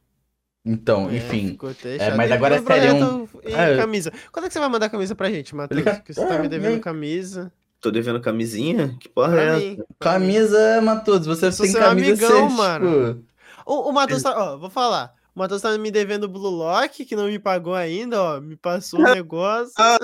Então, 0.65 1.10
É, 1.10 1.18
enfim. 1.18 1.57
É, 1.99 2.14
mas 2.15 2.30
E 2.30 2.34
agora 2.34 2.61
pro 2.61 2.73
seria 2.73 2.90
projeto 2.95 3.30
e 3.45 3.53
É. 3.53 3.77
camisa. 3.77 4.11
Quando 4.31 4.45
é 4.45 4.48
que 4.49 4.53
você 4.53 4.60
vai 4.60 4.69
mandar 4.69 4.90
camisa 4.90 5.15
pra 5.15 5.30
gente, 5.30 5.56
Matheus? 5.56 5.81
Porque 5.84 6.14
você 6.14 6.26
tá 6.26 6.36
É, 6.36 6.41
me 6.41 6.48
devendo 6.49 6.76
é. 6.76 6.80
camisa. 6.80 7.52
Tô 7.81 7.90
devendo 7.91 8.19
camisinha? 8.19 8.94
Que 8.99 9.07
porra 9.07 9.31
Pra 9.31 9.41
é 9.41 9.48
essa? 9.48 9.57
mim. 9.60 9.80
Camisa, 9.99 10.81
Matos, 10.81 11.26
você 11.26 11.49
tem 11.49 11.69
seu 11.72 11.80
camisa 11.80 12.26
amigão, 12.27 12.49
mano. 12.49 13.26
O, 13.65 13.90
o 13.90 13.94
Matheus 13.94 14.22
tá. 14.22 14.34
Ó, 14.38 14.57
vou 14.57 14.69
falar. 14.69 15.14
O 15.34 15.40
Matheus 15.40 15.61
tá 15.61 15.77
me 15.77 15.90
devendo 15.90 16.26
o 16.26 16.27
Blue 16.27 16.49
Lock, 16.49 17.06
que 17.06 17.15
não 17.15 17.27
me 17.27 17.40
pagou 17.40 17.73
ainda, 17.73 18.22
ó. 18.22 18.41
Me 18.41 18.57
passou 18.57 18.99
um 18.99 19.03
negócio. 19.23 19.72
Ah, 19.77 19.98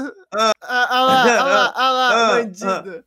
ah 0.62 1.02
lá, 1.02 1.22
ah 1.24 1.44
lá, 1.44 1.74
ah 1.76 1.92
lá, 1.92 2.10
Ah, 2.14 2.32
bandido. 2.32 3.04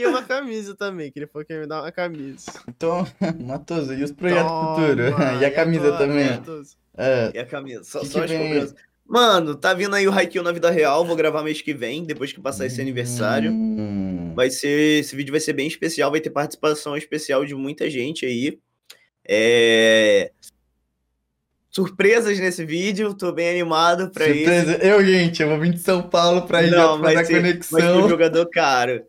E 0.00 0.06
uma 0.06 0.22
camisa 0.22 0.74
também, 0.74 1.10
que 1.10 1.18
ele 1.18 1.26
falou 1.26 1.44
que 1.44 1.52
ia 1.52 1.60
me 1.60 1.66
dar 1.66 1.82
uma 1.82 1.92
camisa. 1.92 2.50
Então, 2.68 3.06
Matos, 3.44 3.90
e 3.90 4.02
os 4.02 4.12
projetos 4.12 4.50
Toma, 4.50 4.76
futuros? 4.76 5.14
e 5.40 5.44
a 5.44 5.50
camisa 5.50 5.88
agora, 5.88 6.06
também? 6.06 6.66
É, 6.96 7.30
E 7.34 7.38
a 7.38 7.46
camisa? 7.46 7.84
Só, 7.84 8.00
Que 8.00 8.06
só 8.06 8.18
que 8.20 8.24
as 8.24 8.30
vem? 8.30 8.48
cobranças. 8.48 8.74
Mano, 9.06 9.56
tá 9.56 9.74
vindo 9.74 9.96
aí 9.96 10.06
o 10.06 10.12
Haikyuu 10.12 10.44
na 10.44 10.52
vida 10.52 10.70
real, 10.70 11.04
vou 11.04 11.16
gravar 11.16 11.42
mês 11.42 11.60
que 11.60 11.74
vem, 11.74 12.04
depois 12.04 12.32
que 12.32 12.40
passar 12.40 12.66
esse 12.66 12.80
aniversário. 12.80 13.50
Hum. 13.50 14.32
Vai 14.36 14.50
ser. 14.50 15.00
Esse 15.00 15.16
vídeo 15.16 15.32
vai 15.32 15.40
ser 15.40 15.52
bem 15.52 15.66
especial, 15.66 16.12
vai 16.12 16.20
ter 16.20 16.30
participação 16.30 16.96
especial 16.96 17.44
de 17.44 17.54
muita 17.54 17.90
gente 17.90 18.24
aí. 18.24 18.58
É... 19.26 20.30
Surpresas 21.70 22.38
nesse 22.40 22.64
vídeo, 22.64 23.14
tô 23.14 23.30
bem 23.32 23.48
animado 23.48 24.10
pra 24.10 24.26
isso. 24.28 24.38
Surpresa. 24.44 24.76
Eu, 24.84 25.04
gente, 25.04 25.40
eu 25.40 25.48
vou 25.48 25.60
vir 25.60 25.72
de 25.72 25.78
São 25.78 26.02
Paulo 26.02 26.42
pra 26.42 26.62
ir 26.64 26.70
Não, 26.70 26.98
vai 27.00 27.14
a 27.14 27.24
ser- 27.24 27.40
Vai 27.40 27.52
ser 27.62 27.76
um 27.76 27.80
conexão. 27.92 28.08
jogador 28.08 28.46
caro. 28.50 29.02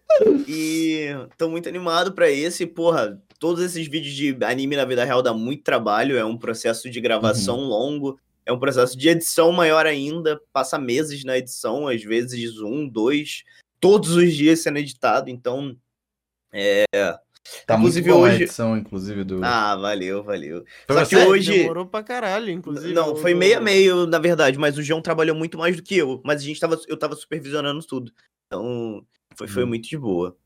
E 0.47 1.07
tô 1.37 1.49
muito 1.49 1.67
animado 1.67 2.13
pra 2.13 2.29
esse. 2.29 2.67
Porra, 2.67 3.19
todos 3.39 3.63
esses 3.63 3.87
vídeos 3.87 4.13
de 4.13 4.37
anime 4.45 4.75
na 4.75 4.85
vida 4.85 5.03
real 5.03 5.23
dá 5.23 5.33
muito 5.33 5.63
trabalho. 5.63 6.15
É 6.17 6.23
um 6.23 6.37
processo 6.37 6.87
de 6.87 7.01
gravação 7.01 7.57
Uhum. 7.57 7.65
longo. 7.67 8.19
É 8.45 8.51
um 8.53 8.59
processo 8.59 8.95
de 8.95 9.09
edição 9.09 9.51
maior 9.51 9.87
ainda. 9.87 10.39
Passa 10.53 10.77
meses 10.77 11.23
na 11.23 11.37
edição, 11.39 11.87
às 11.87 12.03
vezes 12.03 12.59
um, 12.59 12.87
dois, 12.87 13.43
todos 13.79 14.11
os 14.15 14.33
dias 14.35 14.59
sendo 14.61 14.77
editado. 14.77 15.31
Então, 15.31 15.75
Tá 17.65 17.75
muito 17.75 17.97
Inclusive 17.97 18.09
bom 18.11 18.17
a 18.17 18.27
hoje- 18.29 18.43
edição, 18.43 18.77
inclusive, 18.77 19.23
do... 19.23 19.43
ah, 19.43 19.75
valeu, 19.75 20.23
valeu. 20.23 20.63
Foi 20.87 20.95
só 20.95 21.03
que 21.05 21.15
você? 21.15 21.25
hoje- 21.27 21.57
Demorou 21.59 21.85
pra 21.87 22.03
caralho, 22.03 22.49
inclusive. 22.51 22.93
Não, 22.93 23.15
foi 23.15 23.33
do- 23.33 23.39
meio 23.39 23.57
a 23.57 23.61
meio, 23.61 24.05
na 24.05 24.19
verdade, 24.19 24.57
mas 24.59 24.77
o 24.77 24.83
João 24.83 25.01
trabalhou 25.01 25.35
muito 25.35 25.57
mais 25.57 25.75
do 25.75 25.81
que 25.83 25.97
eu. 25.97 26.21
Mas 26.23 26.41
a 26.41 26.45
gente 26.45 26.59
tava, 26.59 26.79
eu 26.87 26.97
tava 26.97 27.15
supervisionando 27.15 27.83
tudo. 27.85 28.11
Então, 28.47 29.03
foi, 29.35 29.47
foi 29.47 29.63
Hum. 29.63 29.67
muito 29.67 29.89
de 29.89 29.97
boa. 29.97 30.37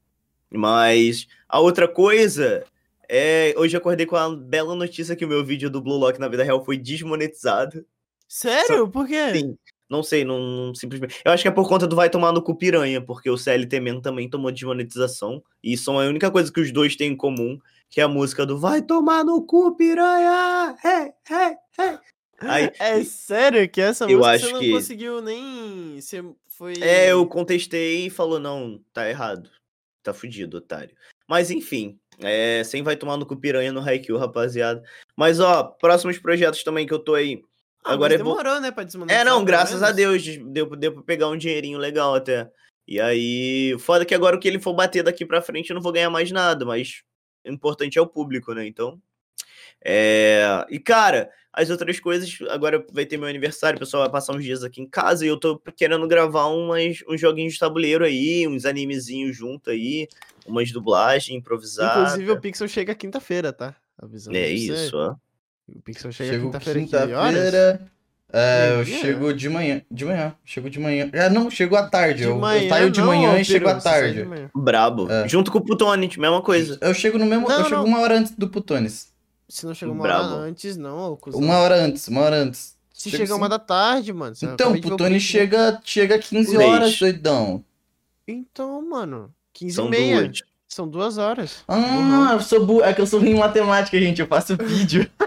Mas 0.49 1.27
a 1.49 1.59
outra 1.59 1.87
coisa 1.87 2.63
é. 3.09 3.53
Hoje 3.57 3.75
eu 3.75 3.79
acordei 3.79 4.05
com 4.05 4.15
a 4.15 4.33
bela 4.35 4.73
notícia 4.75 5.15
que 5.15 5.25
o 5.25 5.27
meu 5.27 5.43
vídeo 5.43 5.69
do 5.69 5.81
Blue 5.81 5.97
Lock 5.97 6.19
na 6.19 6.27
vida 6.29 6.43
real 6.43 6.63
foi 6.63 6.77
desmonetizado. 6.77 7.85
Sério? 8.27 8.87
Por 8.87 9.05
quê? 9.07 9.33
Sim. 9.33 9.57
Não 9.89 10.01
sei, 10.01 10.23
não, 10.25 10.39
não- 10.39 10.75
simplesmente. 10.75 11.21
Eu 11.23 11.31
acho 11.31 11.43
que 11.43 11.47
é 11.47 11.51
por 11.51 11.67
conta 11.69 11.85
do 11.85 11.95
Vai 11.95 12.09
Tomar 12.09 12.31
no 12.31 12.41
Cu 12.41 12.55
Piranha, 12.55 12.99
porque 13.01 13.29
o 13.29 13.37
CLT 13.37 13.79
Man 13.79 14.01
também 14.01 14.29
tomou 14.29 14.51
desmonetização. 14.51 15.43
E 15.63 15.73
isso 15.73 15.91
é 16.01 16.05
a 16.05 16.09
única 16.09 16.31
coisa 16.31 16.51
que 16.51 16.59
os 16.59 16.71
dois 16.71 16.95
têm 16.95 17.11
em 17.11 17.15
comum, 17.15 17.59
que 17.89 18.01
é 18.01 18.03
a 18.03 18.07
música 18.07 18.45
do 18.45 18.57
Vai 18.57 18.81
Tomar 18.81 19.23
no 19.23 19.45
Cu 19.45 19.75
Piranha! 19.75 20.75
Hey, 20.83 21.11
hey, 21.29 21.55
hey. 21.79 21.97
Aí, 22.39 22.71
É 22.79 23.03
sério 23.03 23.69
que 23.69 23.79
essa 23.79 24.05
Eu 24.05 24.17
música 24.17 24.35
acho 24.35 24.45
você 24.47 24.53
não 24.53 24.59
que- 24.59 24.71
conseguiu 24.71 25.21
nem. 25.21 26.01
Você 26.01 26.23
foi. 26.49 26.73
É, 26.81 27.11
eu 27.11 27.25
contestei 27.27 28.07
e 28.07 28.09
falou, 28.09 28.39
não, 28.39 28.79
tá 28.91 29.07
errado. 29.09 29.49
Tá 30.03 30.13
fudido, 30.13 30.57
otário. 30.57 30.95
Mas 31.27 31.49
enfim, 31.49 31.97
é, 32.19 32.63
sem 32.63 32.83
vai 32.83 32.95
tomar 32.95 33.17
no 33.17 33.25
cu 33.25 33.35
piranha 33.35 33.71
no 33.71 33.81
Haikyuu, 33.81 34.17
rapaziada. 34.19 34.83
Mas 35.15 35.39
ó, 35.39 35.63
próximos 35.63 36.17
projetos 36.19 36.63
também 36.63 36.85
que 36.85 36.93
eu 36.93 36.99
tô 36.99 37.15
aí. 37.15 37.41
Ah, 37.85 37.93
Agora 37.93 38.15
é 38.15 38.17
demorou, 38.17 38.59
né, 38.59 38.71
pra 38.71 38.83
desmonetizar. 38.83 39.21
É, 39.21 39.23
não, 39.23 39.45
graças 39.45 39.83
a. 39.83 39.91
Deus, 39.91 40.23
deu, 40.25 40.75
deu 40.75 40.91
pra 40.91 41.03
pegar 41.03 41.29
um 41.29 41.37
dinheirinho 41.37 41.77
legal 41.77 42.15
até. 42.15 42.49
E 42.87 42.99
aí, 42.99 43.75
foda 43.79 44.03
que 44.03 44.15
agora 44.15 44.35
o 44.35 44.39
que 44.39 44.47
ele 44.47 44.59
for 44.59 44.73
bater 44.73 45.03
daqui 45.03 45.23
pra 45.23 45.41
frente 45.41 45.69
eu 45.69 45.75
não 45.75 45.81
vou 45.81 45.91
ganhar 45.91 46.09
mais 46.09 46.31
nada, 46.31 46.65
mas 46.65 47.03
o 47.45 47.51
importante 47.51 47.99
é 47.99 48.01
o 48.01 48.07
público, 48.07 48.53
né? 48.53 48.65
Então. 48.65 48.99
É... 49.83 50.65
E 50.69 50.79
cara, 50.79 51.29
as 51.53 51.69
outras 51.69 51.99
coisas, 51.99 52.39
agora 52.49 52.83
vai 52.91 53.05
ter 53.05 53.17
meu 53.17 53.29
aniversário, 53.29 53.77
o 53.77 53.79
pessoal 53.79 54.03
vai 54.03 54.11
passar 54.11 54.33
uns 54.33 54.43
dias 54.43 54.63
aqui 54.63 54.81
em 54.81 54.89
casa 54.89 55.23
e 55.23 55.27
eu 55.27 55.39
tô 55.39 55.59
querendo 55.75 56.07
gravar 56.07 56.47
umas, 56.47 57.03
uns 57.07 57.21
joguinhos 57.21 57.53
de 57.53 57.59
tabuleiro 57.59 58.03
aí, 58.03 58.47
uns 58.47 58.65
animezinhos 58.65 59.37
junto 59.37 59.69
aí, 59.69 60.07
umas 60.45 60.71
dublagens 60.71 61.37
improvisadas. 61.37 62.13
Inclusive, 62.13 62.31
o 62.31 62.41
Pixel 62.41 62.67
chega 62.67 62.95
quinta-feira, 62.95 63.53
tá? 63.53 63.75
Avisando 63.97 64.35
É 64.35 64.49
isso, 64.49 64.97
ó. 64.97 65.15
O 65.67 65.81
Pixel 65.81 66.11
chega 66.11 66.31
Chego 66.33 66.45
quinta-feira 66.45 66.79
quinta-feira. 66.79 67.91
É, 68.31 68.69
eu 68.71 68.73
Meio-dia? 68.75 68.97
chego 68.99 69.33
de 69.33 69.49
manhã. 69.49 69.81
De 69.89 70.05
manhã. 70.05 70.35
Chego 70.43 70.69
de 70.69 70.79
manhã. 70.79 71.09
Ah, 71.13 71.29
não, 71.29 71.49
chego 71.49 71.75
à 71.75 71.87
tarde. 71.87 72.17
De 72.17 72.23
eu, 72.23 72.31
eu 72.31 72.37
manhã, 72.37 72.69
saio 72.69 72.91
de 72.91 72.99
não, 72.99 73.07
manhã 73.07 73.39
e 73.39 73.45
chego 73.45 73.67
à 73.69 73.75
tarde. 73.79 74.27
Brabo. 74.53 75.09
É. 75.09 75.27
Junto 75.27 75.51
com 75.51 75.59
o 75.59 75.61
Plutonit, 75.63 76.19
mesma 76.19 76.41
coisa. 76.41 76.77
Eu 76.81 76.93
chego 76.93 77.17
no 77.17 77.25
mesmo. 77.25 77.47
Não, 77.47 77.57
eu 77.59 77.63
chego 77.63 77.75
não. 77.77 77.85
uma 77.85 77.99
hora 78.01 78.17
antes 78.17 78.33
do 78.33 78.49
Putones. 78.49 79.13
Se 79.47 79.65
não 79.65 79.73
chega 79.73 79.91
uma 79.91 80.03
Brabo. 80.03 80.35
hora 80.35 80.43
antes, 80.43 80.75
não, 80.75 81.13
ô, 81.13 81.17
cuzão. 81.17 81.39
Uma 81.39 81.57
hora 81.59 81.75
antes, 81.75 82.07
uma 82.07 82.21
hora 82.21 82.35
antes. 82.37 82.75
Se 82.91 83.09
Chego 83.11 83.23
chega 83.23 83.35
uma 83.35 83.45
sim. 83.45 83.49
da 83.49 83.59
tarde, 83.59 84.13
mano. 84.13 84.35
Então, 84.41 84.71
o 84.71 84.81
Putones 84.81 84.97
print, 84.99 85.11
né? 85.13 85.19
chega, 85.19 85.81
chega 85.83 86.17
15 86.19 86.49
Seis. 86.49 86.61
horas, 86.69 86.97
doidão. 86.99 87.63
Então, 88.27 88.81
mano. 88.89 89.33
15 89.53 89.75
São 89.75 89.87
e 89.87 89.89
meia. 89.89 90.23
duas. 90.23 90.39
São 90.75 90.85
duas 90.89 91.17
horas. 91.17 91.63
Ah, 91.69 92.31
eu 92.33 92.41
sou 92.41 92.65
bu... 92.65 92.83
é 92.83 92.93
que 92.93 92.99
eu 92.99 93.07
sou 93.07 93.21
ruim 93.21 93.29
em 93.29 93.39
matemática, 93.39 93.97
gente. 93.97 94.19
Eu 94.19 94.27
faço 94.27 94.57
vídeo. 94.57 95.09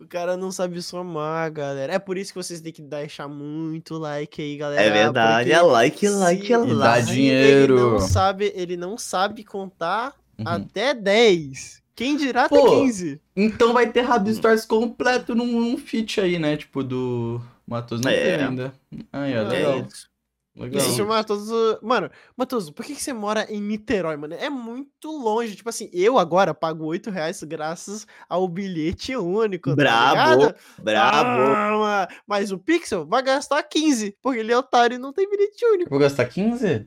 O 0.00 0.06
cara 0.06 0.36
não 0.36 0.50
sabe 0.50 0.80
somar, 0.82 1.50
galera. 1.52 1.92
É 1.94 1.98
por 1.98 2.16
isso 2.16 2.32
que 2.32 2.38
vocês 2.38 2.60
têm 2.60 2.72
que 2.72 2.80
deixar 2.82 3.28
muito 3.28 3.98
like 3.98 4.40
aí, 4.40 4.56
galera. 4.56 4.82
É 4.82 4.90
verdade. 4.90 5.52
É 5.52 5.60
like, 5.60 6.08
like, 6.08 6.52
é 6.52 6.56
E 6.56 6.66
dá 6.68 6.74
like. 6.74 7.06
dinheiro. 7.12 7.74
Ele 7.74 7.90
não 7.90 7.98
sabe, 8.00 8.52
ele 8.54 8.76
não 8.76 8.98
sabe 8.98 9.44
contar 9.44 10.14
Uhum. 10.38 10.44
até 10.46 10.94
10. 10.94 11.82
Quem 11.94 12.16
dirá 12.16 12.44
até 12.44 12.58
Pô, 12.58 12.80
15? 12.80 13.20
Então 13.36 13.72
vai 13.74 13.90
ter 13.92 14.00
Rabi 14.02 14.34
Stories 14.34 14.64
completo 14.64 15.34
num, 15.34 15.46
num 15.60 15.76
feat 15.78 16.18
aí, 16.20 16.38
né? 16.38 16.56
Tipo, 16.56 16.82
do 16.82 17.40
Matos 17.66 18.00
não 18.00 18.10
É. 18.10 18.36
tem 18.36 18.46
ainda. 18.46 18.72
Aí, 19.12 19.34
ó, 19.36 19.40
É 19.40 19.44
legal. 19.44 19.72
É 19.74 19.78
isso. 19.80 20.11
Legal. 20.54 21.24
Todos. 21.24 21.50
os- 21.50 21.78
Mano, 21.82 22.10
Matoso, 22.36 22.72
por 22.72 22.84
que, 22.84 22.94
que 22.94 23.02
você 23.02 23.12
mora 23.12 23.46
em 23.50 23.60
Niterói, 23.60 24.16
mano? 24.16 24.34
É 24.34 24.50
muito 24.50 25.10
longe. 25.10 25.56
Tipo 25.56 25.68
assim, 25.68 25.88
eu 25.92 26.18
agora 26.18 26.52
pago 26.54 26.84
8 26.84 27.10
reais 27.10 27.42
graças 27.42 28.06
ao 28.28 28.46
bilhete 28.46 29.16
único. 29.16 29.70
tá 29.70 29.76
Brabo, 29.76 30.40
ligado? 30.42 30.54
brabo. 30.82 31.84
Ah, 31.84 32.08
mas 32.26 32.52
o 32.52 32.58
Pixel 32.58 33.06
vai 33.06 33.22
gastar 33.22 33.62
15, 33.62 34.16
porque 34.22 34.40
ele 34.40 34.52
é 34.52 34.58
otário 34.58 34.96
e 34.96 34.98
não 34.98 35.12
tem 35.12 35.28
bilhete 35.28 35.64
único. 35.64 35.90
Vou 35.90 35.98
gastar 35.98 36.26
15? 36.26 36.86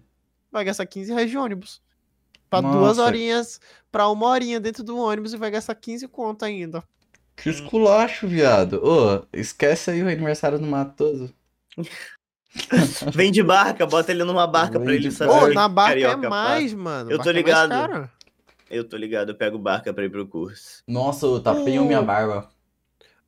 Vai 0.51 0.63
gastar 0.63 0.85
15 0.85 1.11
reais 1.13 1.29
de 1.29 1.37
ônibus. 1.37 1.81
Pra 2.49 2.61
Nossa. 2.61 2.77
duas 2.77 2.97
horinhas, 2.99 3.59
pra 3.91 4.07
uma 4.07 4.27
horinha 4.27 4.59
dentro 4.59 4.83
do 4.83 4.95
ônibus 4.97 5.33
e 5.33 5.37
vai 5.37 5.49
gastar 5.49 5.73
15 5.75 6.07
conto 6.07 6.45
ainda. 6.45 6.83
Que 7.35 7.49
esculacho, 7.49 8.27
viado. 8.27 8.79
Ô, 8.81 9.25
esquece 9.33 9.91
aí 9.91 10.01
o 10.03 10.07
aniversário 10.07 10.57
do 10.59 10.65
Matoso. 10.67 11.33
Vem 13.13 13.31
de 13.31 13.43
barca, 13.43 13.85
bota 13.85 14.11
ele 14.11 14.23
numa 14.23 14.47
barca 14.47 14.79
pra 14.79 14.85
Vem 14.85 14.95
ele 14.95 15.09
de 15.09 15.11
saber. 15.11 15.31
Ô, 15.31 15.45
o 15.45 15.47
que 15.49 15.53
na 15.53 15.67
barca 15.67 15.91
carioca 15.91 16.25
é 16.25 16.29
mais, 16.29 16.73
mano. 16.73 17.11
Eu 17.11 17.19
tô 17.19 17.29
é 17.29 17.33
ligado. 17.33 17.69
caro. 17.69 18.09
Eu 18.69 18.83
tô 18.83 18.97
ligado, 18.97 19.29
eu 19.29 19.35
pego 19.35 19.57
barca 19.59 19.93
pra 19.93 20.05
ir 20.05 20.09
pro 20.09 20.27
curso. 20.27 20.83
Nossa, 20.87 21.39
tá 21.39 21.53
feio 21.63 21.83
Ô. 21.83 21.85
minha 21.85 22.01
barba. 22.01 22.49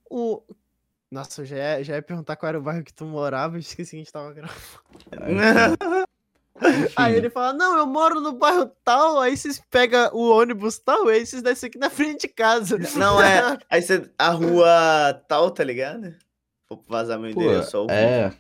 O... 0.10 0.42
Nossa, 1.12 1.42
eu 1.42 1.46
já 1.46 1.56
ia, 1.56 1.84
já 1.84 1.96
ia 1.96 2.02
perguntar 2.02 2.36
qual 2.36 2.50
era 2.50 2.60
o 2.60 2.62
bairro 2.62 2.84
que 2.84 2.94
tu 2.94 3.06
morava, 3.06 3.56
eu 3.56 3.60
esqueci 3.60 3.92
que 3.92 3.96
a 3.98 4.00
gente 4.00 4.12
tava 4.12 4.34
gravando. 4.34 4.60
Enfim. 6.60 6.94
Aí 6.96 7.16
ele 7.16 7.30
fala, 7.30 7.54
não, 7.54 7.78
eu 7.78 7.86
moro 7.86 8.20
no 8.20 8.34
bairro 8.34 8.72
tal, 8.84 9.22
aí 9.22 9.38
vocês 9.38 9.62
pegam 9.70 10.10
o 10.12 10.32
ônibus 10.32 10.80
tal, 10.80 11.08
aí 11.08 11.26
vocês 11.26 11.42
descem 11.42 11.68
aqui 11.68 11.78
na 11.78 11.90
frente 11.90 12.22
de 12.22 12.28
casa. 12.30 12.78
Não, 12.96 13.22
é. 13.22 13.58
Aí 13.70 13.82
você. 13.82 14.10
A 14.18 14.30
rua 14.30 15.14
tal, 15.28 15.52
tá 15.52 15.64
ligado? 15.64 16.16
Vou 16.68 16.84
vazar 16.88 17.20
meu 17.20 17.34
Pô, 17.34 17.42
endereço 17.42 17.86
vivo. 17.86 18.38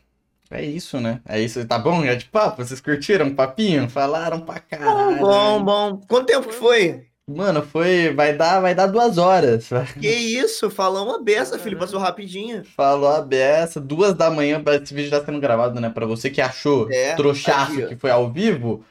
É. 0.52 0.64
Isso, 0.64 0.99
né? 0.99 1.22
É 1.28 1.40
isso. 1.40 1.65
Tá 1.65 1.78
bom? 1.80 2.03
É 2.03 2.15
de 2.15 2.26
papo? 2.26 2.64
Vocês 2.64 2.80
curtiram 2.82 3.28
o 3.28 3.36
papinho? 3.36 3.90
Falaram 3.90 4.40
pra 4.41 4.60
caralho. 4.60 5.18
Bom, 5.19 5.64
bom. 5.64 6.02
Quanto 6.07 6.28
tempo 6.28 6.48
que 6.48 6.53
foi? 6.56 7.06
Mano, 7.30 7.61
foi. 7.61 8.14
Vai 8.14 8.34
dar, 8.34 8.61
vai 8.61 8.74
dar 8.74 8.88
duas 8.88 9.18
horas. 9.18 9.69
Que 9.99 10.07
isso? 10.07 10.69
Falou 10.69 11.06
uma 11.06 11.22
beça, 11.22 11.60
filho. 11.60 11.78
Passou 11.78 11.99
rapidinho. 11.99 12.64
Falou 12.64 13.10
a 13.10 13.22
beça, 13.22 13.82
duas 13.82 14.14
da 14.14 14.30
manhã, 14.30 14.64
esse 14.82 14.94
vídeo 14.94 15.10
já 15.10 15.24
sendo 15.24 15.40
gravado, 15.40 15.80
né? 15.82 15.90
Pra 15.90 16.06
você 16.06 16.30
que 16.30 16.40
achou 16.40 16.90
É, 16.90 17.15
trouxaço 17.15 17.74
aqui, 17.74 17.88
que 17.88 17.95
foi 17.98 18.11
ao 18.11 18.32
vivo, 18.32 18.84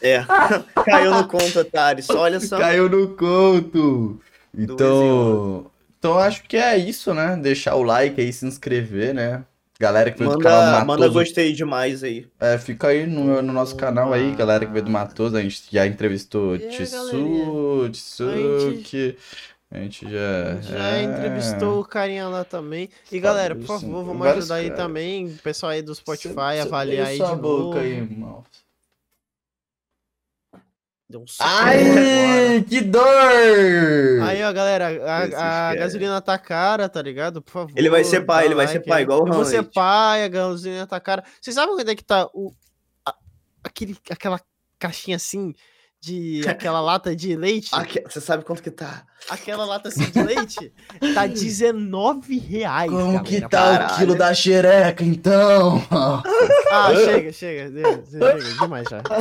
É. 0.00 0.24
Caiu 0.86 1.10
no 1.14 1.28
conto, 1.28 1.60
otário. 1.60 2.02
Só 2.02 2.20
olha 2.20 2.40
só. 2.40 2.58
caiu 2.58 2.88
no 2.88 3.08
conto. 3.08 4.18
Então, 4.56 5.66
então 5.98 6.18
acho 6.18 6.44
que 6.44 6.56
é 6.56 6.76
isso, 6.78 7.12
né? 7.12 7.36
Deixar 7.36 7.74
o 7.74 7.82
like 7.82 8.20
aí, 8.20 8.32
se 8.32 8.46
inscrever, 8.46 9.12
né? 9.14 9.44
Galera 9.78 10.10
que 10.10 10.18
veio 10.18 10.30
do 10.30 10.38
canal 10.38 10.60
Manda, 10.60 10.80
do 10.80 10.86
manda 10.86 11.00
Matoso, 11.02 11.18
gostei 11.18 11.52
demais 11.52 12.04
aí. 12.04 12.28
é, 12.38 12.56
fica 12.58 12.88
aí 12.88 13.06
no, 13.06 13.42
no 13.42 13.52
nosso 13.52 13.74
canal 13.76 14.12
aí, 14.12 14.34
galera 14.34 14.64
que 14.64 14.72
veio 14.72 14.84
do 14.84 14.90
Matoso, 14.90 15.36
a 15.36 15.42
gente 15.42 15.64
já 15.70 15.86
entrevistou 15.86 16.52
aí, 16.52 16.68
Tissu, 16.68 17.90
Tsuki, 17.90 19.18
a 19.70 19.78
gente 19.78 20.08
já... 20.08 20.60
Já 20.60 20.96
é. 20.96 21.02
entrevistou 21.02 21.80
o 21.80 21.84
carinha 21.84 22.28
lá 22.28 22.44
também. 22.44 22.88
E 23.10 23.18
galera, 23.18 23.56
por 23.56 23.66
favor, 23.66 24.04
vamos 24.04 24.22
vários 24.22 24.50
ajudar 24.50 24.70
aí 24.70 24.76
também, 24.76 25.26
o 25.26 25.38
pessoal 25.38 25.72
aí 25.72 25.82
do 25.82 25.92
Spotify, 25.92 26.60
avaliar 26.62 27.08
aí 27.08 27.18
de 27.18 27.36
boca 27.36 27.38
novo. 27.38 27.78
aí, 27.78 28.00
mouse. 28.00 28.63
Deu 31.08 31.20
um 31.20 31.24
Ai, 31.38 32.64
que 32.66 32.80
dor! 32.80 33.04
Aí, 34.22 34.42
ó, 34.42 34.52
galera, 34.52 34.88
a, 35.04 35.70
a 35.70 35.74
gasolina 35.74 36.18
tá 36.20 36.38
cara, 36.38 36.88
tá 36.88 37.02
ligado? 37.02 37.42
Por 37.42 37.52
favor. 37.52 37.72
Ele 37.76 37.90
vai 37.90 38.02
ser 38.04 38.22
pai, 38.22 38.46
ele 38.46 38.54
vai 38.54 38.66
ser 38.66 38.80
pai, 38.80 39.02
igual 39.02 39.22
o 39.22 39.28
Eu 39.28 39.34
vou 39.34 39.44
ser 39.44 39.58
Hamlet. 39.58 39.74
pai, 39.74 40.24
a 40.24 40.28
gasolina 40.28 40.86
tá 40.86 40.98
cara. 40.98 41.22
Vocês 41.40 41.54
sabem 41.54 41.74
onde 41.74 41.90
é 41.90 41.94
que 41.94 42.04
tá 42.04 42.26
o. 42.32 42.52
a- 43.06 43.14
aquele, 43.62 43.96
aquela 44.10 44.40
caixinha 44.78 45.16
assim, 45.16 45.52
de. 46.00 46.40
aquela 46.48 46.80
lata 46.80 47.14
de 47.14 47.36
leite? 47.36 47.68
Aque- 47.72 48.02
Você 48.08 48.20
sabe 48.22 48.42
quanto 48.42 48.62
que 48.62 48.70
tá? 48.70 49.04
Aquela 49.28 49.64
lata 49.66 49.88
assim 49.88 50.04
de 50.10 50.22
leite? 50.22 50.72
Tá 51.14 51.26
19 51.28 52.38
reais. 52.38 52.90
Como 52.90 53.04
galera. 53.04 53.24
que 53.24 53.40
tá 53.48 53.88
o 53.92 53.96
quilo 53.98 54.14
da 54.14 54.32
xereca, 54.34 55.04
então? 55.04 55.82
Ah, 55.90 56.92
chega, 56.94 57.32
chega. 57.32 57.70
Chega, 57.70 58.04
chega 58.06 58.58
demais 58.60 58.88
já. 58.88 59.02